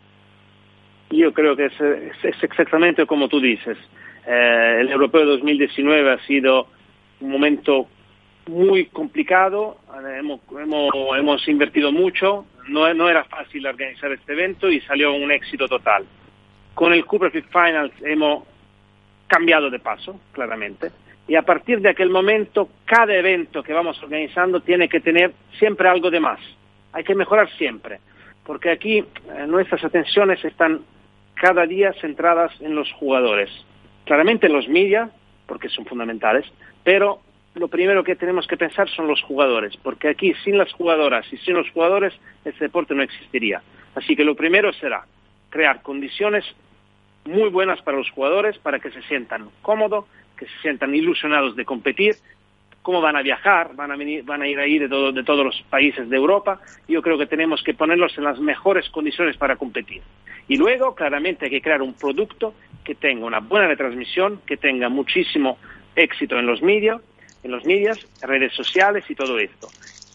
yo 1.09 1.33
creo 1.33 1.55
que 1.55 1.65
es, 1.65 1.81
es, 1.81 2.43
exactamente 2.43 3.05
como 3.05 3.27
tú 3.27 3.39
dices. 3.39 3.77
Eh, 4.25 4.77
el 4.81 4.91
europeo 4.91 5.25
2019 5.25 6.11
ha 6.11 6.19
sido 6.25 6.67
un 7.21 7.31
momento 7.31 7.87
muy 8.47 8.85
complicado. 8.87 9.77
Hemos, 10.17 10.41
hemos, 10.51 10.89
hemos 11.17 11.47
invertido 11.47 11.91
mucho. 11.91 12.45
No, 12.67 13.09
era 13.09 13.23
fácil 13.23 13.65
organizar 13.65 14.11
este 14.11 14.33
evento 14.33 14.69
y 14.69 14.81
salió 14.81 15.13
un 15.13 15.31
éxito 15.31 15.67
total. 15.67 16.05
Con 16.73 16.93
el 16.93 17.05
Cooper 17.05 17.31
Finals 17.31 17.93
hemos 18.01 18.43
cambiado 19.27 19.69
de 19.69 19.79
paso, 19.79 20.19
claramente. 20.31 20.91
Y 21.27 21.35
a 21.35 21.41
partir 21.41 21.81
de 21.81 21.89
aquel 21.89 22.09
momento, 22.09 22.69
cada 22.85 23.13
evento 23.13 23.61
que 23.61 23.73
vamos 23.73 24.01
organizando 24.01 24.61
tiene 24.61 24.87
que 24.87 25.01
tener 25.01 25.33
siempre 25.59 25.89
algo 25.89 26.09
de 26.09 26.19
más. 26.19 26.39
Hay 26.93 27.03
que 27.03 27.15
mejorar 27.15 27.49
siempre, 27.57 27.99
porque 28.45 28.71
aquí 28.71 28.99
eh, 28.99 29.05
nuestras 29.47 29.83
atenciones 29.83 30.43
están 30.45 30.81
cada 31.35 31.65
día 31.65 31.93
centradas 31.99 32.51
en 32.61 32.75
los 32.75 32.91
jugadores. 32.93 33.49
Claramente 34.05 34.47
en 34.47 34.53
los 34.53 34.69
media, 34.69 35.09
porque 35.45 35.69
son 35.69 35.85
fundamentales, 35.85 36.45
pero 36.83 37.19
lo 37.55 37.67
primero 37.67 38.03
que 38.03 38.15
tenemos 38.15 38.47
que 38.47 38.57
pensar 38.57 38.87
son 38.89 39.07
los 39.07 39.21
jugadores, 39.21 39.75
porque 39.77 40.09
aquí 40.09 40.33
sin 40.43 40.57
las 40.57 40.71
jugadoras 40.73 41.25
y 41.31 41.37
sin 41.37 41.55
los 41.55 41.69
jugadores 41.71 42.13
este 42.45 42.65
deporte 42.65 42.95
no 42.95 43.03
existiría. 43.03 43.61
Así 43.95 44.15
que 44.15 44.23
lo 44.23 44.35
primero 44.35 44.71
será 44.73 45.05
crear 45.49 45.81
condiciones 45.81 46.45
muy 47.27 47.49
buenas 47.49 47.81
para 47.81 47.97
los 47.97 48.09
jugadores, 48.09 48.57
para 48.57 48.79
que 48.79 48.91
se 48.91 49.01
sientan 49.03 49.49
cómodos, 49.61 50.05
que 50.37 50.45
se 50.45 50.61
sientan 50.61 50.95
ilusionados 50.95 51.55
de 51.55 51.65
competir, 51.65 52.15
cómo 52.81 53.01
van 53.01 53.17
a 53.17 53.21
viajar, 53.21 53.75
van 53.75 53.91
a, 53.91 53.97
venir, 53.97 54.23
van 54.23 54.41
a 54.41 54.47
ir 54.47 54.59
ahí 54.59 54.79
de, 54.79 54.87
todo, 54.87 55.11
de 55.11 55.23
todos 55.23 55.45
los 55.45 55.61
países 55.69 56.09
de 56.09 56.15
Europa. 56.15 56.59
Yo 56.87 57.01
creo 57.01 57.17
que 57.17 57.25
tenemos 57.25 57.61
que 57.63 57.73
ponerlos 57.73 58.17
en 58.17 58.23
las 58.23 58.39
mejores 58.39 58.89
condiciones 58.89 59.35
para 59.37 59.57
competir. 59.57 60.01
Y 60.47 60.57
luego, 60.57 60.95
claramente, 60.95 61.45
hay 61.45 61.51
que 61.51 61.61
crear 61.61 61.81
un 61.81 61.93
producto 61.93 62.53
que 62.85 62.95
tenga 62.95 63.25
una 63.25 63.39
buena 63.39 63.67
retransmisión, 63.67 64.41
que 64.45 64.55
tenga 64.55 64.87
muchísimo 64.87 65.57
éxito 65.95 66.39
en 66.39 66.45
los 66.45 66.61
medios, 66.61 67.01
en 67.43 67.51
los 67.51 67.65
medios, 67.65 68.07
redes 68.21 68.53
sociales 68.53 69.03
y 69.09 69.15
todo 69.15 69.37
esto 69.37 69.67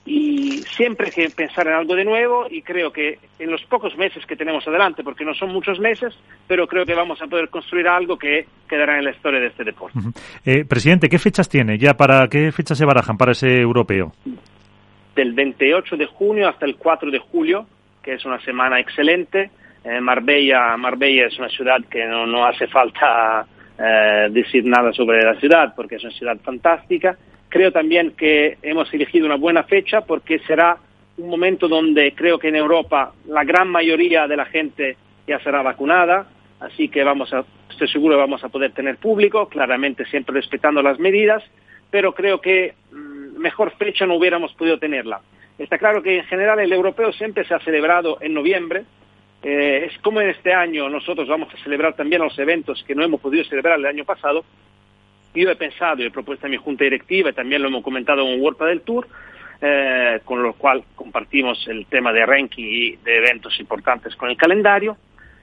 y 0.04 0.62
siempre 0.76 1.06
hay 1.06 1.12
que 1.12 1.30
pensar 1.30 1.66
en 1.68 1.74
algo 1.74 1.94
de 1.94 2.04
nuevo 2.04 2.46
y 2.50 2.62
creo 2.62 2.92
que 2.92 3.18
en 3.38 3.50
los 3.50 3.62
pocos 3.64 3.96
meses 3.96 4.26
que 4.26 4.34
tenemos 4.34 4.66
adelante, 4.66 5.04
porque 5.04 5.24
no 5.24 5.32
son 5.34 5.52
muchos 5.52 5.78
meses, 5.78 6.12
pero 6.48 6.66
creo 6.66 6.84
que 6.84 6.94
vamos 6.94 7.22
a 7.22 7.26
poder 7.26 7.48
construir 7.48 7.86
algo 7.86 8.16
que 8.18 8.46
quedará 8.68 8.98
en 8.98 9.04
la 9.04 9.12
historia 9.12 9.40
de 9.40 9.46
este 9.46 9.64
deporte. 9.64 9.98
eh, 10.44 10.64
presidente, 10.64 11.08
¿qué 11.08 11.18
fechas 11.18 11.48
tiene 11.48 11.78
ya? 11.78 11.94
¿Para 11.94 12.26
qué 12.28 12.50
fechas 12.50 12.78
se 12.78 12.84
barajan 12.84 13.16
para 13.16 13.32
ese 13.32 13.60
europeo? 13.60 14.12
Del 15.14 15.34
28 15.34 15.96
de 15.96 16.06
junio 16.06 16.48
hasta 16.48 16.66
el 16.66 16.76
4 16.76 17.10
de 17.10 17.18
julio, 17.18 17.66
que 18.02 18.14
es 18.14 18.24
una 18.24 18.40
semana 18.40 18.80
excelente. 18.80 19.50
Eh, 19.84 20.00
Marbella, 20.00 20.76
Marbella 20.76 21.26
es 21.26 21.38
una 21.38 21.48
ciudad 21.48 21.78
que 21.88 22.06
no, 22.06 22.26
no 22.26 22.44
hace 22.44 22.66
falta 22.66 23.46
eh, 23.78 24.28
decir 24.30 24.64
nada 24.64 24.92
sobre 24.92 25.22
la 25.22 25.38
ciudad, 25.38 25.74
porque 25.76 25.96
es 25.96 26.04
una 26.04 26.12
ciudad 26.12 26.36
fantástica 26.42 27.16
Creo 27.52 27.70
también 27.70 28.12
que 28.12 28.56
hemos 28.62 28.90
elegido 28.94 29.26
una 29.26 29.36
buena 29.36 29.64
fecha 29.64 30.00
porque 30.00 30.38
será 30.46 30.78
un 31.18 31.28
momento 31.28 31.68
donde 31.68 32.14
creo 32.14 32.38
que 32.38 32.48
en 32.48 32.56
Europa 32.56 33.12
la 33.26 33.44
gran 33.44 33.68
mayoría 33.68 34.26
de 34.26 34.38
la 34.38 34.46
gente 34.46 34.96
ya 35.26 35.38
será 35.40 35.60
vacunada, 35.60 36.30
así 36.60 36.88
que 36.88 37.04
estoy 37.68 37.88
seguro 37.88 38.14
que 38.14 38.20
vamos 38.20 38.42
a 38.42 38.48
poder 38.48 38.72
tener 38.72 38.96
público, 38.96 39.50
claramente 39.50 40.06
siempre 40.06 40.36
respetando 40.36 40.80
las 40.80 40.98
medidas, 40.98 41.44
pero 41.90 42.14
creo 42.14 42.40
que 42.40 42.72
mm, 42.90 43.38
mejor 43.38 43.72
fecha 43.76 44.06
no 44.06 44.14
hubiéramos 44.14 44.54
podido 44.54 44.78
tenerla. 44.78 45.20
Está 45.58 45.76
claro 45.76 46.02
que 46.02 46.20
en 46.20 46.24
general 46.24 46.58
el 46.58 46.72
europeo 46.72 47.12
siempre 47.12 47.44
se 47.44 47.52
ha 47.52 47.58
celebrado 47.58 48.16
en 48.22 48.32
noviembre, 48.32 48.84
eh, 49.42 49.90
es 49.90 49.98
como 50.00 50.22
en 50.22 50.30
este 50.30 50.54
año 50.54 50.88
nosotros 50.88 51.28
vamos 51.28 51.52
a 51.52 51.62
celebrar 51.62 51.96
también 51.96 52.22
los 52.22 52.38
eventos 52.38 52.82
que 52.86 52.94
no 52.94 53.04
hemos 53.04 53.20
podido 53.20 53.44
celebrar 53.44 53.78
el 53.78 53.84
año 53.84 54.06
pasado, 54.06 54.42
yo 55.34 55.50
he 55.50 55.56
pensado 55.56 56.02
y 56.02 56.06
he 56.06 56.10
propuesto 56.10 56.46
a 56.46 56.50
mi 56.50 56.56
junta 56.56 56.84
directiva, 56.84 57.30
y 57.30 57.32
también 57.32 57.62
lo 57.62 57.68
hemos 57.68 57.82
comentado 57.82 58.26
en 58.26 58.40
World 58.40 58.58
del 58.58 58.80
Tour, 58.82 59.06
eh, 59.60 60.20
con 60.24 60.42
lo 60.42 60.54
cual 60.54 60.84
compartimos 60.94 61.66
el 61.68 61.86
tema 61.86 62.12
de 62.12 62.26
ranking 62.26 62.64
y 62.64 62.96
de 62.96 63.18
eventos 63.18 63.58
importantes 63.60 64.16
con 64.16 64.30
el 64.30 64.36
calendario. 64.36 64.96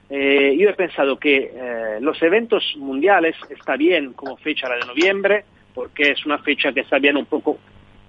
Eh, 0.08 0.56
yo 0.58 0.68
he 0.68 0.74
pensado 0.74 1.18
que 1.18 1.52
eh, 1.54 1.98
los 2.00 2.20
eventos 2.22 2.74
mundiales 2.76 3.36
está 3.48 3.76
bien 3.76 4.12
como 4.12 4.36
fecha 4.36 4.68
la 4.68 4.76
de 4.76 4.86
noviembre, 4.86 5.44
porque 5.74 6.10
es 6.10 6.26
una 6.26 6.38
fecha 6.38 6.72
que 6.72 6.80
está 6.80 6.98
bien 6.98 7.16
un 7.16 7.26
poco 7.26 7.58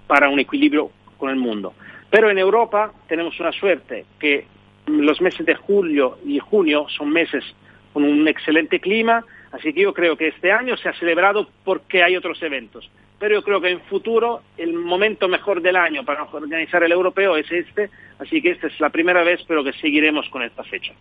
para 0.06 0.28
un 0.28 0.38
equilibrio 0.38 0.90
con 1.16 1.30
el 1.30 1.36
mundo. 1.36 1.74
Pero 2.10 2.28
en 2.28 2.38
Europa 2.38 2.92
tenemos 3.08 3.38
una 3.40 3.52
suerte 3.52 4.04
que 4.18 4.44
los 4.86 5.20
meses 5.20 5.46
de 5.46 5.54
julio 5.54 6.18
y 6.26 6.38
junio 6.38 6.86
son 6.88 7.10
meses 7.10 7.44
con 7.92 8.04
un 8.04 8.26
excelente 8.28 8.80
clima, 8.80 9.24
Así 9.52 9.72
que 9.72 9.82
yo 9.82 9.92
creo 9.92 10.16
que 10.16 10.28
este 10.28 10.50
año 10.50 10.76
se 10.76 10.88
ha 10.88 10.94
celebrado 10.94 11.48
porque 11.64 12.02
hay 12.02 12.16
otros 12.16 12.42
eventos. 12.42 12.90
Pero 13.22 13.36
yo 13.36 13.42
creo 13.44 13.60
que 13.60 13.70
en 13.70 13.80
futuro 13.82 14.40
el 14.58 14.74
momento 14.74 15.28
mejor 15.28 15.62
del 15.62 15.76
año 15.76 16.04
para 16.04 16.24
organizar 16.24 16.82
el 16.82 16.90
europeo 16.90 17.36
es 17.36 17.46
este, 17.52 17.88
así 18.18 18.42
que 18.42 18.50
esta 18.50 18.66
es 18.66 18.80
la 18.80 18.90
primera 18.90 19.22
vez, 19.22 19.40
pero 19.46 19.62
que 19.62 19.72
seguiremos 19.74 20.28
con 20.28 20.42
esta 20.42 20.64
fecha. 20.64 20.92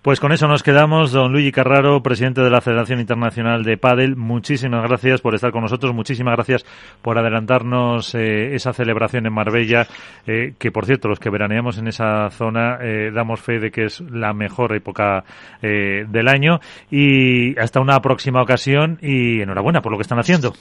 Pues 0.00 0.20
con 0.20 0.30
eso 0.30 0.46
nos 0.46 0.62
quedamos. 0.62 1.10
Don 1.10 1.32
Luigi 1.32 1.50
Carraro, 1.50 2.04
presidente 2.04 2.40
de 2.40 2.50
la 2.50 2.60
Federación 2.60 3.00
Internacional 3.00 3.64
de 3.64 3.76
Padel, 3.76 4.14
muchísimas 4.14 4.88
gracias 4.88 5.20
por 5.22 5.34
estar 5.34 5.50
con 5.50 5.62
nosotros, 5.62 5.92
muchísimas 5.92 6.36
gracias 6.36 6.64
por 7.02 7.18
adelantarnos 7.18 8.14
eh, 8.14 8.54
esa 8.54 8.72
celebración 8.72 9.26
en 9.26 9.32
Marbella, 9.32 9.88
eh, 10.28 10.54
que 10.56 10.70
por 10.70 10.86
cierto, 10.86 11.08
los 11.08 11.18
que 11.18 11.30
veraneamos 11.30 11.78
en 11.78 11.88
esa 11.88 12.30
zona 12.30 12.78
eh, 12.80 13.10
damos 13.12 13.40
fe 13.40 13.58
de 13.58 13.72
que 13.72 13.86
es 13.86 14.00
la 14.02 14.32
mejor 14.34 14.72
época 14.76 15.24
del 15.60 16.28
año. 16.28 16.60
Y 16.92 17.58
hasta 17.58 17.80
una 17.80 17.98
próxima 18.00 18.40
ocasión 18.40 18.98
y 19.02 19.40
enhorabuena 19.40 19.82
por 19.82 19.90
lo 19.90 19.98
que 19.98 20.02
están 20.02 20.20
haciendo. 20.20 20.52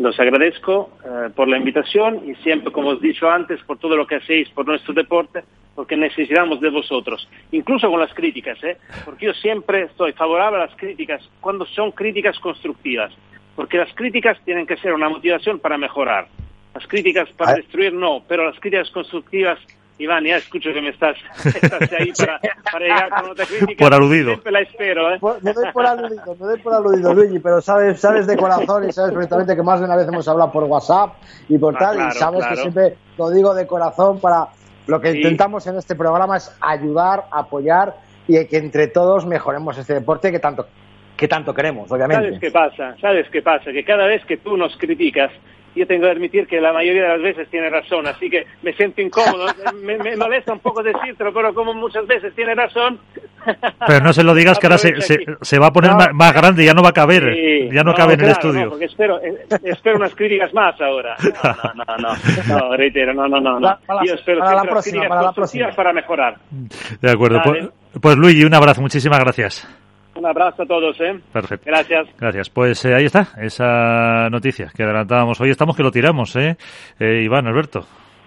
Los 0.00 0.18
agradezco 0.18 0.96
eh, 1.04 1.28
por 1.36 1.46
la 1.46 1.58
invitación 1.58 2.22
y 2.26 2.34
siempre, 2.36 2.72
como 2.72 2.88
os 2.88 3.04
he 3.04 3.08
dicho 3.08 3.30
antes, 3.30 3.62
por 3.64 3.76
todo 3.76 3.96
lo 3.96 4.06
que 4.06 4.14
hacéis 4.14 4.48
por 4.48 4.66
nuestro 4.66 4.94
deporte, 4.94 5.44
porque 5.74 5.94
necesitamos 5.94 6.58
de 6.62 6.70
vosotros, 6.70 7.28
incluso 7.52 7.90
con 7.90 8.00
las 8.00 8.14
críticas, 8.14 8.56
¿eh? 8.64 8.78
porque 9.04 9.26
yo 9.26 9.34
siempre 9.34 9.82
estoy 9.82 10.14
favorable 10.14 10.56
a 10.56 10.66
las 10.66 10.74
críticas 10.76 11.28
cuando 11.42 11.66
son 11.66 11.92
críticas 11.92 12.38
constructivas, 12.38 13.12
porque 13.54 13.76
las 13.76 13.92
críticas 13.92 14.38
tienen 14.46 14.66
que 14.66 14.78
ser 14.78 14.94
una 14.94 15.10
motivación 15.10 15.58
para 15.58 15.76
mejorar. 15.76 16.28
Las 16.74 16.86
críticas 16.86 17.28
para 17.36 17.56
destruir 17.56 17.92
no, 17.92 18.24
pero 18.26 18.46
las 18.46 18.58
críticas 18.58 18.90
constructivas 18.92 19.58
Iván, 20.00 20.24
ya 20.24 20.36
escucho 20.36 20.72
que 20.72 20.80
me 20.80 20.88
estás, 20.88 21.16
estás 21.44 21.92
ahí 21.92 22.12
para, 22.18 22.40
para, 22.72 22.84
llegar 22.84 23.10
con 23.10 23.30
otra 23.30 23.46
crítica. 23.46 23.84
Por 23.84 23.94
aludido. 23.94 24.28
Siempre 24.30 24.52
la 24.52 24.60
espero, 24.60 25.14
¿eh? 25.14 25.18
me 25.42 25.52
doy 25.52 25.72
por 25.72 25.86
aludido, 25.86 26.36
me 26.40 26.46
doy 26.46 26.58
por 26.60 26.74
aludido, 26.74 27.14
Luigi, 27.14 27.38
pero 27.38 27.60
sabes, 27.60 28.00
sabes 28.00 28.26
de 28.26 28.36
corazón 28.36 28.88
y 28.88 28.92
sabes 28.92 29.12
perfectamente 29.12 29.54
que 29.54 29.62
más 29.62 29.80
de 29.80 29.86
una 29.86 29.96
vez 29.96 30.08
hemos 30.08 30.26
hablado 30.26 30.50
por 30.50 30.64
WhatsApp 30.64 31.14
y 31.48 31.58
por 31.58 31.76
ah, 31.76 31.78
tal, 31.78 32.08
y 32.08 32.10
sabes 32.12 32.46
que 32.46 32.56
siempre 32.56 32.96
lo 33.18 33.30
digo 33.30 33.54
de 33.54 33.66
corazón 33.66 34.20
para 34.20 34.48
lo 34.86 35.00
que 35.00 35.10
intentamos 35.12 35.66
en 35.66 35.76
este 35.76 35.94
programa 35.94 36.38
es 36.38 36.56
ayudar, 36.60 37.24
apoyar 37.30 37.94
y 38.26 38.44
que 38.46 38.56
entre 38.56 38.88
todos 38.88 39.26
mejoremos 39.26 39.76
este 39.78 39.94
deporte 39.94 40.32
que 40.32 40.38
tanto 40.38 40.66
que 41.16 41.28
tanto 41.28 41.52
queremos, 41.52 41.92
obviamente. 41.92 42.24
¿Sabes 42.24 42.40
qué 42.40 42.50
pasa? 42.50 42.96
¿Sabes 42.98 43.28
qué 43.30 43.42
pasa? 43.42 43.72
Que 43.72 43.84
cada 43.84 44.06
vez 44.06 44.24
que 44.24 44.38
tú 44.38 44.56
nos 44.56 44.74
criticas, 44.78 45.30
yo 45.74 45.86
tengo 45.86 46.04
que 46.04 46.10
admitir 46.10 46.46
que 46.46 46.60
la 46.60 46.72
mayoría 46.72 47.02
de 47.02 47.08
las 47.08 47.22
veces 47.22 47.48
tiene 47.48 47.70
razón, 47.70 48.06
así 48.06 48.28
que 48.28 48.46
me 48.62 48.72
siento 48.72 49.00
incómodo. 49.00 49.46
me, 49.82 49.96
me, 49.98 50.16
molesta 50.16 50.52
un 50.52 50.60
poco 50.60 50.82
decírtelo, 50.82 51.32
pero 51.32 51.54
como 51.54 51.74
muchas 51.74 52.06
veces 52.06 52.34
tiene 52.34 52.54
razón. 52.54 52.98
Pero 53.86 54.04
no 54.04 54.12
se 54.12 54.22
lo 54.22 54.34
digas 54.34 54.58
que 54.58 54.66
ahora 54.66 54.76
se, 54.76 54.92
se, 55.40 55.58
va 55.58 55.68
a 55.68 55.72
poner 55.72 55.92
más, 56.12 56.34
grande, 56.34 56.62
ya 56.62 56.74
no 56.74 56.82
va 56.82 56.90
a 56.90 56.92
caber, 56.92 57.72
ya 57.72 57.82
no, 57.82 57.94
cabe 57.94 58.12
en 58.12 58.20
el 58.20 58.30
estudio. 58.32 58.68
porque 58.68 58.84
espero, 58.84 59.18
eh, 59.22 59.46
espero 59.64 59.96
unas 59.96 60.14
críticas 60.14 60.52
más 60.52 60.78
ahora. 60.80 61.16
No, 61.74 61.84
no, 61.84 61.96
no, 61.96 62.58
no, 62.68 62.76
reitero, 62.76 63.14
no, 63.14 63.26
no, 63.26 63.58
no. 63.58 63.78
Yo 64.04 64.14
espero 64.14 64.40
para 64.40 64.56
la 64.56 64.64
próxima, 64.64 65.08
para 65.08 65.22
la 65.22 65.32
próxima. 65.32 65.70
para 65.70 65.92
mejorar. 65.92 66.36
De 67.00 67.10
acuerdo, 67.10 67.40
pues, 67.42 67.68
pues 68.00 68.16
Luigi, 68.16 68.44
un 68.44 68.54
abrazo, 68.54 68.82
muchísimas 68.82 69.20
gracias. 69.20 69.66
Un 70.20 70.26
abrazo 70.26 70.64
a 70.64 70.66
todos, 70.66 71.00
¿eh? 71.00 71.18
Perfecto. 71.32 71.64
Gracias. 71.64 72.08
Gracias. 72.18 72.50
Pues 72.50 72.84
eh, 72.84 72.94
ahí 72.94 73.06
está, 73.06 73.28
esa 73.38 74.28
noticia 74.28 74.70
que 74.76 74.82
adelantábamos 74.82 75.40
hoy. 75.40 75.48
Estamos 75.48 75.74
que 75.74 75.82
lo 75.82 75.90
tiramos, 75.90 76.36
¿eh? 76.36 76.58
eh 76.98 77.22
Iván, 77.24 77.46
Alberto. 77.46 77.86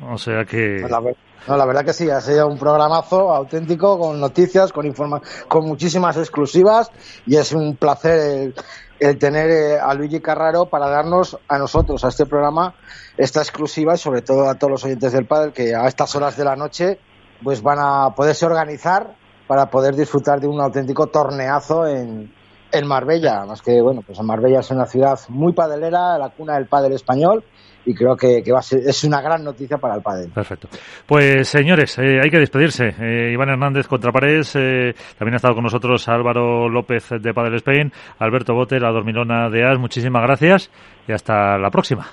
O 0.10 0.18
sea 0.18 0.44
que... 0.44 0.80
Pues 0.82 0.92
la, 0.92 1.56
la 1.56 1.66
verdad 1.68 1.86
que 1.86 1.94
sí, 1.94 2.10
ha 2.10 2.20
sido 2.20 2.48
un 2.48 2.58
programazo 2.58 3.32
auténtico 3.32 4.00
con 4.00 4.20
noticias, 4.20 4.74
con 4.74 4.88
informa 4.88 5.22
con 5.48 5.68
muchísimas 5.68 6.18
exclusivas 6.18 6.90
y 7.28 7.36
es 7.36 7.54
un 7.54 7.76
placer 7.76 8.56
el, 9.00 9.20
tener 9.20 9.52
eh, 9.52 9.80
a 9.80 9.94
Luigi 9.94 10.20
Carraro 10.20 10.66
para 10.66 10.90
darnos 10.90 11.38
a 11.48 11.60
nosotros, 11.60 12.04
a 12.04 12.08
este 12.08 12.26
programa, 12.26 12.74
esta 13.18 13.42
exclusiva 13.42 13.94
y 13.94 13.98
sobre 14.00 14.24
todo 14.24 14.50
a 14.50 14.56
todos 14.56 14.72
los 14.72 14.84
oyentes 14.84 15.14
del 15.14 15.28
padre 15.28 15.54
que 15.54 15.76
a 15.76 15.86
estas 15.86 16.16
horas 16.16 16.36
de 16.38 16.44
la 16.44 16.56
noche 16.56 16.98
pues 17.44 17.62
van 17.62 17.78
a 17.80 18.16
poderse 18.16 18.48
organizar 18.48 19.14
para 19.48 19.68
poder 19.68 19.96
disfrutar 19.96 20.40
de 20.40 20.48
un 20.48 20.62
auténtico 20.62 21.08
torneazo 21.08 21.88
en, 21.88 22.32
en 22.72 22.88
Marbella. 22.88 23.46
Más 23.46 23.62
que, 23.62 23.82
bueno, 23.82 24.02
pues 24.06 24.20
Marbella 24.22 24.60
es 24.60 24.72
una 24.72 24.86
ciudad 24.86 25.20
muy 25.30 25.54
padelera, 25.54 26.18
la 26.18 26.30
cuna 26.30 26.56
del 26.56 26.68
pádel 26.68 26.94
español, 26.94 27.44
y 27.86 27.94
creo 27.94 28.16
que, 28.16 28.44
va 28.52 28.60
a 28.60 28.64
ser, 28.64 28.80
es 28.80 29.04
una 29.04 29.22
gran 29.22 29.44
noticia 29.44 29.78
para 29.78 29.96
el 29.96 30.02
pádel. 30.02 30.32
Perfecto. 30.32 30.70
Pues 31.06 31.48
señores, 31.48 31.98
eh, 32.00 32.20
hay 32.24 32.30
que 32.30 32.40
despedirse. 32.40 32.96
Eh, 33.00 33.32
Iván 33.34 33.50
Hernández 33.50 33.88
contra 33.88 34.12
Paredes, 34.12 34.56
eh, 34.56 34.94
también 35.18 35.34
ha 35.34 35.38
estado 35.38 35.56
con 35.56 35.64
nosotros 35.64 36.08
Álvaro 36.08 36.70
López 36.70 37.10
de 37.10 37.34
Padel 37.34 37.56
Spain, 37.56 37.92
Alberto 38.20 38.54
Bote, 38.54 38.80
la 38.80 38.92
dormilona 38.92 39.50
de 39.50 39.66
AS, 39.66 39.78
muchísimas 39.80 40.24
gracias 40.24 40.72
y 41.08 41.12
hasta 41.12 41.58
la 41.58 41.70
próxima. 41.70 42.08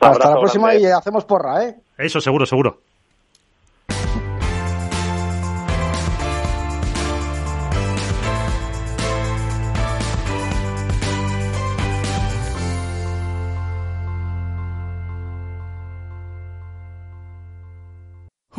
Hasta 0.00 0.30
la 0.30 0.36
próxima 0.36 0.74
y 0.74 0.84
hacemos 0.86 1.24
porra, 1.24 1.64
¿eh? 1.64 1.76
Eso 1.96 2.20
seguro, 2.20 2.44
seguro. 2.44 2.91